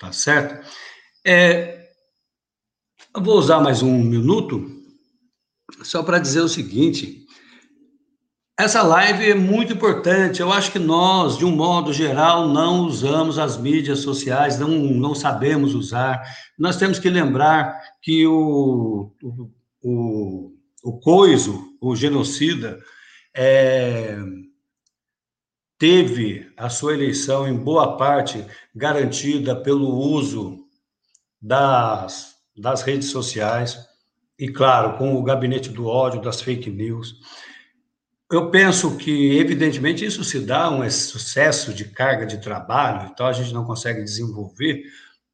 tá 0.00 0.10
certo? 0.10 0.68
É, 1.24 1.90
vou 3.16 3.38
usar 3.38 3.60
mais 3.60 3.80
um 3.80 3.96
minuto 3.96 4.68
só 5.84 6.02
para 6.02 6.18
dizer 6.18 6.40
o 6.40 6.48
seguinte: 6.48 7.23
essa 8.56 8.82
live 8.82 9.30
é 9.30 9.34
muito 9.34 9.72
importante. 9.72 10.40
Eu 10.40 10.52
acho 10.52 10.70
que 10.70 10.78
nós, 10.78 11.36
de 11.36 11.44
um 11.44 11.50
modo 11.50 11.92
geral, 11.92 12.48
não 12.48 12.86
usamos 12.86 13.38
as 13.38 13.56
mídias 13.56 14.00
sociais, 14.00 14.58
não, 14.58 14.68
não 14.68 15.14
sabemos 15.14 15.74
usar. 15.74 16.22
Nós 16.58 16.76
temos 16.76 16.98
que 16.98 17.10
lembrar 17.10 17.80
que 18.00 18.26
o, 18.26 19.12
o, 19.82 20.52
o, 20.82 21.00
coiso, 21.00 21.76
o 21.80 21.96
genocida, 21.96 22.78
é, 23.34 24.16
teve 25.76 26.52
a 26.56 26.68
sua 26.68 26.94
eleição, 26.94 27.48
em 27.48 27.56
boa 27.56 27.96
parte, 27.96 28.44
garantida 28.72 29.56
pelo 29.56 29.88
uso 29.98 30.64
das, 31.42 32.36
das 32.56 32.82
redes 32.82 33.10
sociais 33.10 33.78
e, 34.38 34.48
claro, 34.48 34.96
com 34.96 35.16
o 35.16 35.22
gabinete 35.24 35.70
do 35.70 35.86
ódio, 35.86 36.22
das 36.22 36.40
fake 36.40 36.70
news. 36.70 37.16
Eu 38.34 38.50
penso 38.50 38.96
que, 38.96 39.38
evidentemente, 39.38 40.04
isso 40.04 40.24
se 40.24 40.40
dá 40.40 40.68
um 40.68 40.90
sucesso 40.90 41.72
de 41.72 41.84
carga 41.84 42.26
de 42.26 42.38
trabalho, 42.38 43.08
então 43.08 43.26
a 43.28 43.32
gente 43.32 43.54
não 43.54 43.64
consegue 43.64 44.02
desenvolver, 44.02 44.82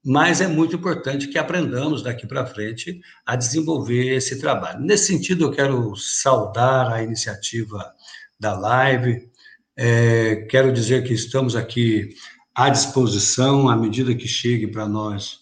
mas 0.04 0.42
é 0.42 0.46
muito 0.46 0.76
importante 0.76 1.26
que 1.26 1.38
aprendamos 1.38 2.02
daqui 2.02 2.26
para 2.26 2.44
frente 2.44 3.00
a 3.24 3.36
desenvolver 3.36 4.14
esse 4.14 4.38
trabalho. 4.38 4.80
Nesse 4.80 5.06
sentido, 5.06 5.44
eu 5.46 5.50
quero 5.50 5.96
saudar 5.96 6.92
a 6.92 7.02
iniciativa 7.02 7.90
da 8.38 8.52
live, 8.52 9.30
é, 9.74 10.46
quero 10.50 10.70
dizer 10.70 11.02
que 11.02 11.14
estamos 11.14 11.56
aqui 11.56 12.10
à 12.54 12.68
disposição, 12.68 13.70
à 13.70 13.78
medida 13.78 14.14
que 14.14 14.28
chegue 14.28 14.66
para 14.66 14.86
nós 14.86 15.38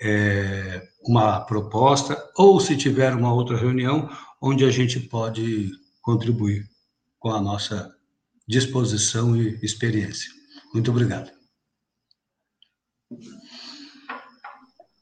é, 0.00 0.80
uma 1.04 1.40
proposta, 1.40 2.16
ou 2.36 2.60
se 2.60 2.76
tiver 2.76 3.12
uma 3.16 3.34
outra 3.34 3.56
reunião, 3.56 4.08
onde 4.40 4.64
a 4.64 4.70
gente 4.70 5.00
pode 5.00 5.72
contribuir 6.00 6.72
com 7.24 7.30
a 7.30 7.40
nossa 7.40 7.90
disposição 8.46 9.34
e 9.34 9.58
experiência. 9.62 10.30
Muito 10.74 10.90
obrigado. 10.90 11.30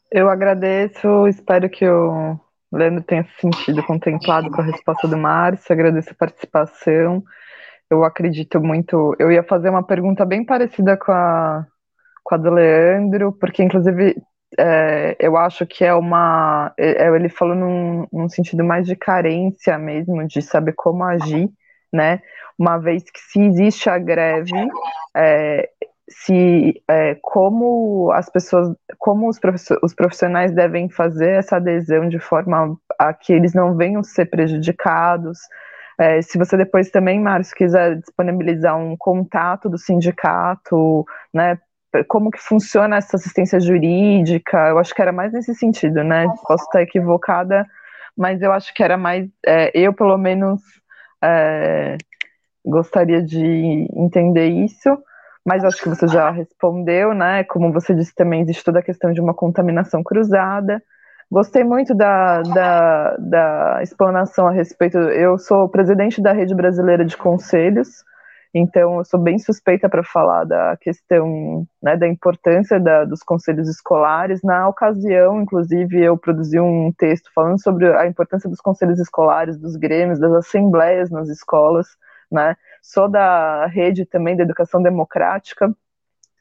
Eu 0.08 0.30
agradeço, 0.30 1.26
espero 1.26 1.68
que 1.68 1.84
o 1.84 2.38
Leandro 2.72 3.02
tenha 3.02 3.24
se 3.24 3.40
sentido 3.40 3.82
contemplado 3.82 4.48
com 4.52 4.60
a 4.60 4.64
resposta 4.64 5.08
do 5.08 5.18
Márcio, 5.18 5.72
agradeço 5.72 6.10
a 6.12 6.14
participação. 6.14 7.24
Eu 7.90 8.04
acredito 8.04 8.60
muito. 8.60 9.16
Eu 9.18 9.32
ia 9.32 9.42
fazer 9.42 9.70
uma 9.70 9.84
pergunta 9.84 10.24
bem 10.24 10.44
parecida 10.44 10.96
com 10.96 11.10
a, 11.10 11.66
com 12.22 12.36
a 12.36 12.38
do 12.38 12.50
Leandro, 12.50 13.32
porque, 13.32 13.64
inclusive, 13.64 14.14
é, 14.56 15.16
eu 15.18 15.36
acho 15.36 15.66
que 15.66 15.84
é 15.84 15.92
uma. 15.92 16.72
É, 16.78 17.04
é, 17.04 17.16
ele 17.16 17.28
falou 17.28 17.56
num, 17.56 18.06
num, 18.12 18.28
sentido 18.28 18.62
mais 18.62 18.86
de 18.86 18.94
carência 18.94 19.76
mesmo, 19.76 20.24
de 20.28 20.40
saber 20.40 20.74
como 20.76 21.02
agir, 21.02 21.50
né? 21.92 22.20
Uma 22.58 22.78
vez 22.78 23.02
que 23.04 23.20
se 23.20 23.40
existe 23.40 23.88
a 23.88 23.98
greve, 23.98 24.68
é, 25.16 25.68
se 26.08 26.82
é, 26.88 27.16
como 27.22 28.10
as 28.12 28.28
pessoas, 28.30 28.74
como 28.98 29.28
os, 29.28 29.38
os 29.82 29.94
profissionais 29.94 30.52
devem 30.52 30.88
fazer 30.88 31.30
essa 31.38 31.56
adesão 31.56 32.08
de 32.08 32.18
forma 32.18 32.76
a 32.98 33.12
que 33.12 33.32
eles 33.32 33.54
não 33.54 33.76
venham 33.76 34.02
ser 34.02 34.26
prejudicados. 34.26 35.38
É, 35.98 36.20
se 36.22 36.38
você 36.38 36.56
depois 36.56 36.90
também, 36.90 37.20
Márcio, 37.20 37.56
quiser 37.56 37.96
disponibilizar 37.96 38.76
um 38.76 38.96
contato 38.96 39.68
do 39.68 39.78
sindicato, 39.78 41.04
né, 41.32 41.58
como 42.08 42.30
que 42.30 42.38
funciona 42.38 42.96
essa 42.96 43.16
assistência 43.16 43.60
jurídica, 43.60 44.68
eu 44.68 44.78
acho 44.78 44.94
que 44.94 45.02
era 45.02 45.12
mais 45.12 45.32
nesse 45.32 45.54
sentido, 45.54 46.02
né? 46.02 46.26
Posso 46.46 46.64
estar 46.64 46.80
equivocada, 46.80 47.66
mas 48.16 48.40
eu 48.40 48.50
acho 48.52 48.72
que 48.72 48.82
era 48.82 48.96
mais, 48.96 49.28
é, 49.46 49.70
eu 49.74 49.92
pelo 49.92 50.16
menos 50.16 50.60
é, 51.22 51.96
gostaria 52.64 53.22
de 53.22 53.88
entender 53.94 54.46
isso, 54.48 54.96
mas 55.44 55.64
acho 55.64 55.82
que 55.82 55.88
você 55.88 56.06
já 56.06 56.30
respondeu, 56.30 57.14
né? 57.14 57.44
Como 57.44 57.72
você 57.72 57.94
disse 57.94 58.14
também, 58.14 58.42
existe 58.42 58.64
toda 58.64 58.78
a 58.78 58.82
questão 58.82 59.12
de 59.12 59.20
uma 59.20 59.34
contaminação 59.34 60.02
cruzada. 60.02 60.82
Gostei 61.30 61.64
muito 61.64 61.94
da, 61.94 62.42
da, 62.42 63.16
da 63.16 63.82
explanação 63.82 64.46
a 64.46 64.50
respeito. 64.50 64.98
Eu 64.98 65.38
sou 65.38 65.68
presidente 65.68 66.20
da 66.20 66.32
Rede 66.32 66.54
Brasileira 66.54 67.04
de 67.04 67.16
Conselhos, 67.16 68.04
então, 68.54 68.98
eu 68.98 69.04
sou 69.04 69.18
bem 69.18 69.38
suspeita 69.38 69.88
para 69.88 70.04
falar 70.04 70.44
da 70.44 70.76
questão 70.76 71.66
né, 71.82 71.96
da 71.96 72.06
importância 72.06 72.78
da, 72.78 73.04
dos 73.04 73.22
conselhos 73.22 73.66
escolares. 73.66 74.42
Na 74.42 74.68
ocasião, 74.68 75.40
inclusive, 75.40 76.02
eu 76.02 76.18
produzi 76.18 76.60
um 76.60 76.92
texto 76.92 77.30
falando 77.34 77.62
sobre 77.62 77.90
a 77.96 78.06
importância 78.06 78.50
dos 78.50 78.60
conselhos 78.60 78.98
escolares, 79.00 79.56
dos 79.58 79.74
grêmios, 79.76 80.20
das 80.20 80.32
assembleias 80.32 81.10
nas 81.10 81.30
escolas. 81.30 81.86
Né? 82.30 82.54
Sou 82.82 83.08
da 83.08 83.66
rede 83.66 84.04
também 84.04 84.36
da 84.36 84.42
educação 84.42 84.82
democrática, 84.82 85.74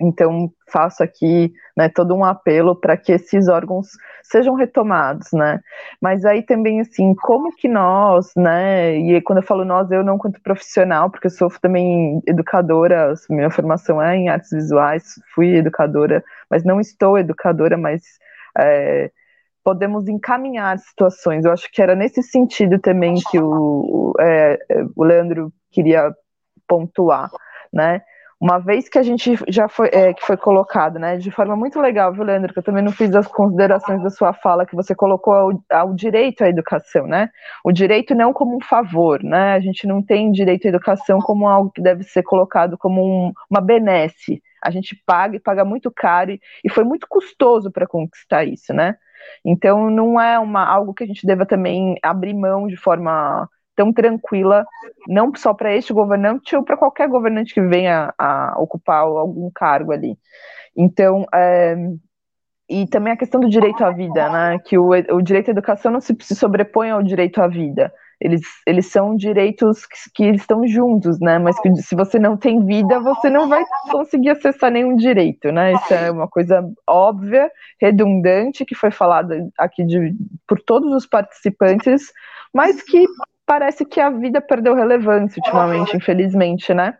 então, 0.01 0.51
faço 0.69 1.03
aqui 1.03 1.53
né, 1.77 1.87
todo 1.89 2.15
um 2.15 2.23
apelo 2.25 2.75
para 2.75 2.97
que 2.97 3.11
esses 3.11 3.47
órgãos 3.47 3.89
sejam 4.23 4.55
retomados, 4.55 5.31
né? 5.33 5.59
Mas 6.01 6.25
aí 6.25 6.41
também, 6.41 6.79
assim, 6.81 7.13
como 7.15 7.55
que 7.55 7.67
nós, 7.67 8.31
né? 8.35 8.95
E 8.97 9.21
quando 9.21 9.39
eu 9.39 9.43
falo 9.43 9.63
nós, 9.63 9.91
eu 9.91 10.03
não 10.03 10.17
quanto 10.17 10.41
profissional, 10.41 11.09
porque 11.09 11.27
eu 11.27 11.31
sou 11.31 11.49
também 11.61 12.21
educadora, 12.27 13.13
minha 13.29 13.51
formação 13.51 14.01
é 14.01 14.15
em 14.15 14.29
artes 14.29 14.51
visuais, 14.51 15.03
fui 15.35 15.55
educadora, 15.57 16.23
mas 16.49 16.63
não 16.63 16.79
estou 16.79 17.17
educadora, 17.17 17.77
mas 17.77 18.01
é, 18.57 19.11
podemos 19.63 20.07
encaminhar 20.07 20.77
situações. 20.79 21.45
Eu 21.45 21.51
acho 21.51 21.71
que 21.71 21.81
era 21.81 21.95
nesse 21.95 22.23
sentido 22.23 22.79
também 22.79 23.15
que 23.29 23.39
o, 23.39 24.13
é, 24.19 24.57
o 24.95 25.03
Leandro 25.03 25.51
queria 25.71 26.13
pontuar, 26.67 27.29
né? 27.71 28.01
Uma 28.41 28.57
vez 28.57 28.89
que 28.89 28.97
a 28.97 29.03
gente 29.03 29.35
já 29.47 29.69
foi, 29.69 29.89
é, 29.93 30.15
que 30.15 30.26
foi 30.26 30.35
colocado, 30.35 30.97
né, 30.97 31.15
de 31.15 31.30
forma 31.30 31.55
muito 31.55 31.80
legal, 31.80 32.11
viu, 32.11 32.23
Leandro, 32.23 32.51
que 32.51 32.57
eu 32.57 32.63
também 32.63 32.84
não 32.84 32.91
fiz 32.91 33.13
as 33.15 33.27
considerações 33.27 34.01
da 34.01 34.09
sua 34.09 34.34
fala, 34.34 34.65
que 34.65 34.76
você 34.76 34.95
colocou 34.95 35.31
ao, 35.31 35.63
ao, 35.72 35.93
direito 35.93 36.43
à 36.43 36.49
educação, 36.49 37.05
né, 37.05 37.30
o 37.63 37.72
direito 37.72 38.15
não 38.15 38.34
como 38.34 38.57
um 38.57 38.59
favor, 38.59 39.22
né, 39.23 39.53
a 39.53 39.59
gente 39.59 39.85
não 39.85 40.01
tem 40.01 40.31
direito 40.31 40.65
à 40.65 40.69
educação 40.69 41.19
como 41.19 41.47
algo 41.47 41.69
que 41.69 41.84
deve 41.84 42.03
ser 42.03 42.23
colocado 42.23 42.80
como 42.80 43.27
um, 43.27 43.31
uma 43.47 43.61
benesse, 43.61 44.41
a 44.63 44.72
gente 44.72 44.99
paga 45.05 45.35
e 45.35 45.39
paga 45.39 45.63
muito 45.63 45.91
caro, 45.91 46.31
e, 46.31 46.41
e 46.63 46.69
foi 46.69 46.84
muito 46.84 47.05
custoso 47.07 47.72
para 47.72 47.85
conquistar 47.85 48.43
isso, 48.43 48.73
né, 48.73 48.95
então 49.45 49.91
não 49.91 50.19
é 50.19 50.39
uma, 50.39 50.65
algo 50.65 50.95
que 50.95 51.03
a 51.03 51.07
gente 51.07 51.27
deva 51.27 51.45
também 51.45 51.95
abrir 52.01 52.34
mão 52.34 52.65
de 52.65 52.76
forma 52.76 53.47
tão 53.81 53.91
tranquila, 53.91 54.63
não 55.07 55.33
só 55.35 55.55
para 55.55 55.75
este 55.75 55.91
governante, 55.91 56.55
ou 56.55 56.63
para 56.63 56.77
qualquer 56.77 57.09
governante 57.09 57.51
que 57.51 57.61
venha 57.61 58.13
a 58.15 58.53
ocupar 58.59 58.99
algum 58.99 59.49
cargo 59.49 59.91
ali. 59.91 60.15
Então, 60.77 61.25
é, 61.33 61.75
e 62.69 62.85
também 62.85 63.11
a 63.11 63.17
questão 63.17 63.41
do 63.41 63.49
direito 63.49 63.83
à 63.83 63.89
vida, 63.89 64.29
né? 64.29 64.59
Que 64.59 64.77
o, 64.77 64.89
o 64.89 65.21
direito 65.21 65.47
à 65.47 65.51
educação 65.51 65.91
não 65.91 65.99
se, 65.99 66.15
se 66.21 66.35
sobrepõe 66.35 66.91
ao 66.91 67.01
direito 67.01 67.41
à 67.41 67.47
vida. 67.47 67.91
Eles, 68.21 68.41
eles 68.67 68.85
são 68.85 69.15
direitos 69.15 69.83
que, 69.87 69.95
que 70.13 70.29
estão 70.29 70.67
juntos, 70.67 71.19
né? 71.19 71.39
Mas 71.39 71.59
que 71.59 71.75
se 71.77 71.95
você 71.95 72.19
não 72.19 72.37
tem 72.37 72.63
vida, 72.63 72.99
você 72.99 73.31
não 73.31 73.49
vai 73.49 73.63
conseguir 73.89 74.29
acessar 74.29 74.71
nenhum 74.71 74.95
direito, 74.95 75.51
né? 75.51 75.73
Isso 75.73 75.91
é 75.91 76.11
uma 76.11 76.27
coisa 76.27 76.63
óbvia, 76.87 77.51
redundante, 77.81 78.63
que 78.63 78.75
foi 78.75 78.91
falada 78.91 79.49
aqui 79.57 79.83
de, 79.83 80.13
por 80.47 80.61
todos 80.61 80.93
os 80.93 81.07
participantes, 81.07 82.11
mas 82.53 82.81
que 82.81 83.05
parece 83.51 83.83
que 83.83 83.99
a 83.99 84.09
vida 84.09 84.39
perdeu 84.39 84.73
relevância 84.73 85.37
ultimamente, 85.41 85.97
infelizmente, 85.97 86.73
né? 86.73 86.95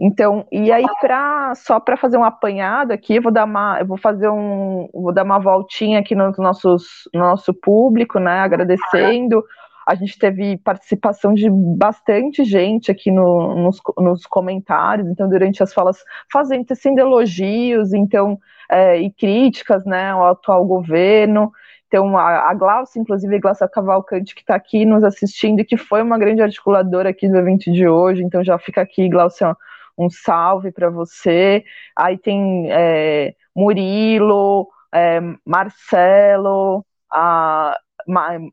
Então, 0.00 0.46
e 0.50 0.72
aí 0.72 0.86
para 0.98 1.54
só 1.56 1.78
para 1.78 1.94
fazer 1.94 2.16
um 2.16 2.24
apanhado 2.24 2.90
aqui, 2.90 3.20
vou 3.20 3.30
dar 3.30 3.44
uma, 3.44 3.78
eu 3.78 3.84
vou 3.86 3.98
fazer 3.98 4.30
um, 4.30 4.88
vou 4.94 5.12
dar 5.12 5.24
uma 5.24 5.38
voltinha 5.38 5.98
aqui 6.00 6.14
no 6.14 6.32
nossos, 6.38 7.06
no 7.12 7.20
nosso 7.20 7.52
público, 7.52 8.18
né, 8.18 8.38
agradecendo. 8.38 9.44
A 9.86 9.94
gente 9.94 10.18
teve 10.18 10.56
participação 10.56 11.34
de 11.34 11.50
bastante 11.50 12.44
gente 12.44 12.90
aqui 12.90 13.10
no, 13.10 13.54
nos, 13.54 13.78
nos 13.98 14.24
comentários, 14.24 15.06
então 15.06 15.28
durante 15.28 15.62
as 15.62 15.74
falas 15.74 15.98
fazendo 16.32 16.64
tecendo 16.64 16.98
elogios, 16.98 17.92
então 17.92 18.38
é, 18.70 18.96
e 18.96 19.10
críticas, 19.10 19.84
né, 19.84 20.12
ao 20.12 20.28
atual 20.28 20.64
governo. 20.64 21.52
Então, 21.94 22.18
a, 22.18 22.50
a 22.50 22.54
Glaucia, 22.54 23.00
inclusive, 23.00 23.36
a 23.36 23.38
Glaucia 23.38 23.68
Cavalcante, 23.68 24.34
que 24.34 24.40
está 24.40 24.56
aqui 24.56 24.84
nos 24.84 25.04
assistindo 25.04 25.60
e 25.60 25.64
que 25.64 25.76
foi 25.76 26.02
uma 26.02 26.18
grande 26.18 26.42
articuladora 26.42 27.10
aqui 27.10 27.28
do 27.28 27.36
evento 27.36 27.70
de 27.70 27.86
hoje, 27.86 28.20
então 28.24 28.42
já 28.42 28.58
fica 28.58 28.80
aqui, 28.80 29.08
Glaucia, 29.08 29.56
um 29.96 30.10
salve 30.10 30.72
para 30.72 30.90
você. 30.90 31.64
Aí 31.96 32.18
tem 32.18 32.66
é, 32.68 33.36
Murilo, 33.54 34.66
é, 34.92 35.20
Marcelo, 35.46 36.84
a, 37.12 37.78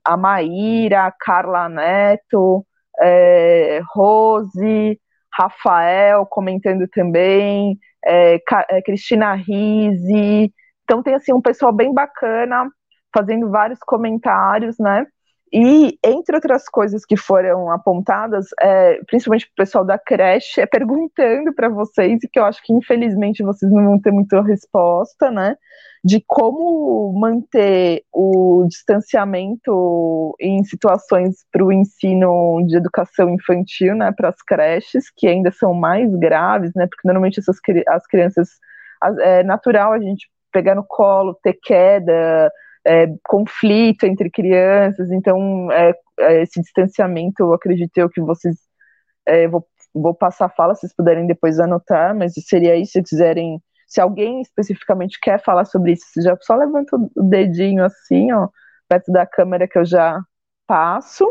a 0.06 0.18
Maíra, 0.18 1.12
Carla 1.20 1.68
Neto, 1.68 2.64
é, 3.00 3.82
Rose, 3.92 5.00
Rafael 5.34 6.28
comentando 6.28 6.88
também, 6.90 7.76
é, 8.06 8.40
é, 8.70 8.82
Cristina 8.84 9.34
Rise. 9.34 10.54
Então 10.84 11.02
tem 11.02 11.16
assim 11.16 11.34
um 11.34 11.42
pessoal 11.42 11.74
bem 11.74 11.92
bacana 11.92 12.70
fazendo 13.14 13.50
vários 13.50 13.80
comentários, 13.80 14.78
né? 14.80 15.06
E, 15.54 16.00
entre 16.02 16.34
outras 16.36 16.70
coisas 16.70 17.04
que 17.06 17.18
foram 17.18 17.70
apontadas, 17.70 18.48
é, 18.62 19.02
principalmente 19.06 19.48
o 19.48 19.56
pessoal 19.56 19.84
da 19.84 20.00
creche, 20.00 20.62
é 20.62 20.66
perguntando 20.66 21.54
para 21.54 21.68
vocês, 21.68 22.24
e 22.24 22.28
que 22.30 22.40
eu 22.40 22.46
acho 22.46 22.64
que 22.64 22.72
infelizmente 22.72 23.44
vocês 23.44 23.70
não 23.70 23.84
vão 23.84 24.00
ter 24.00 24.12
muita 24.12 24.42
resposta, 24.42 25.30
né? 25.30 25.58
De 26.04 26.24
como 26.26 27.12
manter 27.20 28.04
o 28.14 28.66
distanciamento 28.66 30.34
em 30.40 30.64
situações 30.64 31.46
para 31.52 31.66
o 31.66 31.72
ensino 31.72 32.66
de 32.66 32.78
educação 32.78 33.30
infantil, 33.30 33.94
né? 33.94 34.14
Para 34.16 34.30
as 34.30 34.42
creches, 34.42 35.12
que 35.14 35.28
ainda 35.28 35.52
são 35.52 35.74
mais 35.74 36.10
graves, 36.16 36.72
né? 36.74 36.88
Porque 36.88 37.06
normalmente 37.06 37.42
essas, 37.42 37.58
as 37.90 38.08
crianças. 38.08 38.50
É 39.20 39.44
natural 39.44 39.94
a 39.94 40.00
gente 40.00 40.30
pegar 40.52 40.76
no 40.76 40.86
colo, 40.88 41.36
ter 41.44 41.58
queda 41.62 42.52
é, 42.86 43.08
conflito 43.24 44.06
entre 44.06 44.30
crianças, 44.30 45.12
então 45.12 45.72
é, 45.72 45.94
é, 46.20 46.42
esse 46.44 46.62
distanciamento, 46.62 47.42
eu 47.44 47.54
acredito 47.54 47.98
eu 47.98 48.10
que 48.10 48.22
vocês, 48.22 48.56
é, 49.26 49.48
vou, 49.48 49.66
vou 49.94 50.14
passar 50.14 50.46
a 50.46 50.50
fala, 50.50 50.76
se 50.76 50.82
vocês 50.82 50.96
puderem 50.96 51.28
depois 51.28 51.60
anotar, 51.60 52.16
mas 52.16 52.34
seria 52.48 52.76
isso, 52.76 52.94
se 52.94 53.04
quiserem, 53.04 53.62
se 53.88 54.02
alguém 54.02 54.42
especificamente 54.42 55.20
quer 55.22 55.42
falar 55.44 55.66
sobre 55.66 55.94
isso, 55.94 56.06
já 56.22 56.36
só 56.42 56.56
levanta 56.56 56.96
o 56.96 57.24
dedinho 57.24 57.84
assim, 57.84 58.32
ó, 58.32 58.48
perto 58.88 59.12
da 59.12 59.26
câmera 59.26 59.68
que 59.68 59.78
eu 59.78 59.86
já 59.86 60.22
passo. 60.68 61.26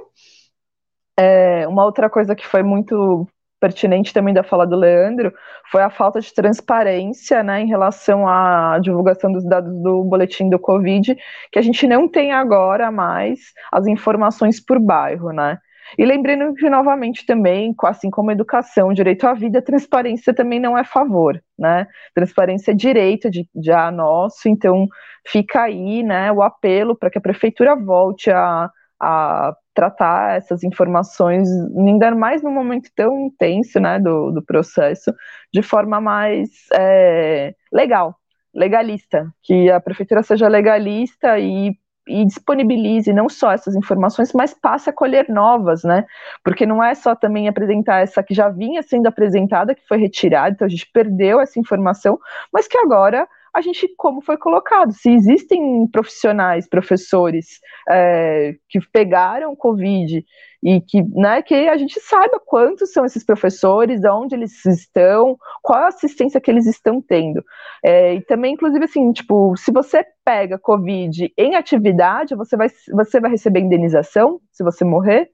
É, 1.18 1.66
uma 1.68 1.84
outra 1.84 2.08
coisa 2.08 2.34
que 2.34 2.46
foi 2.46 2.62
muito 2.62 3.28
pertinente 3.60 4.12
também 4.12 4.32
da 4.32 4.42
fala 4.42 4.66
do 4.66 4.76
Leandro 4.76 5.32
foi 5.70 5.82
a 5.82 5.90
falta 5.90 6.20
de 6.20 6.32
transparência 6.32 7.42
né, 7.42 7.60
em 7.60 7.66
relação 7.66 8.26
à 8.26 8.78
divulgação 8.80 9.30
dos 9.30 9.44
dados 9.44 9.72
do 9.82 10.02
boletim 10.04 10.48
do 10.48 10.58
Covid, 10.58 11.16
que 11.52 11.58
a 11.58 11.62
gente 11.62 11.86
não 11.86 12.08
tem 12.08 12.32
agora 12.32 12.90
mais 12.90 13.38
as 13.70 13.86
informações 13.86 14.58
por 14.58 14.80
bairro, 14.80 15.30
né? 15.30 15.58
E 15.98 16.04
lembrando 16.04 16.54
que, 16.54 16.70
novamente, 16.70 17.26
também, 17.26 17.74
assim 17.84 18.10
como 18.10 18.30
a 18.30 18.32
educação, 18.32 18.92
direito 18.92 19.26
à 19.26 19.34
vida, 19.34 19.60
transparência 19.60 20.32
também 20.32 20.60
não 20.60 20.78
é 20.78 20.84
favor, 20.84 21.42
né? 21.58 21.86
Transparência 22.14 22.70
é 22.70 22.74
direito 22.74 23.28
de, 23.28 23.48
já 23.62 23.90
nosso, 23.90 24.48
então 24.48 24.86
fica 25.26 25.62
aí, 25.62 26.02
né, 26.02 26.30
o 26.32 26.42
apelo 26.42 26.96
para 26.96 27.10
que 27.10 27.18
a 27.18 27.20
prefeitura 27.20 27.74
volte 27.74 28.30
a, 28.30 28.70
a 29.00 29.54
tratar 29.74 30.36
essas 30.36 30.62
informações, 30.64 31.48
ainda 31.76 32.14
mais 32.14 32.42
num 32.42 32.52
momento 32.52 32.90
tão 32.94 33.26
intenso 33.26 33.78
né, 33.80 33.98
do, 33.98 34.30
do 34.32 34.42
processo, 34.42 35.12
de 35.52 35.62
forma 35.62 36.00
mais 36.00 36.50
é, 36.72 37.54
legal, 37.72 38.16
legalista, 38.54 39.32
que 39.42 39.70
a 39.70 39.80
prefeitura 39.80 40.22
seja 40.22 40.48
legalista 40.48 41.38
e, 41.38 41.72
e 42.06 42.24
disponibilize 42.24 43.12
não 43.12 43.28
só 43.28 43.52
essas 43.52 43.76
informações, 43.76 44.32
mas 44.32 44.52
passe 44.52 44.90
a 44.90 44.92
colher 44.92 45.28
novas, 45.28 45.84
né? 45.84 46.04
Porque 46.42 46.66
não 46.66 46.82
é 46.82 46.94
só 46.94 47.14
também 47.14 47.48
apresentar 47.48 48.00
essa 48.00 48.22
que 48.22 48.34
já 48.34 48.48
vinha 48.48 48.82
sendo 48.82 49.06
apresentada, 49.06 49.74
que 49.74 49.86
foi 49.86 49.98
retirada, 49.98 50.50
então 50.50 50.66
a 50.66 50.70
gente 50.70 50.90
perdeu 50.92 51.40
essa 51.40 51.60
informação, 51.60 52.18
mas 52.52 52.66
que 52.66 52.78
agora 52.78 53.28
a 53.54 53.60
gente, 53.60 53.88
como 53.96 54.20
foi 54.20 54.36
colocado, 54.36 54.92
se 54.92 55.10
existem 55.10 55.86
profissionais, 55.88 56.68
professores 56.68 57.60
é, 57.88 58.54
que 58.68 58.80
pegaram 58.92 59.56
Covid 59.56 60.24
e 60.62 60.80
que, 60.80 61.02
né, 61.02 61.42
que 61.42 61.54
a 61.54 61.76
gente 61.76 61.98
saiba 62.00 62.40
quantos 62.44 62.92
são 62.92 63.04
esses 63.04 63.24
professores, 63.24 64.02
onde 64.04 64.34
eles 64.34 64.64
estão, 64.66 65.36
qual 65.62 65.80
a 65.80 65.88
assistência 65.88 66.40
que 66.40 66.50
eles 66.50 66.66
estão 66.66 67.00
tendo. 67.00 67.42
É, 67.84 68.14
e 68.14 68.20
também, 68.22 68.54
inclusive, 68.54 68.84
assim, 68.84 69.10
tipo, 69.12 69.56
se 69.56 69.72
você 69.72 70.04
pega 70.24 70.58
Covid 70.58 71.32
em 71.36 71.54
atividade, 71.54 72.34
você 72.34 72.56
vai, 72.56 72.68
você 72.92 73.20
vai 73.20 73.30
receber 73.30 73.60
indenização 73.60 74.40
se 74.52 74.62
você 74.62 74.84
morrer, 74.84 75.30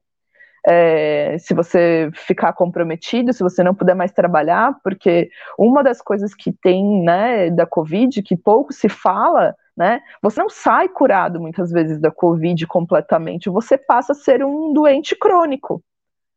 é, 0.67 1.39
se 1.39 1.55
você 1.55 2.11
ficar 2.13 2.53
comprometido, 2.53 3.33
se 3.33 3.43
você 3.43 3.63
não 3.63 3.73
puder 3.73 3.95
mais 3.95 4.11
trabalhar, 4.11 4.77
porque 4.83 5.31
uma 5.57 5.83
das 5.83 6.03
coisas 6.03 6.35
que 6.35 6.53
tem, 6.53 7.05
né, 7.05 7.51
da 7.51 7.65
Covid, 7.65 8.21
que 8.23 8.37
pouco 8.37 8.73
se 8.73 8.89
fala, 8.89 9.55
né, 9.77 10.01
você 10.21 10.41
não 10.41 10.49
sai 10.49 10.89
curado 10.89 11.41
muitas 11.41 11.71
vezes 11.71 12.01
da 12.01 12.11
Covid 12.11 12.67
completamente, 12.67 13.49
você 13.49 13.79
passa 13.79 14.11
a 14.11 14.17
ser 14.17 14.45
um 14.45 14.73
doente 14.73 15.15
crônico, 15.15 15.81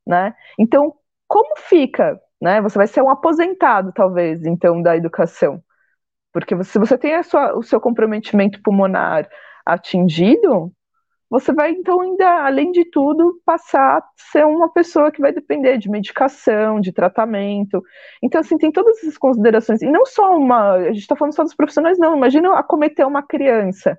né, 0.06 0.36
então, 0.60 0.94
como 1.28 1.56
fica, 1.58 2.22
né, 2.40 2.62
você 2.62 2.78
vai 2.78 2.88
ser 2.88 3.02
um 3.02 3.10
aposentado, 3.10 3.92
talvez, 3.92 4.46
então, 4.46 4.80
da 4.80 4.96
educação, 4.96 5.60
porque 6.32 6.64
se 6.64 6.78
você 6.78 7.00
tem 7.00 7.22
sua, 7.24 7.58
o 7.58 7.64
seu 7.64 7.82
comprometimento 7.82 8.62
pulmonar 8.62 9.28
atingido, 9.66 10.72
você 11.30 11.54
vai 11.54 11.72
então 11.72 12.02
ainda, 12.02 12.46
além 12.46 12.72
de 12.72 12.84
tudo, 12.86 13.40
passar 13.46 14.00
a 14.00 14.04
ser 14.18 14.46
uma 14.46 14.72
pessoa 14.72 15.12
que 15.12 15.22
vai 15.22 15.32
depender 15.32 15.78
de 15.78 15.90
medicação, 15.90 16.82
de 16.82 16.92
tratamento. 16.92 17.84
Então, 18.22 18.42
assim, 18.42 18.58
tem 18.58 18.72
todas 18.72 18.98
essas 18.98 19.18
considerações. 19.18 19.82
E 19.84 19.86
não 19.86 20.06
só 20.08 20.36
uma, 20.36 20.74
a 20.74 20.88
gente 20.92 21.02
está 21.02 21.16
falando 21.16 21.36
só 21.36 21.44
dos 21.44 21.54
profissionais, 21.54 22.00
não. 22.00 22.18
Imagina 22.18 22.58
acometer 22.58 23.06
uma 23.06 23.22
criança, 23.22 23.98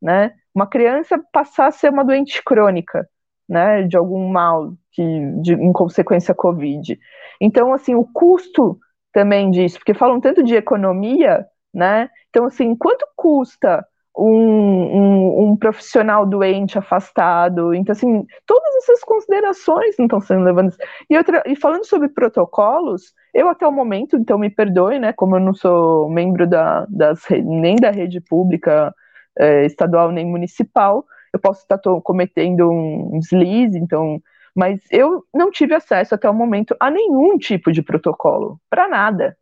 né? 0.00 0.34
Uma 0.54 0.68
criança 0.68 1.20
passar 1.32 1.66
a 1.66 1.72
ser 1.72 1.90
uma 1.90 2.04
doente 2.04 2.42
crônica, 2.44 3.08
né? 3.48 3.82
De 3.82 3.96
algum 3.96 4.28
mal 4.28 4.72
que, 4.92 5.02
de, 5.42 5.54
em 5.54 5.72
consequência 5.72 6.32
Covid. 6.32 6.96
Então, 7.40 7.72
assim, 7.72 7.96
o 7.96 8.04
custo 8.04 8.78
também 9.12 9.50
disso, 9.50 9.78
porque 9.78 9.94
falam 9.94 10.20
tanto 10.20 10.44
de 10.44 10.54
economia, 10.54 11.44
né? 11.74 12.08
Então, 12.30 12.44
assim, 12.44 12.76
quanto 12.76 13.04
custa 13.16 13.84
um, 14.18 14.32
um, 14.32 15.42
um, 15.42 15.56
profissional 15.56 16.26
doente 16.26 16.78
afastado. 16.78 17.74
Então, 17.74 17.92
assim, 17.92 18.26
todas 18.46 18.74
essas 18.76 19.02
considerações 19.04 19.96
não 19.98 20.06
estão 20.06 20.20
sendo 20.20 20.44
levadas. 20.44 20.76
E, 21.08 21.16
outra, 21.16 21.42
e 21.46 21.54
falando 21.54 21.84
sobre 21.84 22.08
protocolos, 22.08 23.14
eu 23.32 23.48
até 23.48 23.66
o 23.66 23.72
momento, 23.72 24.16
então 24.16 24.38
me 24.38 24.50
perdoe, 24.50 24.98
né, 24.98 25.12
como 25.12 25.36
eu 25.36 25.40
não 25.40 25.54
sou 25.54 26.10
membro 26.10 26.46
da, 26.46 26.86
das, 26.88 27.22
nem 27.30 27.76
da 27.76 27.90
rede 27.90 28.20
pública 28.20 28.94
é, 29.38 29.64
estadual 29.64 30.10
nem 30.10 30.26
municipal, 30.26 31.06
eu 31.32 31.38
posso 31.38 31.62
estar 31.62 31.78
cometendo 32.02 32.70
um 32.70 33.18
deslize, 33.18 33.78
então, 33.78 34.20
mas 34.54 34.80
eu 34.90 35.24
não 35.32 35.50
tive 35.50 35.74
acesso 35.74 36.14
até 36.14 36.28
o 36.28 36.34
momento 36.34 36.74
a 36.80 36.90
nenhum 36.90 37.38
tipo 37.38 37.70
de 37.70 37.82
protocolo, 37.82 38.60
para 38.68 38.88
nada, 38.88 39.36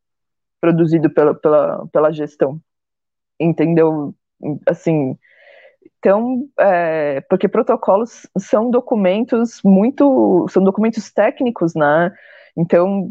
produzido 0.60 1.08
pela, 1.08 1.34
pela, 1.34 1.86
pela 1.92 2.12
gestão 2.12 2.60
entendeu? 3.38 4.14
Assim, 4.66 5.16
então, 5.98 6.48
é, 6.58 7.20
porque 7.22 7.48
protocolos 7.48 8.26
são 8.38 8.70
documentos 8.70 9.60
muito, 9.64 10.46
são 10.48 10.62
documentos 10.62 11.12
técnicos, 11.12 11.74
né? 11.74 12.12
Então, 12.56 13.10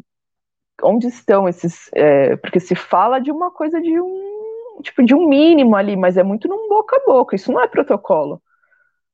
onde 0.84 1.08
estão 1.08 1.48
esses? 1.48 1.90
É, 1.94 2.36
porque 2.38 2.60
se 2.60 2.76
fala 2.76 3.20
de 3.20 3.32
uma 3.32 3.52
coisa 3.52 3.82
de 3.82 4.00
um 4.00 4.80
tipo 4.82 5.04
de 5.04 5.16
um 5.16 5.28
mínimo 5.28 5.76
ali, 5.76 5.96
mas 5.96 6.18
é 6.18 6.24
muito 6.24 6.48
num 6.48 6.70
boca 6.70 6.98
a 6.98 7.06
boca. 7.06 7.36
Isso 7.36 7.52
não 7.52 7.62
é 7.62 7.68
protocolo. 7.68 8.42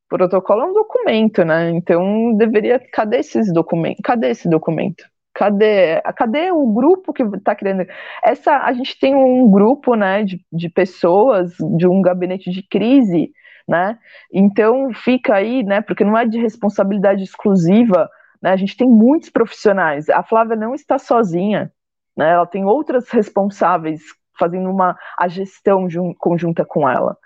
Protocolo 0.09 0.61
é 0.61 0.65
um 0.65 0.73
documento, 0.73 1.43
né? 1.45 1.71
Então 1.71 2.33
deveria. 2.35 2.79
Cadê 2.79 3.19
esses 3.19 3.51
documentos? 3.53 4.01
Cadê 4.03 4.29
esse 4.29 4.49
documento? 4.49 5.05
Cadê, 5.41 5.99
cadê 6.15 6.51
o 6.51 6.67
grupo 6.71 7.11
que 7.11 7.23
está 7.23 7.55
querendo? 7.55 7.83
Essa, 8.23 8.57
a 8.57 8.71
gente 8.73 8.99
tem 8.99 9.15
um 9.15 9.49
grupo, 9.49 9.95
né, 9.95 10.23
de, 10.23 10.39
de 10.53 10.69
pessoas 10.69 11.55
de 11.79 11.87
um 11.87 11.99
gabinete 11.99 12.51
de 12.51 12.61
crise, 12.61 13.31
né? 13.67 13.97
Então 14.31 14.93
fica 14.93 15.33
aí, 15.33 15.63
né, 15.63 15.81
porque 15.81 16.03
não 16.03 16.15
é 16.15 16.27
de 16.27 16.39
responsabilidade 16.39 17.23
exclusiva, 17.23 18.07
né? 18.39 18.51
A 18.51 18.55
gente 18.55 18.77
tem 18.77 18.87
muitos 18.87 19.31
profissionais. 19.31 20.11
A 20.11 20.21
Flávia 20.21 20.55
não 20.55 20.75
está 20.75 20.99
sozinha, 20.99 21.71
né? 22.15 22.33
Ela 22.33 22.45
tem 22.45 22.63
outras 22.63 23.09
responsáveis 23.09 23.99
fazendo 24.37 24.69
uma 24.69 24.95
a 25.17 25.27
gestão 25.27 25.87
conjunta 26.19 26.63
com 26.63 26.87
ela. 26.87 27.17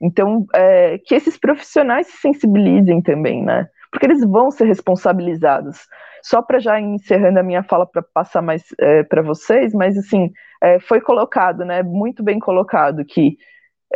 Então, 0.00 0.46
é, 0.54 0.98
que 0.98 1.12
esses 1.12 1.36
profissionais 1.36 2.06
se 2.06 2.18
sensibilizem 2.18 3.02
também, 3.02 3.42
né? 3.42 3.66
Porque 3.94 4.06
eles 4.06 4.24
vão 4.24 4.50
ser 4.50 4.64
responsabilizados. 4.64 5.86
Só 6.20 6.42
para 6.42 6.58
já 6.58 6.80
encerrando 6.80 7.38
a 7.38 7.44
minha 7.44 7.62
fala 7.62 7.86
para 7.86 8.02
passar 8.02 8.42
mais 8.42 8.64
é, 8.80 9.04
para 9.04 9.22
vocês, 9.22 9.72
mas 9.72 9.96
assim, 9.96 10.32
é, 10.60 10.80
foi 10.80 11.00
colocado, 11.00 11.64
né? 11.64 11.80
Muito 11.80 12.20
bem 12.20 12.40
colocado 12.40 13.04
que 13.04 13.38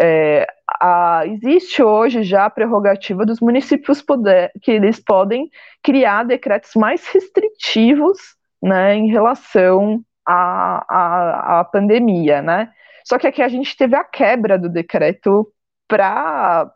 é, 0.00 0.46
a, 0.80 1.22
existe 1.26 1.82
hoje 1.82 2.22
já 2.22 2.44
a 2.44 2.50
prerrogativa 2.50 3.26
dos 3.26 3.40
municípios 3.40 4.00
poder, 4.00 4.52
que 4.62 4.70
eles 4.70 5.00
podem 5.00 5.50
criar 5.82 6.22
decretos 6.22 6.76
mais 6.76 7.04
restritivos 7.08 8.18
né, 8.62 8.94
em 8.94 9.08
relação 9.08 10.00
à, 10.24 10.84
à, 10.88 11.60
à 11.60 11.64
pandemia, 11.64 12.40
né? 12.40 12.70
Só 13.04 13.18
que 13.18 13.26
aqui 13.26 13.42
a 13.42 13.48
gente 13.48 13.76
teve 13.76 13.96
a 13.96 14.04
quebra 14.04 14.56
do 14.56 14.68
decreto 14.68 15.52
para 15.88 16.70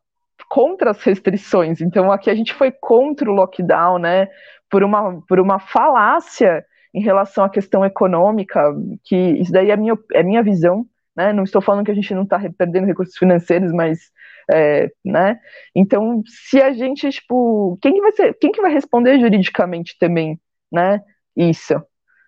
contra 0.48 0.90
as 0.90 1.02
restrições. 1.02 1.80
Então 1.80 2.10
aqui 2.10 2.30
a 2.30 2.34
gente 2.34 2.52
foi 2.54 2.70
contra 2.70 3.30
o 3.30 3.34
lockdown, 3.34 3.98
né? 3.98 4.28
Por 4.70 4.82
uma, 4.82 5.20
por 5.28 5.38
uma 5.40 5.58
falácia 5.58 6.64
em 6.94 7.02
relação 7.02 7.44
à 7.44 7.50
questão 7.50 7.84
econômica, 7.84 8.60
que 9.04 9.16
isso 9.16 9.52
daí 9.52 9.70
é 9.70 9.76
minha, 9.76 9.98
é 10.12 10.22
minha 10.22 10.42
visão, 10.42 10.86
né? 11.16 11.32
Não 11.32 11.44
estou 11.44 11.62
falando 11.62 11.84
que 11.84 11.90
a 11.90 11.94
gente 11.94 12.14
não 12.14 12.22
está 12.22 12.40
perdendo 12.56 12.86
recursos 12.86 13.16
financeiros, 13.16 13.72
mas 13.72 14.10
é, 14.50 14.90
né? 15.04 15.38
Então, 15.74 16.22
se 16.26 16.60
a 16.60 16.72
gente, 16.72 17.08
tipo, 17.10 17.78
quem 17.80 17.94
que 17.94 18.00
vai 18.00 18.12
ser, 18.12 18.34
quem 18.38 18.52
que 18.52 18.60
vai 18.60 18.72
responder 18.72 19.18
juridicamente 19.18 19.96
também, 19.98 20.40
né? 20.70 21.00
Isso. 21.36 21.74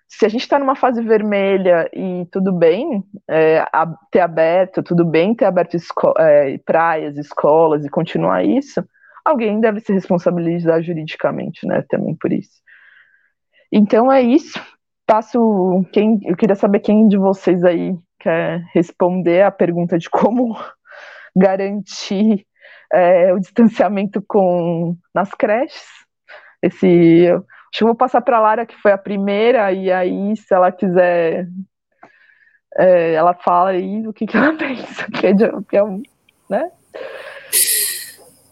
Se 0.09 0.25
a 0.25 0.29
gente 0.29 0.43
está 0.43 0.59
numa 0.59 0.77
fase 0.77 1.03
vermelha 1.03 1.89
e 1.93 2.27
tudo 2.31 2.53
bem 2.53 3.03
é, 3.29 3.65
ter 4.11 4.21
aberto, 4.21 4.83
tudo 4.83 5.05
bem 5.05 5.35
ter 5.35 5.47
aberto 5.47 5.75
esco 5.75 6.15
é, 6.19 6.59
praias, 6.59 7.17
escolas 7.17 7.85
e 7.85 7.91
continuar 7.91 8.45
isso, 8.45 8.85
alguém 9.25 9.61
deve 9.61 9.81
se 9.81 9.93
responsabilizar 9.93 10.83
juridicamente, 10.83 11.67
né? 11.67 11.83
Também 11.89 12.15
por 12.15 12.33
isso. 12.33 12.63
Então 13.73 14.13
é 14.13 14.23
isso. 14.23 14.61
Passo 15.07 15.85
quem 15.93 16.21
eu 16.25 16.37
queria 16.37 16.55
saber 16.55 16.81
quem 16.81 17.09
de 17.09 17.17
vocês 17.17 17.65
aí 17.65 17.97
quer 18.21 18.63
responder 18.73 19.43
a 19.43 19.51
pergunta 19.51 19.99
de 19.99 20.09
como 20.09 20.57
garantir 21.37 22.47
é, 22.93 23.33
o 23.33 23.41
distanciamento 23.41 24.23
com 24.27 24.97
nas 25.15 25.31
creches. 25.33 25.85
Esse, 26.63 27.29
acho 27.75 27.79
que 27.79 27.85
vou 27.85 27.95
passar 27.95 28.21
para 28.21 28.39
a 28.39 28.41
Lara, 28.41 28.65
que 28.65 28.81
foi 28.81 28.93
a 28.93 28.99
primeira, 28.99 29.73
e 29.73 29.91
aí, 29.91 30.37
se 30.37 30.55
ela 30.55 30.71
quiser, 30.71 31.49
é, 32.77 33.15
ela 33.15 33.35
fala 33.35 33.71
aí 33.71 34.07
o 34.07 34.13
que, 34.13 34.27
que 34.27 34.37
ela 34.37 34.55
pensa, 34.57 35.11
que 35.11 35.27
é, 35.27 35.35
que 35.69 35.77
é 35.77 35.83
um, 35.83 36.01
né? 36.49 36.71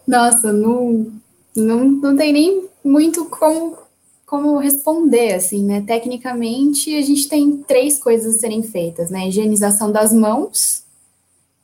Nossa, 0.05 0.51
não, 0.51 1.09
não, 1.55 1.85
não 1.85 2.17
tem 2.17 2.33
nem 2.33 2.69
muito 2.83 3.25
como 3.25 3.81
como 4.25 4.57
responder, 4.57 5.35
assim, 5.35 5.63
né? 5.63 5.83
Tecnicamente, 5.85 6.95
a 6.95 7.01
gente 7.03 7.29
tem 7.29 7.57
três 7.57 7.99
coisas 7.99 8.35
a 8.35 8.39
serem 8.39 8.63
feitas, 8.63 9.11
né? 9.11 9.27
Higienização 9.27 9.91
das 9.91 10.11
mãos, 10.11 10.83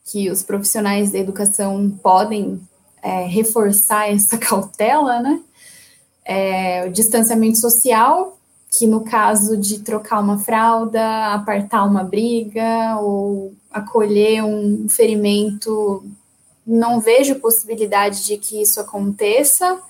que 0.06 0.30
os 0.30 0.44
profissionais 0.44 1.12
da 1.12 1.18
educação 1.18 1.90
podem 2.04 2.62
é, 3.02 3.26
reforçar 3.26 4.12
essa 4.12 4.38
cautela, 4.38 5.20
né? 5.20 5.42
É, 6.32 6.86
o 6.86 6.92
distanciamento 6.92 7.58
social, 7.58 8.38
que 8.70 8.86
no 8.86 9.02
caso 9.02 9.58
de 9.58 9.80
trocar 9.80 10.20
uma 10.20 10.38
fralda, 10.38 11.34
apartar 11.34 11.84
uma 11.86 12.04
briga 12.04 13.00
ou 13.02 13.52
acolher 13.72 14.44
um 14.44 14.88
ferimento, 14.88 16.04
não 16.66 17.00
vejo 17.00 17.40
possibilidade 17.40 18.28
de 18.28 18.38
que 18.38 18.62
isso 18.62 18.80
aconteça. 18.80 19.82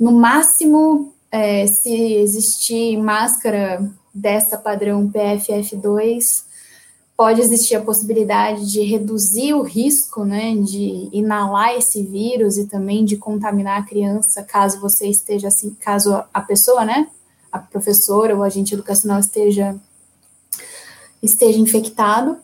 No 0.00 0.12
máximo, 0.12 1.12
é, 1.30 1.66
se 1.66 2.14
existir 2.14 2.96
máscara 2.96 3.86
dessa 4.14 4.56
padrão 4.56 5.10
PFF2, 5.10 6.45
pode 7.16 7.40
existir 7.40 7.74
a 7.74 7.80
possibilidade 7.80 8.70
de 8.70 8.82
reduzir 8.82 9.54
o 9.54 9.62
risco, 9.62 10.24
né, 10.24 10.54
de 10.56 11.08
inalar 11.12 11.74
esse 11.74 12.02
vírus 12.02 12.58
e 12.58 12.66
também 12.66 13.04
de 13.04 13.16
contaminar 13.16 13.80
a 13.80 13.86
criança, 13.86 14.42
caso 14.42 14.80
você 14.80 15.08
esteja 15.08 15.48
assim, 15.48 15.70
caso 15.80 16.22
a 16.32 16.40
pessoa, 16.42 16.84
né, 16.84 17.08
a 17.50 17.58
professora 17.58 18.36
ou 18.36 18.42
agente 18.42 18.74
educacional 18.74 19.18
esteja 19.18 19.74
esteja 21.22 21.58
infectado. 21.58 22.38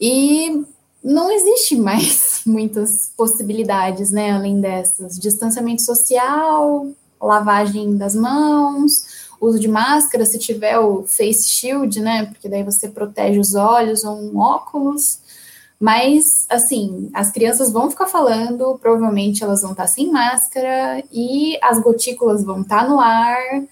E 0.00 0.64
não 1.02 1.30
existe 1.30 1.76
mais 1.76 2.40
muitas 2.46 3.10
possibilidades, 3.16 4.10
né, 4.10 4.32
além 4.32 4.60
dessas. 4.60 5.18
Distanciamento 5.18 5.82
social, 5.82 6.88
lavagem 7.20 7.96
das 7.96 8.14
mãos, 8.14 9.25
uso 9.40 9.58
de 9.58 9.68
máscara, 9.68 10.24
se 10.24 10.38
tiver 10.38 10.78
o 10.78 11.04
face 11.04 11.48
shield, 11.48 12.00
né? 12.00 12.26
Porque 12.26 12.48
daí 12.48 12.62
você 12.62 12.88
protege 12.88 13.38
os 13.38 13.54
olhos 13.54 14.04
ou 14.04 14.16
um 14.16 14.38
óculos. 14.38 15.20
Mas, 15.78 16.46
assim, 16.48 17.10
as 17.12 17.30
crianças 17.30 17.70
vão 17.70 17.90
ficar 17.90 18.06
falando, 18.06 18.78
provavelmente 18.80 19.44
elas 19.44 19.60
vão 19.60 19.72
estar 19.72 19.86
sem 19.86 20.10
máscara 20.10 21.04
e 21.12 21.58
as 21.62 21.80
gotículas 21.80 22.42
vão 22.42 22.62
estar 22.62 22.88
no 22.88 22.98
ar, 22.98 23.62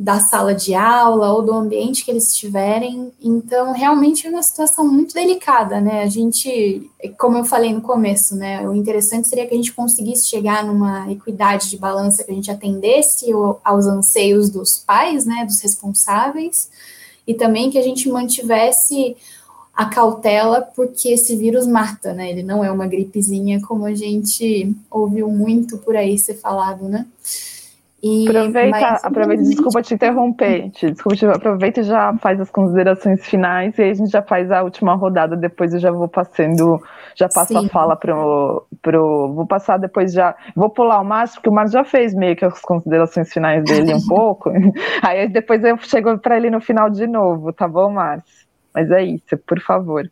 da 0.00 0.18
sala 0.18 0.54
de 0.54 0.74
aula 0.74 1.30
ou 1.30 1.42
do 1.42 1.52
ambiente 1.52 2.06
que 2.06 2.10
eles 2.10 2.28
estiverem. 2.28 3.12
Então, 3.22 3.74
realmente 3.74 4.26
é 4.26 4.30
uma 4.30 4.42
situação 4.42 4.88
muito 4.88 5.12
delicada, 5.12 5.78
né? 5.78 6.02
A 6.02 6.06
gente, 6.06 6.90
como 7.18 7.36
eu 7.36 7.44
falei 7.44 7.70
no 7.70 7.82
começo, 7.82 8.34
né? 8.34 8.66
O 8.66 8.74
interessante 8.74 9.28
seria 9.28 9.46
que 9.46 9.52
a 9.52 9.56
gente 9.58 9.74
conseguisse 9.74 10.26
chegar 10.26 10.64
numa 10.64 11.12
equidade 11.12 11.68
de 11.68 11.76
balança 11.76 12.24
que 12.24 12.30
a 12.30 12.34
gente 12.34 12.50
atendesse 12.50 13.26
aos 13.62 13.84
anseios 13.84 14.48
dos 14.48 14.78
pais, 14.78 15.26
né? 15.26 15.44
Dos 15.44 15.60
responsáveis, 15.60 16.70
e 17.26 17.34
também 17.34 17.70
que 17.70 17.76
a 17.76 17.82
gente 17.82 18.08
mantivesse 18.08 19.14
a 19.76 19.84
cautela, 19.84 20.62
porque 20.62 21.10
esse 21.10 21.36
vírus 21.36 21.66
mata, 21.66 22.14
né? 22.14 22.30
Ele 22.30 22.42
não 22.42 22.64
é 22.64 22.72
uma 22.72 22.86
gripezinha 22.86 23.60
como 23.60 23.84
a 23.84 23.94
gente 23.94 24.74
ouviu 24.90 25.28
muito 25.28 25.76
por 25.76 25.94
aí 25.94 26.18
ser 26.18 26.36
falado, 26.36 26.88
né? 26.88 27.06
E, 28.02 28.26
aproveita, 28.26 28.70
mas, 28.70 29.04
aproveita, 29.04 29.42
desculpa 29.42 29.82
te 29.82 29.92
interromper, 29.92 30.70
te, 30.70 30.90
desculpa, 30.90 31.16
te, 31.16 31.26
aproveita 31.26 31.80
e 31.80 31.84
já 31.84 32.16
faz 32.16 32.40
as 32.40 32.50
considerações 32.50 33.26
finais 33.26 33.78
e 33.78 33.82
aí 33.82 33.90
a 33.90 33.94
gente 33.94 34.10
já 34.10 34.22
faz 34.22 34.50
a 34.50 34.62
última 34.62 34.94
rodada, 34.94 35.36
depois 35.36 35.74
eu 35.74 35.80
já 35.80 35.90
vou 35.90 36.08
passando, 36.08 36.80
já 37.14 37.28
passo 37.28 37.52
Sim. 37.52 37.66
a 37.66 37.68
fala 37.68 37.96
pro, 37.96 38.66
pro, 38.80 39.34
vou 39.34 39.46
passar 39.46 39.76
depois 39.76 40.14
já, 40.14 40.34
vou 40.56 40.70
pular 40.70 41.00
o 41.00 41.04
Márcio, 41.04 41.36
porque 41.36 41.50
o 41.50 41.52
Márcio 41.52 41.78
já 41.78 41.84
fez 41.84 42.14
meio 42.14 42.34
que 42.34 42.44
as 42.44 42.60
considerações 42.62 43.30
finais 43.30 43.62
dele 43.64 43.94
um 43.94 44.00
pouco, 44.08 44.50
aí 45.02 45.28
depois 45.28 45.62
eu 45.62 45.76
chego 45.78 46.16
para 46.18 46.38
ele 46.38 46.48
no 46.48 46.60
final 46.60 46.88
de 46.88 47.06
novo, 47.06 47.52
tá 47.52 47.68
bom, 47.68 47.90
Márcio? 47.92 48.48
Mas 48.74 48.90
é 48.90 49.02
isso, 49.02 49.36
por 49.46 49.60
favor. 49.60 50.10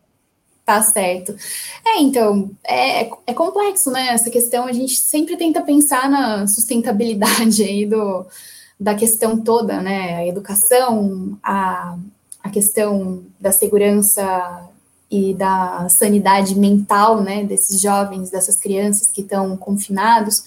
Tá 0.69 0.83
certo. 0.83 1.35
É, 1.83 1.99
então, 2.03 2.51
é, 2.63 3.09
é 3.27 3.33
complexo, 3.33 3.91
né? 3.91 4.09
Essa 4.09 4.29
questão, 4.29 4.67
a 4.67 4.73
gente 4.73 4.97
sempre 4.97 5.35
tenta 5.35 5.63
pensar 5.63 6.11
na 6.11 6.47
sustentabilidade 6.47 7.63
aí 7.65 7.87
do, 7.87 8.27
da 8.79 8.95
questão 8.95 9.41
toda, 9.41 9.81
né? 9.81 10.17
A 10.17 10.27
educação, 10.27 11.39
a, 11.43 11.97
a 12.45 12.51
questão 12.51 13.23
da 13.41 13.51
segurança 13.51 14.69
e 15.11 15.33
da 15.33 15.89
sanidade 15.89 16.55
mental, 16.55 17.23
né, 17.23 17.45
desses 17.45 17.81
jovens, 17.81 18.29
dessas 18.29 18.57
crianças 18.57 19.11
que 19.11 19.23
estão 19.23 19.57
confinados, 19.57 20.45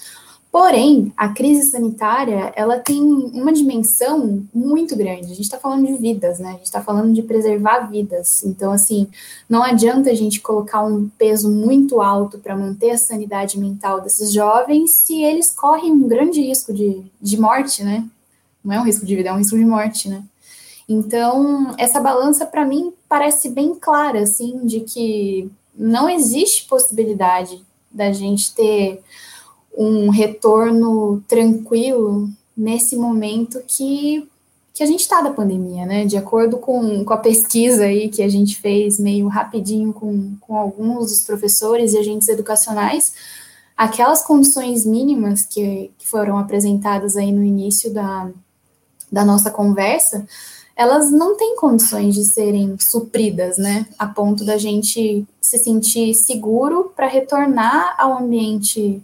Porém, 0.52 1.10
a 1.16 1.30
crise 1.30 1.70
sanitária, 1.70 2.52
ela 2.54 2.78
tem 2.78 3.00
uma 3.00 3.50
dimensão 3.50 4.46
muito 4.52 4.94
grande. 4.94 5.24
A 5.32 5.34
gente 5.34 5.44
está 5.44 5.58
falando 5.58 5.86
de 5.86 5.96
vidas, 5.96 6.38
né? 6.38 6.50
A 6.50 6.52
gente 6.52 6.64
está 6.64 6.82
falando 6.82 7.14
de 7.14 7.22
preservar 7.22 7.90
vidas. 7.90 8.44
Então, 8.44 8.70
assim, 8.70 9.08
não 9.48 9.62
adianta 9.62 10.10
a 10.10 10.14
gente 10.14 10.42
colocar 10.42 10.84
um 10.84 11.08
peso 11.16 11.50
muito 11.50 12.02
alto 12.02 12.38
para 12.38 12.54
manter 12.54 12.90
a 12.90 12.98
sanidade 12.98 13.58
mental 13.58 14.02
desses 14.02 14.30
jovens 14.30 14.90
se 14.94 15.22
eles 15.22 15.50
correm 15.50 15.90
um 15.90 16.06
grande 16.06 16.42
risco 16.42 16.70
de, 16.74 17.02
de 17.18 17.40
morte, 17.40 17.82
né? 17.82 18.04
Não 18.62 18.74
é 18.74 18.78
um 18.78 18.84
risco 18.84 19.06
de 19.06 19.16
vida, 19.16 19.30
é 19.30 19.32
um 19.32 19.38
risco 19.38 19.56
de 19.56 19.64
morte, 19.64 20.10
né? 20.10 20.22
Então, 20.86 21.74
essa 21.78 21.98
balança, 21.98 22.44
para 22.44 22.66
mim, 22.66 22.92
parece 23.08 23.48
bem 23.48 23.74
clara, 23.74 24.20
assim, 24.20 24.66
de 24.66 24.80
que 24.80 25.50
não 25.74 26.10
existe 26.10 26.66
possibilidade 26.68 27.64
da 27.90 28.12
gente 28.12 28.54
ter 28.54 29.02
um 29.76 30.10
retorno 30.10 31.22
tranquilo 31.26 32.28
nesse 32.56 32.96
momento 32.96 33.62
que, 33.66 34.28
que 34.74 34.82
a 34.82 34.86
gente 34.86 35.00
está 35.00 35.22
da 35.22 35.30
pandemia, 35.30 35.86
né? 35.86 36.04
De 36.04 36.16
acordo 36.16 36.58
com, 36.58 37.04
com 37.04 37.12
a 37.12 37.18
pesquisa 37.18 37.84
aí 37.84 38.08
que 38.08 38.22
a 38.22 38.28
gente 38.28 38.60
fez 38.60 38.98
meio 38.98 39.28
rapidinho 39.28 39.92
com, 39.92 40.34
com 40.40 40.56
alguns 40.56 41.10
dos 41.10 41.20
professores 41.24 41.94
e 41.94 41.98
agentes 41.98 42.28
educacionais, 42.28 43.14
aquelas 43.76 44.22
condições 44.22 44.84
mínimas 44.84 45.42
que, 45.42 45.90
que 45.98 46.06
foram 46.06 46.38
apresentadas 46.38 47.16
aí 47.16 47.32
no 47.32 47.42
início 47.42 47.92
da, 47.92 48.30
da 49.10 49.24
nossa 49.24 49.50
conversa, 49.50 50.26
elas 50.76 51.10
não 51.10 51.36
têm 51.36 51.56
condições 51.56 52.14
de 52.14 52.24
serem 52.24 52.76
supridas, 52.78 53.58
né, 53.58 53.86
a 53.98 54.06
ponto 54.06 54.44
da 54.44 54.56
gente 54.56 55.26
se 55.40 55.58
sentir 55.58 56.14
seguro 56.14 56.92
para 56.96 57.06
retornar 57.06 57.94
ao 57.98 58.18
ambiente 58.18 59.02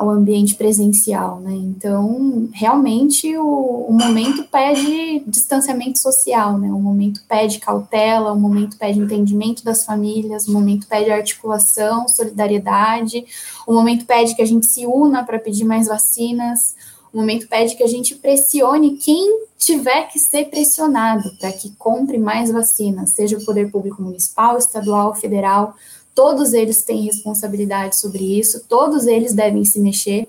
ao 0.00 0.08
ambiente 0.08 0.54
presencial, 0.54 1.40
né? 1.40 1.52
Então, 1.52 2.48
realmente 2.54 3.36
o, 3.36 3.84
o, 3.86 3.92
momento 3.92 4.44
pede 4.44 5.22
distanciamento 5.26 5.98
social, 5.98 6.56
né? 6.56 6.68
O 6.68 6.80
momento 6.80 7.20
pede 7.28 7.58
cautela, 7.58 8.32
o 8.32 8.40
momento 8.40 8.78
pede 8.78 8.98
entendimento 8.98 9.62
das 9.62 9.84
famílias, 9.84 10.48
o 10.48 10.52
momento 10.52 10.86
pede 10.86 11.10
articulação, 11.10 12.08
solidariedade, 12.08 13.26
o 13.66 13.74
momento 13.74 14.06
pede 14.06 14.34
que 14.34 14.40
a 14.40 14.46
gente 14.46 14.68
se 14.68 14.86
una 14.86 15.22
para 15.22 15.38
pedir 15.38 15.66
mais 15.66 15.86
vacinas, 15.86 16.74
o 17.12 17.18
momento 17.18 17.46
pede 17.46 17.76
que 17.76 17.82
a 17.82 17.88
gente 17.88 18.14
pressione 18.14 18.96
quem 18.96 19.44
tiver 19.58 20.04
que 20.04 20.18
ser 20.18 20.46
pressionado 20.46 21.30
para 21.38 21.52
que 21.52 21.76
compre 21.76 22.16
mais 22.16 22.50
vacinas, 22.50 23.10
seja 23.10 23.36
o 23.36 23.44
poder 23.44 23.70
público 23.70 24.00
municipal, 24.00 24.56
estadual, 24.56 25.14
federal, 25.14 25.74
todos 26.14 26.52
eles 26.52 26.82
têm 26.82 27.02
responsabilidade 27.02 27.98
sobre 27.98 28.38
isso, 28.38 28.64
todos 28.68 29.06
eles 29.06 29.32
devem 29.32 29.64
se 29.64 29.80
mexer. 29.80 30.28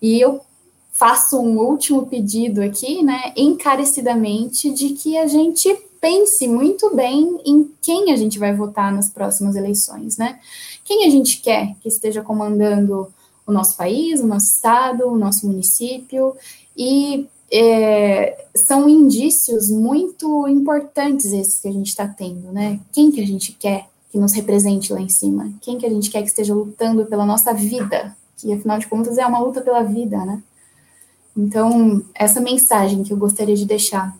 E 0.00 0.20
eu 0.20 0.40
faço 0.92 1.38
um 1.38 1.58
último 1.58 2.06
pedido 2.06 2.62
aqui, 2.62 3.02
né, 3.02 3.32
encarecidamente, 3.36 4.70
de 4.70 4.90
que 4.90 5.16
a 5.16 5.26
gente 5.26 5.74
pense 6.00 6.48
muito 6.48 6.94
bem 6.94 7.38
em 7.44 7.70
quem 7.80 8.12
a 8.12 8.16
gente 8.16 8.38
vai 8.38 8.54
votar 8.54 8.92
nas 8.92 9.10
próximas 9.10 9.54
eleições, 9.54 10.16
né? 10.16 10.40
Quem 10.84 11.06
a 11.06 11.10
gente 11.10 11.40
quer 11.40 11.74
que 11.80 11.88
esteja 11.88 12.22
comandando 12.22 13.12
o 13.46 13.52
nosso 13.52 13.76
país, 13.76 14.20
o 14.20 14.26
nosso 14.26 14.46
estado, 14.46 15.06
o 15.06 15.18
nosso 15.18 15.46
município, 15.46 16.34
e 16.76 17.28
é, 17.52 18.46
são 18.56 18.88
indícios 18.88 19.68
muito 19.70 20.48
importantes 20.48 21.26
esses 21.32 21.60
que 21.60 21.68
a 21.68 21.72
gente 21.72 21.88
está 21.88 22.06
tendo, 22.06 22.50
né? 22.52 22.80
Quem 22.92 23.10
que 23.10 23.20
a 23.20 23.26
gente 23.26 23.52
quer 23.52 23.89
que 24.10 24.18
nos 24.18 24.32
represente 24.32 24.92
lá 24.92 25.00
em 25.00 25.08
cima? 25.08 25.52
Quem 25.60 25.78
que 25.78 25.86
a 25.86 25.90
gente 25.90 26.10
quer 26.10 26.22
que 26.22 26.28
esteja 26.28 26.54
lutando 26.54 27.06
pela 27.06 27.24
nossa 27.24 27.54
vida? 27.54 28.16
Que 28.36 28.52
afinal 28.52 28.78
de 28.78 28.86
contas 28.86 29.18
é 29.18 29.26
uma 29.26 29.38
luta 29.38 29.60
pela 29.60 29.82
vida, 29.82 30.18
né? 30.24 30.42
Então, 31.36 32.02
essa 32.14 32.40
mensagem 32.40 33.02
que 33.02 33.12
eu 33.12 33.16
gostaria 33.16 33.54
de 33.54 33.64
deixar, 33.64 34.16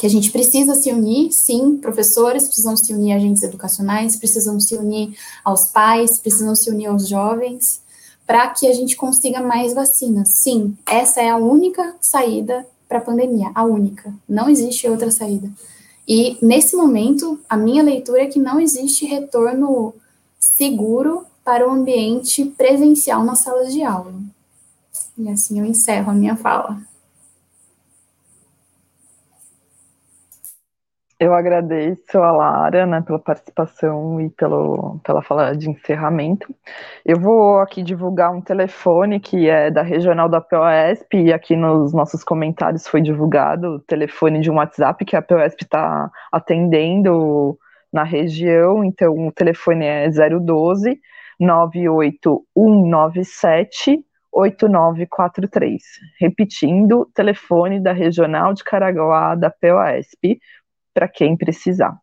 que 0.00 0.06
a 0.06 0.10
gente 0.10 0.30
precisa 0.30 0.74
se 0.74 0.90
unir, 0.90 1.32
sim, 1.32 1.76
professores 1.76 2.44
precisam 2.44 2.76
se 2.76 2.92
unir 2.92 3.12
agentes 3.12 3.42
educacionais, 3.42 4.16
precisam 4.16 4.58
se 4.58 4.74
unir 4.76 5.16
aos 5.44 5.66
pais, 5.66 6.18
precisam 6.18 6.54
se 6.54 6.68
unir 6.68 6.86
aos 6.86 7.08
jovens, 7.08 7.80
para 8.26 8.48
que 8.48 8.66
a 8.66 8.72
gente 8.72 8.96
consiga 8.96 9.40
mais 9.40 9.74
vacinas. 9.74 10.30
Sim, 10.36 10.76
essa 10.86 11.20
é 11.20 11.28
a 11.28 11.36
única 11.36 11.94
saída 12.00 12.66
para 12.88 12.98
a 12.98 13.02
pandemia, 13.02 13.50
a 13.54 13.64
única. 13.64 14.12
Não 14.28 14.48
existe 14.48 14.88
outra 14.88 15.10
saída. 15.10 15.50
E, 16.14 16.36
nesse 16.42 16.76
momento, 16.76 17.40
a 17.48 17.56
minha 17.56 17.82
leitura 17.82 18.24
é 18.24 18.26
que 18.26 18.38
não 18.38 18.60
existe 18.60 19.06
retorno 19.06 19.94
seguro 20.38 21.24
para 21.42 21.66
o 21.66 21.72
ambiente 21.72 22.44
presencial 22.44 23.24
nas 23.24 23.38
salas 23.38 23.72
de 23.72 23.82
aula. 23.82 24.12
E 25.16 25.26
assim 25.30 25.58
eu 25.58 25.64
encerro 25.64 26.10
a 26.10 26.14
minha 26.14 26.36
fala. 26.36 26.82
Eu 31.22 31.32
agradeço 31.34 32.18
a 32.18 32.32
Lara 32.32 32.84
né, 32.84 33.00
pela 33.00 33.20
participação 33.20 34.20
e 34.20 34.28
pelo, 34.30 34.98
pela 35.04 35.22
fala 35.22 35.56
de 35.56 35.70
encerramento. 35.70 36.52
Eu 37.06 37.20
vou 37.20 37.60
aqui 37.60 37.80
divulgar 37.80 38.32
um 38.32 38.40
telefone 38.40 39.20
que 39.20 39.48
é 39.48 39.70
da 39.70 39.82
regional 39.82 40.28
da 40.28 40.40
POSP, 40.40 41.26
e 41.26 41.32
aqui 41.32 41.54
nos 41.54 41.92
nossos 41.92 42.24
comentários 42.24 42.88
foi 42.88 43.00
divulgado 43.00 43.76
o 43.76 43.78
telefone 43.78 44.40
de 44.40 44.50
um 44.50 44.56
WhatsApp 44.56 45.04
que 45.04 45.14
a 45.14 45.22
POSP 45.22 45.62
está 45.62 46.10
atendendo 46.32 47.56
na 47.92 48.02
região, 48.02 48.82
então 48.82 49.28
o 49.28 49.30
telefone 49.30 49.86
é 49.86 50.10
012 50.10 51.00
98197 51.38 54.04
8943. 54.32 55.82
Repetindo, 56.18 57.06
telefone 57.14 57.78
da 57.78 57.92
regional 57.92 58.54
de 58.54 58.64
Caraguá 58.64 59.34
da 59.34 59.50
POSP, 59.50 60.40
para 60.92 61.08
quem 61.08 61.36
precisar. 61.36 61.96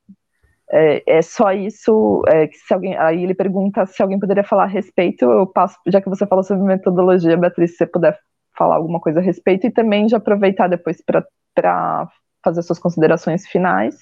É, 0.71 1.17
é 1.17 1.21
só 1.21 1.51
isso. 1.51 2.21
É, 2.27 2.47
se 2.51 2.73
alguém, 2.73 2.97
aí 2.97 3.23
ele 3.23 3.35
pergunta 3.35 3.85
se 3.85 4.01
alguém 4.01 4.19
poderia 4.19 4.43
falar 4.43 4.63
a 4.63 4.67
respeito. 4.67 5.25
Eu 5.25 5.47
passo, 5.47 5.77
já 5.87 6.01
que 6.01 6.09
você 6.09 6.25
falou 6.25 6.43
sobre 6.43 6.63
metodologia, 6.63 7.37
Beatriz, 7.37 7.71
se 7.71 7.77
você 7.77 7.87
puder 7.87 8.17
falar 8.57 8.75
alguma 8.75 8.99
coisa 8.99 9.19
a 9.19 9.23
respeito 9.23 9.67
e 9.67 9.71
também 9.71 10.07
já 10.07 10.17
aproveitar 10.17 10.67
depois 10.67 11.01
para 11.01 12.09
fazer 12.43 12.61
suas 12.61 12.79
considerações 12.79 13.47
finais. 13.47 13.95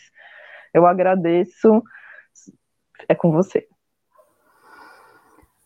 Eu 0.73 0.85
agradeço. 0.85 1.83
É 3.07 3.15
com 3.15 3.31
você. 3.31 3.67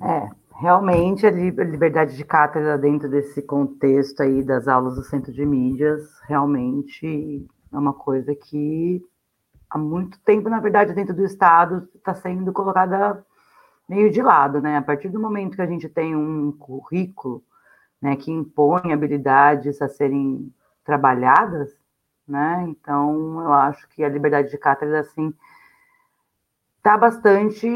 É, 0.02 0.30
realmente 0.60 1.26
a 1.26 1.32
liberdade 1.32 2.16
de 2.16 2.24
cátedra 2.24 2.78
dentro 2.78 3.10
desse 3.10 3.42
contexto 3.42 4.22
aí 4.22 4.44
das 4.44 4.68
aulas 4.68 4.96
do 4.96 5.04
Centro 5.04 5.32
de 5.32 5.46
Mídias 5.46 6.02
realmente 6.28 7.46
é 7.74 7.78
uma 7.78 7.94
coisa 7.94 8.34
que 8.36 9.02
há 9.70 9.78
muito 9.78 10.20
tempo, 10.22 10.50
na 10.50 10.60
verdade, 10.60 10.94
dentro 10.94 11.14
do 11.14 11.24
Estado 11.24 11.88
está 11.96 12.14
sendo 12.14 12.52
colocada 12.54 13.26
meio 13.88 14.12
de 14.12 14.22
lado, 14.22 14.62
né? 14.62 14.78
A 14.78 14.82
partir 14.82 15.10
do 15.10 15.20
momento 15.20 15.56
que 15.56 15.62
a 15.62 15.68
gente 15.68 15.88
tem 15.90 16.16
um 16.16 16.52
currículo 16.52 17.44
né, 18.02 18.16
que 18.16 18.32
impõe 18.32 18.92
habilidades 18.92 19.82
a 19.82 19.88
serem 19.88 20.54
trabalhadas, 20.84 21.76
né? 22.28 22.66
Então, 22.68 23.42
eu 23.42 23.54
acho 23.54 23.88
que 23.90 24.04
a 24.04 24.10
liberdade 24.10 24.50
de 24.50 24.58
cátedra, 24.58 25.00
assim, 25.00 25.34
está 26.78 26.98
bastante 26.98 27.68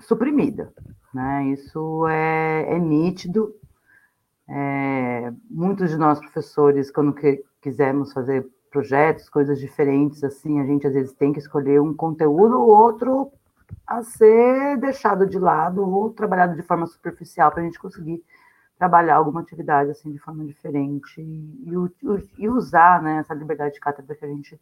suprimida, 0.00 0.72
né? 1.12 1.46
Isso 1.48 2.06
é, 2.08 2.66
é 2.68 2.78
nítido. 2.78 3.54
É, 4.48 5.32
muitos 5.48 5.90
de 5.90 5.96
nós 5.96 6.18
professores, 6.18 6.90
quando 6.90 7.14
que, 7.14 7.42
quisermos 7.60 8.12
fazer 8.12 8.46
projetos, 8.74 9.28
coisas 9.28 9.60
diferentes, 9.60 10.24
assim, 10.24 10.60
a 10.60 10.66
gente 10.66 10.84
às 10.84 10.92
vezes 10.92 11.12
tem 11.12 11.32
que 11.32 11.38
escolher 11.38 11.80
um 11.80 11.94
conteúdo 11.94 12.60
ou 12.60 12.68
outro 12.68 13.32
a 13.86 14.02
ser 14.02 14.76
deixado 14.78 15.28
de 15.28 15.38
lado 15.38 15.88
ou 15.88 16.10
trabalhado 16.10 16.56
de 16.56 16.62
forma 16.62 16.84
superficial 16.84 17.52
para 17.52 17.62
a 17.62 17.64
gente 17.64 17.78
conseguir 17.78 18.20
trabalhar 18.76 19.14
alguma 19.14 19.42
atividade 19.42 19.90
assim 19.92 20.10
de 20.10 20.18
forma 20.18 20.44
diferente 20.44 21.20
e, 21.20 21.72
e 22.36 22.48
usar 22.48 23.00
né, 23.00 23.18
essa 23.18 23.32
liberdade 23.32 23.74
de 23.74 23.80
cátedra 23.80 24.16
que 24.16 24.24
a 24.24 24.28
gente 24.28 24.60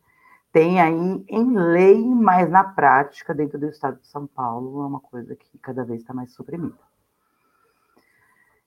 tem 0.52 0.78
aí 0.78 1.24
em 1.26 1.56
lei, 1.56 2.04
mas 2.04 2.50
na 2.50 2.62
prática, 2.62 3.34
dentro 3.34 3.58
do 3.58 3.66
estado 3.66 3.98
de 3.98 4.06
São 4.06 4.26
Paulo, 4.26 4.82
é 4.82 4.86
uma 4.86 5.00
coisa 5.00 5.34
que 5.34 5.58
cada 5.58 5.82
vez 5.84 6.02
está 6.02 6.12
mais 6.12 6.34
suprimida. 6.34 6.76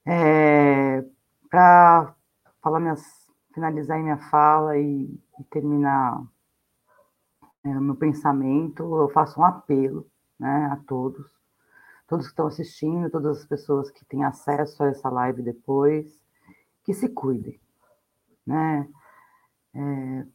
É, 0.03 1.05
para 1.47 2.15
falar 2.63 2.79
minhas 2.79 3.25
finalizar 3.55 3.97
minha 4.03 4.17
fala 4.17 4.77
e, 4.77 4.83
e 4.83 5.17
terminar 5.43 6.23
é, 7.63 7.69
o 7.69 7.81
meu 7.81 7.95
pensamento, 7.95 8.83
eu 8.95 9.09
faço 9.09 9.39
um 9.39 9.43
apelo 9.43 10.07
né, 10.39 10.69
a 10.71 10.77
todos, 10.87 11.25
todos 12.07 12.25
que 12.25 12.31
estão 12.31 12.47
assistindo, 12.47 13.09
todas 13.09 13.39
as 13.39 13.45
pessoas 13.45 13.89
que 13.89 14.05
têm 14.05 14.23
acesso 14.23 14.83
a 14.83 14.87
essa 14.87 15.09
live 15.09 15.41
depois, 15.41 16.19
que 16.83 16.93
se 16.93 17.09
cuidem, 17.09 17.59
né? 18.45 18.87
É, 19.73 20.25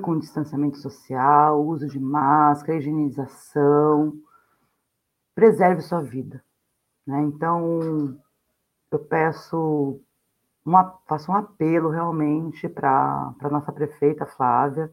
com 0.00 0.12
o 0.12 0.20
distanciamento 0.20 0.78
social, 0.78 1.66
uso 1.66 1.88
de 1.88 1.98
máscara, 1.98 2.78
higienização, 2.78 4.16
preserve 5.34 5.82
sua 5.82 6.00
vida, 6.00 6.42
né? 7.04 7.20
Então, 7.22 8.16
eu 8.92 8.98
peço 9.00 10.00
uma, 10.64 10.98
faço 11.06 11.32
um 11.32 11.36
apelo 11.36 11.90
realmente 11.90 12.68
para 12.68 13.34
a 13.40 13.48
nossa 13.48 13.72
prefeita 13.72 14.26
Flávia, 14.26 14.90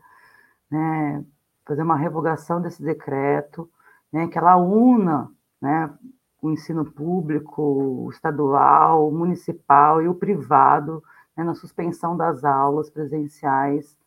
né, 0.69 1.23
fazer 1.65 1.83
uma 1.83 1.95
revogação 1.97 2.61
desse 2.61 2.81
decreto, 2.81 3.69
né, 4.11 4.27
que 4.27 4.37
ela 4.37 4.55
una 4.57 5.31
né, 5.61 5.93
o 6.41 6.51
ensino 6.51 6.85
público, 6.85 8.07
estadual, 8.11 9.11
municipal 9.11 10.01
e 10.01 10.07
o 10.07 10.15
privado 10.15 11.03
né, 11.35 11.43
na 11.43 11.55
suspensão 11.55 12.15
das 12.15 12.43
aulas 12.43 12.89
presenciais 12.89 13.97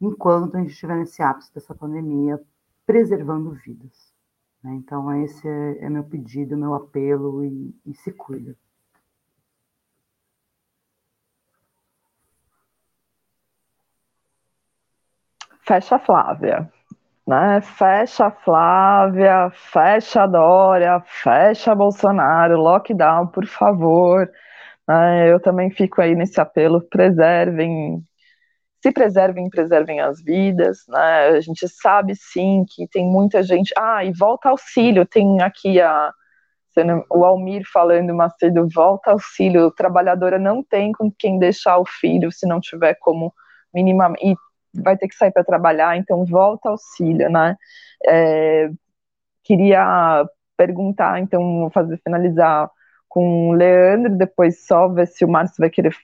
enquanto 0.00 0.56
a 0.56 0.60
gente 0.60 0.70
estiver 0.70 0.96
nesse 0.96 1.22
ápice 1.22 1.52
dessa 1.52 1.74
pandemia, 1.74 2.40
preservando 2.86 3.50
vidas. 3.50 4.14
Né? 4.62 4.74
Então, 4.74 5.12
esse 5.22 5.46
é, 5.46 5.84
é, 5.84 5.90
meu 5.90 6.04
pedido, 6.04 6.56
meu 6.56 6.74
apelo 6.74 7.44
e, 7.44 7.74
e 7.84 7.94
se 7.94 8.10
cuida. 8.10 8.56
Fecha 15.70 16.00
Flávia. 16.00 16.68
Né? 17.24 17.60
Fecha 17.60 18.28
Flávia, 18.28 19.52
fecha 19.54 20.26
Dória, 20.26 21.00
fecha 21.06 21.76
Bolsonaro, 21.76 22.60
lockdown, 22.60 23.28
por 23.28 23.46
favor. 23.46 24.28
Né? 24.88 25.30
Eu 25.30 25.38
também 25.38 25.70
fico 25.70 26.02
aí 26.02 26.16
nesse 26.16 26.40
apelo, 26.40 26.80
preservem 26.80 28.02
se 28.82 28.90
preservem, 28.90 29.48
preservem 29.48 30.00
as 30.00 30.20
vidas, 30.20 30.78
né? 30.88 31.28
A 31.28 31.40
gente 31.40 31.68
sabe 31.68 32.16
sim 32.16 32.64
que 32.66 32.88
tem 32.88 33.06
muita 33.06 33.42
gente. 33.42 33.72
Ah, 33.78 34.02
e 34.02 34.10
volta 34.10 34.48
auxílio, 34.48 35.06
tem 35.06 35.40
aqui 35.40 35.80
a 35.80 36.12
o 37.10 37.24
Almir 37.24 37.62
falando 37.70 38.14
Macedo, 38.14 38.66
volta 38.72 39.10
auxílio, 39.10 39.70
trabalhadora 39.70 40.38
não 40.38 40.62
tem 40.62 40.92
com 40.92 41.12
quem 41.12 41.38
deixar 41.38 41.78
o 41.78 41.84
filho 41.84 42.32
se 42.32 42.46
não 42.46 42.58
tiver 42.58 42.94
como 42.94 43.32
minimamente 43.74 44.38
vai 44.74 44.96
ter 44.96 45.08
que 45.08 45.14
sair 45.14 45.32
para 45.32 45.44
trabalhar, 45.44 45.96
então 45.96 46.24
volta 46.24 46.68
auxílio, 46.70 47.30
né? 47.30 47.56
É, 48.06 48.70
queria 49.44 50.26
perguntar, 50.56 51.20
então, 51.20 51.70
fazer 51.72 51.98
finalizar 52.04 52.70
com 53.08 53.50
o 53.50 53.52
Leandro, 53.52 54.16
depois 54.16 54.66
só 54.66 54.88
ver 54.88 55.06
se 55.08 55.24
o 55.24 55.28
Márcio 55.28 55.56
vai 55.58 55.70
querer 55.70 55.94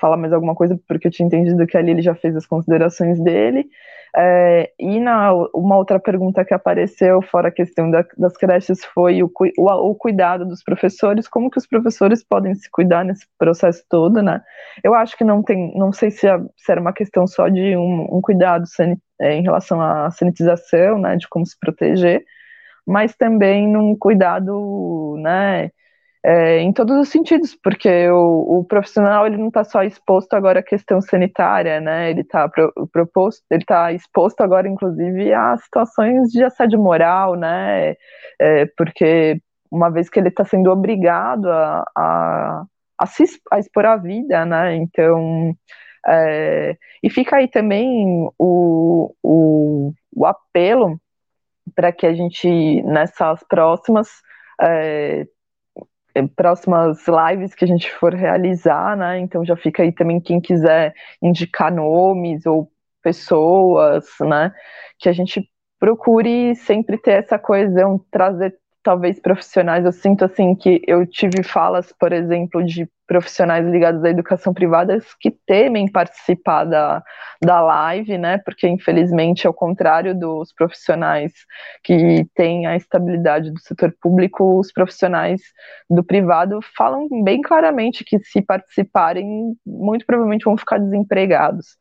falar 0.00 0.16
mais 0.16 0.32
alguma 0.32 0.54
coisa, 0.54 0.78
porque 0.88 1.08
eu 1.08 1.12
tinha 1.12 1.26
entendido 1.26 1.66
que 1.66 1.76
ali 1.76 1.90
ele 1.92 2.02
já 2.02 2.14
fez 2.14 2.36
as 2.36 2.46
considerações 2.46 3.20
dele. 3.22 3.68
É, 4.16 4.70
e 4.78 5.00
na, 5.00 5.32
uma 5.52 5.76
outra 5.76 5.98
pergunta 5.98 6.44
que 6.44 6.54
apareceu, 6.54 7.20
fora 7.20 7.48
a 7.48 7.52
questão 7.52 7.90
da, 7.90 8.04
das 8.16 8.36
creches, 8.36 8.84
foi 8.84 9.22
o, 9.24 9.30
o, 9.58 9.90
o, 9.90 9.94
cuidado 9.96 10.46
dos 10.46 10.62
professores, 10.62 11.26
como 11.26 11.50
que 11.50 11.58
os 11.58 11.66
professores 11.66 12.24
podem 12.24 12.54
se 12.54 12.70
cuidar 12.70 13.04
nesse 13.04 13.26
processo 13.36 13.82
todo, 13.88 14.22
né? 14.22 14.40
Eu 14.84 14.94
acho 14.94 15.16
que 15.16 15.24
não 15.24 15.42
tem, 15.42 15.76
não 15.76 15.92
sei 15.92 16.12
se, 16.12 16.28
a, 16.28 16.38
se 16.56 16.70
era 16.70 16.80
uma 16.80 16.92
questão 16.92 17.26
só 17.26 17.48
de 17.48 17.76
um, 17.76 18.18
um 18.18 18.20
cuidado 18.20 18.64
é, 19.20 19.34
em 19.34 19.42
relação 19.42 19.80
à 19.82 20.08
sanitização, 20.12 20.98
né, 20.98 21.16
de 21.16 21.28
como 21.28 21.44
se 21.44 21.58
proteger, 21.58 22.24
mas 22.86 23.16
também 23.16 23.68
num 23.68 23.96
cuidado, 23.96 25.16
né, 25.18 25.70
é, 26.24 26.58
em 26.60 26.72
todos 26.72 26.96
os 26.96 27.10
sentidos, 27.10 27.54
porque 27.54 28.08
o, 28.08 28.60
o 28.60 28.64
profissional 28.64 29.26
ele 29.26 29.36
não 29.36 29.48
está 29.48 29.62
só 29.62 29.82
exposto 29.82 30.32
agora 30.32 30.60
à 30.60 30.62
questão 30.62 30.98
sanitária, 31.02 31.80
né? 31.80 32.10
Ele 32.10 32.22
está 32.22 32.48
pro, 32.48 32.72
proposto, 32.90 33.44
ele 33.50 33.62
está 33.62 33.92
exposto 33.92 34.40
agora, 34.40 34.66
inclusive, 34.66 35.34
a 35.34 35.54
situações 35.58 36.30
de 36.30 36.42
assédio 36.42 36.80
moral, 36.80 37.36
né? 37.36 37.94
É, 38.40 38.64
porque 38.74 39.38
uma 39.70 39.90
vez 39.90 40.08
que 40.08 40.18
ele 40.18 40.28
está 40.28 40.44
sendo 40.46 40.70
obrigado 40.70 41.50
a, 41.50 41.84
a, 41.94 42.64
a, 42.98 43.06
se, 43.06 43.24
a 43.52 43.58
expor 43.58 43.84
a 43.84 43.96
vida, 43.96 44.46
né? 44.46 44.76
Então, 44.76 45.54
é, 46.08 46.74
e 47.02 47.10
fica 47.10 47.36
aí 47.36 47.48
também 47.48 48.28
o, 48.38 49.14
o, 49.22 49.92
o 50.16 50.26
apelo 50.26 50.98
para 51.74 51.92
que 51.92 52.06
a 52.06 52.14
gente, 52.14 52.82
nessas 52.82 53.42
próximas, 53.46 54.08
é, 54.60 55.26
próximas 56.36 57.04
lives 57.08 57.54
que 57.54 57.64
a 57.64 57.68
gente 57.68 57.90
for 57.92 58.14
realizar, 58.14 58.96
né? 58.96 59.18
Então 59.18 59.44
já 59.44 59.56
fica 59.56 59.82
aí 59.82 59.92
também 59.92 60.20
quem 60.20 60.40
quiser 60.40 60.94
indicar 61.22 61.72
nomes 61.72 62.46
ou 62.46 62.70
pessoas, 63.02 64.06
né? 64.20 64.52
Que 64.98 65.08
a 65.08 65.12
gente 65.12 65.48
procure 65.78 66.54
sempre 66.54 66.96
ter 66.98 67.22
essa 67.24 67.38
coesão, 67.38 67.98
trazer 68.10 68.56
talvez 68.82 69.18
profissionais. 69.18 69.84
Eu 69.84 69.92
sinto 69.92 70.24
assim 70.24 70.54
que 70.54 70.80
eu 70.86 71.06
tive 71.06 71.42
falas, 71.42 71.92
por 71.98 72.12
exemplo, 72.12 72.64
de 72.64 72.88
profissionais 73.06 73.66
ligados 73.66 74.02
à 74.04 74.08
educação 74.08 74.52
privada 74.54 74.98
que 75.20 75.30
temem 75.46 75.90
participar 75.90 76.64
da, 76.64 77.02
da 77.42 77.60
live, 77.60 78.16
né? 78.18 78.38
Porque 78.38 78.66
infelizmente, 78.66 79.46
ao 79.46 79.52
contrário 79.52 80.18
dos 80.18 80.52
profissionais 80.52 81.32
que 81.82 82.26
têm 82.34 82.66
a 82.66 82.76
estabilidade 82.76 83.50
do 83.50 83.60
setor 83.60 83.94
público, 84.00 84.58
os 84.58 84.72
profissionais 84.72 85.40
do 85.88 86.02
privado 86.02 86.60
falam 86.76 87.08
bem 87.22 87.42
claramente 87.42 88.04
que 88.04 88.18
se 88.20 88.40
participarem, 88.40 89.54
muito 89.66 90.06
provavelmente 90.06 90.44
vão 90.44 90.56
ficar 90.56 90.78
desempregados. 90.78 91.76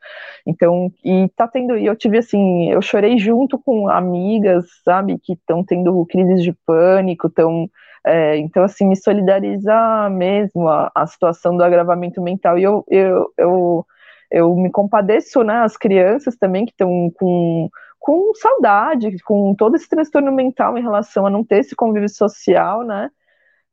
Então, 0.45 0.91
e 1.03 1.29
tá 1.35 1.47
tendo, 1.47 1.77
e 1.77 1.85
eu 1.85 1.95
tive 1.95 2.17
assim, 2.17 2.69
eu 2.69 2.81
chorei 2.81 3.17
junto 3.17 3.57
com 3.57 3.87
amigas, 3.87 4.65
sabe, 4.83 5.17
que 5.19 5.33
estão 5.33 5.63
tendo 5.63 6.05
crises 6.05 6.43
de 6.43 6.53
pânico, 6.65 7.27
estão 7.27 7.69
é, 8.05 8.37
então, 8.37 8.63
assim, 8.63 8.85
me 8.87 8.95
solidariza 8.97 10.09
mesmo 10.09 10.67
a, 10.67 10.91
a, 10.93 11.07
situação 11.07 11.55
do 11.55 11.63
agravamento 11.63 12.21
mental. 12.21 12.59
E 12.59 12.63
eu, 12.63 12.83
eu, 12.89 13.33
eu, 13.37 13.85
eu 14.29 14.55
me 14.55 14.69
compadeço, 14.71 15.43
né, 15.43 15.57
as 15.63 15.77
crianças 15.77 16.35
também 16.35 16.65
que 16.65 16.71
estão 16.71 17.09
com, 17.15 17.69
com 17.99 18.33
saudade, 18.35 19.17
com 19.23 19.55
todo 19.55 19.75
esse 19.75 19.87
transtorno 19.87 20.31
mental 20.33 20.77
em 20.77 20.81
relação 20.81 21.25
a 21.25 21.29
não 21.29 21.43
ter 21.45 21.59
esse 21.59 21.75
convívio 21.75 22.09
social, 22.09 22.83
né, 22.83 23.09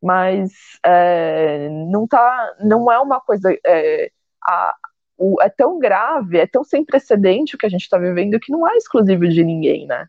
mas 0.03 0.53
é, 0.87 1.69
não 1.69 2.07
tá, 2.07 2.55
não 2.61 2.91
é 2.91 3.01
uma 3.01 3.21
coisa, 3.21 3.53
é, 3.67 4.11
a, 4.47 4.75
o, 5.19 5.43
é 5.43 5.49
tão 5.49 5.79
grave, 5.79 6.39
é 6.39 6.47
tão 6.47 6.63
sem 6.65 6.85
precedente 6.85 7.57
o 7.57 7.59
que 7.59 7.67
a 7.67 7.71
gente 7.71 7.83
está 7.83 7.99
vivendo 7.99 8.41
que 8.41 8.53
não 8.53 8.69
é 8.69 8.77
exclusivo 8.77 9.29
de 9.29 9.45
ninguém, 9.45 9.87
né, 9.87 10.07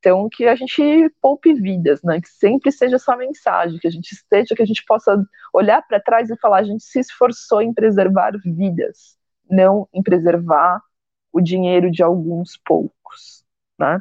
então, 0.00 0.28
que 0.30 0.46
a 0.46 0.54
gente 0.54 1.10
poupe 1.20 1.52
vidas, 1.52 2.02
né? 2.02 2.20
Que 2.20 2.28
sempre 2.28 2.72
seja 2.72 2.96
essa 2.96 3.14
mensagem, 3.16 3.78
que 3.78 3.86
a 3.86 3.90
gente 3.90 4.12
esteja, 4.12 4.54
que 4.54 4.62
a 4.62 4.66
gente 4.66 4.82
possa 4.86 5.22
olhar 5.52 5.86
para 5.86 6.00
trás 6.00 6.30
e 6.30 6.36
falar: 6.38 6.58
a 6.60 6.64
gente 6.64 6.82
se 6.82 6.98
esforçou 6.98 7.60
em 7.60 7.72
preservar 7.74 8.32
vidas, 8.42 9.18
não 9.48 9.86
em 9.92 10.02
preservar 10.02 10.82
o 11.32 11.40
dinheiro 11.40 11.90
de 11.90 12.02
alguns 12.02 12.58
poucos, 12.64 13.44
né? 13.78 14.00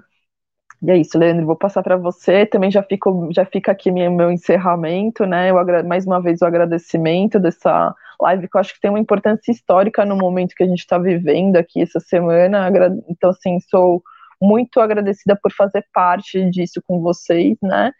E 0.81 0.91
é 0.91 0.97
isso, 0.97 1.17
Leandro, 1.17 1.45
vou 1.45 1.57
passar 1.57 1.83
para 1.83 1.97
você. 1.97 2.45
Também 2.45 2.71
já, 2.71 2.81
fico, 2.81 3.29
já 3.33 3.45
fica 3.45 3.71
aqui 3.71 3.91
meu, 3.91 4.09
meu 4.11 4.31
encerramento, 4.31 5.25
né? 5.25 5.51
Eu, 5.51 5.57
mais 5.85 6.05
uma 6.05 6.21
vez 6.21 6.41
o 6.41 6.45
agradecimento 6.45 7.39
dessa 7.39 7.93
live, 8.21 8.47
que 8.47 8.55
eu 8.57 8.61
acho 8.61 8.73
que 8.73 8.79
tem 8.81 8.89
uma 8.89 8.99
importância 8.99 9.51
histórica 9.51 10.05
no 10.05 10.15
momento 10.15 10.55
que 10.55 10.63
a 10.63 10.67
gente 10.67 10.79
está 10.79 10.97
vivendo 10.97 11.57
aqui 11.57 11.81
essa 11.81 11.99
semana. 11.99 12.69
Então, 13.09 13.31
assim, 13.31 13.59
sou 13.69 14.01
muito 14.41 14.79
agradecida 14.79 15.37
por 15.41 15.51
fazer 15.53 15.85
parte 15.93 16.49
disso 16.49 16.81
com 16.87 17.01
vocês, 17.01 17.57
né? 17.61 17.91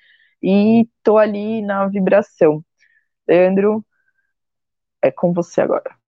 E 0.43 0.87
tô 1.03 1.17
ali 1.17 1.61
na 1.61 1.87
vibração. 1.87 2.63
Leandro, 3.27 3.85
é 5.01 5.11
com 5.11 5.33
você 5.33 5.59
agora. 5.61 5.99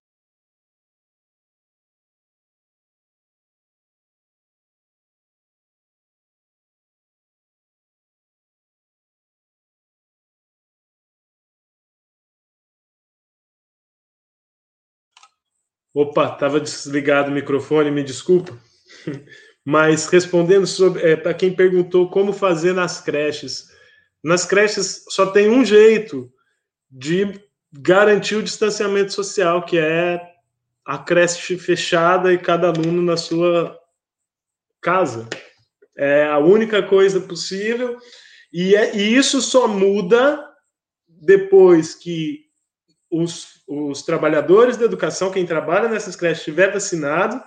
Opa, 15.94 16.26
estava 16.34 16.60
desligado 16.60 17.30
o 17.30 17.34
microfone, 17.34 17.90
me 17.90 18.02
desculpa. 18.02 18.58
Mas 19.64 20.06
respondendo 20.06 20.66
sobre 20.66 21.02
é, 21.02 21.16
para 21.16 21.34
quem 21.34 21.54
perguntou 21.54 22.10
como 22.10 22.32
fazer 22.32 22.72
nas 22.72 23.00
creches, 23.00 23.70
nas 24.22 24.44
creches 24.44 25.04
só 25.08 25.26
tem 25.26 25.48
um 25.48 25.64
jeito 25.64 26.32
de 26.90 27.40
garantir 27.72 28.36
o 28.36 28.42
distanciamento 28.42 29.12
social, 29.12 29.64
que 29.64 29.78
é 29.78 30.20
a 30.84 30.98
creche 30.98 31.56
fechada 31.56 32.32
e 32.32 32.38
cada 32.38 32.68
aluno 32.68 33.00
na 33.00 33.16
sua 33.16 33.78
casa. 34.80 35.28
É 35.96 36.26
a 36.26 36.38
única 36.38 36.82
coisa 36.82 37.20
possível 37.20 37.98
e, 38.52 38.74
é, 38.74 38.96
e 38.96 39.14
isso 39.14 39.40
só 39.40 39.66
muda 39.68 40.44
depois 41.06 41.94
que 41.94 42.46
os, 43.10 43.62
os 43.68 44.02
trabalhadores 44.02 44.76
da 44.76 44.84
educação, 44.84 45.30
quem 45.30 45.46
trabalha 45.46 45.88
nessas 45.88 46.16
creches, 46.16 46.38
estiver 46.38 46.72
vacinado 46.72 47.42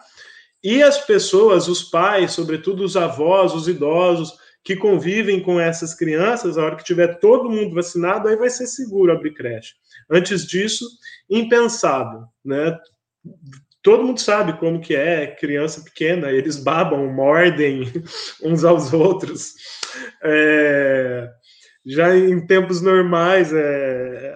e 0.66 0.82
as 0.82 0.98
pessoas, 0.98 1.68
os 1.68 1.84
pais, 1.84 2.32
sobretudo 2.32 2.84
os 2.84 2.98
avós, 2.98 3.54
os 3.54 3.68
idosos, 3.68 4.34
que 4.64 4.76
convivem 4.76 5.40
com 5.40 5.60
essas 5.60 5.94
crianças, 5.94 6.58
a 6.58 6.66
hora 6.66 6.76
que 6.76 6.84
tiver 6.84 7.20
todo 7.20 7.52
mundo 7.52 7.76
vacinado, 7.76 8.28
aí 8.28 8.36
vai 8.36 8.50
ser 8.50 8.66
seguro 8.66 9.12
abrir 9.12 9.36
creche. 9.36 9.76
Antes 10.10 10.44
disso, 10.44 10.84
impensável, 11.30 12.24
né? 12.44 12.76
Todo 13.84 14.04
mundo 14.04 14.20
sabe 14.20 14.58
como 14.58 14.82
que 14.82 14.96
é 14.96 15.28
criança 15.36 15.84
pequena, 15.84 16.32
eles 16.32 16.58
babam, 16.58 17.14
mordem 17.14 17.84
uns 18.44 18.64
aos 18.64 18.92
outros. 18.92 19.54
É... 20.24 21.30
Já 21.86 22.18
em 22.18 22.44
tempos 22.44 22.82
normais, 22.82 23.54
é, 23.54 24.36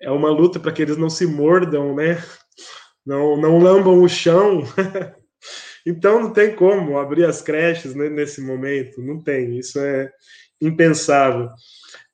é 0.00 0.10
uma 0.10 0.30
luta 0.30 0.58
para 0.58 0.72
que 0.72 0.80
eles 0.80 0.96
não 0.96 1.10
se 1.10 1.26
mordam, 1.26 1.94
né? 1.94 2.16
Não, 3.08 3.38
não 3.38 3.58
lambam 3.58 4.02
o 4.02 4.08
chão. 4.08 4.62
Então 5.86 6.20
não 6.20 6.32
tem 6.34 6.54
como 6.54 6.98
abrir 6.98 7.24
as 7.24 7.40
creches 7.40 7.94
né, 7.94 8.10
nesse 8.10 8.42
momento, 8.42 9.00
não 9.00 9.22
tem, 9.22 9.58
isso 9.58 9.80
é 9.80 10.12
impensável. 10.60 11.48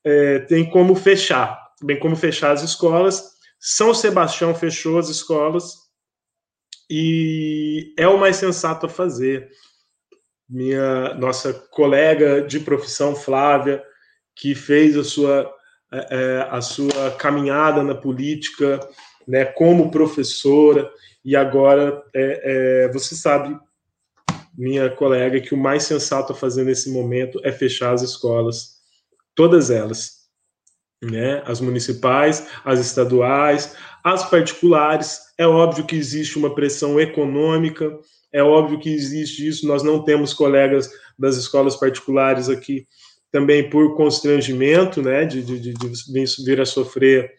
É, 0.05 0.39
tem 0.41 0.71
como 0.71 0.95
fechar, 0.95 1.59
bem 1.83 1.99
como 1.99 2.15
fechar 2.15 2.53
as 2.53 2.63
escolas. 2.63 3.33
São 3.59 3.93
Sebastião 3.93 4.55
fechou 4.55 4.97
as 4.97 5.09
escolas 5.09 5.73
e 6.89 7.93
é 7.99 8.07
o 8.07 8.17
mais 8.17 8.37
sensato 8.37 8.87
a 8.87 8.89
fazer. 8.89 9.51
Minha 10.49 11.15
nossa 11.15 11.53
colega 11.53 12.43
de 12.43 12.61
profissão 12.61 13.17
Flávia, 13.17 13.83
que 14.37 14.55
fez 14.55 14.97
a 14.97 15.03
sua 15.03 15.53
é, 15.95 16.07
é, 16.11 16.49
a 16.51 16.61
sua 16.61 17.13
caminhada 17.13 17.83
na 17.85 17.95
política, 17.95 18.81
né, 19.27 19.45
como 19.45 19.91
professora 19.91 20.91
e 21.25 21.35
agora 21.35 22.03
é, 22.15 22.85
é, 22.85 22.93
você 22.93 23.15
sabe, 23.15 23.59
minha 24.57 24.91
colega, 24.91 25.41
que 25.41 25.55
o 25.55 25.59
mais 25.59 25.85
sensato 25.85 26.33
a 26.33 26.37
fazer 26.37 26.65
nesse 26.65 26.91
momento 26.91 27.41
é 27.43 27.51
fechar 27.51 27.93
as 27.93 28.03
escolas, 28.03 28.75
todas 29.35 29.71
elas, 29.71 30.25
né? 31.03 31.43
As 31.45 31.61
municipais, 31.61 32.47
as 32.65 32.79
estaduais, 32.79 33.75
as 34.03 34.29
particulares. 34.29 35.21
É 35.37 35.47
óbvio 35.47 35.87
que 35.87 35.97
existe 35.97 36.39
uma 36.39 36.55
pressão 36.55 37.01
econômica, 37.01 37.99
é 38.33 38.43
óbvio 38.43 38.79
que 38.79 38.93
existe 38.93 39.47
isso. 39.47 39.67
Nós 39.67 39.83
não 39.83 40.05
temos 40.05 40.33
colegas 40.33 40.91
das 41.19 41.37
escolas 41.37 41.77
particulares 41.77 42.49
aqui 42.49 42.87
também 43.31 43.69
por 43.69 43.97
constrangimento, 43.97 45.03
né? 45.03 45.25
De, 45.25 45.43
de, 45.43 45.59
de 45.59 46.45
vir 46.45 46.61
a 46.61 46.67
sofrer 46.67 47.33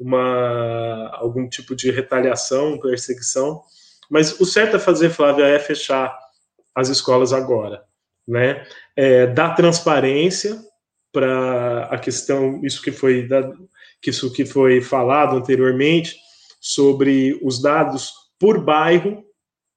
uma, 0.00 1.10
algum 1.12 1.48
tipo 1.48 1.76
de 1.76 1.90
retaliação, 1.90 2.80
perseguição. 2.80 3.62
Mas 4.10 4.40
o 4.40 4.46
certo 4.46 4.76
a 4.76 4.80
fazer, 4.80 5.10
Flávia, 5.10 5.44
é 5.44 5.58
fechar 5.58 6.18
as 6.74 6.88
escolas 6.88 7.32
agora, 7.32 7.82
né? 8.26 8.64
É, 8.96 9.26
dar 9.26 9.54
transparência 9.54 10.58
para 11.12 11.84
a 11.90 11.98
questão, 11.98 12.60
isso 12.64 12.80
que 12.80 12.90
foi 12.90 13.28
que 14.00 14.10
isso 14.10 14.32
que 14.32 14.46
foi 14.46 14.80
falado 14.80 15.36
anteriormente 15.36 16.16
sobre 16.60 17.38
os 17.42 17.60
dados 17.60 18.12
por 18.38 18.64
bairro 18.64 19.22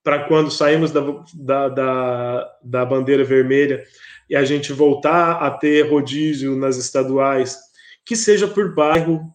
para 0.03 0.25
quando 0.25 0.51
saímos 0.51 0.91
da, 0.91 1.01
da, 1.33 1.69
da, 1.69 2.57
da 2.63 2.85
bandeira 2.85 3.23
vermelha 3.23 3.83
e 4.29 4.35
a 4.35 4.43
gente 4.45 4.71
voltar 4.71 5.43
a 5.43 5.51
ter 5.51 5.89
rodízio 5.89 6.55
nas 6.55 6.77
estaduais, 6.77 7.57
que 8.05 8.15
seja 8.15 8.47
por 8.47 8.73
bairro, 8.73 9.33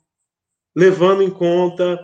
levando 0.74 1.22
em 1.22 1.30
conta 1.30 1.98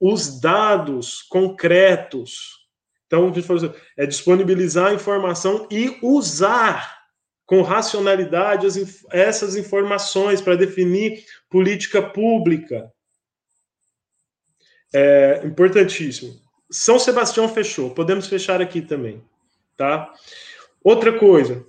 os 0.00 0.40
dados 0.40 1.22
concretos. 1.22 2.66
Então, 3.06 3.32
é 3.96 4.04
disponibilizar 4.04 4.88
a 4.88 4.94
informação 4.94 5.66
e 5.70 5.98
usar 6.02 6.96
com 7.46 7.62
racionalidade 7.62 8.66
as, 8.66 9.04
essas 9.12 9.56
informações 9.56 10.40
para 10.40 10.56
definir 10.56 11.24
política 11.48 12.02
pública. 12.02 12.92
É 14.92 15.42
importantíssimo. 15.44 16.34
São 16.70 16.98
Sebastião 16.98 17.48
fechou, 17.48 17.90
podemos 17.90 18.26
fechar 18.26 18.60
aqui 18.60 18.82
também, 18.82 19.22
tá? 19.76 20.12
Outra 20.82 21.16
coisa, 21.16 21.64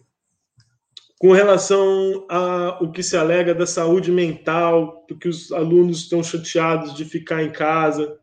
com 1.20 1.32
relação 1.32 2.26
ao 2.30 2.92
que 2.92 3.02
se 3.02 3.18
alega 3.18 3.54
da 3.56 3.66
saúde 3.66 4.12
mental, 4.12 5.04
porque 5.08 5.28
os 5.28 5.52
alunos 5.52 6.02
estão 6.02 6.24
chateados 6.24 6.94
de 6.94 7.06
ficar 7.06 7.42
em 7.42 7.52
casa, 7.52 8.18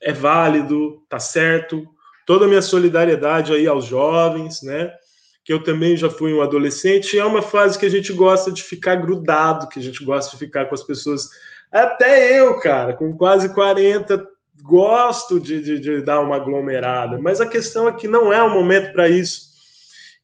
é 0.00 0.12
válido, 0.12 1.02
tá 1.10 1.18
certo. 1.18 1.86
Toda 2.26 2.46
a 2.46 2.48
minha 2.48 2.62
solidariedade 2.62 3.52
aí 3.52 3.66
aos 3.66 3.84
jovens, 3.84 4.62
né? 4.62 4.90
Que 5.44 5.52
eu 5.52 5.62
também 5.62 5.94
já 5.94 6.08
fui 6.08 6.32
um 6.32 6.40
adolescente, 6.40 7.14
e 7.14 7.18
é 7.18 7.24
uma 7.24 7.42
fase 7.42 7.78
que 7.78 7.86
a 7.86 7.90
gente 7.90 8.12
gosta 8.14 8.50
de 8.50 8.62
ficar 8.62 8.96
grudado, 8.96 9.68
que 9.68 9.78
a 9.78 9.82
gente 9.82 10.02
gosta 10.02 10.30
de 10.30 10.38
ficar 10.38 10.66
com 10.66 10.74
as 10.74 10.82
pessoas. 10.82 11.28
Até 11.70 12.40
eu, 12.40 12.58
cara, 12.60 12.94
com 12.94 13.14
quase 13.14 13.52
40, 13.52 14.26
gosto 14.62 15.38
de, 15.38 15.62
de, 15.62 15.78
de 15.78 16.02
dar 16.02 16.20
uma 16.20 16.36
aglomerada, 16.36 17.18
mas 17.18 17.42
a 17.42 17.46
questão 17.46 17.88
é 17.88 17.92
que 17.92 18.08
não 18.08 18.32
é 18.32 18.42
o 18.42 18.50
momento 18.50 18.92
para 18.92 19.08
isso 19.08 19.49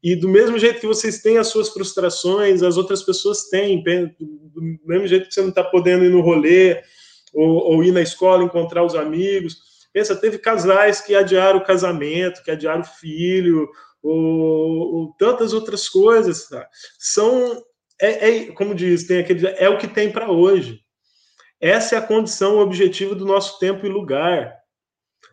e 0.03 0.15
do 0.15 0.29
mesmo 0.29 0.59
jeito 0.59 0.81
que 0.81 0.87
vocês 0.87 1.21
têm 1.21 1.39
as 1.39 1.49
suas 1.49 1.69
frustrações, 1.71 2.63
as 2.63 2.77
outras 2.77 3.03
pessoas 3.03 3.49
têm. 3.49 3.83
Do 3.83 4.79
mesmo 4.85 5.07
jeito 5.07 5.29
que 5.29 5.35
você 5.35 5.41
não 5.41 5.49
está 5.49 5.65
podendo 5.65 6.05
ir 6.05 6.11
no 6.11 6.21
rolê 6.21 6.83
ou, 7.33 7.73
ou, 7.73 7.85
ir 7.85 7.93
na 7.93 8.03
escola 8.03 8.45
encontrar 8.45 8.85
os 8.85 8.95
amigos. 8.95 9.57
Pensa, 9.93 10.15
teve 10.15 10.39
casais 10.39 11.01
que 11.01 11.15
adiaram 11.15 11.59
o 11.59 11.65
casamento, 11.65 12.43
que 12.43 12.51
adiaram 12.51 12.83
o 12.83 12.85
filho, 12.85 13.69
ou, 14.03 14.95
ou 14.95 15.15
tantas 15.19 15.53
outras 15.53 15.89
coisas. 15.89 16.49
Tá? 16.49 16.69
São, 16.99 17.63
é, 18.01 18.29
é, 18.29 18.53
como 18.53 18.75
diz, 18.75 19.07
tem 19.07 19.21
aquele, 19.21 19.47
é 19.47 19.69
o 19.69 19.79
que 19.79 19.89
tem 19.89 20.13
para 20.13 20.31
hoje. 20.31 20.81
Essa 21.61 21.95
é 21.95 21.99
a 21.99 22.07
condição 22.07 22.59
objetiva 22.59 23.15
do 23.15 23.25
nosso 23.25 23.59
tempo 23.59 23.87
e 23.87 23.89
lugar. 23.89 24.55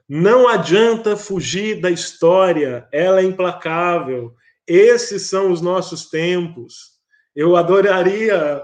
Não 0.07 0.47
adianta 0.47 1.17
fugir 1.17 1.79
da 1.81 1.91
história, 1.91 2.87
ela 2.91 3.19
é 3.19 3.23
implacável. 3.23 4.33
Esses 4.67 5.23
são 5.29 5.51
os 5.51 5.61
nossos 5.61 6.09
tempos. 6.09 6.93
Eu 7.35 7.55
adoraria 7.55 8.63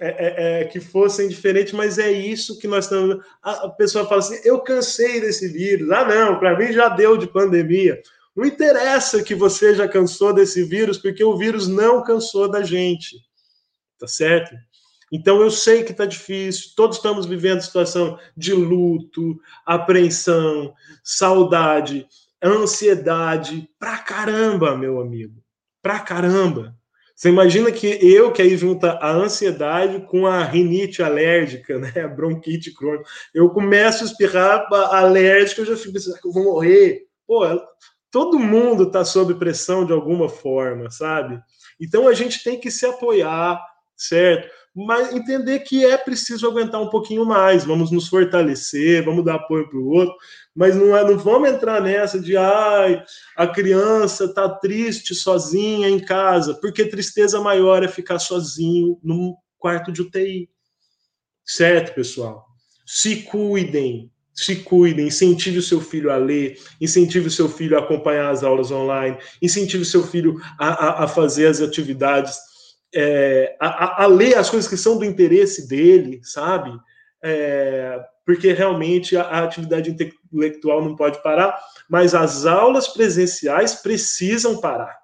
é, 0.00 0.08
é, 0.08 0.60
é, 0.62 0.64
que 0.64 0.80
fossem 0.80 1.28
diferentes, 1.28 1.72
mas 1.72 1.98
é 1.98 2.10
isso 2.10 2.58
que 2.58 2.66
nós 2.66 2.84
estamos. 2.84 3.24
A 3.42 3.68
pessoa 3.68 4.06
fala 4.06 4.20
assim: 4.20 4.40
eu 4.44 4.60
cansei 4.60 5.20
desse 5.20 5.48
vírus. 5.48 5.90
Ah, 5.90 6.04
não, 6.04 6.38
para 6.38 6.58
mim 6.58 6.72
já 6.72 6.88
deu 6.88 7.16
de 7.16 7.26
pandemia. 7.26 8.00
Não 8.34 8.44
interessa 8.44 9.22
que 9.22 9.34
você 9.34 9.74
já 9.74 9.86
cansou 9.86 10.32
desse 10.32 10.64
vírus, 10.64 10.98
porque 10.98 11.22
o 11.22 11.36
vírus 11.36 11.68
não 11.68 12.02
cansou 12.02 12.50
da 12.50 12.62
gente. 12.62 13.16
Tá 13.98 14.06
certo? 14.06 14.56
Então 15.12 15.42
eu 15.42 15.50
sei 15.50 15.84
que 15.84 15.92
está 15.92 16.06
difícil, 16.06 16.70
todos 16.74 16.96
estamos 16.96 17.26
vivendo 17.26 17.60
situação 17.60 18.18
de 18.34 18.54
luto, 18.54 19.38
apreensão, 19.66 20.72
saudade, 21.04 22.06
ansiedade 22.42 23.68
pra 23.78 23.98
caramba, 23.98 24.76
meu 24.76 25.00
amigo. 25.00 25.42
Pra 25.80 25.98
caramba. 26.00 26.76
Você 27.14 27.28
imagina 27.28 27.70
que 27.70 27.86
eu, 27.86 28.32
que 28.32 28.42
aí 28.42 28.56
junta 28.56 28.92
a 28.94 29.10
ansiedade 29.12 30.00
com 30.06 30.26
a 30.26 30.42
rinite 30.42 31.02
alérgica, 31.02 31.78
né? 31.80 31.92
A 32.02 32.08
bronquite 32.08 32.74
crônica. 32.74 33.04
Eu 33.32 33.50
começo 33.50 34.02
a 34.02 34.06
espirrar 34.06 34.66
alérgica, 34.72 35.60
eu 35.60 35.66
já 35.66 35.76
fico 35.76 35.92
pensando 35.92 36.20
que 36.20 36.26
eu 36.26 36.32
vou 36.32 36.44
morrer. 36.44 37.06
Pô, 37.26 37.44
todo 38.10 38.38
mundo 38.38 38.84
está 38.84 39.04
sob 39.04 39.34
pressão 39.34 39.86
de 39.86 39.92
alguma 39.92 40.28
forma, 40.28 40.90
sabe? 40.90 41.40
Então 41.80 42.08
a 42.08 42.14
gente 42.14 42.42
tem 42.42 42.58
que 42.58 42.70
se 42.70 42.84
apoiar, 42.86 43.60
certo? 43.96 44.50
Mas 44.74 45.12
entender 45.12 45.60
que 45.60 45.84
é 45.84 45.98
preciso 45.98 46.46
aguentar 46.46 46.80
um 46.80 46.88
pouquinho 46.88 47.26
mais, 47.26 47.64
vamos 47.64 47.90
nos 47.90 48.08
fortalecer, 48.08 49.04
vamos 49.04 49.24
dar 49.24 49.34
apoio 49.34 49.68
para 49.68 49.78
o 49.78 49.88
outro, 49.88 50.14
mas 50.54 50.76
não, 50.76 50.96
é, 50.96 51.02
não 51.04 51.18
vamos 51.18 51.48
entrar 51.48 51.80
nessa 51.80 52.20
de 52.20 52.36
ai, 52.36 53.02
a 53.36 53.46
criança 53.46 54.24
está 54.26 54.48
triste 54.48 55.14
sozinha 55.14 55.88
em 55.88 55.98
casa, 55.98 56.54
porque 56.54 56.84
tristeza 56.84 57.40
maior 57.40 57.82
é 57.82 57.88
ficar 57.88 58.18
sozinho 58.18 58.98
num 59.02 59.34
quarto 59.58 59.90
de 59.90 60.02
UTI. 60.02 60.50
Certo, 61.44 61.94
pessoal? 61.94 62.46
Se 62.86 63.22
cuidem, 63.22 64.10
se 64.34 64.56
cuidem, 64.56 65.06
incentive 65.06 65.58
o 65.58 65.62
seu 65.62 65.80
filho 65.80 66.10
a 66.10 66.16
ler, 66.16 66.58
incentive 66.80 67.28
o 67.28 67.30
seu 67.30 67.48
filho 67.48 67.76
a 67.76 67.80
acompanhar 67.80 68.30
as 68.30 68.42
aulas 68.42 68.70
online, 68.70 69.16
incentive 69.40 69.82
o 69.82 69.86
seu 69.86 70.02
filho 70.06 70.40
a, 70.58 70.68
a, 70.68 71.04
a 71.04 71.08
fazer 71.08 71.46
as 71.46 71.60
atividades, 71.60 72.36
é, 72.94 73.56
a, 73.60 74.04
a, 74.04 74.06
ler 74.06 74.36
as 74.36 74.50
coisas 74.50 74.68
que 74.68 74.76
são 74.76 74.98
do 74.98 75.04
interesse 75.04 75.66
dele, 75.66 76.20
sabe? 76.22 76.70
É, 77.24 77.98
porque 78.26 78.52
realmente 78.52 79.16
a, 79.16 79.22
a 79.22 79.44
atividade 79.44 79.90
intelectual 80.32 80.82
não 80.82 80.96
pode 80.96 81.22
parar, 81.22 81.58
mas 81.88 82.14
as 82.14 82.46
aulas 82.46 82.88
presenciais 82.88 83.74
precisam 83.74 84.60
parar. 84.60 84.98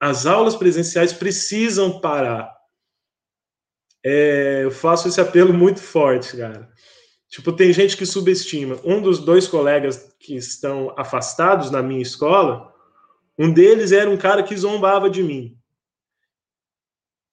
As 0.00 0.26
aulas 0.26 0.54
presenciais 0.54 1.12
precisam 1.12 2.00
parar. 2.00 2.54
É, 4.04 4.60
eu 4.62 4.70
faço 4.70 5.08
esse 5.08 5.20
apelo 5.20 5.52
muito 5.52 5.80
forte, 5.80 6.36
cara. 6.36 6.70
Tipo, 7.28 7.52
tem 7.52 7.72
gente 7.72 7.96
que 7.96 8.06
subestima. 8.06 8.78
Um 8.84 9.00
dos 9.00 9.18
dois 9.18 9.48
colegas 9.48 10.14
que 10.20 10.36
estão 10.36 10.94
afastados 10.96 11.70
na 11.70 11.82
minha 11.82 12.02
escola, 12.02 12.72
um 13.38 13.52
deles 13.52 13.92
era 13.92 14.08
um 14.08 14.16
cara 14.16 14.42
que 14.42 14.56
zombava 14.56 15.10
de 15.10 15.22
mim. 15.22 15.58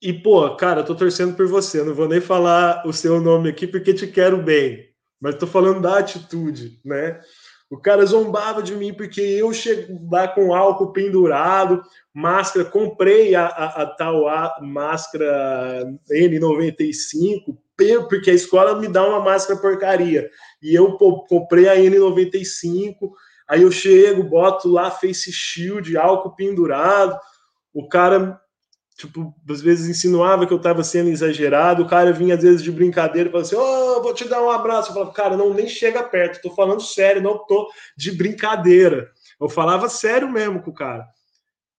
E, 0.02 0.12
pô, 0.12 0.56
cara, 0.56 0.84
tô 0.84 0.96
torcendo 0.96 1.36
por 1.36 1.46
você. 1.46 1.84
não 1.84 1.94
vou 1.94 2.08
nem 2.08 2.20
falar 2.20 2.88
o 2.88 2.92
seu 2.92 3.22
nome 3.22 3.50
aqui 3.50 3.68
porque 3.68 3.94
te 3.94 4.08
quero 4.08 4.42
bem. 4.42 4.91
Mas 5.22 5.36
tô 5.36 5.46
falando 5.46 5.82
da 5.82 6.00
atitude, 6.00 6.80
né? 6.84 7.20
O 7.70 7.78
cara 7.78 8.06
zombava 8.06 8.62
de 8.62 8.76
mim 8.76 8.94
porque 8.94 9.22
eu 9.22 9.54
chego 9.54 9.98
lá 10.12 10.28
com 10.28 10.54
álcool 10.54 10.92
pendurado, 10.92 11.82
máscara, 12.14 12.66
comprei 12.66 13.34
a, 13.34 13.46
a, 13.46 13.84
a 13.84 13.86
tal 13.86 14.28
a, 14.28 14.58
máscara 14.62 15.86
N95, 16.12 17.56
porque 18.10 18.30
a 18.30 18.34
escola 18.34 18.78
me 18.78 18.90
dá 18.90 19.08
uma 19.08 19.22
máscara 19.22 19.60
porcaria. 19.60 20.30
E 20.62 20.76
eu 20.76 20.98
comprei 20.98 21.70
a 21.70 21.78
N95, 21.78 23.12
Aí 23.52 23.64
eu 23.64 23.72
chego, 23.72 24.24
boto 24.24 24.70
lá 24.70 24.90
face 24.90 25.30
shield, 25.30 25.98
álcool 25.98 26.34
pendurado. 26.38 27.20
O 27.74 27.86
cara, 27.86 28.40
tipo, 29.02 29.34
às 29.50 29.62
vezes 29.62 29.90
insinuava 29.90 30.46
que 30.46 30.54
eu 30.54 30.58
estava 30.58 30.84
sendo 30.84 31.10
exagerado. 31.10 31.84
O 31.84 31.88
cara 31.88 32.14
vinha 32.14 32.36
às 32.36 32.44
vezes 32.44 32.62
de 32.62 32.72
brincadeira 32.72 33.30
e 33.30 33.32
falava 33.32 33.48
assim: 33.48 33.56
Ô, 33.56 33.98
oh, 33.98 34.02
vou 34.04 34.14
te 34.14 34.28
dar 34.28 34.44
um 34.44 34.50
abraço. 34.50 34.90
Eu 34.90 34.94
falava, 34.94 35.14
cara, 35.14 35.38
não, 35.38 35.54
nem 35.54 35.68
chega 35.68 36.04
perto, 36.04 36.42
tô 36.42 36.54
falando 36.54 36.82
sério, 36.82 37.22
não 37.22 37.46
tô 37.46 37.70
de 37.98 38.12
brincadeira. 38.12 39.12
Eu 39.40 39.50
falava 39.50 39.90
sério 39.90 40.30
mesmo 40.30 40.62
com 40.62 40.70
o 40.70 40.74
cara. 40.74 41.08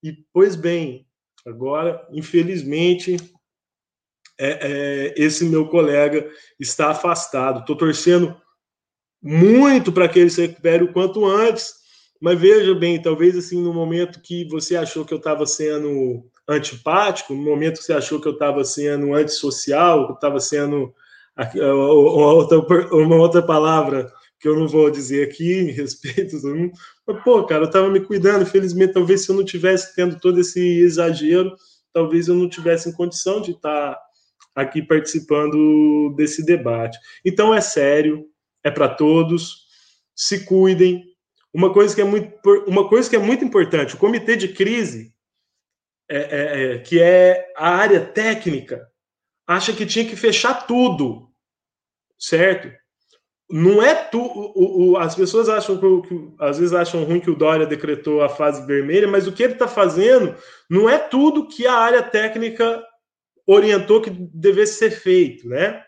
E, 0.02 0.12
pois 0.32 0.56
bem, 0.56 1.06
agora, 1.46 2.04
infelizmente, 2.10 3.16
é, 4.38 4.58
é, 4.60 5.14
esse 5.16 5.44
meu 5.44 5.68
colega 5.68 6.28
está 6.58 6.90
afastado. 6.90 7.60
Estou 7.60 7.76
torcendo 7.76 8.36
muito 9.22 9.92
para 9.92 10.08
que 10.08 10.18
ele 10.18 10.30
se 10.30 10.40
recupere 10.40 10.82
o 10.82 10.92
quanto 10.92 11.24
antes, 11.24 11.72
mas 12.20 12.40
veja 12.40 12.74
bem, 12.74 13.00
talvez 13.00 13.36
assim, 13.36 13.62
no 13.62 13.72
momento 13.72 14.20
que 14.20 14.44
você 14.48 14.74
achou 14.74 15.04
que 15.04 15.14
eu 15.14 15.18
estava 15.18 15.46
sendo 15.46 16.28
antipático, 16.48 17.34
no 17.34 17.42
momento 17.42 17.78
que 17.78 17.84
você 17.84 17.92
achou 17.92 18.20
que 18.20 18.28
eu 18.28 18.32
estava 18.32 18.64
sendo 18.64 19.14
antissocial, 19.14 20.06
que 20.06 20.12
eu 20.12 20.16
estava 20.16 20.40
sendo 20.40 20.92
uma 21.54 22.32
outra, 22.32 22.58
uma 22.92 23.16
outra 23.16 23.42
palavra 23.42 24.12
que 24.38 24.48
eu 24.48 24.58
não 24.58 24.66
vou 24.66 24.90
dizer 24.90 25.28
aqui 25.28 25.62
respeito 25.70 26.36
mas, 27.06 27.22
pô, 27.22 27.44
cara, 27.44 27.62
eu 27.62 27.66
estava 27.66 27.88
me 27.88 28.00
cuidando, 28.00 28.42
infelizmente, 28.42 28.92
talvez 28.92 29.24
se 29.24 29.30
eu 29.30 29.36
não 29.36 29.44
tivesse 29.44 29.94
tendo 29.94 30.18
todo 30.18 30.40
esse 30.40 30.60
exagero, 30.80 31.54
talvez 31.92 32.26
eu 32.26 32.34
não 32.34 32.48
tivesse 32.48 32.88
em 32.88 32.92
condição 32.92 33.40
de 33.40 33.52
estar 33.52 33.94
tá 33.94 34.02
aqui 34.54 34.82
participando 34.82 36.12
desse 36.16 36.44
debate. 36.44 36.98
Então 37.24 37.54
é 37.54 37.60
sério, 37.60 38.26
é 38.64 38.70
para 38.70 38.88
todos, 38.88 39.66
se 40.14 40.44
cuidem. 40.44 41.04
Uma 41.54 41.72
coisa 41.72 41.94
que 41.94 42.00
é 42.00 42.04
muito, 42.04 42.32
uma 42.66 42.88
coisa 42.88 43.08
que 43.08 43.16
é 43.16 43.18
muito 43.18 43.44
importante, 43.44 43.94
o 43.94 43.98
comitê 43.98 44.36
de 44.36 44.48
crise, 44.48 45.11
é, 46.08 46.16
é, 46.16 46.74
é, 46.74 46.78
que 46.78 47.00
é 47.00 47.52
a 47.56 47.70
área 47.70 48.00
técnica, 48.00 48.86
acha 49.46 49.72
que 49.72 49.86
tinha 49.86 50.04
que 50.04 50.16
fechar 50.16 50.66
tudo, 50.66 51.30
certo? 52.18 52.70
Não 53.50 53.82
é 53.82 53.94
tu, 53.94 54.18
o, 54.20 54.92
o, 54.92 54.96
as 54.96 55.14
pessoas 55.14 55.48
acham 55.48 55.78
que, 55.78 56.08
que, 56.08 56.34
às 56.38 56.58
vezes 56.58 56.72
acham 56.72 57.04
ruim 57.04 57.20
que 57.20 57.30
o 57.30 57.36
Dória 57.36 57.66
decretou 57.66 58.22
a 58.22 58.28
fase 58.28 58.66
vermelha, 58.66 59.06
mas 59.06 59.26
o 59.26 59.32
que 59.32 59.42
ele 59.42 59.52
está 59.52 59.68
fazendo 59.68 60.34
não 60.70 60.88
é 60.88 60.98
tudo 60.98 61.48
que 61.48 61.66
a 61.66 61.74
área 61.74 62.02
técnica 62.02 62.82
orientou 63.46 64.00
que 64.00 64.10
devesse 64.10 64.78
ser 64.78 64.90
feito, 64.90 65.48
né? 65.48 65.84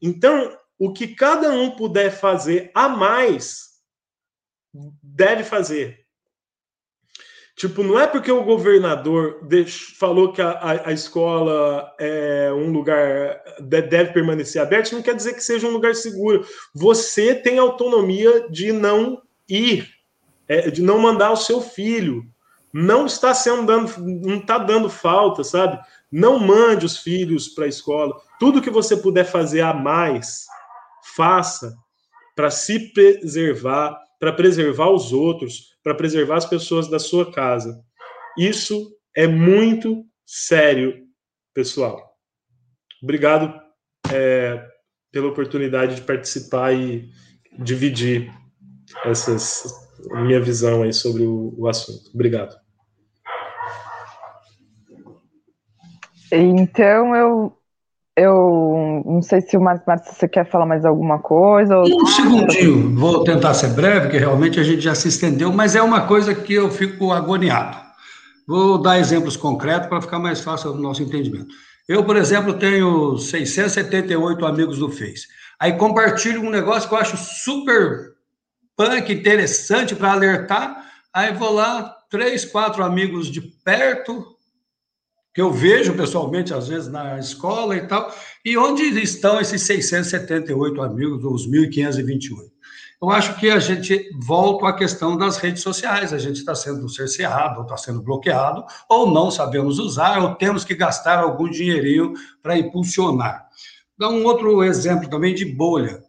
Então, 0.00 0.56
o 0.78 0.92
que 0.92 1.14
cada 1.14 1.50
um 1.50 1.70
puder 1.72 2.10
fazer 2.10 2.70
a 2.74 2.88
mais, 2.88 3.72
deve 5.02 5.44
fazer. 5.44 6.01
Tipo, 7.54 7.82
não 7.82 8.00
é 8.00 8.06
porque 8.06 8.32
o 8.32 8.42
governador 8.42 9.40
falou 9.98 10.32
que 10.32 10.40
a, 10.40 10.82
a, 10.86 10.92
escola 10.92 11.94
é 12.00 12.50
um 12.50 12.72
lugar 12.72 13.42
deve 13.60 14.12
permanecer 14.12 14.60
aberto, 14.60 14.92
não 14.92 15.02
quer 15.02 15.14
dizer 15.14 15.34
que 15.34 15.44
seja 15.44 15.68
um 15.68 15.72
lugar 15.72 15.94
seguro. 15.94 16.46
Você 16.74 17.34
tem 17.34 17.58
autonomia 17.58 18.48
de 18.48 18.72
não 18.72 19.20
ir, 19.48 19.86
é, 20.48 20.70
de 20.70 20.80
não 20.80 20.98
mandar 20.98 21.30
o 21.30 21.36
seu 21.36 21.60
filho. 21.60 22.24
Não 22.72 23.04
está 23.04 23.34
sendo 23.34 23.66
dando, 23.66 23.92
não 24.00 24.38
está 24.38 24.56
dando 24.56 24.88
falta, 24.88 25.44
sabe? 25.44 25.78
Não 26.10 26.38
mande 26.38 26.86
os 26.86 26.96
filhos 26.96 27.48
para 27.48 27.66
a 27.66 27.68
escola. 27.68 28.18
Tudo 28.40 28.62
que 28.62 28.70
você 28.70 28.96
puder 28.96 29.24
fazer 29.24 29.60
a 29.60 29.74
mais, 29.74 30.46
faça 31.14 31.76
para 32.34 32.50
se 32.50 32.92
preservar, 32.92 34.01
para 34.22 34.32
preservar 34.32 34.88
os 34.88 35.12
outros, 35.12 35.76
para 35.82 35.96
preservar 35.96 36.36
as 36.36 36.46
pessoas 36.46 36.88
da 36.88 37.00
sua 37.00 37.32
casa. 37.32 37.82
Isso 38.38 38.96
é 39.16 39.26
muito 39.26 40.06
sério, 40.24 41.08
pessoal. 41.52 42.14
Obrigado 43.02 43.52
é, 44.12 44.64
pela 45.10 45.26
oportunidade 45.26 45.96
de 45.96 46.02
participar 46.02 46.72
e 46.72 47.10
dividir 47.58 48.32
essas 49.04 49.64
minha 50.22 50.40
visão 50.40 50.84
aí 50.84 50.92
sobre 50.92 51.24
o, 51.24 51.52
o 51.58 51.66
assunto. 51.66 52.08
Obrigado. 52.14 52.56
Então 56.30 57.16
eu 57.16 57.58
eu 58.16 59.02
não 59.06 59.22
sei 59.22 59.40
se 59.40 59.56
o 59.56 59.60
Marcos 59.60 59.86
Marcos 59.86 60.14
você 60.14 60.28
quer 60.28 60.48
falar 60.50 60.66
mais 60.66 60.84
alguma 60.84 61.18
coisa. 61.18 61.78
Ou... 61.78 62.02
Um 62.02 62.06
segundinho, 62.06 62.94
vou 62.94 63.24
tentar 63.24 63.54
ser 63.54 63.68
breve, 63.68 64.10
que 64.10 64.18
realmente 64.18 64.60
a 64.60 64.62
gente 64.62 64.80
já 64.80 64.94
se 64.94 65.08
estendeu, 65.08 65.52
mas 65.52 65.74
é 65.74 65.82
uma 65.82 66.06
coisa 66.06 66.34
que 66.34 66.52
eu 66.52 66.70
fico 66.70 67.12
agoniado. 67.12 67.78
Vou 68.46 68.76
dar 68.76 68.98
exemplos 68.98 69.36
concretos 69.36 69.88
para 69.88 70.02
ficar 70.02 70.18
mais 70.18 70.40
fácil 70.40 70.72
o 70.72 70.78
nosso 70.78 71.02
entendimento. 71.02 71.54
Eu, 71.88 72.04
por 72.04 72.16
exemplo, 72.16 72.54
tenho 72.54 73.16
678 73.16 74.44
amigos 74.44 74.78
no 74.78 74.90
Face. 74.90 75.26
Aí 75.58 75.72
compartilho 75.74 76.42
um 76.42 76.50
negócio 76.50 76.88
que 76.88 76.94
eu 76.94 76.98
acho 76.98 77.16
super 77.16 78.12
punk, 78.76 79.12
interessante 79.12 79.94
para 79.94 80.12
alertar. 80.12 80.84
Aí 81.14 81.32
vou 81.32 81.52
lá, 81.52 81.94
três, 82.10 82.44
quatro 82.44 82.82
amigos 82.82 83.28
de 83.28 83.40
perto, 83.64 84.31
que 85.34 85.40
eu 85.40 85.50
vejo 85.50 85.94
pessoalmente, 85.94 86.52
às 86.52 86.68
vezes, 86.68 86.88
na 86.88 87.18
escola 87.18 87.74
e 87.76 87.86
tal, 87.86 88.14
e 88.44 88.56
onde 88.56 88.82
estão 89.00 89.40
esses 89.40 89.62
678 89.62 90.82
amigos, 90.82 91.24
os 91.24 91.48
1.528? 91.48 92.52
Eu 93.00 93.10
acho 93.10 93.40
que 93.40 93.50
a 93.50 93.58
gente 93.58 94.10
volta 94.20 94.68
à 94.68 94.72
questão 94.72 95.16
das 95.16 95.36
redes 95.38 95.62
sociais, 95.62 96.12
a 96.12 96.18
gente 96.18 96.36
está 96.36 96.54
sendo 96.54 96.88
cerceado, 96.88 97.56
ou 97.56 97.62
está 97.62 97.76
sendo 97.76 98.02
bloqueado, 98.02 98.64
ou 98.88 99.10
não 99.10 99.30
sabemos 99.30 99.78
usar, 99.78 100.22
ou 100.22 100.34
temos 100.36 100.64
que 100.64 100.74
gastar 100.74 101.18
algum 101.18 101.50
dinheirinho 101.50 102.12
para 102.40 102.56
impulsionar. 102.56 103.48
Dá 103.98 104.08
um 104.08 104.24
outro 104.24 104.62
exemplo 104.62 105.08
também 105.08 105.34
de 105.34 105.44
bolha. 105.44 106.00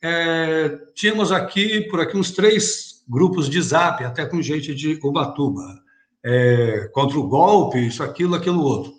É, 0.00 0.78
tínhamos 0.94 1.32
aqui, 1.32 1.82
por 1.90 2.00
aqui, 2.00 2.16
uns 2.16 2.30
três 2.30 3.02
grupos 3.06 3.50
de 3.50 3.60
zap, 3.60 4.02
até 4.04 4.24
com 4.24 4.40
gente 4.40 4.74
de 4.74 4.98
Ubatuba 5.02 5.87
é, 6.24 6.88
contra 6.92 7.18
o 7.18 7.28
golpe, 7.28 7.86
isso, 7.86 8.02
aquilo, 8.02 8.34
aquilo 8.34 8.62
outro. 8.62 8.92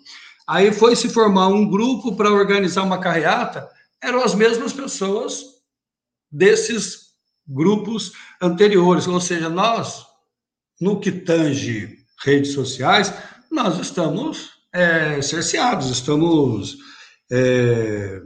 Aí 0.46 0.72
foi 0.72 0.96
se 0.96 1.08
formar 1.08 1.48
um 1.48 1.68
grupo 1.68 2.16
para 2.16 2.32
organizar 2.32 2.82
uma 2.82 2.98
carreata, 2.98 3.68
eram 4.02 4.22
as 4.22 4.34
mesmas 4.34 4.72
pessoas 4.72 5.44
desses 6.30 7.10
grupos 7.46 8.12
anteriores, 8.40 9.06
ou 9.06 9.20
seja, 9.20 9.48
nós, 9.48 10.04
no 10.80 11.00
que 11.00 11.12
tange 11.12 11.98
redes 12.24 12.52
sociais, 12.52 13.12
nós 13.50 13.78
estamos 13.78 14.50
é, 14.72 15.20
cerceados, 15.20 15.90
estamos 15.90 16.78
é, 17.30 18.20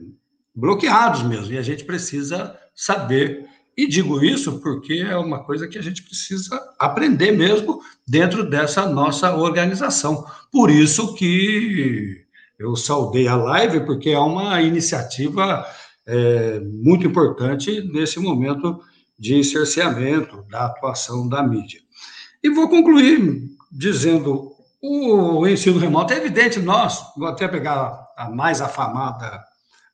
bloqueados 0.55 1.23
mesmo, 1.23 1.53
e 1.53 1.59
a 1.59 1.63
gente 1.63 1.85
precisa 1.85 2.59
saber 2.75 3.49
e 3.77 3.89
digo 3.89 4.25
isso 4.25 4.61
porque 4.61 4.95
é 4.95 5.17
uma 5.17 5.43
coisa 5.43 5.67
que 5.67 5.77
a 5.77 5.83
gente 5.83 6.03
precisa 6.03 6.61
aprender 6.79 7.33
mesmo 7.33 7.81
dentro 8.07 8.49
dessa 8.49 8.89
nossa 8.89 9.35
organização. 9.37 10.25
Por 10.53 10.71
isso 10.71 11.15
que 11.15 12.25
eu 12.59 12.77
saudei 12.77 13.27
a 13.27 13.37
live, 13.37 13.81
porque 13.81 14.11
é 14.11 14.19
uma 14.19 14.63
iniciativa 14.63 15.67
é, 16.07 16.61
muito 16.61 17.07
importante 17.07 17.81
nesse 17.93 18.21
momento 18.21 18.81
de 19.19 19.43
cerceamento 19.43 20.45
da 20.51 20.67
atuação 20.67 21.29
da 21.29 21.43
mídia. 21.43 21.81
E 22.43 22.51
vou 22.51 22.69
concluir 22.69 23.43
dizendo: 23.73 24.53
o 24.81 25.47
ensino 25.47 25.79
remoto 25.79 26.13
é 26.13 26.19
evidente, 26.19 26.61
nós, 26.61 27.01
vou 27.17 27.27
até 27.27 27.49
pegar 27.49 28.07
a 28.17 28.31
mais 28.31 28.61
afamada 28.61 29.43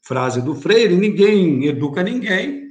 frase 0.02 0.42
do 0.42 0.54
Freire: 0.54 0.96
ninguém 0.96 1.64
educa 1.66 2.02
ninguém, 2.02 2.69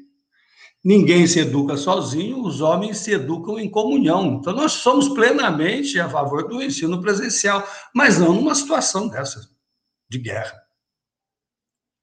Ninguém 0.83 1.27
se 1.27 1.39
educa 1.39 1.75
sozinho, 1.75 2.41
os 2.41 2.61
homens 2.61 2.99
se 2.99 3.11
educam 3.11 3.59
em 3.59 3.69
comunhão. 3.69 4.35
Então, 4.39 4.53
nós 4.53 4.73
somos 4.73 5.09
plenamente 5.09 5.99
a 5.99 6.09
favor 6.09 6.47
do 6.47 6.61
ensino 6.63 7.01
presencial, 7.01 7.67
mas 7.93 8.17
não 8.17 8.33
numa 8.33 8.55
situação 8.55 9.09
dessa, 9.09 9.41
de 10.09 10.17
guerra, 10.17 10.57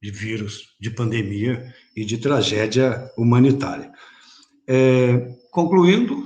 de 0.02 0.10
vírus, 0.10 0.76
de 0.78 0.90
pandemia 0.90 1.74
e 1.96 2.04
de 2.04 2.18
tragédia 2.18 3.10
humanitária. 3.16 3.90
É, 4.68 5.34
concluindo, 5.50 6.22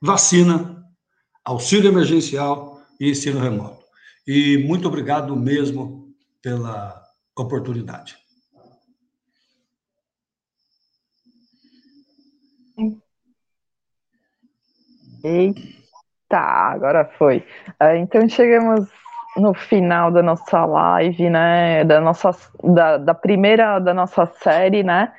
vacina, 0.00 0.84
auxílio 1.44 1.90
emergencial 1.90 2.80
e 3.00 3.10
ensino 3.10 3.40
remoto. 3.40 3.82
E 4.24 4.58
muito 4.58 4.86
obrigado 4.86 5.34
mesmo 5.34 6.14
pela 6.40 7.02
oportunidade. 7.36 8.16
Eita, 15.24 16.38
agora 16.38 17.04
foi. 17.18 17.38
Uh, 17.82 17.96
então 17.96 18.28
chegamos 18.28 18.88
no 19.36 19.54
final 19.54 20.10
da 20.10 20.22
nossa 20.22 20.64
live, 20.64 21.30
né? 21.30 21.84
Da 21.84 22.00
nossa 22.00 22.30
da, 22.62 22.98
da 22.98 23.14
primeira 23.14 23.78
da 23.78 23.94
nossa 23.94 24.26
série, 24.26 24.82
né? 24.82 25.12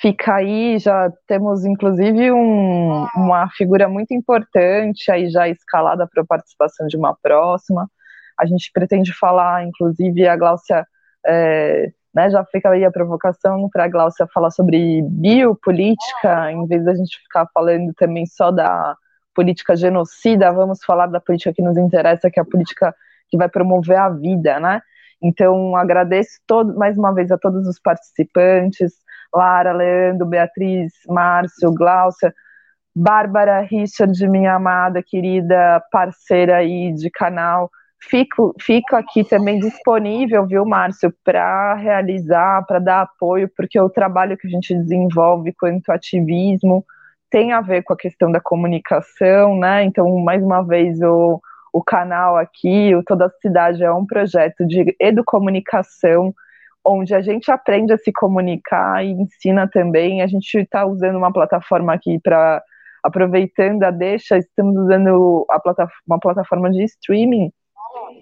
fica 0.00 0.34
aí, 0.36 0.78
já 0.78 1.10
temos 1.26 1.64
inclusive 1.64 2.32
um, 2.32 3.06
uma 3.14 3.48
figura 3.50 3.88
muito 3.88 4.12
importante 4.14 5.10
aí 5.10 5.28
já 5.30 5.48
escalada 5.48 6.08
para 6.12 6.22
a 6.22 6.26
participação 6.26 6.86
de 6.86 6.96
uma 6.96 7.16
próxima. 7.22 7.88
A 8.38 8.46
gente 8.46 8.70
pretende 8.72 9.12
falar, 9.12 9.64
inclusive, 9.64 10.26
a 10.26 10.36
Gláucia, 10.36 10.86
é, 11.26 11.92
né, 12.14 12.30
já 12.30 12.44
fica 12.46 12.70
aí 12.70 12.84
a 12.84 12.90
provocação 12.90 13.68
para 13.70 13.84
a 13.84 13.88
Gláucia 13.88 14.26
falar 14.32 14.50
sobre 14.50 15.02
biopolítica, 15.02 16.50
em 16.50 16.66
vez 16.66 16.84
da 16.84 16.94
gente 16.94 17.18
ficar 17.22 17.46
falando 17.54 17.92
também 17.94 18.26
só 18.26 18.50
da 18.50 18.96
política 19.34 19.76
genocida, 19.76 20.52
vamos 20.52 20.84
falar 20.84 21.06
da 21.06 21.20
política 21.20 21.52
que 21.52 21.62
nos 21.62 21.76
interessa, 21.76 22.30
que 22.30 22.38
é 22.38 22.42
a 22.42 22.46
política 22.46 22.94
que 23.28 23.36
vai 23.36 23.48
promover 23.48 23.96
a 23.96 24.08
vida, 24.08 24.60
né? 24.60 24.80
Então, 25.22 25.76
agradeço 25.76 26.40
todo, 26.46 26.76
mais 26.76 26.98
uma 26.98 27.14
vez 27.14 27.30
a 27.30 27.38
todos 27.38 27.66
os 27.66 27.78
participantes, 27.78 28.92
Lara, 29.32 29.72
Leandro, 29.72 30.26
Beatriz, 30.26 30.92
Márcio, 31.08 31.72
Gláucia, 31.72 32.34
Bárbara, 32.94 33.60
Richard, 33.60 34.28
minha 34.28 34.54
amada, 34.54 35.02
querida 35.02 35.82
parceira 35.90 36.56
aí 36.56 36.92
de 36.92 37.08
canal. 37.10 37.70
Fico, 38.00 38.52
fico 38.60 38.96
aqui 38.96 39.22
também 39.22 39.60
disponível, 39.60 40.44
viu, 40.44 40.66
Márcio, 40.66 41.14
para 41.24 41.74
realizar, 41.74 42.66
para 42.66 42.80
dar 42.80 43.02
apoio, 43.02 43.48
porque 43.56 43.80
o 43.80 43.88
trabalho 43.88 44.36
que 44.36 44.48
a 44.48 44.50
gente 44.50 44.74
desenvolve 44.74 45.54
quanto 45.54 45.90
ativismo 45.90 46.84
tem 47.32 47.50
a 47.50 47.62
ver 47.62 47.82
com 47.82 47.94
a 47.94 47.96
questão 47.96 48.30
da 48.30 48.40
comunicação, 48.40 49.58
né? 49.58 49.82
Então, 49.84 50.06
mais 50.18 50.42
uma 50.44 50.62
vez, 50.62 51.00
o, 51.00 51.40
o 51.72 51.82
canal 51.82 52.36
aqui, 52.36 52.94
o 52.94 53.02
Toda 53.02 53.32
Cidade, 53.40 53.82
é 53.82 53.90
um 53.90 54.04
projeto 54.04 54.66
de 54.66 54.94
educomunicação 55.00 56.34
onde 56.84 57.14
a 57.14 57.22
gente 57.22 57.50
aprende 57.50 57.92
a 57.92 57.96
se 57.96 58.12
comunicar 58.12 59.02
e 59.02 59.12
ensina 59.12 59.66
também. 59.66 60.20
A 60.20 60.26
gente 60.26 60.58
está 60.58 60.84
usando 60.84 61.16
uma 61.16 61.32
plataforma 61.32 61.94
aqui 61.94 62.20
para, 62.22 62.62
aproveitando 63.02 63.82
a 63.84 63.90
deixa, 63.90 64.36
estamos 64.36 64.76
usando 64.76 65.46
a 65.50 65.58
uma 66.06 66.20
plataforma 66.20 66.70
de 66.70 66.84
streaming 66.84 67.50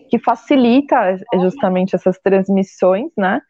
que 0.08 0.20
facilita 0.20 1.16
justamente 1.40 1.96
essas 1.96 2.16
transmissões, 2.18 3.10
né? 3.16 3.40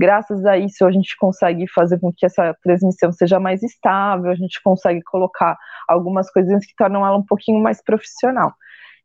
Graças 0.00 0.46
a 0.46 0.56
isso 0.56 0.86
a 0.86 0.90
gente 0.90 1.14
consegue 1.18 1.68
fazer 1.68 2.00
com 2.00 2.10
que 2.10 2.24
essa 2.24 2.56
transmissão 2.62 3.12
seja 3.12 3.38
mais 3.38 3.62
estável, 3.62 4.30
a 4.30 4.34
gente 4.34 4.58
consegue 4.62 5.02
colocar 5.02 5.58
algumas 5.86 6.32
coisinhas 6.32 6.64
que 6.64 6.74
tornam 6.74 7.06
ela 7.06 7.18
um 7.18 7.22
pouquinho 7.22 7.62
mais 7.62 7.84
profissional. 7.84 8.54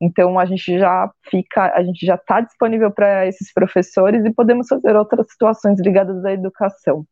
Então 0.02 0.40
a 0.40 0.46
gente 0.46 0.80
já 0.80 1.12
fica, 1.30 1.74
a 1.76 1.84
gente 1.84 2.06
já 2.06 2.16
está 2.16 2.40
disponível 2.40 2.90
para 2.92 3.28
esses 3.28 3.52
professores 3.52 4.24
e 4.24 4.34
podemos 4.34 4.70
fazer 4.70 4.96
outras 4.96 5.30
situações 5.30 5.82
ligadas 5.82 6.24
à 6.24 6.32
educação. 6.32 7.06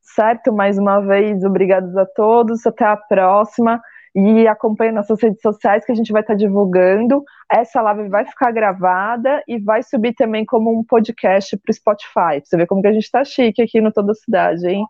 Certo? 0.00 0.52
Mais 0.52 0.78
uma 0.78 1.00
vez, 1.00 1.42
obrigados 1.42 1.96
a 1.96 2.06
todos, 2.06 2.64
até 2.68 2.84
a 2.84 2.96
próxima. 2.96 3.82
E 4.14 4.48
acompanhe 4.48 4.92
nossas 4.92 5.22
redes 5.22 5.40
sociais 5.40 5.84
que 5.84 5.92
a 5.92 5.94
gente 5.94 6.12
vai 6.12 6.22
estar 6.22 6.34
tá 6.34 6.38
divulgando. 6.38 7.22
Essa 7.50 7.80
live 7.82 8.08
vai 8.08 8.24
ficar 8.24 8.50
gravada 8.50 9.42
e 9.46 9.58
vai 9.58 9.82
subir 9.82 10.14
também 10.14 10.44
como 10.44 10.76
um 10.76 10.84
podcast 10.84 11.56
para 11.56 11.70
o 11.70 11.74
Spotify. 11.74 12.40
Você 12.42 12.56
ver 12.56 12.66
como 12.66 12.82
que 12.82 12.88
a 12.88 12.92
gente 12.92 13.04
está 13.04 13.24
chique 13.24 13.62
aqui 13.62 13.80
no 13.80 13.92
Toda 13.92 14.14
Cidade, 14.14 14.66
hein? 14.66 14.84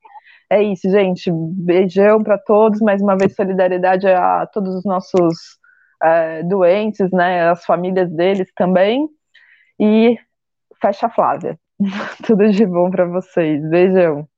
É 0.51 0.63
isso, 0.63 0.91
gente. 0.91 1.31
Beijão 1.33 2.23
para 2.23 2.39
todos. 2.39 2.81
Mais 2.81 3.03
uma 3.03 3.17
vez, 3.17 3.35
solidariedade 3.35 4.07
a 4.09 4.47
todos 4.47 4.75
os 4.77 4.85
nossos 4.85 5.59
é, 6.03 6.43
doentes, 6.43 7.11
né, 7.13 7.49
as 7.51 7.65
famílias 7.65 8.11
deles 8.11 8.51
também. 8.57 9.07
E 9.79 10.17
fecha 10.81 11.07
a 11.07 11.11
Flávia. 11.11 11.59
Tudo 12.27 12.51
de 12.51 12.67
bom 12.67 12.91
para 12.91 13.07
vocês. 13.07 13.63
Beijão. 13.69 14.29